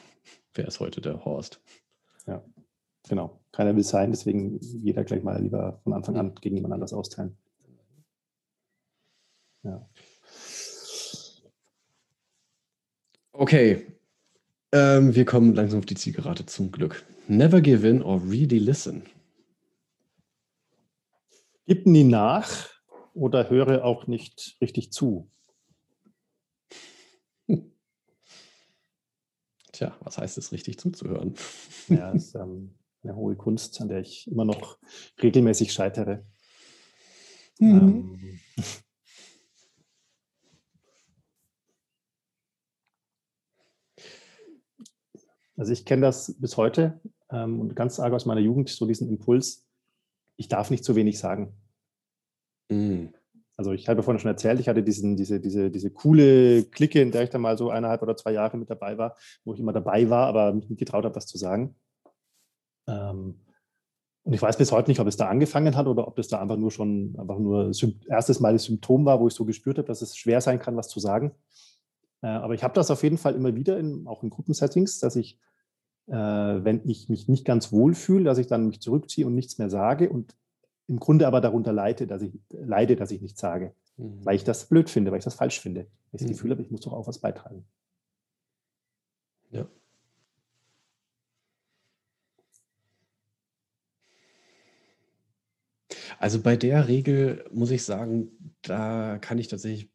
wer 0.54 0.66
ist 0.66 0.80
heute 0.80 1.00
der 1.00 1.24
Horst. 1.24 1.60
Genau. 3.08 3.40
Keiner 3.52 3.74
will 3.74 3.82
sein, 3.82 4.10
deswegen 4.12 4.60
jeder 4.60 5.04
gleich 5.04 5.22
mal 5.22 5.42
lieber 5.42 5.80
von 5.82 5.94
Anfang 5.94 6.16
an 6.16 6.34
gegen 6.36 6.56
jemand 6.56 6.74
anders 6.74 6.92
austeilen. 6.92 7.36
Ja. 9.62 9.88
Okay. 13.32 13.86
Ähm, 14.72 15.14
wir 15.14 15.24
kommen 15.24 15.54
langsam 15.54 15.80
auf 15.80 15.86
die 15.86 15.96
Zielgerade 15.96 16.46
zum 16.46 16.70
Glück. 16.70 17.04
Never 17.26 17.60
give 17.60 17.88
in 17.88 18.02
or 18.02 18.22
really 18.22 18.58
listen. 18.58 19.02
Gib 21.66 21.86
nie 21.86 22.04
nach 22.04 22.68
oder 23.14 23.50
höre 23.50 23.84
auch 23.84 24.06
nicht 24.06 24.56
richtig 24.60 24.92
zu. 24.92 25.30
Tja, 29.80 29.96
was 30.00 30.18
heißt 30.18 30.36
es, 30.36 30.52
richtig 30.52 30.78
zuzuhören? 30.78 31.34
Ja, 31.88 32.12
das 32.12 32.24
ist 32.26 32.34
ähm, 32.34 32.74
eine 33.02 33.16
hohe 33.16 33.34
Kunst, 33.34 33.80
an 33.80 33.88
der 33.88 34.00
ich 34.00 34.30
immer 34.30 34.44
noch 34.44 34.76
regelmäßig 35.22 35.72
scheitere. 35.72 36.22
Mhm. 37.58 38.18
Ähm, 38.18 38.40
also 45.56 45.72
ich 45.72 45.86
kenne 45.86 46.02
das 46.02 46.34
bis 46.38 46.58
heute 46.58 47.00
ähm, 47.30 47.58
und 47.58 47.74
ganz 47.74 47.98
arg 48.00 48.12
aus 48.12 48.26
meiner 48.26 48.42
Jugend, 48.42 48.68
so 48.68 48.84
diesen 48.84 49.08
Impuls, 49.08 49.66
ich 50.36 50.48
darf 50.48 50.68
nicht 50.68 50.84
zu 50.84 50.94
wenig 50.94 51.18
sagen. 51.18 51.54
Mhm. 52.68 53.14
Also 53.60 53.72
ich 53.72 53.90
habe 53.90 54.02
vorhin 54.02 54.18
schon 54.18 54.30
erzählt, 54.30 54.58
ich 54.58 54.70
hatte 54.70 54.82
diesen, 54.82 55.18
diese, 55.18 55.38
diese, 55.38 55.70
diese 55.70 55.90
coole 55.90 56.64
Clique, 56.64 57.02
in 57.02 57.10
der 57.10 57.24
ich 57.24 57.28
dann 57.28 57.42
mal 57.42 57.58
so 57.58 57.68
eineinhalb 57.68 58.00
oder 58.00 58.16
zwei 58.16 58.32
Jahre 58.32 58.56
mit 58.56 58.70
dabei 58.70 58.96
war, 58.96 59.18
wo 59.44 59.52
ich 59.52 59.60
immer 59.60 59.74
dabei 59.74 60.08
war, 60.08 60.28
aber 60.28 60.54
mich 60.54 60.70
nicht 60.70 60.78
getraut 60.78 61.04
habe, 61.04 61.14
was 61.14 61.26
zu 61.26 61.36
sagen. 61.36 61.74
Ähm, 62.88 63.38
und 64.22 64.32
ich 64.32 64.40
weiß 64.40 64.56
bis 64.56 64.72
heute 64.72 64.88
nicht, 64.88 64.98
ob 64.98 65.06
es 65.06 65.18
da 65.18 65.28
angefangen 65.28 65.76
hat 65.76 65.88
oder 65.88 66.08
ob 66.08 66.16
das 66.16 66.28
da 66.28 66.40
einfach 66.40 66.56
nur 66.56 66.70
schon 66.70 67.14
einfach 67.18 67.38
nur 67.38 67.70
erstes 68.08 68.40
Mal 68.40 68.54
das 68.54 68.64
Symptom 68.64 69.04
war, 69.04 69.20
wo 69.20 69.28
ich 69.28 69.34
so 69.34 69.44
gespürt 69.44 69.76
habe, 69.76 69.88
dass 69.88 70.00
es 70.00 70.16
schwer 70.16 70.40
sein 70.40 70.58
kann, 70.58 70.78
was 70.78 70.88
zu 70.88 70.98
sagen. 70.98 71.32
Äh, 72.22 72.28
aber 72.28 72.54
ich 72.54 72.64
habe 72.64 72.72
das 72.72 72.90
auf 72.90 73.02
jeden 73.02 73.18
Fall 73.18 73.34
immer 73.34 73.54
wieder, 73.54 73.78
in, 73.78 74.06
auch 74.06 74.22
in 74.22 74.30
Gruppensettings, 74.30 75.00
dass 75.00 75.16
ich, 75.16 75.38
äh, 76.06 76.14
wenn 76.14 76.80
ich 76.88 77.10
mich 77.10 77.28
nicht 77.28 77.44
ganz 77.44 77.72
wohl 77.72 77.92
fühle, 77.92 78.24
dass 78.24 78.38
ich 78.38 78.46
dann 78.46 78.68
mich 78.68 78.80
zurückziehe 78.80 79.26
und 79.26 79.34
nichts 79.34 79.58
mehr 79.58 79.68
sage 79.68 80.08
und 80.08 80.34
im 80.90 80.98
Grunde 80.98 81.28
aber 81.28 81.40
darunter 81.40 81.72
leide, 81.72 82.08
dass 82.08 82.20
ich, 82.20 82.32
leide, 82.50 82.96
dass 82.96 83.12
ich 83.12 83.22
nichts 83.22 83.40
sage, 83.40 83.72
mhm. 83.96 84.24
weil 84.24 84.34
ich 84.34 84.42
das 84.42 84.68
blöd 84.68 84.90
finde, 84.90 85.12
weil 85.12 85.18
ich 85.18 85.24
das 85.24 85.36
falsch 85.36 85.60
finde. 85.60 85.82
Weil 85.82 85.88
ich 86.14 86.22
das 86.22 86.22
mhm. 86.24 86.32
Gefühl 86.32 86.50
habe, 86.50 86.62
ich 86.62 86.70
muss 86.72 86.80
doch 86.80 86.92
auch 86.92 87.06
was 87.06 87.20
beitragen. 87.20 87.64
Ja. 89.52 89.68
Also 96.18 96.42
bei 96.42 96.56
der 96.56 96.88
Regel 96.88 97.44
muss 97.52 97.70
ich 97.70 97.84
sagen, 97.84 98.32
da 98.62 99.18
kann 99.18 99.38
ich 99.38 99.46
tatsächlich 99.46 99.92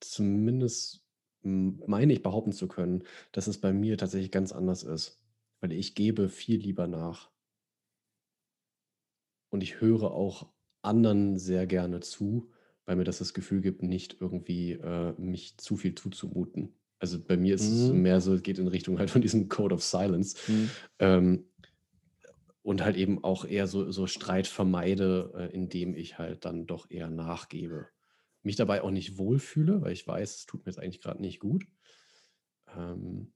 zumindest 0.00 1.04
meine 1.42 2.12
ich 2.14 2.22
behaupten 2.22 2.52
zu 2.52 2.66
können, 2.66 3.04
dass 3.32 3.46
es 3.46 3.60
bei 3.60 3.74
mir 3.74 3.98
tatsächlich 3.98 4.30
ganz 4.30 4.52
anders 4.52 4.84
ist, 4.84 5.20
weil 5.60 5.72
ich 5.72 5.94
gebe 5.94 6.30
viel 6.30 6.58
lieber 6.58 6.86
nach. 6.86 7.30
Und 9.50 9.62
ich 9.62 9.80
höre 9.80 10.12
auch 10.12 10.50
anderen 10.82 11.38
sehr 11.38 11.66
gerne 11.66 12.00
zu, 12.00 12.50
weil 12.86 12.96
mir 12.96 13.04
das 13.04 13.18
das 13.18 13.34
Gefühl 13.34 13.60
gibt, 13.60 13.82
nicht 13.82 14.16
irgendwie 14.20 14.72
äh, 14.72 15.12
mich 15.18 15.58
zu 15.58 15.76
viel 15.76 15.94
zuzumuten. 15.94 16.74
Also 16.98 17.18
bei 17.22 17.36
mir 17.36 17.54
ist 17.54 17.68
es 17.68 17.90
mhm. 17.90 18.02
mehr 18.02 18.20
so, 18.20 18.34
es 18.34 18.42
geht 18.42 18.58
in 18.58 18.68
Richtung 18.68 18.98
halt 18.98 19.10
von 19.10 19.22
diesem 19.22 19.48
Code 19.48 19.74
of 19.74 19.82
Silence. 19.82 20.36
Mhm. 20.48 20.70
Ähm, 20.98 21.46
und 22.62 22.84
halt 22.84 22.96
eben 22.96 23.24
auch 23.24 23.44
eher 23.44 23.66
so, 23.66 23.90
so 23.90 24.06
Streit 24.06 24.46
vermeide, 24.46 25.32
äh, 25.34 25.54
indem 25.54 25.94
ich 25.94 26.18
halt 26.18 26.44
dann 26.44 26.66
doch 26.66 26.90
eher 26.90 27.08
nachgebe. 27.08 27.88
Mich 28.42 28.56
dabei 28.56 28.82
auch 28.82 28.90
nicht 28.90 29.18
wohlfühle, 29.18 29.80
weil 29.82 29.92
ich 29.92 30.06
weiß, 30.06 30.36
es 30.36 30.46
tut 30.46 30.64
mir 30.64 30.70
jetzt 30.70 30.78
eigentlich 30.78 31.00
gerade 31.00 31.20
nicht 31.20 31.40
gut. 31.40 31.64
Ähm, 32.76 33.32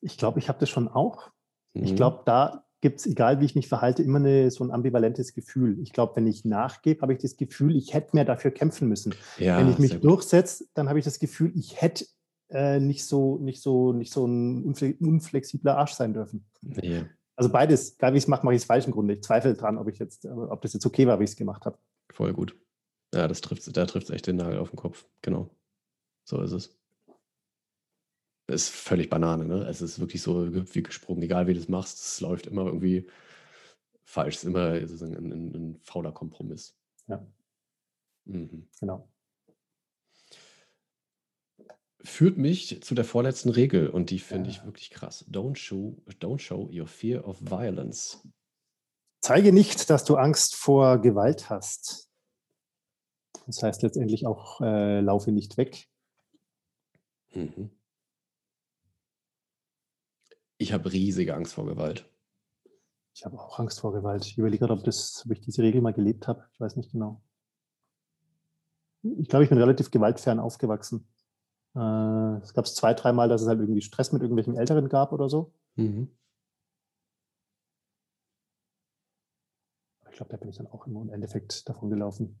ich 0.00 0.18
glaube, 0.18 0.38
ich 0.38 0.48
habe 0.48 0.58
das 0.60 0.68
schon 0.68 0.88
auch. 0.88 1.30
Ich 1.72 1.92
mhm. 1.92 1.96
glaube, 1.96 2.22
da 2.26 2.67
gibt 2.80 3.00
es, 3.00 3.06
egal 3.06 3.40
wie 3.40 3.44
ich 3.44 3.54
mich 3.54 3.68
verhalte, 3.68 4.02
immer 4.02 4.18
eine, 4.18 4.50
so 4.50 4.64
ein 4.64 4.70
ambivalentes 4.70 5.34
Gefühl. 5.34 5.78
Ich 5.80 5.92
glaube, 5.92 6.16
wenn 6.16 6.26
ich 6.26 6.44
nachgebe, 6.44 7.02
habe 7.02 7.12
ich 7.12 7.18
das 7.18 7.36
Gefühl, 7.36 7.76
ich 7.76 7.94
hätte 7.94 8.10
mehr 8.14 8.24
dafür 8.24 8.50
kämpfen 8.50 8.88
müssen. 8.88 9.14
Ja, 9.38 9.58
wenn 9.58 9.70
ich 9.70 9.78
mich 9.78 10.00
durchsetze, 10.00 10.66
dann 10.74 10.88
habe 10.88 10.98
ich 10.98 11.04
das 11.04 11.18
Gefühl, 11.18 11.52
ich 11.56 11.80
hätte 11.80 12.06
äh, 12.50 12.80
nicht, 12.80 13.04
so, 13.04 13.38
nicht, 13.38 13.60
so, 13.60 13.92
nicht 13.92 14.12
so 14.12 14.26
ein 14.26 14.64
unflexibler 15.00 15.76
Arsch 15.76 15.92
sein 15.92 16.14
dürfen. 16.14 16.46
Ja. 16.82 17.02
Also 17.36 17.50
beides, 17.50 17.94
egal 17.94 18.14
wie 18.14 18.18
ich 18.18 18.24
es 18.24 18.28
mache, 18.28 18.44
mache 18.44 18.54
ich 18.54 18.62
es 18.62 18.66
falsch 18.66 18.86
im 18.86 18.92
Grunde. 18.92 19.14
Ich 19.14 19.22
zweifle 19.22 19.54
dran, 19.54 19.78
ob 19.78 19.88
ich 19.88 19.98
jetzt, 19.98 20.26
ob 20.26 20.60
das 20.62 20.72
jetzt 20.72 20.86
okay 20.86 21.06
war, 21.06 21.20
wie 21.20 21.24
ich 21.24 21.30
es 21.30 21.36
gemacht 21.36 21.66
habe. 21.66 21.78
Voll 22.12 22.32
gut. 22.32 22.56
Ja, 23.14 23.28
das 23.28 23.40
trifft, 23.40 23.76
da 23.76 23.86
trifft 23.86 24.08
es 24.08 24.14
echt 24.14 24.26
den 24.26 24.36
Nagel 24.36 24.58
auf 24.58 24.70
den 24.70 24.76
Kopf. 24.76 25.06
Genau. 25.22 25.50
So 26.24 26.40
ist 26.42 26.52
es. 26.52 26.77
Das 28.48 28.62
ist 28.62 28.70
völlig 28.70 29.10
Banane, 29.10 29.44
ne? 29.44 29.66
Es 29.68 29.82
ist 29.82 30.00
wirklich 30.00 30.22
so 30.22 30.50
wie 30.74 30.82
gesprungen, 30.82 31.22
egal 31.22 31.46
wie 31.46 31.52
du 31.52 31.60
das 31.60 31.68
machst, 31.68 31.98
es 31.98 32.20
läuft 32.22 32.46
immer 32.46 32.64
irgendwie 32.64 33.06
falsch. 34.04 34.36
Es 34.36 34.44
ist 34.44 34.48
immer 34.48 34.70
ein, 34.70 35.32
ein, 35.32 35.54
ein 35.54 35.80
fauler 35.82 36.12
Kompromiss. 36.12 36.74
Ja. 37.08 37.26
Mhm. 38.24 38.66
Genau. 38.80 39.06
Führt 42.02 42.38
mich 42.38 42.82
zu 42.82 42.94
der 42.94 43.04
vorletzten 43.04 43.50
Regel 43.50 43.90
und 43.90 44.08
die 44.08 44.18
finde 44.18 44.48
ja. 44.48 44.56
ich 44.56 44.64
wirklich 44.64 44.88
krass. 44.88 45.26
Don't 45.30 45.56
show, 45.56 46.02
don't 46.18 46.38
show 46.38 46.70
your 46.72 46.86
fear 46.86 47.28
of 47.28 47.38
violence. 47.42 48.26
Zeige 49.20 49.52
nicht, 49.52 49.90
dass 49.90 50.04
du 50.04 50.16
Angst 50.16 50.56
vor 50.56 51.02
Gewalt 51.02 51.50
hast. 51.50 52.08
Das 53.44 53.62
heißt 53.62 53.82
letztendlich 53.82 54.26
auch, 54.26 54.62
äh, 54.62 55.00
laufe 55.00 55.32
nicht 55.32 55.58
weg. 55.58 55.86
Mhm. 57.34 57.77
Ich 60.58 60.72
habe 60.72 60.92
riesige 60.92 61.34
Angst 61.34 61.54
vor 61.54 61.66
Gewalt. 61.66 62.10
Ich 63.14 63.24
habe 63.24 63.38
auch 63.38 63.58
Angst 63.58 63.80
vor 63.80 63.92
Gewalt. 63.92 64.26
Ich 64.26 64.36
überlege 64.36 64.58
gerade, 64.58 64.72
ob, 64.78 64.84
das, 64.84 65.22
ob 65.24 65.32
ich 65.32 65.40
diese 65.40 65.62
Regel 65.62 65.80
mal 65.80 65.92
gelebt 65.92 66.26
habe. 66.28 66.44
Ich 66.52 66.60
weiß 66.60 66.76
nicht 66.76 66.90
genau. 66.90 67.22
Ich 69.02 69.28
glaube, 69.28 69.44
ich 69.44 69.48
bin 69.48 69.58
relativ 69.58 69.90
gewaltfern 69.90 70.40
aufgewachsen. 70.40 71.08
Äh, 71.74 72.38
es 72.42 72.52
gab 72.54 72.64
es 72.64 72.74
zwei, 72.74 72.92
dreimal, 72.94 73.28
dass 73.28 73.42
es 73.42 73.48
halt 73.48 73.60
irgendwie 73.60 73.80
Stress 73.80 74.12
mit 74.12 74.22
irgendwelchen 74.22 74.56
Älteren 74.56 74.88
gab 74.88 75.12
oder 75.12 75.28
so. 75.28 75.52
Mhm. 75.76 76.10
Ich 80.10 80.16
glaube, 80.16 80.30
da 80.32 80.36
bin 80.36 80.48
ich 80.48 80.56
dann 80.56 80.66
auch 80.66 80.88
immer 80.88 81.02
im 81.02 81.10
Endeffekt 81.10 81.68
davon 81.68 81.90
gelaufen. 81.90 82.40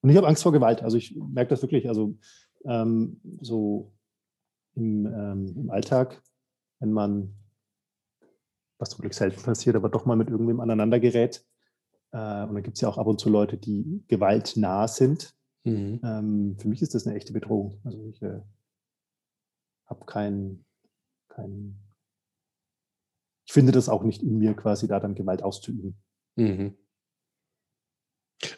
Und 0.00 0.10
ich 0.10 0.16
habe 0.16 0.26
Angst 0.26 0.42
vor 0.42 0.50
Gewalt. 0.50 0.82
Also 0.82 0.96
ich 0.96 1.14
merke 1.14 1.50
das 1.50 1.62
wirklich. 1.62 1.86
Also 1.88 2.18
ähm, 2.64 3.20
so 3.40 3.92
im, 4.74 5.06
ähm, 5.06 5.54
im 5.56 5.70
Alltag 5.70 6.20
wenn 6.82 6.92
man, 6.92 7.32
was 8.78 8.90
zum 8.90 9.02
Glück 9.02 9.14
selten 9.14 9.40
passiert, 9.40 9.76
aber 9.76 9.88
doch 9.88 10.04
mal 10.04 10.16
mit 10.16 10.28
irgendwem 10.28 10.60
aneinander 10.60 10.98
gerät. 10.98 11.46
Äh, 12.10 12.42
und 12.44 12.54
dann 12.54 12.62
gibt 12.62 12.76
es 12.76 12.80
ja 12.80 12.88
auch 12.88 12.98
ab 12.98 13.06
und 13.06 13.20
zu 13.20 13.30
Leute, 13.30 13.56
die 13.56 14.04
gewaltnah 14.08 14.88
sind. 14.88 15.32
Mhm. 15.62 16.00
Ähm, 16.02 16.56
für 16.58 16.68
mich 16.68 16.82
ist 16.82 16.94
das 16.94 17.06
eine 17.06 17.14
echte 17.14 17.32
Bedrohung. 17.32 17.80
Also 17.84 18.04
ich 18.08 18.20
äh, 18.20 18.40
habe 19.86 20.04
keinen, 20.06 20.64
kein, 21.28 21.78
ich 23.46 23.52
finde 23.52 23.70
das 23.70 23.88
auch 23.88 24.02
nicht 24.02 24.22
in 24.22 24.38
mir, 24.38 24.54
quasi 24.54 24.88
da 24.88 24.98
dann 24.98 25.14
Gewalt 25.14 25.44
auszuüben. 25.44 25.96
Mhm. 26.34 26.76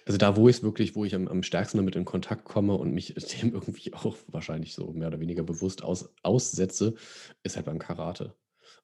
Also 0.06 0.19
da, 0.19 0.36
wo 0.36 0.48
ich 0.48 0.56
es 0.56 0.62
wirklich, 0.62 0.94
wo 0.94 1.05
ich 1.05 1.15
am, 1.15 1.28
am 1.28 1.43
stärksten 1.43 1.78
damit 1.78 1.97
in 1.97 2.05
Kontakt 2.05 2.44
komme 2.44 2.74
und 2.74 2.93
mich 2.93 3.15
dem 3.43 3.52
irgendwie 3.52 3.93
auch 3.94 4.16
wahrscheinlich 4.28 4.74
so 4.74 4.93
mehr 4.93 5.09
oder 5.09 5.20
weniger 5.20 5.43
bewusst 5.43 5.82
aus, 5.82 6.12
aussetze, 6.23 6.94
ist 7.43 7.56
halt 7.56 7.66
beim 7.66 7.78
Karate. 7.78 8.35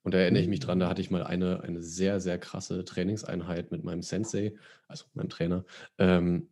Und 0.02 0.14
da 0.14 0.18
erinnere 0.18 0.42
ich 0.42 0.48
mich 0.48 0.60
dran, 0.60 0.80
da 0.80 0.88
hatte 0.88 1.02
ich 1.02 1.10
mal 1.10 1.22
eine, 1.22 1.62
eine 1.62 1.82
sehr, 1.82 2.20
sehr 2.20 2.38
krasse 2.38 2.84
Trainingseinheit 2.84 3.70
mit 3.70 3.84
meinem 3.84 4.02
Sensei, 4.02 4.54
also 4.88 5.04
meinem 5.14 5.28
Trainer. 5.28 5.64
Ähm, 5.98 6.48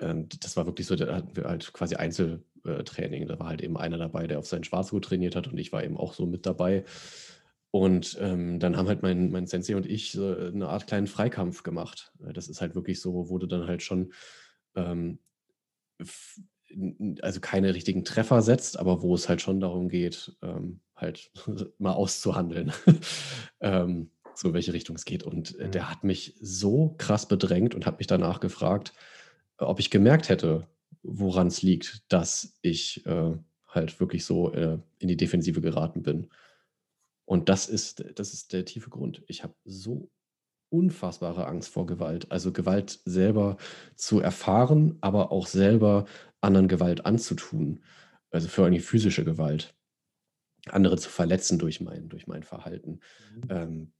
ähm, 0.00 0.28
das 0.40 0.56
war 0.56 0.66
wirklich 0.66 0.86
so, 0.86 0.96
da 0.96 1.14
hatten 1.14 1.36
wir 1.36 1.44
halt 1.44 1.72
quasi 1.72 1.94
Einzeltraining. 1.94 3.28
Da 3.28 3.38
war 3.38 3.48
halt 3.48 3.62
eben 3.62 3.76
einer 3.76 3.98
dabei, 3.98 4.26
der 4.26 4.38
auf 4.38 4.46
seinen 4.46 4.64
Schwarzgurt 4.64 5.04
trainiert 5.04 5.36
hat 5.36 5.46
und 5.46 5.58
ich 5.58 5.72
war 5.72 5.84
eben 5.84 5.96
auch 5.96 6.14
so 6.14 6.26
mit 6.26 6.44
dabei. 6.44 6.84
Und 7.72 8.18
ähm, 8.20 8.60
dann 8.60 8.76
haben 8.76 8.86
halt 8.86 9.02
mein, 9.02 9.30
mein 9.30 9.46
Sensei 9.46 9.74
und 9.74 9.86
ich 9.86 10.12
so 10.12 10.36
eine 10.36 10.68
Art 10.68 10.86
kleinen 10.86 11.06
Freikampf 11.06 11.62
gemacht. 11.62 12.12
Äh, 12.22 12.34
das 12.34 12.48
ist 12.48 12.60
halt 12.60 12.74
wirklich 12.74 13.00
so, 13.00 13.30
wurde 13.30 13.48
dann 13.48 13.66
halt 13.66 13.82
schon, 13.82 14.12
ähm, 14.76 15.18
also 17.22 17.40
keine 17.40 17.74
richtigen 17.74 18.04
Treffer 18.04 18.42
setzt, 18.42 18.78
aber 18.78 19.00
wo 19.00 19.14
es 19.14 19.26
halt 19.30 19.40
schon 19.40 19.58
darum 19.58 19.88
geht, 19.88 20.36
ähm, 20.42 20.80
halt 20.94 21.32
mal 21.78 21.94
auszuhandeln, 21.94 22.74
ähm, 23.60 24.10
so 24.34 24.48
in 24.48 24.54
welche 24.54 24.74
Richtung 24.74 24.96
es 24.96 25.06
geht. 25.06 25.22
Und 25.22 25.58
äh, 25.58 25.70
der 25.70 25.90
hat 25.90 26.04
mich 26.04 26.36
so 26.42 26.94
krass 26.98 27.26
bedrängt 27.26 27.74
und 27.74 27.86
hat 27.86 27.98
mich 27.98 28.06
danach 28.06 28.40
gefragt, 28.40 28.92
ob 29.56 29.80
ich 29.80 29.88
gemerkt 29.88 30.28
hätte, 30.28 30.68
woran 31.02 31.46
es 31.46 31.62
liegt, 31.62 32.02
dass 32.12 32.58
ich 32.60 33.06
äh, 33.06 33.32
halt 33.66 33.98
wirklich 33.98 34.26
so 34.26 34.52
äh, 34.52 34.76
in 34.98 35.08
die 35.08 35.16
Defensive 35.16 35.62
geraten 35.62 36.02
bin. 36.02 36.28
Und 37.32 37.48
das 37.48 37.66
ist, 37.66 38.04
das 38.16 38.34
ist 38.34 38.52
der 38.52 38.66
tiefe 38.66 38.90
Grund. 38.90 39.22
Ich 39.26 39.42
habe 39.42 39.54
so 39.64 40.10
unfassbare 40.68 41.46
Angst 41.46 41.70
vor 41.70 41.86
Gewalt. 41.86 42.30
Also 42.30 42.52
Gewalt 42.52 43.00
selber 43.06 43.56
zu 43.94 44.20
erfahren, 44.20 44.98
aber 45.00 45.32
auch 45.32 45.46
selber 45.46 46.04
anderen 46.42 46.68
Gewalt 46.68 47.06
anzutun. 47.06 47.82
Also 48.30 48.48
für 48.48 48.66
eine 48.66 48.80
physische 48.80 49.24
Gewalt. 49.24 49.74
Andere 50.66 50.98
zu 50.98 51.08
verletzen 51.08 51.58
durch 51.58 51.80
mein, 51.80 52.10
durch 52.10 52.26
mein 52.26 52.42
Verhalten. 52.42 53.00
Mhm. 53.34 53.42
Ähm, 53.48 53.92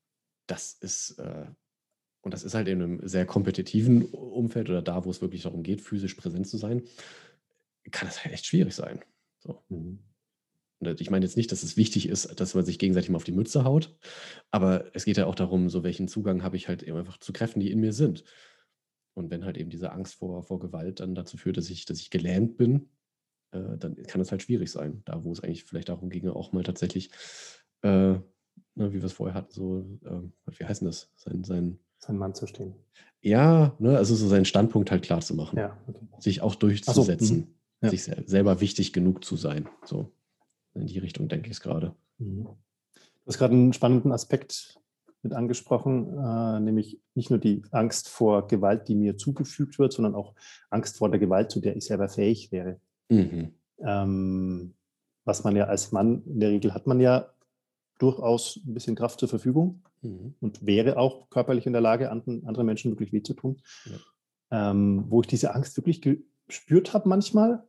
das 0.47 0.75
ist, 0.75 1.19
äh, 1.19 1.47
und 2.21 2.35
das 2.35 2.45
ist 2.45 2.53
halt 2.53 2.69
in 2.69 2.83
einem 2.83 3.09
sehr 3.09 3.25
kompetitiven 3.25 4.05
Umfeld 4.11 4.69
oder 4.69 4.83
da, 4.83 5.07
wo 5.07 5.11
es 5.11 5.23
wirklich 5.23 5.45
darum 5.45 5.63
geht, 5.63 5.81
physisch 5.81 6.17
präsent 6.17 6.49
zu 6.49 6.59
sein, 6.59 6.83
kann 7.93 8.09
es 8.09 8.23
halt 8.23 8.35
echt 8.35 8.45
schwierig 8.45 8.75
sein. 8.75 9.03
So. 9.39 9.65
Mhm. 9.71 10.01
Und 10.87 11.01
ich 11.01 11.11
meine 11.11 11.25
jetzt 11.25 11.37
nicht, 11.37 11.53
dass 11.53 11.63
es 11.63 11.77
wichtig 11.77 12.09
ist, 12.09 12.41
dass 12.41 12.55
man 12.55 12.65
sich 12.65 12.79
gegenseitig 12.79 13.11
mal 13.11 13.17
auf 13.17 13.25
die 13.25 13.33
Mütze 13.33 13.65
haut, 13.65 13.97
aber 14.51 14.95
es 14.95 15.05
geht 15.05 15.17
ja 15.17 15.27
auch 15.27 15.35
darum, 15.35 15.69
so 15.69 15.83
welchen 15.83 16.09
Zugang 16.09 16.43
habe 16.43 16.57
ich 16.57 16.69
halt 16.69 16.83
eben 16.83 16.97
einfach 16.97 17.19
zu 17.19 17.33
Kräften, 17.33 17.61
die 17.61 17.71
in 17.71 17.81
mir 17.81 17.93
sind. 17.93 18.25
Und 19.15 19.31
wenn 19.31 19.45
halt 19.45 19.59
eben 19.59 19.71
diese 19.71 19.93
Angst 19.93 20.15
vor, 20.15 20.43
vor 20.43 20.59
Gewalt 20.59 21.01
dann 21.01 21.15
dazu 21.15 21.37
führt, 21.37 21.57
dass 21.57 21.71
ich, 21.71 21.85
dass 21.85 22.01
ich 22.01 22.11
gelähmt 22.11 22.57
bin, 22.57 22.89
äh, 23.53 23.77
dann 23.79 23.97
kann 24.05 24.21
es 24.21 24.31
halt 24.31 24.43
schwierig 24.43 24.71
sein. 24.71 25.03
Da, 25.05 25.23
wo 25.25 25.33
es 25.33 25.41
eigentlich 25.41 25.65
vielleicht 25.65 25.91
darum 25.91 26.11
ginge, 26.11 26.35
auch 26.35 26.53
mal 26.53 26.63
tatsächlich, 26.63 27.11
äh, 27.83 27.89
ne, 27.89 28.23
wie 28.75 28.95
wir 28.95 29.05
es 29.05 29.13
vorher 29.13 29.35
hatten, 29.35 29.53
so, 29.53 29.81
äh, 30.05 30.59
wie 30.59 30.65
heißt 30.65 30.81
denn 30.81 30.89
das? 30.89 31.11
Sein, 31.15 31.45
sein, 31.45 31.79
sein 31.99 32.17
Mann 32.17 32.35
zu 32.35 32.47
stehen. 32.47 32.75
Ja, 33.21 33.77
ne, 33.79 33.97
also 33.97 34.15
so 34.15 34.27
seinen 34.27 34.47
Standpunkt 34.47 34.91
halt 34.91 35.03
klar 35.03 35.21
zu 35.21 35.35
machen. 35.35 35.59
Ja, 35.59 35.79
okay. 35.87 36.09
Sich 36.19 36.41
auch 36.41 36.55
durchzusetzen. 36.55 37.27
So, 37.27 37.35
mhm. 37.35 37.55
ja. 37.83 37.91
Sich 37.91 38.05
selber 38.05 38.61
wichtig 38.61 38.93
genug 38.93 39.25
zu 39.25 39.37
sein. 39.37 39.69
So. 39.85 40.11
In 40.75 40.87
die 40.87 40.99
Richtung 40.99 41.29
denke 41.29 41.49
ich 41.49 41.55
es 41.55 41.61
gerade. 41.61 41.95
Mhm. 42.19 42.45
Du 42.45 43.27
hast 43.27 43.39
gerade 43.39 43.55
einen 43.55 43.73
spannenden 43.73 44.13
Aspekt 44.13 44.79
mit 45.23 45.33
angesprochen, 45.33 46.19
äh, 46.19 46.61
nämlich 46.61 47.01
nicht 47.15 47.31
nur 47.31 47.39
die 47.39 47.63
Angst 47.71 48.09
vor 48.09 48.49
Gewalt, 48.49 48.89
die 48.89 48.97
mir 48.97 49.17
zugefügt 49.17 49.79
wird, 49.79 49.93
sondern 49.93 50.15
auch 50.15 50.35
Angst 50.71 50.99
vor 50.99 51.11
der 51.11 51.21
Gewalt, 51.21 51.51
zu 51.51 51.61
der 51.61 51.77
ich 51.77 51.85
selber 51.85 52.09
fähig 52.09 52.51
wäre. 52.51 52.81
Mhm. 53.09 53.55
Ähm, 53.79 54.75
was 55.25 55.45
man 55.45 55.55
ja 55.55 55.67
als 55.67 55.93
Mann, 55.93 56.23
in 56.27 56.41
der 56.41 56.51
Regel 56.51 56.75
hat 56.75 56.89
man 56.89 57.01
ja 57.01 57.29
durchaus 57.99 58.61
ein 58.67 58.75
bisschen 58.75 58.97
Kraft 58.97 59.21
zur 59.21 59.29
Verfügung 59.29 59.83
mhm. 60.01 60.35
und 60.41 60.67
wäre 60.67 60.97
auch 60.97 61.31
körperlich 61.31 61.67
in 61.67 61.73
der 61.73 61.83
Lage, 61.83 62.11
anderen, 62.11 62.45
anderen 62.45 62.67
Menschen 62.67 62.91
wirklich 62.91 63.13
weh 63.13 63.23
zu 63.23 63.35
tun. 63.35 63.63
Ja. 63.85 64.71
Ähm, 64.71 65.05
wo 65.09 65.21
ich 65.21 65.29
diese 65.29 65.55
Angst 65.55 65.77
wirklich 65.77 66.03
gespürt 66.03 66.93
habe 66.93 67.09
manchmal, 67.09 67.63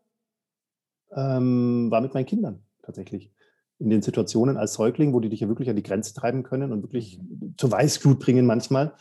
ähm, 1.12 1.92
war 1.92 2.02
mit 2.02 2.16
meinen 2.16 2.26
Kindern 2.26 2.63
tatsächlich 2.84 3.32
in 3.80 3.90
den 3.90 4.02
Situationen 4.02 4.58
als 4.58 4.74
Säugling, 4.74 5.14
wo 5.14 5.20
die 5.20 5.30
dich 5.30 5.42
ja 5.42 5.48
wirklich 5.48 5.70
an 5.70 5.76
die 5.76 5.84
Grenze 5.84 6.14
treiben 6.14 6.44
können 6.44 6.72
und 6.72 6.84
wirklich 6.84 7.20
mhm. 7.20 7.56
zur 7.58 7.72
Weißglut 7.72 8.20
bringen 8.20 8.46
manchmal. 8.46 8.94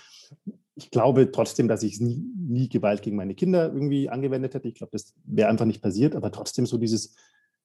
Ich 0.75 0.91
glaube 0.91 1.31
trotzdem, 1.31 1.69
dass 1.69 1.83
ich 1.83 2.01
nie, 2.01 2.25
nie 2.37 2.69
Gewalt 2.69 3.03
gegen 3.03 3.17
meine 3.17 3.35
Kinder 3.35 3.73
irgendwie 3.73 4.09
angewendet 4.09 4.55
hätte. 4.55 4.69
Ich 4.69 4.75
glaube, 4.75 4.93
das 4.93 5.15
wäre 5.25 5.49
einfach 5.49 5.67
nicht 5.67 5.83
passiert, 5.83 6.17
aber 6.17 6.33
trotzdem 6.33 6.65
so 6.67 6.79
dieses, 6.79 7.15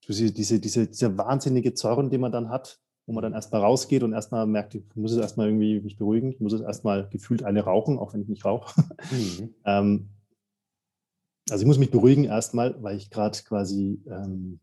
diese, 0.07 0.31
diese, 0.31 0.60
diese, 0.60 0.88
dieser 0.88 1.18
wahnsinnige 1.18 1.73
Zorn, 1.73 2.10
den 2.10 2.22
man 2.22 2.31
dann 2.31 2.49
hat, 2.49 2.80
wo 3.06 3.14
man 3.14 3.23
dann 3.23 3.34
erstmal 3.34 3.61
rausgeht 3.61 4.03
und 4.03 4.11
erstmal 4.11 4.45
merkt, 4.45 4.76
ich 4.76 4.84
muss 4.95 5.14
es 5.14 5.18
erstmal 5.18 5.48
irgendwie 5.48 5.80
mich 5.80 5.98
beruhigen, 5.98 6.31
ich 6.31 6.41
muss 6.41 6.53
es 6.53 6.61
erstmal 6.61 7.07
gefühlt 7.10 7.44
eine 7.44 7.61
rauchen, 7.61 7.98
auch 7.98 8.14
wenn 8.14 8.22
ich 8.22 8.27
nicht 8.27 8.45
rauche. 8.45 8.84
Mhm. 9.11 9.53
ähm, 9.65 10.10
also 11.49 11.61
ich 11.61 11.68
muss 11.68 11.80
mich 11.80 11.91
beruhigen 11.91 12.26
erstmal, 12.26 12.81
weil 12.84 12.98
ich 12.98 13.10
gerade 13.10 13.38
quasi 13.44 14.02
ähm, 14.06 14.60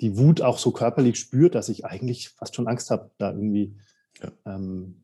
die 0.00 0.18
Wut 0.18 0.42
auch 0.42 0.58
so 0.58 0.70
körperlich 0.72 1.18
spürt, 1.18 1.54
dass 1.54 1.68
ich 1.68 1.84
eigentlich 1.84 2.30
fast 2.30 2.54
schon 2.54 2.68
Angst 2.68 2.90
habe, 2.90 3.10
da 3.18 3.32
irgendwie 3.32 3.76
ja. 4.22 4.32
ähm, 4.44 5.02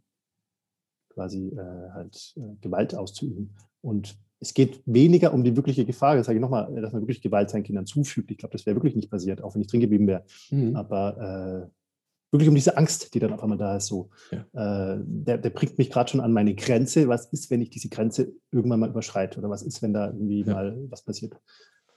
quasi 1.09 1.49
äh, 1.49 1.91
halt 1.93 2.35
äh, 2.37 2.57
Gewalt 2.61 2.95
auszuüben. 2.95 3.55
Und 3.81 4.17
es 4.41 4.55
geht 4.55 4.83
weniger 4.87 5.33
um 5.33 5.45
die 5.45 5.57
wirkliche 5.57 5.85
Gefahr, 5.85 6.17
das 6.17 6.27
sage 6.27 6.39
ich 6.39 6.43
nochmal, 6.43 6.75
dass 6.81 6.93
man 6.93 7.03
wirklich 7.03 7.23
Gewalt 7.23 7.49
seinen 7.51 7.63
Kindern 7.63 7.87
zufügt. 7.87 8.31
Ich 8.31 8.39
glaube, 8.39 8.53
das 8.53 8.67
wäre 8.67 8.77
wirklich 8.77 8.97
nicht 8.97 9.11
passiert, 9.11 9.43
auch 9.43 9.55
wenn 9.55 9.63
ich 9.63 9.69
drin 9.69 9.81
geblieben 9.81 10.09
wäre. 10.09 10.25
Mhm. 10.51 10.75
Aber 10.75 11.71
äh, 11.71 12.33
wirklich 12.33 12.49
um 12.49 12.55
diese 12.55 12.77
Angst, 12.77 13.15
die 13.15 13.21
dann 13.21 13.33
auf 13.33 13.43
einmal 13.43 13.59
da 13.59 13.77
ist, 13.77 13.87
so, 13.87 14.11
ja. 14.33 14.95
äh, 14.95 15.01
der, 15.05 15.39
der, 15.39 15.51
bringt 15.51 15.79
mich 15.79 15.91
gerade 15.91 16.11
schon 16.11 16.21
an 16.21 16.33
meine 16.33 16.55
Grenze. 16.55 17.07
Was 17.07 17.27
ist, 17.27 17.51
wenn 17.51 17.63
ich 17.63 17.71
diese 17.71 17.89
Grenze 17.89 18.33
irgendwann 18.51 18.81
mal 18.81 18.91
überschreite? 18.91 19.39
Oder 19.39 19.51
was 19.51 19.63
ist, 19.63 19.81
wenn 19.83 19.93
da 19.93 20.07
irgendwie 20.07 20.43
ja. 20.43 20.55
mal 20.55 20.77
was 20.91 21.03
passiert, 21.03 21.37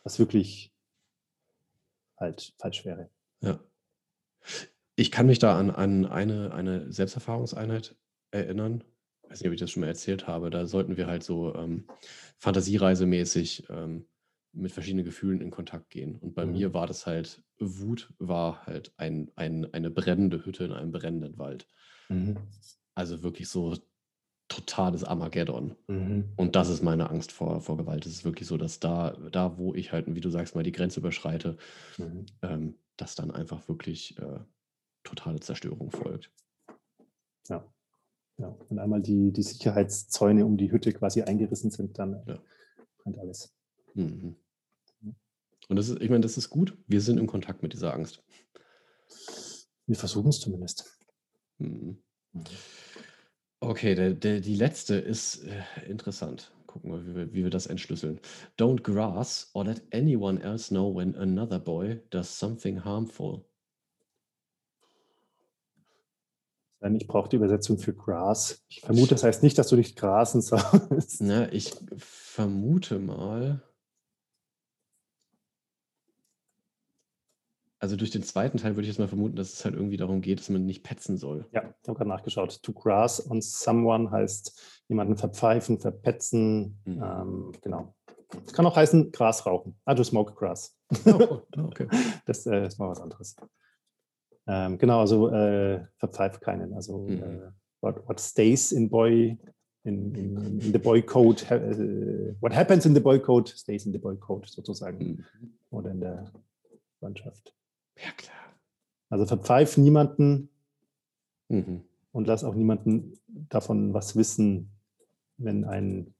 was 0.03 0.19
wirklich 0.19 0.74
halt 2.17 2.53
falsch 2.57 2.85
wäre. 2.85 3.09
Ja. 3.41 3.59
Ich 4.95 5.11
kann 5.11 5.25
mich 5.25 5.39
da 5.39 5.57
an, 5.57 5.71
an 5.71 6.05
eine, 6.05 6.53
eine 6.53 6.91
Selbsterfahrungseinheit 6.91 7.95
erinnern. 8.31 8.83
Ich 9.23 9.29
weiß 9.29 9.39
nicht, 9.41 9.47
ob 9.47 9.53
ich 9.53 9.59
das 9.59 9.71
schon 9.71 9.81
mal 9.81 9.87
erzählt 9.87 10.27
habe. 10.27 10.49
Da 10.49 10.65
sollten 10.65 10.97
wir 10.97 11.07
halt 11.07 11.23
so 11.23 11.53
ähm, 11.55 11.87
fantasiereisemäßig 12.37 13.67
ähm, 13.69 14.07
mit 14.53 14.71
verschiedenen 14.71 15.05
Gefühlen 15.05 15.41
in 15.41 15.51
Kontakt 15.51 15.89
gehen. 15.89 16.15
Und 16.15 16.33
bei 16.33 16.45
mhm. 16.45 16.53
mir 16.53 16.73
war 16.73 16.87
das 16.87 17.05
halt, 17.05 17.43
Wut 17.59 18.13
war 18.19 18.65
halt 18.65 18.93
ein, 18.97 19.31
ein, 19.35 19.71
eine 19.73 19.91
brennende 19.91 20.45
Hütte 20.45 20.63
in 20.63 20.71
einem 20.71 20.91
brennenden 20.91 21.37
Wald. 21.37 21.67
Mhm. 22.09 22.37
Also 22.93 23.23
wirklich 23.23 23.49
so 23.49 23.75
totales 24.47 25.03
Armageddon. 25.03 25.75
Mhm. 25.87 26.33
Und 26.35 26.55
das 26.55 26.69
ist 26.69 26.83
meine 26.83 27.09
Angst 27.09 27.31
vor, 27.31 27.61
vor 27.61 27.77
Gewalt. 27.77 28.05
Es 28.05 28.13
ist 28.13 28.25
wirklich 28.25 28.47
so, 28.47 28.57
dass 28.57 28.79
da, 28.79 29.17
da, 29.31 29.57
wo 29.57 29.73
ich 29.73 29.91
halt, 29.91 30.13
wie 30.13 30.21
du 30.21 30.29
sagst, 30.29 30.55
mal 30.55 30.63
die 30.63 30.71
Grenze 30.71 30.99
überschreite, 30.99 31.57
mhm. 31.97 32.25
ähm, 32.41 32.75
dass 32.97 33.15
dann 33.15 33.31
einfach 33.31 33.67
wirklich 33.67 34.17
äh, 34.19 34.39
totale 35.03 35.39
Zerstörung 35.39 35.91
folgt. 35.91 36.31
Ja. 37.47 37.65
ja. 38.37 38.55
Wenn 38.69 38.79
einmal 38.79 39.01
die, 39.01 39.31
die 39.31 39.43
Sicherheitszäune 39.43 40.45
um 40.45 40.57
die 40.57 40.71
Hütte 40.71 40.93
quasi 40.93 41.23
eingerissen 41.23 41.71
sind, 41.71 41.97
dann 41.97 42.23
ja. 42.27 42.39
brennt 42.99 43.19
alles. 43.19 43.53
Mhm. 43.93 44.35
Und 45.67 45.75
das 45.75 45.89
ist, 45.89 46.01
ich 46.01 46.09
meine, 46.09 46.21
das 46.21 46.37
ist 46.37 46.49
gut. 46.49 46.77
Wir 46.87 47.01
sind 47.01 47.19
in 47.19 47.27
Kontakt 47.27 47.63
mit 47.63 47.73
dieser 47.73 47.93
Angst. 47.93 48.23
Wir 49.87 49.95
versuchen 49.95 50.29
es 50.29 50.39
zumindest. 50.39 50.99
Mhm. 51.57 51.97
Okay, 53.65 53.95
der, 53.95 54.13
der, 54.13 54.41
die 54.41 54.55
letzte 54.55 54.93
ist 54.93 55.43
äh, 55.43 55.89
interessant. 55.89 56.51
Gucken 56.67 56.91
wir, 56.91 57.07
wie 57.07 57.15
wir, 57.15 57.33
wie 57.33 57.43
wir 57.45 57.49
das 57.49 57.65
entschlüsseln. 57.65 58.19
Don't 58.59 58.83
grass 58.83 59.49
or 59.53 59.65
let 59.65 59.81
anyone 59.91 60.39
else 60.43 60.69
know 60.69 60.95
when 60.95 61.15
another 61.15 61.57
boy 61.57 61.99
does 62.11 62.27
something 62.37 62.85
harmful. 62.85 63.43
Ich 66.93 67.07
brauche 67.07 67.29
die 67.29 67.37
Übersetzung 67.37 67.79
für 67.79 67.95
Grass. 67.95 68.63
Ich 68.67 68.81
vermute, 68.81 69.15
das 69.15 69.23
heißt 69.23 69.41
nicht, 69.41 69.57
dass 69.57 69.69
du 69.69 69.75
nicht 69.75 69.97
grasen 69.97 70.41
sollst. 70.41 71.21
Na, 71.21 71.51
ich 71.51 71.73
vermute 71.97 72.99
mal. 72.99 73.63
Also 77.85 77.97
durch 77.97 78.09
den 78.09 78.23
zweiten 78.23 78.57
Teil 78.57 78.75
würde 78.75 78.81
ich 78.81 78.87
jetzt 78.87 78.97
mal 78.97 79.07
vermuten, 79.07 79.35
dass 79.35 79.53
es 79.53 79.63
halt 79.63 79.75
irgendwie 79.75 79.95
darum 79.95 80.21
geht, 80.21 80.39
dass 80.39 80.49
man 80.49 80.65
nicht 80.65 80.81
petzen 80.81 81.17
soll. 81.17 81.45
Ja, 81.51 81.61
ich 81.61 81.87
habe 81.87 81.95
gerade 81.95 82.09
nachgeschaut. 82.09 82.63
To 82.63 82.73
grass 82.73 83.29
on 83.29 83.43
someone 83.43 84.09
heißt 84.09 84.83
jemanden 84.87 85.17
verpfeifen, 85.17 85.77
verpetzen. 85.77 86.79
Mhm. 86.85 87.03
Ähm, 87.03 87.51
genau. 87.61 87.93
Es 88.43 88.53
kann 88.53 88.65
auch 88.65 88.75
heißen 88.75 89.11
Gras 89.11 89.45
rauchen. 89.45 89.75
Ah, 89.85 89.93
to 89.93 90.03
smoke 90.03 90.33
grass. 90.33 90.75
Oh, 91.05 91.41
okay. 91.59 91.85
das 92.25 92.47
äh, 92.47 92.65
ist 92.65 92.79
mal 92.79 92.89
was 92.89 92.99
anderes. 92.99 93.35
Ähm, 94.47 94.79
genau, 94.79 95.01
also 95.01 95.29
äh, 95.29 95.85
verpfeift 95.99 96.41
keinen. 96.41 96.73
Also 96.73 97.05
mhm. 97.05 97.21
äh, 97.21 97.51
what, 97.81 98.09
what, 98.09 98.19
stays 98.19 98.71
in 98.71 98.89
boy 98.89 99.37
in, 99.83 100.15
in, 100.15 100.59
in 100.59 100.71
the 100.71 100.79
boy 100.79 101.03
code, 101.03 101.43
uh, 101.51 102.33
what 102.39 102.51
happens 102.51 102.87
in 102.87 102.95
the 102.95 102.99
boy 102.99 103.19
code 103.19 103.47
stays 103.47 103.85
in 103.85 103.91
the 103.91 103.99
boy 103.99 104.15
code 104.15 104.47
sozusagen. 104.47 104.97
Mhm. 104.97 105.53
Oder 105.69 105.91
in 105.91 105.99
der 105.99 106.31
Landschaft. 107.01 107.53
Ja, 107.97 108.11
klar. 108.17 108.35
Also 109.09 109.25
verpfeif 109.25 109.77
niemanden 109.77 110.49
mhm. 111.49 111.83
und 112.11 112.27
lass 112.27 112.43
auch 112.43 112.55
niemanden 112.55 113.19
davon 113.27 113.93
was 113.93 114.15
wissen, 114.15 114.71
wenn 115.37 115.65
ein 115.65 116.13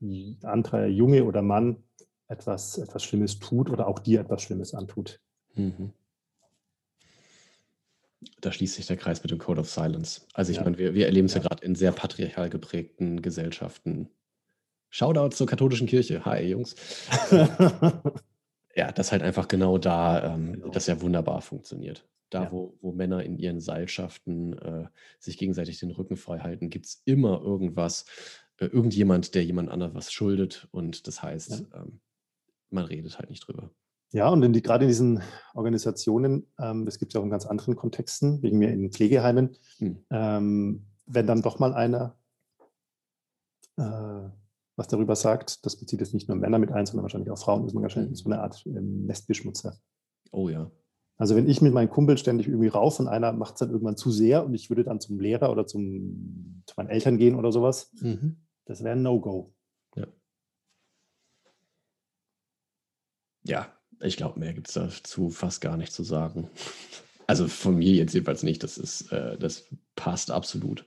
anderer 0.43 0.88
Junge 0.88 1.23
oder 1.23 1.41
Mann 1.41 1.84
etwas, 2.27 2.77
etwas 2.77 3.03
Schlimmes 3.03 3.39
tut 3.39 3.69
oder 3.69 3.88
auch 3.88 3.99
dir 3.99 4.22
etwas 4.22 4.41
Schlimmes 4.41 4.73
antut. 4.73 5.19
Mhm. 5.56 5.91
Da 8.41 8.52
schließt 8.52 8.76
sich 8.76 8.88
der 8.88 8.97
Kreis 8.97 9.22
mit 9.22 9.31
dem 9.31 9.38
Code 9.39 9.61
of 9.61 9.69
Silence. 9.69 10.22
Also 10.34 10.52
ich 10.52 10.57
ja. 10.57 10.64
meine, 10.64 10.77
wir, 10.77 10.93
wir 10.93 11.06
erleben 11.06 11.27
es 11.27 11.34
ja, 11.34 11.41
ja 11.41 11.47
gerade 11.47 11.65
in 11.65 11.76
sehr 11.76 11.91
patriarchal 11.91 12.49
geprägten 12.49 13.22
Gesellschaften. 13.22 14.10
Shoutout 14.89 15.35
zur 15.35 15.47
katholischen 15.47 15.88
Kirche. 15.88 16.26
Hi, 16.26 16.41
Jungs. 16.41 16.76
Ja, 18.76 18.91
das 18.91 19.11
halt 19.11 19.23
einfach 19.23 19.47
genau 19.47 19.77
da, 19.77 20.35
ähm, 20.35 20.53
genau. 20.53 20.69
das 20.69 20.88
ja 20.88 21.02
wunderbar 21.02 21.41
funktioniert. 21.41 22.07
Da, 22.30 22.43
ja. 22.43 22.52
wo, 22.52 22.77
wo 22.81 22.91
Männer 22.91 23.23
in 23.23 23.38
ihren 23.38 23.61
Seilschaften 23.61 24.53
äh, 24.57 24.85
sich 25.19 25.38
gegenseitig 25.38 25.80
den 25.80 25.91
Rücken 25.91 26.18
frei 26.18 26.39
halten, 26.39 26.69
gibt 26.69 26.88
es 26.88 27.02
immer 27.06 27.41
irgendwas, 27.41 28.06
äh, 28.57 28.65
irgendjemand, 28.65 29.35
der 29.35 29.45
jemand 29.45 29.69
anderem 29.69 29.93
was 29.93 30.11
schuldet. 30.11 30.68
Und 30.72 31.07
das 31.07 31.23
heißt, 31.23 31.52
ja. 31.52 31.81
ähm, 31.81 32.02
man 32.69 32.85
redet 32.85 33.18
halt 33.18 33.30
nicht 33.30 33.47
drüber. 33.47 33.72
Ja, 34.11 34.30
und 34.30 34.43
in 34.43 34.53
die, 34.53 34.61
gerade 34.61 34.85
in 34.85 34.89
diesen 34.89 35.22
Organisationen, 35.53 36.47
ähm, 36.60 36.85
das 36.85 36.99
gibt 36.99 37.11
es 37.11 37.14
ja 37.14 37.19
auch 37.19 37.26
in 37.26 37.30
ganz 37.30 37.45
anderen 37.45 37.76
Kontexten, 37.76 38.41
wegen 38.41 38.57
mir 38.57 38.72
in 38.72 38.91
Pflegeheimen, 38.91 39.57
hm. 39.77 40.06
ähm, 40.10 40.85
wenn 41.06 41.27
dann 41.27 41.41
doch 41.41 41.60
mal 41.60 41.73
einer 41.73 42.18
äh, 43.77 44.30
was 44.76 44.88
darüber 44.88 45.15
sagt. 45.15 45.65
Das 45.65 45.77
bezieht 45.77 45.99
jetzt 45.99 46.14
nicht 46.14 46.27
nur 46.27 46.38
Männer 46.38 46.60
mit 46.60 46.72
ein, 46.72 46.85
sondern 46.85 47.03
wahrscheinlich 47.03 47.31
auch 47.31 47.39
Frauen. 47.39 47.65
Ist 47.65 47.73
man 47.73 47.84
wahrscheinlich 47.84 48.11
mhm. 48.11 48.15
so 48.15 48.30
eine 48.30 48.41
Art 48.41 48.64
ähm, 48.65 49.06
Nestbeschmutzer. 49.06 49.77
Oh 50.31 50.49
ja. 50.49 50.72
Also 51.18 51.35
wenn 51.35 51.47
ich 51.47 51.61
mit 51.61 51.73
meinem 51.73 51.89
Kumpel 51.89 52.18
ständig 52.18 52.47
irgendwie 52.47 52.68
rauf 52.68 52.99
und 52.99 53.07
einer 53.07 53.31
macht 53.31 53.53
es 53.53 53.60
dann 53.60 53.69
irgendwann 53.69 53.95
zu 53.95 54.11
sehr 54.11 54.45
und 54.45 54.53
ich 54.53 54.69
würde 54.69 54.84
dann 54.84 54.99
zum 54.99 55.19
Lehrer 55.19 55.49
oder 55.49 55.65
zum, 55.65 56.61
zu 56.65 56.73
meinen 56.76 56.89
Eltern 56.89 57.18
gehen 57.18 57.35
oder 57.35 57.53
sowas, 57.53 57.93
mhm. 58.02 58.45
Das 58.65 58.84
wäre 58.84 58.95
ein 58.95 59.03
No-Go. 59.03 59.53
Ja. 59.95 60.07
Ja, 63.43 63.73
ich 64.02 64.18
glaube, 64.18 64.39
mehr 64.39 64.53
gibt 64.53 64.68
es 64.68 64.73
dazu 64.73 65.30
fast 65.30 65.61
gar 65.61 65.77
nicht 65.77 65.93
zu 65.93 66.03
sagen. 66.03 66.49
Also 67.27 67.47
von 67.47 67.76
mir 67.76 67.93
jetzt 67.93 68.14
jedenfalls 68.14 68.43
nicht. 68.43 68.64
Das 68.64 68.77
ist, 68.77 69.11
äh, 69.11 69.38
das 69.38 69.68
passt 69.95 70.31
absolut. 70.31 70.85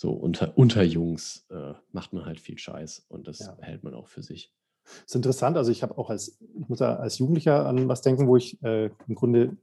So 0.00 0.12
unter, 0.12 0.56
unter 0.56 0.82
Jungs 0.82 1.44
äh, 1.50 1.74
macht 1.92 2.14
man 2.14 2.24
halt 2.24 2.40
viel 2.40 2.56
Scheiß 2.56 3.04
und 3.10 3.28
das 3.28 3.40
ja. 3.40 3.58
hält 3.60 3.84
man 3.84 3.92
auch 3.92 4.08
für 4.08 4.22
sich. 4.22 4.50
Das 4.82 5.08
ist 5.08 5.14
interessant. 5.14 5.58
Also 5.58 5.70
ich 5.70 5.82
habe 5.82 5.98
auch 5.98 6.08
als, 6.08 6.40
ich 6.58 6.68
muss 6.70 6.80
ja 6.80 6.96
als 6.96 7.18
Jugendlicher 7.18 7.66
an 7.66 7.86
was 7.86 8.00
denken, 8.00 8.26
wo 8.26 8.38
ich 8.38 8.62
äh, 8.62 8.86
im 8.86 9.14
Grunde 9.14 9.58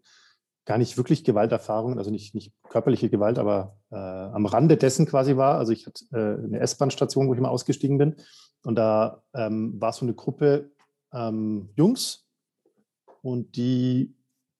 gar 0.63 0.77
nicht 0.77 0.95
wirklich 0.95 1.23
Gewalterfahrungen, 1.23 1.97
also 1.97 2.11
nicht, 2.11 2.35
nicht 2.35 2.53
körperliche 2.69 3.09
Gewalt, 3.09 3.39
aber 3.39 3.79
äh, 3.89 3.95
am 3.95 4.45
Rande 4.45 4.77
dessen 4.77 5.07
quasi 5.07 5.37
war. 5.37 5.57
Also 5.57 5.71
ich 5.71 5.87
hatte 5.87 6.05
äh, 6.11 6.45
eine 6.45 6.59
S-Bahn-Station, 6.59 7.27
wo 7.27 7.33
ich 7.33 7.39
immer 7.39 7.49
ausgestiegen 7.49 7.97
bin. 7.97 8.17
Und 8.61 8.75
da 8.75 9.23
ähm, 9.33 9.81
war 9.81 9.91
so 9.91 10.05
eine 10.05 10.13
Gruppe 10.13 10.69
ähm, 11.13 11.71
Jungs 11.75 12.27
und 13.23 13.55
die 13.55 14.15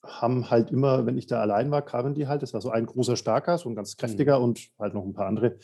haben 0.07 0.49
halt 0.49 0.71
immer, 0.71 1.05
wenn 1.05 1.17
ich 1.17 1.27
da 1.27 1.41
allein 1.41 1.71
war, 1.71 1.81
kamen 1.81 2.13
die 2.13 2.27
halt, 2.27 2.41
das 2.41 2.53
war 2.53 2.61
so 2.61 2.69
ein 2.69 2.85
großer 2.85 3.15
Starker, 3.15 3.57
so 3.57 3.69
ein 3.69 3.75
ganz 3.75 3.97
kräftiger 3.97 4.39
mhm. 4.39 4.45
und 4.45 4.69
halt 4.79 4.93
noch 4.93 5.03
ein 5.03 5.13
paar 5.13 5.27
andere, 5.27 5.57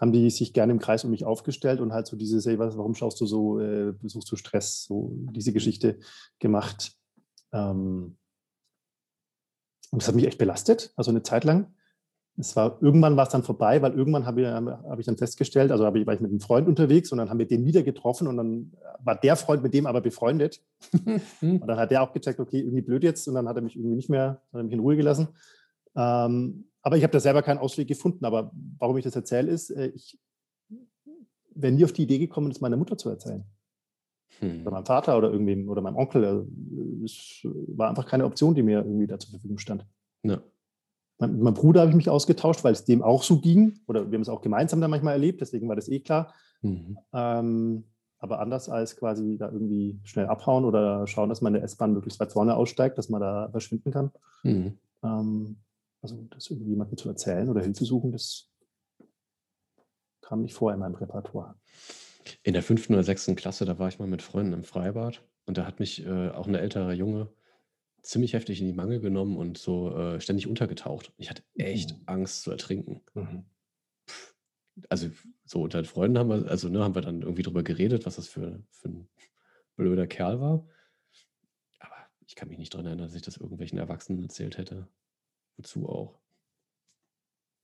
haben 0.00 0.12
die 0.12 0.30
sich 0.30 0.52
gerne 0.52 0.72
im 0.72 0.78
Kreis 0.78 1.04
um 1.04 1.10
mich 1.10 1.24
aufgestellt 1.24 1.80
und 1.80 1.92
halt 1.92 2.06
so 2.06 2.16
diese, 2.16 2.38
hey, 2.48 2.58
was, 2.58 2.76
warum 2.76 2.94
schaust 2.94 3.20
du 3.20 3.26
so, 3.26 3.58
äh, 3.58 3.92
besuchst 3.92 4.30
du 4.30 4.36
Stress, 4.36 4.84
so 4.84 5.10
diese 5.32 5.52
Geschichte 5.52 5.98
gemacht. 6.38 6.92
Ähm, 7.52 8.16
und 9.90 10.02
das 10.02 10.08
hat 10.08 10.14
mich 10.14 10.26
echt 10.26 10.38
belastet, 10.38 10.92
also 10.96 11.10
eine 11.10 11.22
Zeit 11.22 11.44
lang. 11.44 11.74
Es 12.38 12.54
war, 12.54 12.78
irgendwann 12.80 13.16
war 13.16 13.24
es 13.24 13.30
dann 13.30 13.42
vorbei, 13.42 13.82
weil 13.82 13.94
irgendwann 13.94 14.24
habe 14.24 14.42
ich, 14.42 14.46
hab 14.46 14.98
ich 15.00 15.06
dann 15.06 15.16
festgestellt, 15.16 15.72
also 15.72 15.84
ich, 15.92 16.06
war 16.06 16.14
ich 16.14 16.20
mit 16.20 16.30
einem 16.30 16.40
Freund 16.40 16.68
unterwegs 16.68 17.10
und 17.10 17.18
dann 17.18 17.30
haben 17.30 17.38
wir 17.38 17.48
den 17.48 17.64
wieder 17.64 17.82
getroffen 17.82 18.28
und 18.28 18.36
dann 18.36 18.72
war 19.00 19.16
der 19.16 19.34
Freund 19.34 19.62
mit 19.62 19.74
dem 19.74 19.86
aber 19.86 20.00
befreundet. 20.00 20.62
und 21.40 21.66
dann 21.66 21.78
hat 21.78 21.90
der 21.90 22.02
auch 22.02 22.12
gecheckt, 22.12 22.38
okay, 22.38 22.60
irgendwie 22.60 22.82
blöd 22.82 23.02
jetzt 23.02 23.26
und 23.26 23.34
dann 23.34 23.48
hat 23.48 23.56
er 23.56 23.62
mich 23.62 23.74
irgendwie 23.74 23.96
nicht 23.96 24.08
mehr, 24.08 24.40
hat 24.52 24.60
er 24.60 24.62
mich 24.62 24.72
in 24.72 24.80
Ruhe 24.80 24.96
gelassen. 24.96 25.28
Ähm, 25.96 26.68
aber 26.82 26.96
ich 26.96 27.02
habe 27.02 27.12
da 27.12 27.20
selber 27.20 27.42
keinen 27.42 27.58
Ausweg 27.58 27.88
gefunden. 27.88 28.24
Aber 28.24 28.52
warum 28.78 28.96
ich 28.96 29.04
das 29.04 29.16
erzähle, 29.16 29.50
ist, 29.50 29.70
äh, 29.70 29.88
ich 29.88 30.18
wäre 31.54 31.72
nie 31.72 31.84
auf 31.84 31.92
die 31.92 32.04
Idee 32.04 32.18
gekommen, 32.18 32.50
das 32.50 32.60
meiner 32.60 32.76
Mutter 32.76 32.96
zu 32.96 33.10
erzählen. 33.10 33.44
Hm. 34.38 34.62
Oder 34.62 34.70
meinem 34.70 34.86
Vater 34.86 35.18
oder 35.18 35.30
irgendwem 35.30 35.68
oder 35.68 35.82
meinem 35.82 35.96
Onkel. 35.96 36.24
Also, 36.24 36.46
es 37.04 37.40
war 37.44 37.88
einfach 37.88 38.06
keine 38.06 38.24
Option, 38.24 38.54
die 38.54 38.62
mir 38.62 38.78
irgendwie 38.78 39.06
da 39.06 39.18
zur 39.18 39.30
Verfügung 39.30 39.58
stand. 39.58 39.84
Ja. 40.22 40.40
Mit 41.20 41.40
meinem 41.40 41.54
Bruder 41.54 41.80
habe 41.80 41.90
ich 41.90 41.96
mich 41.96 42.10
ausgetauscht, 42.10 42.62
weil 42.62 42.72
es 42.72 42.84
dem 42.84 43.02
auch 43.02 43.22
so 43.22 43.40
ging. 43.40 43.80
Oder 43.88 44.10
wir 44.10 44.16
haben 44.16 44.22
es 44.22 44.28
auch 44.28 44.40
gemeinsam 44.40 44.80
dann 44.80 44.90
manchmal 44.90 45.14
erlebt, 45.14 45.40
deswegen 45.40 45.68
war 45.68 45.76
das 45.76 45.88
eh 45.88 46.00
klar. 46.00 46.32
Mhm. 46.62 46.98
Ähm, 47.12 47.84
aber 48.18 48.40
anders 48.40 48.68
als 48.68 48.96
quasi 48.96 49.36
da 49.38 49.50
irgendwie 49.50 50.00
schnell 50.04 50.26
abhauen 50.26 50.64
oder 50.64 51.06
schauen, 51.06 51.28
dass 51.28 51.40
man 51.40 51.54
in 51.54 51.60
der 51.60 51.64
S-Bahn 51.64 51.92
möglichst 51.92 52.20
weit 52.20 52.32
vorne 52.32 52.56
aussteigt, 52.56 52.98
dass 52.98 53.08
man 53.08 53.20
da 53.20 53.48
verschwinden 53.50 53.90
kann. 53.90 54.10
Mhm. 54.42 54.78
Ähm, 55.02 55.56
also 56.02 56.26
das 56.30 56.50
irgendwie 56.50 56.70
jemandem 56.70 56.96
zu 56.96 57.08
erzählen 57.08 57.48
oder 57.48 57.62
Hilfe 57.62 57.84
suchen, 57.84 58.12
das 58.12 58.50
kam 60.20 60.42
nicht 60.42 60.54
vor 60.54 60.72
in 60.72 60.78
meinem 60.78 60.94
Repertoire. 60.94 61.54
In 62.42 62.52
der 62.52 62.62
fünften 62.62 62.94
oder 62.94 63.02
sechsten 63.02 63.34
Klasse, 63.36 63.64
da 63.64 63.78
war 63.78 63.88
ich 63.88 63.98
mal 63.98 64.08
mit 64.08 64.22
Freunden 64.22 64.52
im 64.52 64.64
Freibad 64.64 65.22
und 65.46 65.58
da 65.58 65.66
hat 65.66 65.80
mich 65.80 66.04
äh, 66.04 66.30
auch 66.30 66.46
ein 66.46 66.54
älterer 66.54 66.92
Junge 66.92 67.28
ziemlich 68.02 68.32
heftig 68.32 68.60
in 68.60 68.66
die 68.66 68.72
Mangel 68.72 69.00
genommen 69.00 69.36
und 69.36 69.58
so 69.58 69.94
äh, 69.96 70.20
ständig 70.20 70.46
untergetaucht. 70.46 71.12
Ich 71.16 71.30
hatte 71.30 71.42
echt 71.54 71.92
mhm. 71.92 72.02
Angst 72.06 72.42
zu 72.42 72.50
ertrinken. 72.50 73.02
Mhm. 73.14 73.44
Also 74.88 75.10
so 75.44 75.62
unter 75.62 75.84
Freunden 75.84 76.18
haben 76.18 76.28
wir, 76.28 76.48
also 76.48 76.68
ne, 76.68 76.82
haben 76.82 76.94
wir 76.94 77.02
dann 77.02 77.22
irgendwie 77.22 77.42
drüber 77.42 77.62
geredet, 77.62 78.06
was 78.06 78.16
das 78.16 78.28
für, 78.28 78.62
für 78.70 78.88
ein 78.88 79.08
blöder 79.76 80.06
Kerl 80.06 80.40
war. 80.40 80.66
Aber 81.80 81.96
ich 82.26 82.36
kann 82.36 82.48
mich 82.48 82.58
nicht 82.58 82.72
daran 82.72 82.86
erinnern, 82.86 83.06
dass 83.06 83.16
ich 83.16 83.22
das 83.22 83.36
irgendwelchen 83.36 83.78
Erwachsenen 83.78 84.22
erzählt 84.22 84.58
hätte. 84.58 84.88
Wozu 85.56 85.88
auch? 85.88 86.20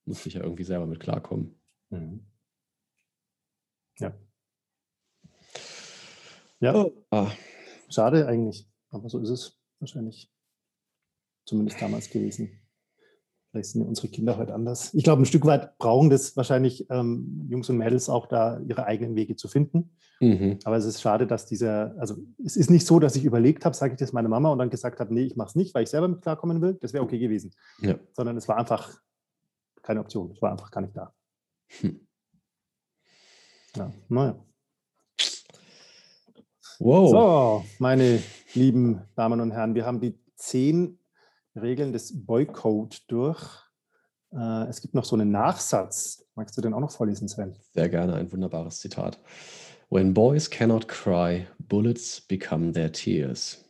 Musste 0.06 0.28
ich 0.28 0.34
ja 0.34 0.42
irgendwie 0.42 0.64
selber 0.64 0.86
mit 0.86 1.00
klarkommen. 1.00 1.60
Mhm. 1.90 2.26
Ja. 3.98 4.12
Ja. 6.60 6.74
Oh. 6.74 7.04
Ah. 7.10 7.30
Schade 7.88 8.26
eigentlich, 8.26 8.66
aber 8.90 9.08
so 9.08 9.20
ist 9.20 9.28
es 9.28 9.63
wahrscheinlich. 9.80 10.30
Zumindest 11.46 11.80
damals 11.80 12.08
gewesen. 12.10 12.60
Vielleicht 13.50 13.70
sind 13.70 13.82
unsere 13.82 14.08
Kinder 14.08 14.36
heute 14.36 14.52
anders. 14.52 14.92
Ich 14.94 15.04
glaube, 15.04 15.22
ein 15.22 15.26
Stück 15.26 15.44
weit 15.44 15.78
brauchen 15.78 16.10
das 16.10 16.36
wahrscheinlich 16.36 16.90
ähm, 16.90 17.46
Jungs 17.48 17.70
und 17.70 17.76
Mädels 17.76 18.08
auch 18.08 18.26
da 18.26 18.58
ihre 18.66 18.86
eigenen 18.86 19.14
Wege 19.14 19.36
zu 19.36 19.46
finden. 19.46 19.96
Mhm. 20.20 20.58
Aber 20.64 20.76
es 20.76 20.84
ist 20.86 21.00
schade, 21.00 21.26
dass 21.26 21.46
dieser, 21.46 21.94
also 21.98 22.16
es 22.44 22.56
ist 22.56 22.68
nicht 22.68 22.84
so, 22.84 22.98
dass 22.98 23.14
ich 23.14 23.24
überlegt 23.24 23.64
habe, 23.64 23.76
sage 23.76 23.92
ich 23.92 23.98
das 24.00 24.12
meiner 24.12 24.28
Mama 24.28 24.50
und 24.50 24.58
dann 24.58 24.70
gesagt 24.70 24.98
habe, 24.98 25.14
nee, 25.14 25.22
ich 25.22 25.36
mache 25.36 25.50
es 25.50 25.54
nicht, 25.54 25.72
weil 25.72 25.84
ich 25.84 25.90
selber 25.90 26.08
mit 26.08 26.22
klarkommen 26.22 26.62
will. 26.62 26.78
Das 26.80 26.92
wäre 26.94 27.04
okay 27.04 27.18
gewesen. 27.18 27.54
Ja. 27.80 27.96
Sondern 28.12 28.36
es 28.36 28.48
war 28.48 28.56
einfach 28.56 28.92
keine 29.82 30.00
Option. 30.00 30.32
Es 30.32 30.42
war 30.42 30.50
einfach 30.50 30.72
gar 30.72 30.80
nicht 30.80 30.96
da. 30.96 31.14
Hm. 31.80 32.00
Ja, 33.76 33.92
naja. 34.08 34.44
Wow. 36.80 37.10
So, 37.10 37.64
meine 37.78 38.20
lieben 38.54 39.02
Damen 39.16 39.40
und 39.40 39.50
Herren, 39.50 39.74
wir 39.74 39.86
haben 39.86 40.00
die 40.00 40.18
zehn 40.36 40.98
Regeln 41.56 41.92
des 41.92 42.24
Boycott 42.26 43.04
durch. 43.08 43.40
Äh, 44.32 44.68
es 44.68 44.80
gibt 44.80 44.94
noch 44.94 45.04
so 45.04 45.16
einen 45.16 45.30
Nachsatz. 45.30 46.26
Magst 46.34 46.56
du 46.56 46.60
den 46.60 46.74
auch 46.74 46.80
noch 46.80 46.90
vorlesen, 46.90 47.28
Sven? 47.28 47.56
Sehr 47.72 47.88
gerne, 47.88 48.14
ein 48.14 48.30
wunderbares 48.32 48.80
Zitat. 48.80 49.20
When 49.90 50.14
boys 50.14 50.50
cannot 50.50 50.88
cry, 50.88 51.46
bullets 51.58 52.20
become 52.20 52.72
their 52.72 52.90
tears. 52.90 53.64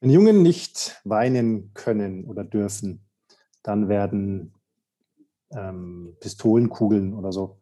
Wenn 0.00 0.10
Jungen 0.10 0.42
nicht 0.42 1.00
weinen 1.04 1.72
können 1.74 2.24
oder 2.24 2.44
dürfen, 2.44 3.04
dann 3.62 3.88
werden 3.88 4.54
ähm, 5.50 6.16
Pistolenkugeln 6.20 7.14
oder 7.14 7.32
so 7.32 7.60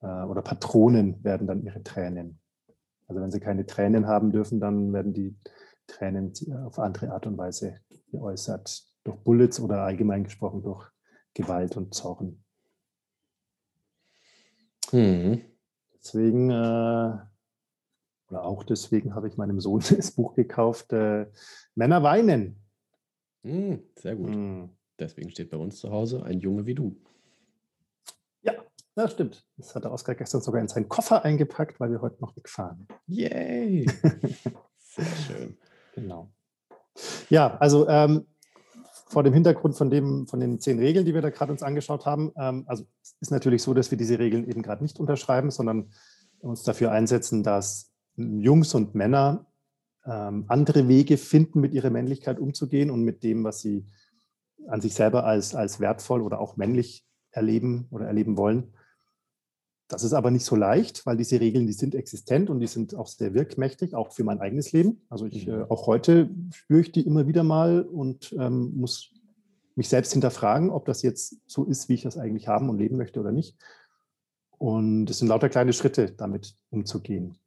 äh, 0.00 0.06
oder 0.06 0.42
Patronen 0.42 1.22
werden 1.24 1.46
dann 1.46 1.62
ihre 1.62 1.82
Tränen. 1.82 2.37
Also 3.08 3.22
wenn 3.22 3.30
sie 3.30 3.40
keine 3.40 3.66
Tränen 3.66 4.06
haben 4.06 4.30
dürfen, 4.32 4.60
dann 4.60 4.92
werden 4.92 5.14
die 5.14 5.36
Tränen 5.86 6.32
auf 6.64 6.78
andere 6.78 7.10
Art 7.10 7.26
und 7.26 7.38
Weise 7.38 7.80
geäußert, 8.10 8.86
durch 9.04 9.16
Bullets 9.18 9.58
oder 9.60 9.82
allgemein 9.82 10.24
gesprochen 10.24 10.62
durch 10.62 10.86
Gewalt 11.34 11.76
und 11.76 11.94
Zorn. 11.94 12.44
Mhm. 14.92 15.42
Deswegen, 15.94 16.50
äh, 16.50 17.18
oder 18.28 18.44
auch 18.44 18.62
deswegen 18.62 19.14
habe 19.14 19.28
ich 19.28 19.36
meinem 19.36 19.60
Sohn 19.60 19.80
das 19.96 20.12
Buch 20.12 20.34
gekauft, 20.34 20.92
äh, 20.92 21.26
Männer 21.74 22.02
weinen. 22.02 22.62
Mhm, 23.42 23.82
sehr 23.96 24.16
gut. 24.16 24.30
Mhm. 24.30 24.70
Deswegen 24.98 25.30
steht 25.30 25.50
bei 25.50 25.56
uns 25.56 25.78
zu 25.78 25.90
Hause 25.90 26.24
ein 26.24 26.40
Junge 26.40 26.66
wie 26.66 26.74
du. 26.74 26.96
Ja, 28.98 29.04
das 29.04 29.12
stimmt. 29.12 29.44
Das 29.56 29.76
hat 29.76 29.84
der 29.84 29.92
Oskar 29.92 30.16
gestern 30.16 30.40
sogar 30.40 30.60
in 30.60 30.66
seinen 30.66 30.88
Koffer 30.88 31.24
eingepackt, 31.24 31.78
weil 31.78 31.92
wir 31.92 32.00
heute 32.00 32.20
noch 32.20 32.36
wegfahren. 32.36 32.88
Yay! 33.06 33.86
Sehr 34.76 35.06
schön. 35.24 35.56
Genau. 35.94 36.32
Ja, 37.30 37.56
also 37.58 37.88
ähm, 37.88 38.26
vor 39.06 39.22
dem 39.22 39.34
Hintergrund 39.34 39.76
von, 39.76 39.88
dem, 39.88 40.26
von 40.26 40.40
den 40.40 40.58
zehn 40.58 40.80
Regeln, 40.80 41.06
die 41.06 41.14
wir 41.14 41.22
da 41.22 41.30
gerade 41.30 41.52
uns 41.52 41.62
angeschaut 41.62 42.06
haben, 42.06 42.32
ähm, 42.36 42.64
also 42.66 42.86
es 43.00 43.14
ist 43.20 43.30
natürlich 43.30 43.62
so, 43.62 43.72
dass 43.72 43.92
wir 43.92 43.98
diese 43.98 44.18
Regeln 44.18 44.48
eben 44.48 44.62
gerade 44.62 44.82
nicht 44.82 44.98
unterschreiben, 44.98 45.52
sondern 45.52 45.92
uns 46.40 46.64
dafür 46.64 46.90
einsetzen, 46.90 47.44
dass 47.44 47.92
Jungs 48.16 48.74
und 48.74 48.96
Männer 48.96 49.46
ähm, 50.06 50.46
andere 50.48 50.88
Wege 50.88 51.18
finden, 51.18 51.60
mit 51.60 51.72
ihrer 51.72 51.90
Männlichkeit 51.90 52.40
umzugehen 52.40 52.90
und 52.90 53.04
mit 53.04 53.22
dem, 53.22 53.44
was 53.44 53.60
sie 53.60 53.86
an 54.66 54.80
sich 54.80 54.94
selber 54.94 55.22
als, 55.22 55.54
als 55.54 55.78
wertvoll 55.78 56.20
oder 56.20 56.40
auch 56.40 56.56
männlich 56.56 57.06
erleben 57.30 57.86
oder 57.92 58.06
erleben 58.08 58.36
wollen. 58.36 58.72
Das 59.88 60.04
ist 60.04 60.12
aber 60.12 60.30
nicht 60.30 60.44
so 60.44 60.54
leicht, 60.54 61.06
weil 61.06 61.16
diese 61.16 61.40
Regeln, 61.40 61.66
die 61.66 61.72
sind 61.72 61.94
existent 61.94 62.50
und 62.50 62.60
die 62.60 62.66
sind 62.66 62.94
auch 62.94 63.06
sehr 63.06 63.32
wirkmächtig, 63.32 63.94
auch 63.94 64.12
für 64.12 64.22
mein 64.22 64.38
eigenes 64.38 64.72
Leben. 64.72 65.00
Also 65.08 65.24
ich, 65.24 65.46
mhm. 65.46 65.54
äh, 65.54 65.62
auch 65.62 65.86
heute 65.86 66.28
spüre 66.52 66.82
ich 66.82 66.92
die 66.92 67.06
immer 67.06 67.26
wieder 67.26 67.42
mal 67.42 67.80
und 67.80 68.34
ähm, 68.38 68.76
muss 68.76 69.14
mich 69.76 69.88
selbst 69.88 70.12
hinterfragen, 70.12 70.70
ob 70.70 70.84
das 70.84 71.00
jetzt 71.00 71.38
so 71.46 71.64
ist, 71.64 71.88
wie 71.88 71.94
ich 71.94 72.02
das 72.02 72.18
eigentlich 72.18 72.48
haben 72.48 72.68
und 72.68 72.78
leben 72.78 72.98
möchte 72.98 73.18
oder 73.18 73.32
nicht. 73.32 73.56
Und 74.58 75.08
es 75.08 75.18
sind 75.18 75.28
lauter 75.28 75.48
kleine 75.48 75.72
Schritte, 75.72 76.10
damit 76.12 76.54
umzugehen. 76.68 77.38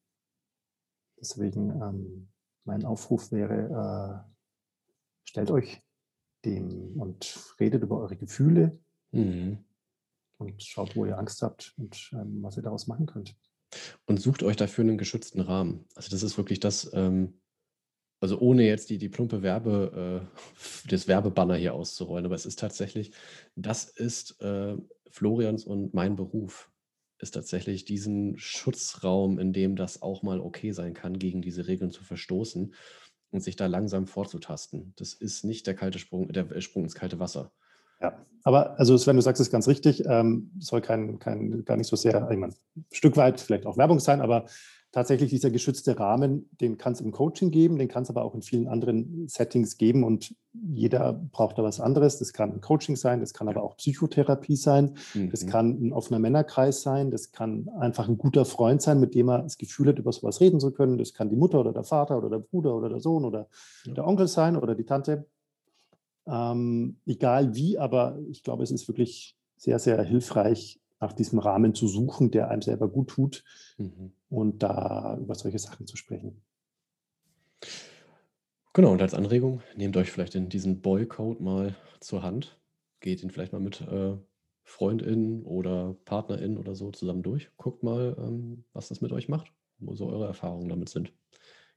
Deswegen 1.19 1.69
ähm, 1.69 2.27
mein 2.63 2.85
Aufruf 2.85 3.31
wäre, 3.31 4.23
äh, 4.25 5.29
stellt 5.29 5.51
euch 5.51 5.79
dem 6.43 6.99
und 6.99 7.53
redet 7.59 7.83
über 7.83 7.99
eure 7.99 8.15
Gefühle. 8.15 8.79
Mhm 9.11 9.59
und 10.41 10.61
schaut, 10.63 10.95
wo 10.95 11.05
ihr 11.05 11.17
Angst 11.17 11.41
habt 11.41 11.73
und 11.77 12.11
ähm, 12.13 12.39
was 12.41 12.57
ihr 12.57 12.63
daraus 12.63 12.87
machen 12.87 13.05
könnt. 13.05 13.35
Und 14.05 14.19
sucht 14.19 14.43
euch 14.43 14.57
dafür 14.57 14.83
einen 14.83 14.97
geschützten 14.97 15.39
Rahmen. 15.39 15.85
Also 15.95 16.09
das 16.09 16.23
ist 16.23 16.37
wirklich 16.37 16.59
das, 16.59 16.91
ähm, 16.93 17.39
also 18.19 18.37
ohne 18.39 18.63
jetzt 18.63 18.89
die, 18.89 18.97
die 18.97 19.09
plumpe 19.09 19.41
Werbe, 19.43 20.27
äh, 20.27 20.89
das 20.89 21.07
Werbebanner 21.07 21.55
hier 21.55 21.73
auszurollen, 21.73 22.25
aber 22.25 22.35
es 22.35 22.45
ist 22.45 22.59
tatsächlich, 22.59 23.11
das 23.55 23.85
ist 23.85 24.41
äh, 24.41 24.75
Florians 25.09 25.63
und 25.63 25.93
mein 25.93 26.15
Beruf. 26.15 26.71
ist 27.19 27.31
tatsächlich 27.35 27.85
diesen 27.85 28.37
Schutzraum, 28.37 29.39
in 29.39 29.53
dem 29.53 29.75
das 29.75 30.01
auch 30.01 30.23
mal 30.23 30.39
okay 30.39 30.71
sein 30.71 30.93
kann, 30.93 31.19
gegen 31.19 31.41
diese 31.41 31.67
Regeln 31.67 31.91
zu 31.91 32.03
verstoßen 32.03 32.73
und 33.29 33.41
sich 33.41 33.55
da 33.55 33.67
langsam 33.67 34.07
vorzutasten. 34.07 34.93
Das 34.97 35.13
ist 35.13 35.43
nicht 35.45 35.67
der 35.67 35.75
kalte 35.75 35.99
Sprung, 35.99 36.31
der 36.33 36.59
Sprung 36.61 36.83
ins 36.83 36.95
kalte 36.95 37.19
Wasser. 37.19 37.53
Ja, 38.01 38.25
aber 38.43 38.79
also 38.79 38.97
Sven, 38.97 39.15
du 39.15 39.21
sagst 39.21 39.41
es 39.41 39.51
ganz 39.51 39.67
richtig, 39.67 40.03
ähm, 40.05 40.51
soll 40.59 40.81
kein, 40.81 41.19
kein, 41.19 41.63
gar 41.65 41.77
nicht 41.77 41.87
so 41.87 41.95
sehr, 41.95 42.29
ich 42.31 42.37
meine, 42.37 42.53
ein 42.75 42.85
Stück 42.91 43.17
weit 43.17 43.39
vielleicht 43.39 43.65
auch 43.65 43.77
Werbung 43.77 43.99
sein, 43.99 44.21
aber 44.21 44.45
tatsächlich 44.91 45.29
dieser 45.29 45.51
geschützte 45.51 45.97
Rahmen, 45.97 46.49
den 46.59 46.77
kann 46.77 46.93
es 46.93 47.01
im 47.01 47.11
Coaching 47.11 47.49
geben, 47.49 47.77
den 47.77 47.87
kann 47.87 48.03
es 48.03 48.09
aber 48.09 48.23
auch 48.23 48.35
in 48.35 48.41
vielen 48.41 48.67
anderen 48.67 49.25
Settings 49.27 49.77
geben 49.77 50.03
und 50.03 50.35
jeder 50.53 51.13
braucht 51.13 51.57
da 51.57 51.63
was 51.63 51.79
anderes. 51.79 52.19
Das 52.19 52.33
kann 52.33 52.51
ein 52.51 52.61
Coaching 52.61 52.97
sein, 52.97 53.21
das 53.21 53.33
kann 53.33 53.47
aber 53.47 53.63
auch 53.63 53.77
Psychotherapie 53.77 54.57
sein, 54.57 54.97
mhm. 55.13 55.29
das 55.29 55.47
kann 55.47 55.81
ein 55.81 55.93
offener 55.93 56.19
Männerkreis 56.19 56.81
sein, 56.81 57.09
das 57.09 57.31
kann 57.31 57.69
einfach 57.79 58.09
ein 58.09 58.17
guter 58.17 58.43
Freund 58.43 58.81
sein, 58.81 58.99
mit 58.99 59.15
dem 59.15 59.29
er 59.29 59.43
das 59.43 59.57
Gefühl 59.57 59.87
hat, 59.87 59.99
über 59.99 60.11
sowas 60.11 60.41
reden 60.41 60.59
zu 60.59 60.71
können. 60.71 60.97
Das 60.97 61.13
kann 61.13 61.29
die 61.29 61.37
Mutter 61.37 61.61
oder 61.61 61.71
der 61.71 61.85
Vater 61.85 62.17
oder 62.17 62.29
der 62.29 62.39
Bruder 62.39 62.75
oder 62.75 62.89
der 62.89 62.99
Sohn 62.99 63.23
oder 63.23 63.47
ja. 63.85 63.93
der 63.93 64.05
Onkel 64.05 64.27
sein 64.27 64.57
oder 64.57 64.75
die 64.75 64.85
Tante. 64.85 65.25
Ähm, 66.27 66.97
egal 67.05 67.55
wie, 67.55 67.77
aber 67.77 68.19
ich 68.29 68.43
glaube, 68.43 68.63
es 68.63 68.71
ist 68.71 68.87
wirklich 68.87 69.35
sehr, 69.57 69.79
sehr 69.79 70.01
hilfreich, 70.03 70.79
nach 71.01 71.13
diesem 71.13 71.39
Rahmen 71.39 71.73
zu 71.73 71.87
suchen, 71.87 72.29
der 72.31 72.49
einem 72.49 72.61
selber 72.61 72.87
gut 72.87 73.09
tut 73.09 73.43
mhm. 73.77 74.13
und 74.29 74.61
da 74.63 75.17
über 75.19 75.35
solche 75.35 75.59
Sachen 75.59 75.87
zu 75.87 75.97
sprechen. 75.97 76.41
Genau, 78.73 78.91
und 78.91 79.01
als 79.01 79.13
Anregung, 79.13 79.61
nehmt 79.75 79.97
euch 79.97 80.11
vielleicht 80.11 80.35
in 80.35 80.47
diesen 80.47 80.81
Boycode 80.81 81.41
mal 81.41 81.75
zur 81.99 82.23
Hand, 82.23 82.57
geht 83.01 83.21
ihn 83.21 83.31
vielleicht 83.31 83.51
mal 83.51 83.59
mit 83.59 83.81
äh, 83.81 84.15
FreundInnen 84.63 85.43
oder 85.43 85.95
PartnerInnen 86.05 86.57
oder 86.57 86.75
so 86.75 86.91
zusammen 86.91 87.23
durch, 87.23 87.49
guckt 87.57 87.83
mal, 87.83 88.15
ähm, 88.17 88.63
was 88.71 88.87
das 88.87 89.01
mit 89.01 89.11
euch 89.11 89.27
macht, 89.27 89.51
wo 89.79 89.95
so 89.95 90.07
eure 90.07 90.27
Erfahrungen 90.27 90.69
damit 90.69 90.89
sind. 90.89 91.11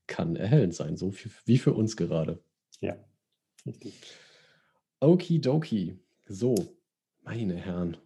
Kann 0.07 0.37
erhellend 0.37 0.75
sein, 0.75 0.97
so 0.97 1.13
wie 1.47 1.59
für 1.59 1.73
uns 1.73 1.97
gerade. 1.97 2.43
Ja, 2.81 2.97
richtig. 3.67 3.95
Okidoki. 5.05 5.99
So, 6.27 6.55
meine 7.23 7.57
Herren, 7.57 7.99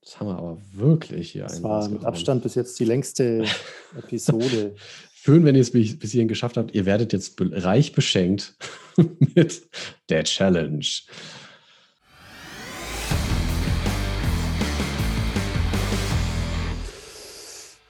das 0.00 0.20
haben 0.20 0.28
wir 0.28 0.38
aber 0.38 0.58
wirklich 0.72 1.32
hier. 1.32 1.42
Das 1.42 1.62
war 1.62 1.88
mit 1.88 2.04
Abstand 2.04 2.44
bis 2.44 2.54
jetzt 2.54 2.78
die 2.78 2.84
längste 2.84 3.44
Episode. 3.98 4.76
Schön, 5.14 5.44
wenn 5.44 5.56
ihr 5.56 5.62
es 5.62 5.72
bis, 5.72 6.12
hierhin 6.12 6.28
geschafft 6.28 6.56
habt. 6.56 6.72
Ihr 6.74 6.86
werdet 6.86 7.12
jetzt 7.12 7.34
reich 7.40 7.92
beschenkt 7.92 8.56
mit 9.34 9.68
der 10.08 10.22
Challenge. 10.22 10.86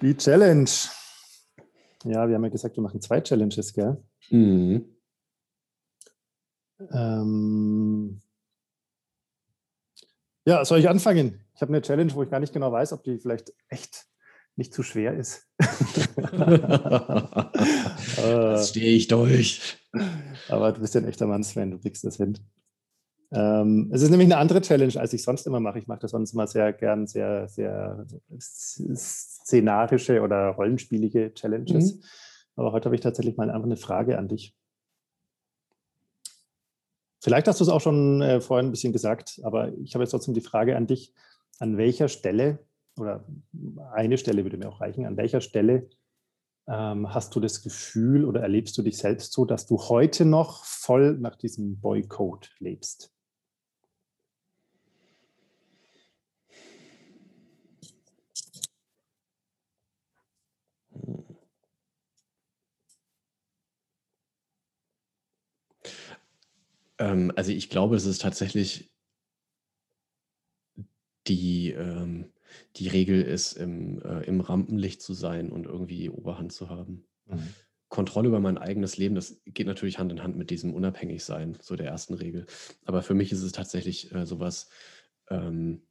Die 0.01 0.17
Challenge. 0.17 0.71
Ja, 2.05 2.29
wir 2.29 2.35
haben 2.35 2.45
ja 2.45 2.51
gesagt, 2.51 2.77
wir 2.77 2.83
machen 2.83 3.01
zwei 3.01 3.21
Challenges, 3.21 3.75
gell? 3.75 4.03
Mhm. 4.31 4.85
Ähm, 6.93 8.21
ja, 10.45 10.65
soll 10.65 10.79
ich 10.81 10.89
anfangen? 10.89 11.41
Ich 11.55 11.61
habe 11.61 11.73
eine 11.73 11.83
Challenge, 11.83 12.13
wo 12.15 12.23
ich 12.23 12.31
gar 12.31 12.41
nicht 12.41 12.53
genau 12.53 12.73
weiß, 12.73 12.93
ob 12.93 13.03
die 13.05 13.19
vielleicht 13.19 13.53
echt 13.69 14.07
nicht 14.57 14.73
zu 14.73 14.83
schwer 14.83 15.15
ist. 15.15 15.49
das 18.17 18.69
stehe 18.69 18.93
ich 18.93 19.09
durch. 19.09 19.79
Aber 20.49 20.73
du 20.73 20.81
bist 20.81 20.95
ja 20.95 21.01
ein 21.01 21.09
echter 21.09 21.27
Mann, 21.27 21.43
Sven, 21.43 21.73
du 21.73 21.79
kriegst 21.79 22.05
das 22.05 22.17
hin. 22.17 22.39
Ähm, 23.33 23.91
es 23.93 24.03
ist 24.03 24.11
nämlich 24.11 24.29
eine 24.29 24.37
andere 24.37 24.61
Challenge, 24.61 24.95
als 24.97 25.13
ich 25.13 25.23
sonst 25.25 25.47
immer 25.47 25.59
mache. 25.59 25.81
Ich 25.81 25.89
mache 25.89 26.01
das 26.01 26.13
sonst 26.13 26.35
immer 26.35 26.47
sehr 26.47 26.73
gern, 26.73 27.07
sehr, 27.07 27.49
sehr 27.49 28.07
szenarische 28.39 30.21
oder 30.21 30.51
rollenspielige 30.51 31.35
Challenges. 31.35 31.97
Mhm. 31.97 32.03
Aber 32.57 32.73
heute 32.73 32.85
habe 32.87 32.95
ich 32.95 33.01
tatsächlich 33.01 33.37
mal 33.37 33.51
einfach 33.51 33.67
eine 33.67 33.77
Frage 33.77 34.19
an 34.19 34.29
dich. 34.29 34.55
Vielleicht 37.25 37.49
hast 37.49 37.59
du 37.59 37.65
es 37.65 37.71
auch 37.71 37.81
schon 37.81 38.21
äh, 38.21 38.43
vorhin 38.43 38.67
ein 38.67 38.71
bisschen 38.71 38.93
gesagt, 38.93 39.41
aber 39.45 39.73
ich 39.79 39.95
habe 39.95 40.05
jetzt 40.05 40.11
trotzdem 40.11 40.35
die 40.35 40.43
Frage 40.43 40.77
an 40.77 40.87
dich 40.87 41.15
an 41.59 41.79
welcher 41.79 42.09
Stelle, 42.09 42.59
oder 42.99 43.25
eine 43.95 44.19
Stelle 44.19 44.45
würde 44.45 44.59
mir 44.59 44.69
auch 44.69 44.83
reichen, 44.83 45.07
an 45.07 45.17
welcher 45.17 45.41
Stelle 45.41 45.89
ähm, 46.69 47.15
hast 47.15 47.35
du 47.35 47.41
das 47.41 47.63
Gefühl 47.63 48.27
oder 48.27 48.43
erlebst 48.43 48.77
du 48.77 48.83
dich 48.83 48.99
selbst 48.99 49.33
so, 49.33 49.47
dass 49.47 49.67
du 49.67 49.79
heute 49.79 50.27
noch 50.27 50.67
voll 50.67 51.17
nach 51.19 51.37
diesem 51.37 51.81
Boycode 51.81 52.51
lebst? 52.59 53.14
Ähm, 66.99 67.33
also 67.37 67.53
ich 67.53 67.71
glaube, 67.71 67.97
es 67.97 68.07
ist 68.07 68.23
tatsächlich 68.23 68.93
die, 71.27 71.71
ähm, 71.71 72.33
die 72.77 72.89
Regel 72.89 73.23
ist, 73.23 73.55
im, 73.55 74.01
äh, 74.03 74.23
im 74.25 74.41
Rampenlicht 74.41 75.03
zu 75.03 75.15
sein 75.15 75.51
und 75.51 75.67
irgendwie 75.67 76.11
Oberhand 76.11 76.53
zu 76.53 76.69
haben. 76.69 77.07
Mhm. 77.27 77.49
Kontrolle 77.89 78.29
über 78.29 78.41
mein 78.41 78.59
eigenes 78.59 78.97
Leben, 78.97 79.15
das 79.15 79.41
geht 79.47 79.67
natürlich 79.67 79.99
Hand 79.99 80.11
in 80.11 80.23
Hand 80.23 80.37
mit 80.37 80.51
diesem 80.51 80.75
Unabhängigsein, 80.75 81.57
so 81.61 81.77
der 81.77 81.87
ersten 81.87 82.15
Regel. 82.15 82.47
Aber 82.85 83.03
für 83.03 83.15
mich 83.15 83.31
ist 83.31 83.43
es 83.43 83.53
tatsächlich 83.53 84.13
äh, 84.13 84.27
sowas, 84.27 84.69
ähm, 85.31 85.83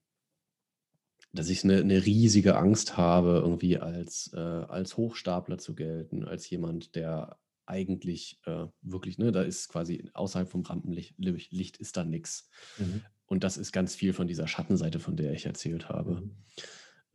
dass 1.32 1.50
ich 1.50 1.64
eine, 1.64 1.78
eine 1.78 2.06
riesige 2.06 2.58
Angst 2.58 2.98
habe, 2.98 3.42
irgendwie 3.44 3.78
als, 3.78 4.32
äh, 4.34 4.38
als 4.38 4.98
Hochstapler 4.98 5.58
zu 5.58 5.74
gelten, 5.76 6.26
als 6.26 6.50
jemand, 6.50 6.96
der 6.96 7.40
eigentlich 7.65 8.40
äh, 8.45 8.68
wirklich, 8.81 9.18
ne, 9.18 9.31
da 9.31 9.41
ist 9.41 9.69
quasi 9.69 10.10
außerhalb 10.14 10.49
vom 10.49 10.61
Rampenlicht 10.61 11.15
Licht 11.18 11.77
ist 11.77 11.98
da 11.98 12.03
nichts. 12.03 12.49
Mhm. 12.77 13.02
Und 13.26 13.44
das 13.44 13.57
ist 13.57 13.72
ganz 13.72 13.95
viel 13.95 14.14
von 14.14 14.27
dieser 14.27 14.48
Schattenseite, 14.48 14.99
von 14.99 15.15
der 15.15 15.34
ich 15.34 15.45
erzählt 15.45 15.90
habe. 15.90 16.22
Mhm. 16.22 16.31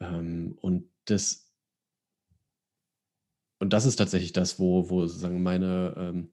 Ähm, 0.01 0.59
und 0.61 0.91
das 1.05 1.49
und 3.59 3.73
das 3.73 3.87
ist 3.87 3.97
tatsächlich 3.97 4.33
das, 4.33 4.59
wo, 4.59 4.89
wo 4.89 5.07
sozusagen 5.07 5.43
meine, 5.43 5.95
ähm, 5.97 6.33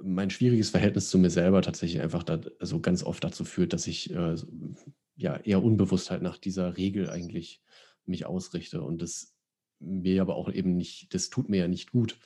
mein 0.00 0.30
schwieriges 0.30 0.70
Verhältnis 0.70 1.10
zu 1.10 1.18
mir 1.18 1.30
selber 1.30 1.62
tatsächlich 1.62 2.00
einfach 2.00 2.22
da, 2.22 2.40
also 2.60 2.80
ganz 2.80 3.02
oft 3.02 3.22
dazu 3.24 3.44
führt, 3.44 3.72
dass 3.72 3.86
ich 3.86 4.12
äh, 4.12 4.36
ja 5.16 5.36
eher 5.36 5.62
unbewusst 5.62 6.10
halt 6.10 6.22
nach 6.22 6.38
dieser 6.38 6.76
Regel 6.76 7.10
eigentlich 7.10 7.62
mich 8.06 8.26
ausrichte 8.26 8.82
und 8.82 9.02
das 9.02 9.34
mir 9.80 10.22
aber 10.22 10.36
auch 10.36 10.50
eben 10.50 10.76
nicht, 10.76 11.12
das 11.14 11.30
tut 11.30 11.48
mir 11.48 11.58
ja 11.58 11.68
nicht 11.68 11.90
gut 11.90 12.18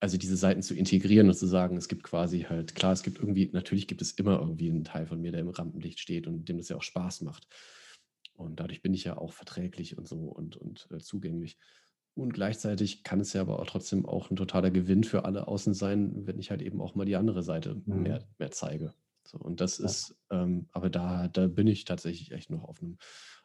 also 0.00 0.16
diese 0.16 0.36
Seiten 0.36 0.62
zu 0.62 0.74
integrieren 0.74 1.28
und 1.28 1.34
zu 1.34 1.46
sagen, 1.46 1.76
es 1.76 1.88
gibt 1.88 2.04
quasi 2.04 2.42
halt, 2.42 2.74
klar, 2.74 2.92
es 2.92 3.02
gibt 3.02 3.18
irgendwie, 3.18 3.50
natürlich 3.52 3.88
gibt 3.88 4.00
es 4.00 4.12
immer 4.12 4.38
irgendwie 4.38 4.70
einen 4.70 4.84
Teil 4.84 5.06
von 5.06 5.20
mir, 5.20 5.32
der 5.32 5.40
im 5.40 5.48
Rampenlicht 5.48 5.98
steht 5.98 6.26
und 6.26 6.48
dem 6.48 6.58
das 6.58 6.68
ja 6.68 6.76
auch 6.76 6.82
Spaß 6.82 7.22
macht. 7.22 7.48
Und 8.34 8.60
dadurch 8.60 8.82
bin 8.82 8.94
ich 8.94 9.04
ja 9.04 9.18
auch 9.18 9.32
verträglich 9.32 9.98
und 9.98 10.06
so 10.06 10.16
und, 10.16 10.56
und 10.56 10.86
äh, 10.92 10.98
zugänglich. 10.98 11.58
Und 12.14 12.32
gleichzeitig 12.32 13.02
kann 13.02 13.20
es 13.20 13.32
ja 13.32 13.40
aber 13.40 13.58
auch 13.58 13.66
trotzdem 13.66 14.06
auch 14.06 14.30
ein 14.30 14.36
totaler 14.36 14.70
Gewinn 14.70 15.04
für 15.04 15.24
alle 15.24 15.48
außen 15.48 15.74
sein, 15.74 16.26
wenn 16.26 16.38
ich 16.38 16.50
halt 16.50 16.62
eben 16.62 16.80
auch 16.80 16.94
mal 16.94 17.04
die 17.04 17.16
andere 17.16 17.42
Seite 17.42 17.80
mhm. 17.84 18.02
mehr, 18.02 18.28
mehr 18.38 18.50
zeige. 18.50 18.94
So, 19.24 19.38
und 19.38 19.60
das 19.60 19.78
ja. 19.78 19.86
ist, 19.86 20.16
ähm, 20.30 20.68
aber 20.72 20.90
da, 20.90 21.28
da 21.28 21.48
bin 21.48 21.66
ich 21.66 21.84
tatsächlich 21.84 22.32
echt 22.32 22.50
noch 22.50 22.64
auf 22.64 22.80
einem, 22.80 22.96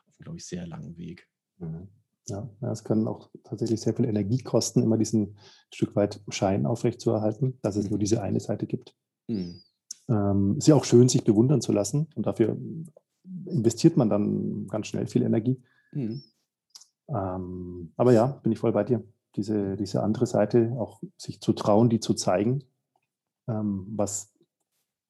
auf 0.07 0.15
einem 0.15 0.23
glaube 0.23 0.37
ich, 0.37 0.45
sehr 0.45 0.65
langen 0.65 0.97
Weg. 0.97 1.27
Mhm. 1.57 1.87
Ja, 2.27 2.49
es 2.71 2.83
können 2.83 3.07
auch 3.07 3.29
tatsächlich 3.43 3.81
sehr 3.81 3.93
viel 3.93 4.05
Energie 4.05 4.41
kosten, 4.41 4.81
immer 4.81 4.97
diesen 4.97 5.37
Stück 5.73 5.95
weit 5.95 6.21
Schein 6.29 6.65
aufrechtzuerhalten, 6.65 7.59
dass 7.61 7.75
es 7.75 7.89
nur 7.89 7.97
mhm. 7.97 8.01
diese 8.01 8.21
eine 8.21 8.39
Seite 8.39 8.65
gibt. 8.65 8.95
Mhm. 9.27 9.61
Ähm, 10.07 10.55
ist 10.57 10.67
ja 10.67 10.75
auch 10.75 10.85
schön, 10.85 11.09
sich 11.09 11.23
bewundern 11.23 11.61
zu 11.61 11.71
lassen 11.71 12.07
und 12.15 12.25
dafür 12.25 12.57
investiert 13.45 13.97
man 13.97 14.09
dann 14.09 14.67
ganz 14.67 14.87
schnell 14.87 15.07
viel 15.07 15.23
Energie. 15.23 15.61
Mhm. 15.91 16.23
Ähm, 17.09 17.93
aber 17.97 18.13
ja, 18.13 18.27
bin 18.27 18.51
ich 18.51 18.59
voll 18.59 18.71
bei 18.71 18.83
dir. 18.83 19.03
Diese, 19.35 19.75
diese 19.75 20.03
andere 20.03 20.25
Seite, 20.25 20.75
auch 20.77 21.01
sich 21.17 21.41
zu 21.41 21.53
trauen, 21.53 21.89
die 21.89 21.99
zu 21.99 22.13
zeigen, 22.13 22.63
ähm, 23.47 23.85
was 23.95 24.32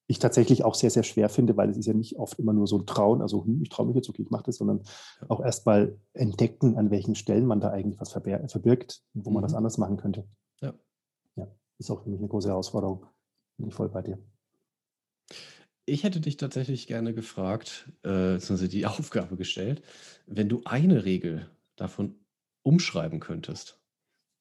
ich 0.07 0.19
tatsächlich 0.19 0.63
auch 0.63 0.75
sehr, 0.75 0.89
sehr 0.89 1.03
schwer 1.03 1.29
finde, 1.29 1.55
weil 1.55 1.69
es 1.69 1.77
ist 1.77 1.85
ja 1.85 1.93
nicht 1.93 2.17
oft 2.17 2.37
immer 2.39 2.53
nur 2.53 2.67
so 2.67 2.77
ein 2.77 2.85
Trauen, 2.85 3.21
also 3.21 3.45
hm, 3.45 3.61
ich 3.61 3.69
traue 3.69 3.87
mich 3.87 3.95
jetzt, 3.95 4.09
okay, 4.09 4.23
ich 4.23 4.29
mache 4.29 4.43
das, 4.43 4.57
sondern 4.57 4.81
auch 5.29 5.41
erstmal 5.41 5.97
entdecken, 6.13 6.77
an 6.77 6.91
welchen 6.91 7.15
Stellen 7.15 7.45
man 7.45 7.61
da 7.61 7.69
eigentlich 7.69 7.99
was 7.99 8.11
verbirgt, 8.11 9.01
wo 9.13 9.31
man 9.31 9.41
mhm. 9.41 9.45
das 9.45 9.53
anders 9.53 9.77
machen 9.77 9.97
könnte. 9.97 10.27
Ja. 10.61 10.73
Ja, 11.35 11.47
ist 11.77 11.89
auch 11.89 12.03
für 12.03 12.09
mich 12.09 12.19
eine 12.19 12.27
große 12.27 12.49
Herausforderung. 12.49 13.05
Bin 13.57 13.67
ich 13.67 13.73
voll 13.73 13.89
bei 13.89 14.01
dir. 14.01 14.19
Ich 15.85 16.03
hätte 16.03 16.21
dich 16.21 16.37
tatsächlich 16.37 16.87
gerne 16.87 17.13
gefragt, 17.13 17.89
äh, 18.03 18.33
beziehungsweise 18.33 18.69
die 18.69 18.85
Aufgabe 18.85 19.37
gestellt, 19.37 19.81
wenn 20.27 20.49
du 20.49 20.61
eine 20.65 21.05
Regel 21.05 21.49
davon 21.75 22.15
umschreiben 22.61 23.19
könntest, 23.19 23.79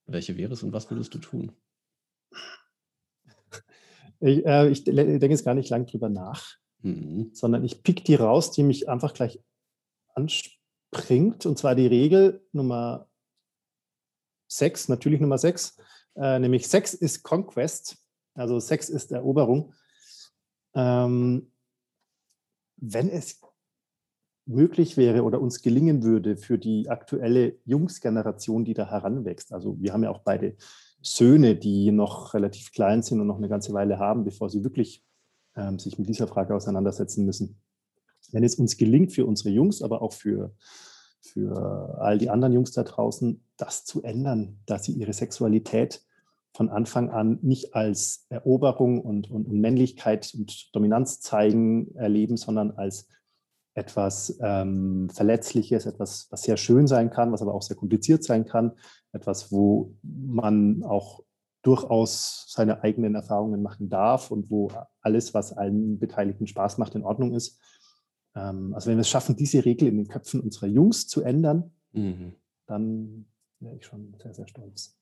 welche 0.06 0.36
wäre 0.36 0.52
es 0.52 0.62
und 0.62 0.72
was 0.72 0.90
würdest 0.90 1.14
du 1.14 1.18
tun? 1.18 1.52
Ich, 4.22 4.46
äh, 4.46 4.68
ich 4.68 4.84
denke 4.84 5.26
jetzt 5.26 5.44
gar 5.44 5.54
nicht 5.54 5.68
lang 5.68 5.86
drüber 5.86 6.08
nach, 6.08 6.56
mhm. 6.80 7.30
sondern 7.32 7.64
ich 7.64 7.82
pick 7.82 8.04
die 8.04 8.14
raus, 8.14 8.52
die 8.52 8.62
mich 8.62 8.88
einfach 8.88 9.14
gleich 9.14 9.40
bringt, 10.90 11.46
und 11.46 11.58
zwar 11.58 11.74
die 11.74 11.86
Regel 11.86 12.46
Nummer 12.52 13.08
6, 14.48 14.88
natürlich 14.88 15.20
Nummer 15.20 15.38
6, 15.38 15.76
äh, 16.16 16.38
nämlich 16.38 16.68
Sex 16.68 16.94
ist 16.94 17.22
Conquest, 17.22 17.96
also 18.34 18.60
Sex 18.60 18.88
ist 18.88 19.10
Eroberung. 19.10 19.74
Ähm, 20.74 21.52
wenn 22.76 23.08
es 23.08 23.40
möglich 24.44 24.96
wäre 24.96 25.22
oder 25.22 25.40
uns 25.40 25.62
gelingen 25.62 26.02
würde 26.02 26.36
für 26.36 26.58
die 26.58 26.88
aktuelle 26.88 27.58
Jungsgeneration, 27.64 28.64
die 28.64 28.74
da 28.74 28.90
heranwächst. 28.90 29.52
Also 29.52 29.80
wir 29.80 29.92
haben 29.92 30.02
ja 30.02 30.10
auch 30.10 30.20
beide 30.20 30.56
Söhne, 31.02 31.56
die 31.56 31.90
noch 31.90 32.34
relativ 32.34 32.72
klein 32.72 33.02
sind 33.02 33.20
und 33.20 33.26
noch 33.26 33.38
eine 33.38 33.48
ganze 33.48 33.72
Weile 33.72 33.98
haben, 33.98 34.24
bevor 34.24 34.48
sie 34.48 34.64
wirklich 34.64 35.04
ähm, 35.56 35.78
sich 35.78 35.98
mit 35.98 36.08
dieser 36.08 36.28
Frage 36.28 36.54
auseinandersetzen 36.54 37.26
müssen. 37.26 37.60
Wenn 38.30 38.44
es 38.44 38.54
uns 38.54 38.76
gelingt, 38.76 39.12
für 39.12 39.26
unsere 39.26 39.50
Jungs, 39.50 39.82
aber 39.82 40.00
auch 40.00 40.12
für, 40.12 40.54
für 41.20 41.98
all 42.00 42.18
die 42.18 42.30
anderen 42.30 42.52
Jungs 42.52 42.72
da 42.72 42.84
draußen, 42.84 43.44
das 43.56 43.84
zu 43.84 44.02
ändern, 44.02 44.60
dass 44.66 44.84
sie 44.84 44.92
ihre 44.92 45.12
Sexualität 45.12 46.02
von 46.54 46.68
Anfang 46.68 47.10
an 47.10 47.38
nicht 47.42 47.74
als 47.74 48.26
Eroberung 48.28 49.00
und, 49.00 49.30
und, 49.30 49.48
und 49.48 49.60
Männlichkeit 49.60 50.32
und 50.34 50.74
Dominanz 50.74 51.20
zeigen 51.20 51.94
erleben, 51.94 52.36
sondern 52.36 52.72
als 52.72 53.08
etwas 53.74 54.38
ähm, 54.42 55.08
Verletzliches, 55.10 55.86
etwas, 55.86 56.26
was 56.30 56.42
sehr 56.42 56.56
schön 56.56 56.86
sein 56.86 57.10
kann, 57.10 57.32
was 57.32 57.42
aber 57.42 57.54
auch 57.54 57.62
sehr 57.62 57.76
kompliziert 57.76 58.22
sein 58.22 58.44
kann, 58.44 58.72
etwas, 59.12 59.50
wo 59.50 59.94
man 60.02 60.82
auch 60.84 61.24
durchaus 61.62 62.46
seine 62.48 62.82
eigenen 62.82 63.14
Erfahrungen 63.14 63.62
machen 63.62 63.88
darf 63.88 64.30
und 64.30 64.50
wo 64.50 64.70
alles, 65.00 65.32
was 65.32 65.52
allen 65.52 65.98
Beteiligten 65.98 66.46
Spaß 66.46 66.78
macht, 66.78 66.94
in 66.94 67.04
Ordnung 67.04 67.34
ist. 67.34 67.60
Ähm, 68.34 68.74
also 68.74 68.90
wenn 68.90 68.96
wir 68.96 69.02
es 69.02 69.08
schaffen, 69.08 69.36
diese 69.36 69.64
Regel 69.64 69.88
in 69.88 69.96
den 69.96 70.08
Köpfen 70.08 70.40
unserer 70.40 70.66
Jungs 70.66 71.06
zu 71.06 71.22
ändern, 71.22 71.72
mhm. 71.92 72.34
dann 72.66 73.26
wäre 73.60 73.76
ich 73.76 73.86
schon 73.86 74.14
sehr, 74.20 74.34
sehr 74.34 74.48
stolz. 74.48 74.98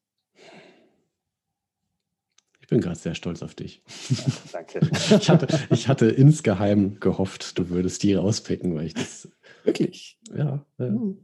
Ich 2.71 2.77
bin 2.77 2.83
gerade 2.83 2.97
sehr 2.97 3.17
stolz 3.17 3.43
auf 3.43 3.57
dich. 3.57 3.83
Ja, 4.11 4.25
danke. 4.53 4.81
ich, 5.11 5.29
hatte, 5.29 5.59
ich 5.71 5.89
hatte 5.89 6.07
insgeheim 6.07 7.01
gehofft, 7.01 7.59
du 7.59 7.69
würdest 7.69 8.05
die 8.05 8.15
rauspicken, 8.15 8.77
weil 8.77 8.87
ich 8.87 8.95
das. 8.95 9.29
Wirklich? 9.65 10.21
Ja. 10.33 10.65
ja. 10.79 10.87
Mhm. 10.87 11.19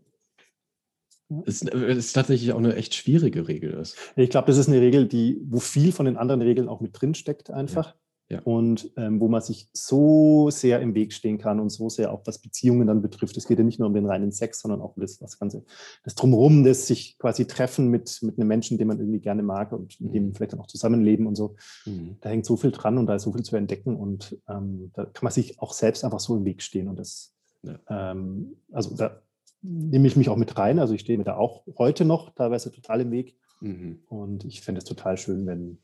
Es 1.46 1.62
ist 1.62 2.14
tatsächlich 2.14 2.52
auch 2.52 2.58
eine 2.58 2.74
echt 2.74 2.96
schwierige 2.96 3.46
Regel 3.46 3.74
ist. 3.74 3.96
Ich 4.16 4.30
glaube, 4.30 4.48
das 4.48 4.56
ist 4.56 4.66
eine 4.66 4.80
Regel, 4.80 5.06
die, 5.06 5.40
wo 5.44 5.60
viel 5.60 5.92
von 5.92 6.06
den 6.06 6.16
anderen 6.16 6.42
Regeln 6.42 6.68
auch 6.68 6.80
mit 6.80 7.00
drin 7.00 7.14
steckt, 7.14 7.48
einfach. 7.50 7.90
Ja. 7.90 7.94
Ja. 8.28 8.40
Und 8.40 8.90
ähm, 8.96 9.20
wo 9.20 9.28
man 9.28 9.40
sich 9.40 9.68
so 9.72 10.50
sehr 10.50 10.80
im 10.80 10.96
Weg 10.96 11.12
stehen 11.12 11.38
kann 11.38 11.60
und 11.60 11.70
so 11.70 11.88
sehr 11.88 12.12
auch 12.12 12.22
was 12.24 12.40
Beziehungen 12.40 12.88
dann 12.88 13.00
betrifft. 13.00 13.36
Es 13.36 13.46
geht 13.46 13.58
ja 13.58 13.64
nicht 13.64 13.78
nur 13.78 13.86
um 13.86 13.94
den 13.94 14.06
reinen 14.06 14.32
Sex, 14.32 14.60
sondern 14.60 14.80
auch 14.80 14.96
um 14.96 15.00
das, 15.00 15.18
das 15.18 15.38
Ganze, 15.38 15.64
das 16.02 16.16
Drumherum, 16.16 16.64
das 16.64 16.88
sich 16.88 17.18
quasi 17.18 17.46
treffen 17.46 17.88
mit, 17.88 18.18
mit 18.22 18.36
einem 18.36 18.48
Menschen, 18.48 18.78
den 18.78 18.88
man 18.88 18.98
irgendwie 18.98 19.20
gerne 19.20 19.44
mag 19.44 19.72
und 19.72 20.00
mit 20.00 20.12
dem 20.12 20.26
mhm. 20.26 20.34
vielleicht 20.34 20.54
dann 20.54 20.60
auch 20.60 20.66
zusammenleben 20.66 21.28
und 21.28 21.36
so. 21.36 21.54
Mhm. 21.84 22.16
Da 22.20 22.30
hängt 22.30 22.46
so 22.46 22.56
viel 22.56 22.72
dran 22.72 22.98
und 22.98 23.06
da 23.06 23.14
ist 23.14 23.22
so 23.22 23.32
viel 23.32 23.44
zu 23.44 23.54
entdecken 23.54 23.94
und 23.94 24.36
ähm, 24.48 24.90
da 24.94 25.04
kann 25.04 25.22
man 25.22 25.32
sich 25.32 25.60
auch 25.60 25.72
selbst 25.72 26.04
einfach 26.04 26.20
so 26.20 26.36
im 26.36 26.44
Weg 26.44 26.62
stehen. 26.62 26.88
Und 26.88 26.98
das, 26.98 27.32
ja. 27.62 27.78
ähm, 27.88 28.56
also 28.72 28.96
da 28.96 29.22
nehme 29.62 30.08
ich 30.08 30.16
mich 30.16 30.28
auch 30.28 30.36
mit 30.36 30.58
rein. 30.58 30.80
Also 30.80 30.94
ich 30.94 31.02
stehe 31.02 31.16
mir 31.16 31.24
da 31.24 31.36
auch 31.36 31.64
heute 31.78 32.04
noch 32.04 32.34
teilweise 32.34 32.72
total 32.72 33.02
im 33.02 33.12
Weg. 33.12 33.36
Mhm. 33.60 34.00
Und 34.08 34.44
ich 34.44 34.62
fände 34.62 34.80
es 34.80 34.84
total 34.84 35.16
schön, 35.16 35.46
wenn 35.46 35.78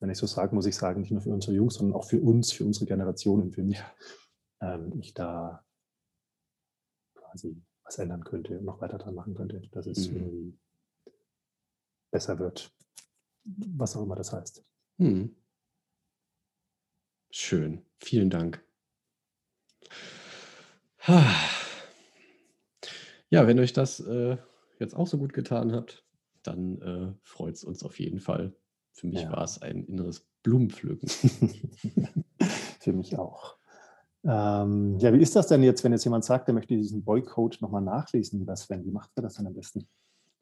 wenn 0.00 0.10
ich 0.10 0.18
so 0.18 0.26
sage, 0.26 0.54
muss 0.54 0.66
ich 0.66 0.76
sagen, 0.76 1.00
nicht 1.00 1.10
nur 1.10 1.22
für 1.22 1.32
unsere 1.32 1.54
Jungs, 1.54 1.74
sondern 1.74 1.96
auch 1.96 2.04
für 2.04 2.20
uns, 2.20 2.52
für 2.52 2.64
unsere 2.64 2.86
Generation 2.86 3.42
und 3.42 3.52
für 3.52 3.62
mich, 3.62 3.82
ähm, 4.60 4.92
ich 4.98 5.14
da 5.14 5.64
quasi 7.14 7.62
was 7.84 7.98
ändern 7.98 8.24
könnte 8.24 8.58
und 8.58 8.64
noch 8.64 8.80
weiter 8.80 8.98
dran 8.98 9.14
machen 9.14 9.34
könnte, 9.34 9.62
dass 9.72 9.86
es 9.86 10.08
mhm. 10.10 10.16
irgendwie 10.16 10.58
besser 12.10 12.38
wird. 12.38 12.72
Was 13.44 13.96
auch 13.96 14.02
immer 14.02 14.16
das 14.16 14.32
heißt. 14.32 14.64
Mhm. 14.98 15.36
Schön. 17.30 17.84
Vielen 17.98 18.30
Dank. 18.30 18.64
Ja, 23.28 23.46
wenn 23.46 23.58
euch 23.58 23.72
das 23.72 24.00
äh, 24.00 24.36
jetzt 24.78 24.94
auch 24.94 25.06
so 25.06 25.18
gut 25.18 25.32
getan 25.32 25.72
hat, 25.72 26.04
dann 26.42 26.80
äh, 26.80 27.14
freut 27.22 27.54
es 27.54 27.64
uns 27.64 27.82
auf 27.82 27.98
jeden 27.98 28.20
Fall. 28.20 28.56
Für 28.96 29.06
mich 29.08 29.20
ja. 29.20 29.30
war 29.30 29.44
es 29.44 29.60
ein 29.60 29.84
inneres 29.84 30.26
Blumenpflücken. 30.42 31.06
Für 32.80 32.92
mich 32.94 33.18
auch. 33.18 33.58
Ähm, 34.24 34.98
ja, 34.98 35.12
wie 35.12 35.20
ist 35.20 35.36
das 35.36 35.48
denn 35.48 35.62
jetzt, 35.62 35.84
wenn 35.84 35.92
jetzt 35.92 36.04
jemand 36.04 36.24
sagt, 36.24 36.48
er 36.48 36.54
möchte 36.54 36.74
diesen 36.74 37.04
Boycode 37.04 37.60
nochmal 37.60 37.82
nachlesen, 37.82 38.38
lieber 38.38 38.56
Sven? 38.56 38.86
Wie 38.86 38.90
macht 38.90 39.10
er 39.14 39.22
das 39.22 39.34
dann 39.34 39.46
am 39.46 39.52
besten? 39.52 39.86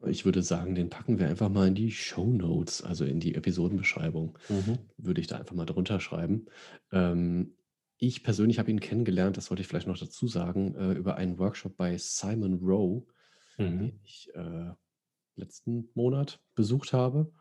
Ich 0.07 0.25
würde 0.25 0.43
sagen, 0.43 0.77
den 0.77 0.89
packen 0.89 1.19
wir 1.19 1.27
einfach 1.29 1.49
mal 1.49 1.67
in 1.67 1.75
die 1.75 1.91
Show 1.91 2.27
Notes, 2.27 2.81
also 2.81 3.05
in 3.05 3.19
die 3.19 3.35
Episodenbeschreibung. 3.35 4.39
Mhm. 4.49 4.79
Würde 4.99 5.21
ich 5.21 5.27
da 5.27 5.37
einfach 5.37 5.57
mal 5.57 5.67
drunter 5.67 5.99
schreiben. 5.99 6.47
Ähm, 6.93 7.57
ich 7.99 8.23
persönlich 8.23 8.61
habe 8.61 8.71
ihn 8.71 8.81
kennengelernt, 8.81 9.37
das 9.37 9.51
wollte 9.51 9.63
ich 9.63 9.67
vielleicht 9.67 9.89
noch 9.89 9.99
dazu 9.99 10.29
sagen, 10.29 10.77
äh, 10.77 10.93
über 10.93 11.17
einen 11.17 11.39
Workshop 11.41 11.77
bei 11.77 11.99
Simon 11.99 12.61
Rowe, 12.63 13.05
mhm. 13.59 13.79
den 13.79 14.01
ich 14.05 14.31
äh, 14.35 14.71
letzten 15.35 15.89
Monat 15.95 16.41
besucht 16.55 16.93
habe 16.93 17.33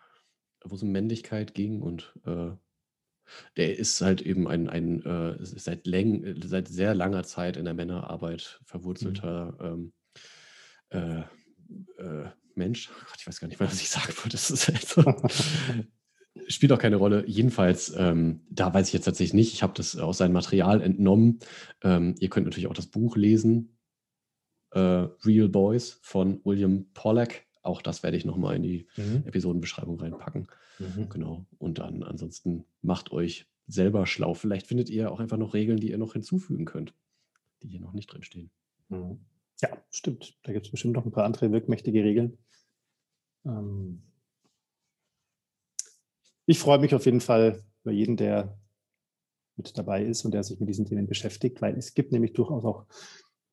wo 0.64 0.76
es 0.76 0.84
um 0.84 0.92
Männlichkeit 0.92 1.54
ging 1.54 1.82
und 1.82 2.14
äh, 2.26 2.52
der 3.58 3.78
ist 3.78 4.02
halt 4.02 4.22
eben 4.22 4.48
ein, 4.48 4.70
ein 4.70 5.02
äh, 5.06 5.38
seit, 5.42 5.88
läng, 5.88 6.42
seit 6.44 6.68
sehr 6.68 6.94
langer 6.94 7.24
Zeit 7.24 7.58
in 7.58 7.66
der 7.66 7.74
Männerarbeit 7.74 8.60
verwurzelter 8.66 9.58
mhm. 9.60 9.94
ähm, 10.94 11.28
äh, 11.98 12.04
äh, 12.04 12.30
Mensch. 12.56 12.90
Gott, 13.08 13.18
ich 13.20 13.28
weiß 13.28 13.40
gar 13.40 13.48
nicht 13.48 13.60
mehr, 13.60 13.70
was 13.70 13.82
ich 13.82 13.90
sagen 13.90 14.14
wollte. 14.18 14.30
Das 14.30 14.52
ist 14.52 14.68
halt 14.68 14.86
so. 14.86 15.04
Spielt 16.48 16.72
auch 16.72 16.80
keine 16.80 16.96
Rolle. 16.96 17.26
Jedenfalls, 17.28 17.94
ähm, 17.96 18.42
da 18.50 18.74
weiß 18.74 18.88
ich 18.88 18.94
jetzt 18.94 19.06
tatsächlich 19.06 19.34
nicht. 19.34 19.54
Ich 19.54 19.64
habe 19.64 19.74
das 19.76 19.96
aus 19.98 20.18
seinem 20.18 20.34
Material 20.34 20.82
entnommen. 20.82 21.40
Ähm, 21.84 22.16
ihr 22.20 22.30
könnt 22.30 22.48
natürlich 22.48 22.68
auch 22.68 22.74
das 22.74 22.88
Buch 22.88 23.16
lesen. 23.16 23.78
Äh, 24.72 24.80
Real 24.80 25.48
Boys 25.48 26.00
von 26.02 26.42
William 26.44 26.92
Pollack. 26.94 27.46
Auch 27.64 27.82
das 27.82 28.04
werde 28.04 28.18
ich 28.18 28.26
nochmal 28.26 28.58
in 28.58 28.64
die 28.64 28.88
mhm. 28.98 29.24
Episodenbeschreibung 29.26 30.00
reinpacken. 30.00 30.48
Mhm. 30.80 31.10
Genau. 31.10 31.46
Und 31.58 31.80
dann 31.80 32.04
ansonsten 32.04 32.66
macht 32.82 33.12
euch 33.12 33.48
selber 33.68 34.06
schlau. 34.06 34.34
Vielleicht 34.34 34.68
findet 34.68 34.90
ihr 34.90 35.12
auch 35.12 35.20
einfach 35.20 35.38
noch 35.38 35.54
Regeln, 35.54 35.80
die 35.80 35.90
ihr 35.90 35.98
noch 35.98 36.14
hinzufügen 36.14 36.66
könnt, 36.66 36.94
die 37.62 37.70
hier 37.70 37.80
noch 37.80 37.94
nicht 37.94 38.08
drinstehen. 38.08 38.52
Mhm. 38.90 39.22
Ja, 39.62 39.70
stimmt. 39.90 40.38
Da 40.44 40.52
gibt 40.52 40.66
es 40.66 40.72
bestimmt 40.72 40.96
noch 40.96 41.06
ein 41.06 41.12
paar 41.12 41.24
andere 41.24 41.52
wirkmächtige 41.52 42.04
Regeln. 42.04 42.38
Ähm 43.46 44.04
ich 46.46 46.60
freue 46.60 46.80
mich 46.80 46.94
auf 46.94 47.06
jeden 47.06 47.22
Fall 47.22 47.64
über 47.84 47.94
jeden, 47.94 48.18
der 48.18 48.58
mit 49.56 49.78
dabei 49.78 50.04
ist 50.04 50.26
und 50.26 50.34
der 50.34 50.44
sich 50.44 50.60
mit 50.60 50.68
diesen 50.68 50.86
Themen 50.86 51.08
beschäftigt, 51.08 51.62
weil 51.62 51.78
es 51.78 51.94
gibt 51.94 52.12
nämlich 52.12 52.34
durchaus 52.34 52.66
auch 52.66 52.86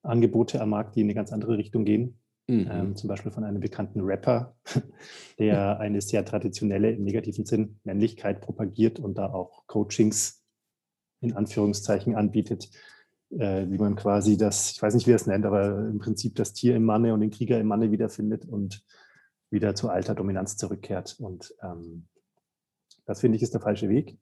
Angebote 0.02 0.60
am 0.60 0.70
Markt, 0.70 0.96
die 0.96 1.00
in 1.00 1.06
eine 1.06 1.14
ganz 1.14 1.32
andere 1.32 1.58
Richtung 1.58 1.84
gehen. 1.84 2.18
Mhm. 2.50 2.68
Ähm, 2.68 2.96
zum 2.96 3.08
Beispiel 3.08 3.30
von 3.30 3.44
einem 3.44 3.60
bekannten 3.60 4.00
Rapper, 4.00 4.56
der 5.38 5.78
eine 5.78 6.00
sehr 6.00 6.24
traditionelle, 6.24 6.90
im 6.90 7.04
negativen 7.04 7.46
Sinn, 7.46 7.78
Männlichkeit 7.84 8.40
propagiert 8.40 8.98
und 8.98 9.18
da 9.18 9.32
auch 9.32 9.66
Coachings 9.68 10.44
in 11.20 11.32
Anführungszeichen 11.32 12.16
anbietet, 12.16 12.70
äh, 13.30 13.66
wie 13.68 13.78
man 13.78 13.94
quasi 13.94 14.36
das, 14.36 14.72
ich 14.72 14.82
weiß 14.82 14.94
nicht, 14.94 15.06
wie 15.06 15.12
er 15.12 15.16
es 15.16 15.26
nennt, 15.26 15.46
aber 15.46 15.78
im 15.78 16.00
Prinzip 16.00 16.34
das 16.34 16.52
Tier 16.52 16.74
im 16.74 16.84
Manne 16.84 17.14
und 17.14 17.20
den 17.20 17.30
Krieger 17.30 17.60
im 17.60 17.68
Manne 17.68 17.92
wiederfindet 17.92 18.44
und 18.46 18.84
wieder 19.50 19.76
zu 19.76 19.88
alter 19.88 20.16
Dominanz 20.16 20.56
zurückkehrt. 20.56 21.20
Und 21.20 21.54
ähm, 21.62 22.08
das 23.04 23.20
finde 23.20 23.36
ich 23.36 23.42
ist 23.42 23.54
der 23.54 23.60
falsche 23.60 23.88
Weg, 23.88 24.18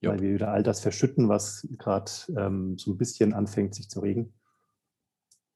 ja. 0.00 0.10
weil 0.10 0.20
wir 0.20 0.34
wieder 0.34 0.50
all 0.50 0.62
das 0.62 0.80
verschütten, 0.80 1.30
was 1.30 1.66
gerade 1.78 2.10
ähm, 2.36 2.76
so 2.76 2.92
ein 2.92 2.98
bisschen 2.98 3.32
anfängt, 3.32 3.74
sich 3.74 3.88
zu 3.88 4.00
regen. 4.00 4.34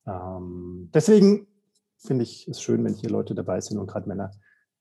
Ähm, 0.07 0.91
deswegen 0.95 1.49
finde 1.99 2.25
ich 2.25 2.49
es 2.49 2.61
schön, 2.61 2.85
wenn 2.85 2.95
hier 2.95 3.11
Leute 3.11 3.35
dabei 3.35 3.61
sind 3.61 3.79
und 3.79 3.87
gerade 3.87 4.09
Männer 4.09 4.33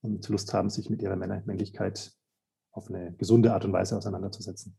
und 0.02 0.28
Lust 0.30 0.54
haben, 0.54 0.70
sich 0.70 0.90
mit 0.90 1.02
ihrer 1.02 1.16
Männlichkeit 1.16 2.14
auf 2.72 2.90
eine 2.90 3.14
gesunde 3.14 3.54
Art 3.54 3.66
und 3.66 3.74
Weise 3.74 3.98
auseinanderzusetzen. 3.98 4.78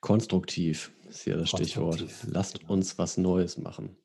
Konstruktiv 0.00 0.92
ist 1.08 1.22
hier 1.22 1.36
das 1.36 1.48
Stichwort. 1.48 2.04
Lasst 2.26 2.60
genau. 2.60 2.74
uns 2.74 2.98
was 2.98 3.16
Neues 3.16 3.58
machen. 3.58 3.96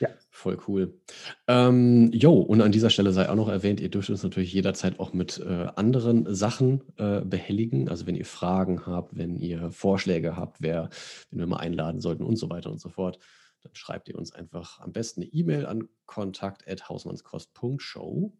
Ja. 0.00 0.08
Voll 0.30 0.58
cool. 0.68 1.00
Ähm, 1.48 2.10
jo, 2.12 2.34
und 2.34 2.60
an 2.60 2.72
dieser 2.72 2.90
Stelle 2.90 3.12
sei 3.12 3.28
auch 3.28 3.34
noch 3.34 3.48
erwähnt, 3.48 3.80
ihr 3.80 3.88
dürft 3.88 4.10
uns 4.10 4.22
natürlich 4.22 4.52
jederzeit 4.52 5.00
auch 5.00 5.12
mit 5.12 5.38
äh, 5.38 5.68
anderen 5.76 6.34
Sachen 6.34 6.82
äh, 6.98 7.22
behelligen. 7.22 7.88
Also 7.88 8.06
wenn 8.06 8.16
ihr 8.16 8.26
Fragen 8.26 8.84
habt, 8.86 9.16
wenn 9.16 9.36
ihr 9.36 9.70
Vorschläge 9.70 10.36
habt, 10.36 10.60
wer, 10.60 10.90
wenn 11.30 11.38
wir 11.38 11.46
mal 11.46 11.58
einladen 11.58 12.00
sollten 12.00 12.24
und 12.24 12.36
so 12.36 12.50
weiter 12.50 12.70
und 12.70 12.80
so 12.80 12.90
fort 12.90 13.18
dann 13.64 13.74
schreibt 13.74 14.08
ihr 14.08 14.16
uns 14.16 14.32
einfach 14.32 14.80
am 14.80 14.92
besten 14.92 15.22
eine 15.22 15.32
E-Mail 15.32 15.66
an 15.66 15.88
kontakt.hausmannskost.show. 16.06 18.32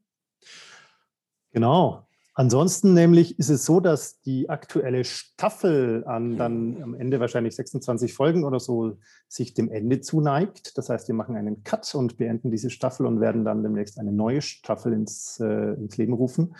Genau. 1.51 2.07
Ansonsten 2.37 2.95
nämlich 2.95 3.39
ist 3.39 3.49
es 3.49 3.65
so, 3.65 3.79
dass 3.79 4.21
die 4.21 4.51
aktuelle 4.51 5.05
Staffel 5.05 6.03
an 6.05 6.37
dann 6.37 6.83
am 6.83 6.95
Ende 6.95 7.21
wahrscheinlich 7.21 7.55
26 7.55 8.13
Folgen 8.13 8.45
oder 8.45 8.59
so 8.59 8.99
sich 9.29 9.55
dem 9.55 9.71
Ende 9.71 10.01
zuneigt. 10.01 10.77
Das 10.77 10.91
heißt, 10.91 11.07
wir 11.07 11.15
machen 11.15 11.37
einen 11.37 11.63
Cut 11.63 11.95
und 11.95 12.17
beenden 12.17 12.51
diese 12.51 12.71
Staffel 12.71 13.07
und 13.07 13.21
werden 13.21 13.45
dann 13.45 13.63
demnächst 13.63 14.01
eine 14.01 14.11
neue 14.11 14.43
Staffel 14.43 14.93
ins, 14.93 15.39
äh, 15.39 15.75
ins 15.75 15.97
Leben 15.97 16.13
rufen. 16.13 16.57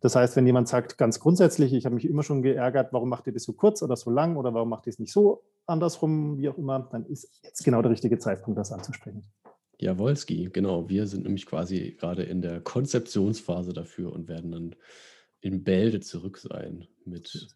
Das 0.00 0.14
heißt, 0.14 0.36
wenn 0.36 0.46
jemand 0.46 0.68
sagt, 0.68 0.96
ganz 0.96 1.18
grundsätzlich, 1.18 1.72
ich 1.72 1.84
habe 1.84 1.94
mich 1.94 2.08
immer 2.08 2.22
schon 2.22 2.42
geärgert, 2.42 2.92
warum 2.92 3.08
macht 3.08 3.26
ihr 3.26 3.32
das 3.32 3.44
so 3.44 3.52
kurz 3.52 3.82
oder 3.82 3.96
so 3.96 4.10
lang 4.10 4.36
oder 4.36 4.54
warum 4.54 4.68
macht 4.68 4.86
ihr 4.86 4.90
es 4.90 4.98
nicht 4.98 5.12
so 5.12 5.42
andersrum, 5.66 6.38
wie 6.38 6.48
auch 6.48 6.56
immer, 6.56 6.88
dann 6.90 7.04
ist 7.06 7.28
jetzt 7.42 7.64
genau 7.64 7.82
der 7.82 7.90
richtige 7.90 8.18
Zeitpunkt, 8.18 8.58
das 8.58 8.72
anzusprechen. 8.72 9.24
Jawolski, 9.80 10.50
genau. 10.52 10.88
Wir 10.88 11.06
sind 11.06 11.24
nämlich 11.24 11.46
quasi 11.46 11.96
gerade 11.98 12.24
in 12.24 12.42
der 12.42 12.60
Konzeptionsphase 12.60 13.72
dafür 13.72 14.12
und 14.12 14.28
werden 14.28 14.50
dann 14.50 14.76
in 15.40 15.62
Bälde 15.62 16.00
zurück 16.00 16.38
sein 16.38 16.88
mit 17.04 17.48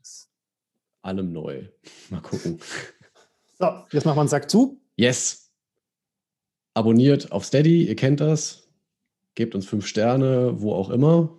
allem 1.02 1.32
neu. 1.32 1.68
Mal 2.10 2.20
gucken. 2.20 2.60
So, 3.58 3.66
jetzt 3.90 4.04
machen 4.04 4.16
wir 4.16 4.20
einen 4.20 4.28
Sack 4.28 4.50
zu. 4.50 4.80
Yes. 4.96 5.50
Abonniert 6.74 7.32
auf 7.32 7.44
Steady, 7.44 7.86
ihr 7.86 7.96
kennt 7.96 8.20
das. 8.20 8.68
Gebt 9.34 9.54
uns 9.54 9.66
fünf 9.66 9.86
Sterne, 9.86 10.60
wo 10.60 10.74
auch 10.74 10.90
immer. 10.90 11.38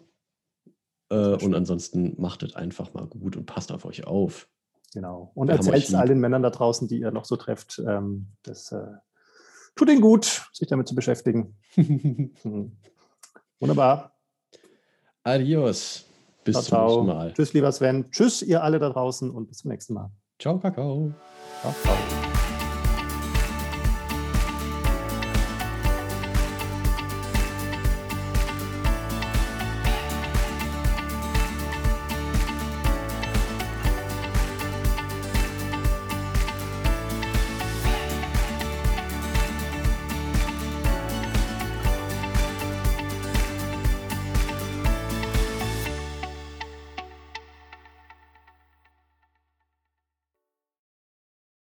Äh, 1.14 1.44
und 1.44 1.54
ansonsten 1.54 2.16
macht 2.20 2.44
es 2.44 2.56
einfach 2.56 2.94
mal 2.94 3.06
gut 3.06 3.38
und 3.38 3.46
passt 3.46 3.72
auf 3.72 3.86
euch 3.86 4.08
auf. 4.08 4.48
Genau. 4.94 5.32
Und 5.36 5.50
erzählt 5.50 5.84
es 5.84 5.94
all 5.94 6.08
den 6.08 6.20
Männern 6.20 6.44
da 6.44 6.50
draußen, 6.50 6.88
die 6.88 7.00
ihr 7.00 7.12
noch 7.12 7.26
so 7.26 7.36
trefft, 7.36 7.82
ähm, 7.88 8.28
das 8.44 8.72
äh, 8.72 8.84
tut 9.76 9.90
ihnen 9.90 10.02
gut, 10.02 10.48
sich 10.54 10.68
damit 10.68 10.88
zu 10.88 10.96
beschäftigen. 10.96 11.56
Hm. 12.44 12.78
Wunderbar. 13.60 14.12
Adios. 15.24 16.06
Bis 16.44 16.64
ciao, 16.64 16.88
zum 16.90 17.06
nächsten 17.06 17.18
Mal. 17.18 17.34
Tschüss, 17.34 17.54
lieber 17.54 17.72
Sven. 17.72 18.12
Tschüss, 18.12 18.42
ihr 18.42 18.62
alle 18.62 18.78
da 18.80 18.90
draußen 18.90 19.32
und 19.32 19.48
bis 19.48 19.60
zum 19.60 19.72
nächsten 19.72 19.94
Mal. 19.94 20.12
Ciao, 20.38 20.60
Kakao. 20.60 21.14
Ciao, 21.62 21.74
ciao. 21.82 22.53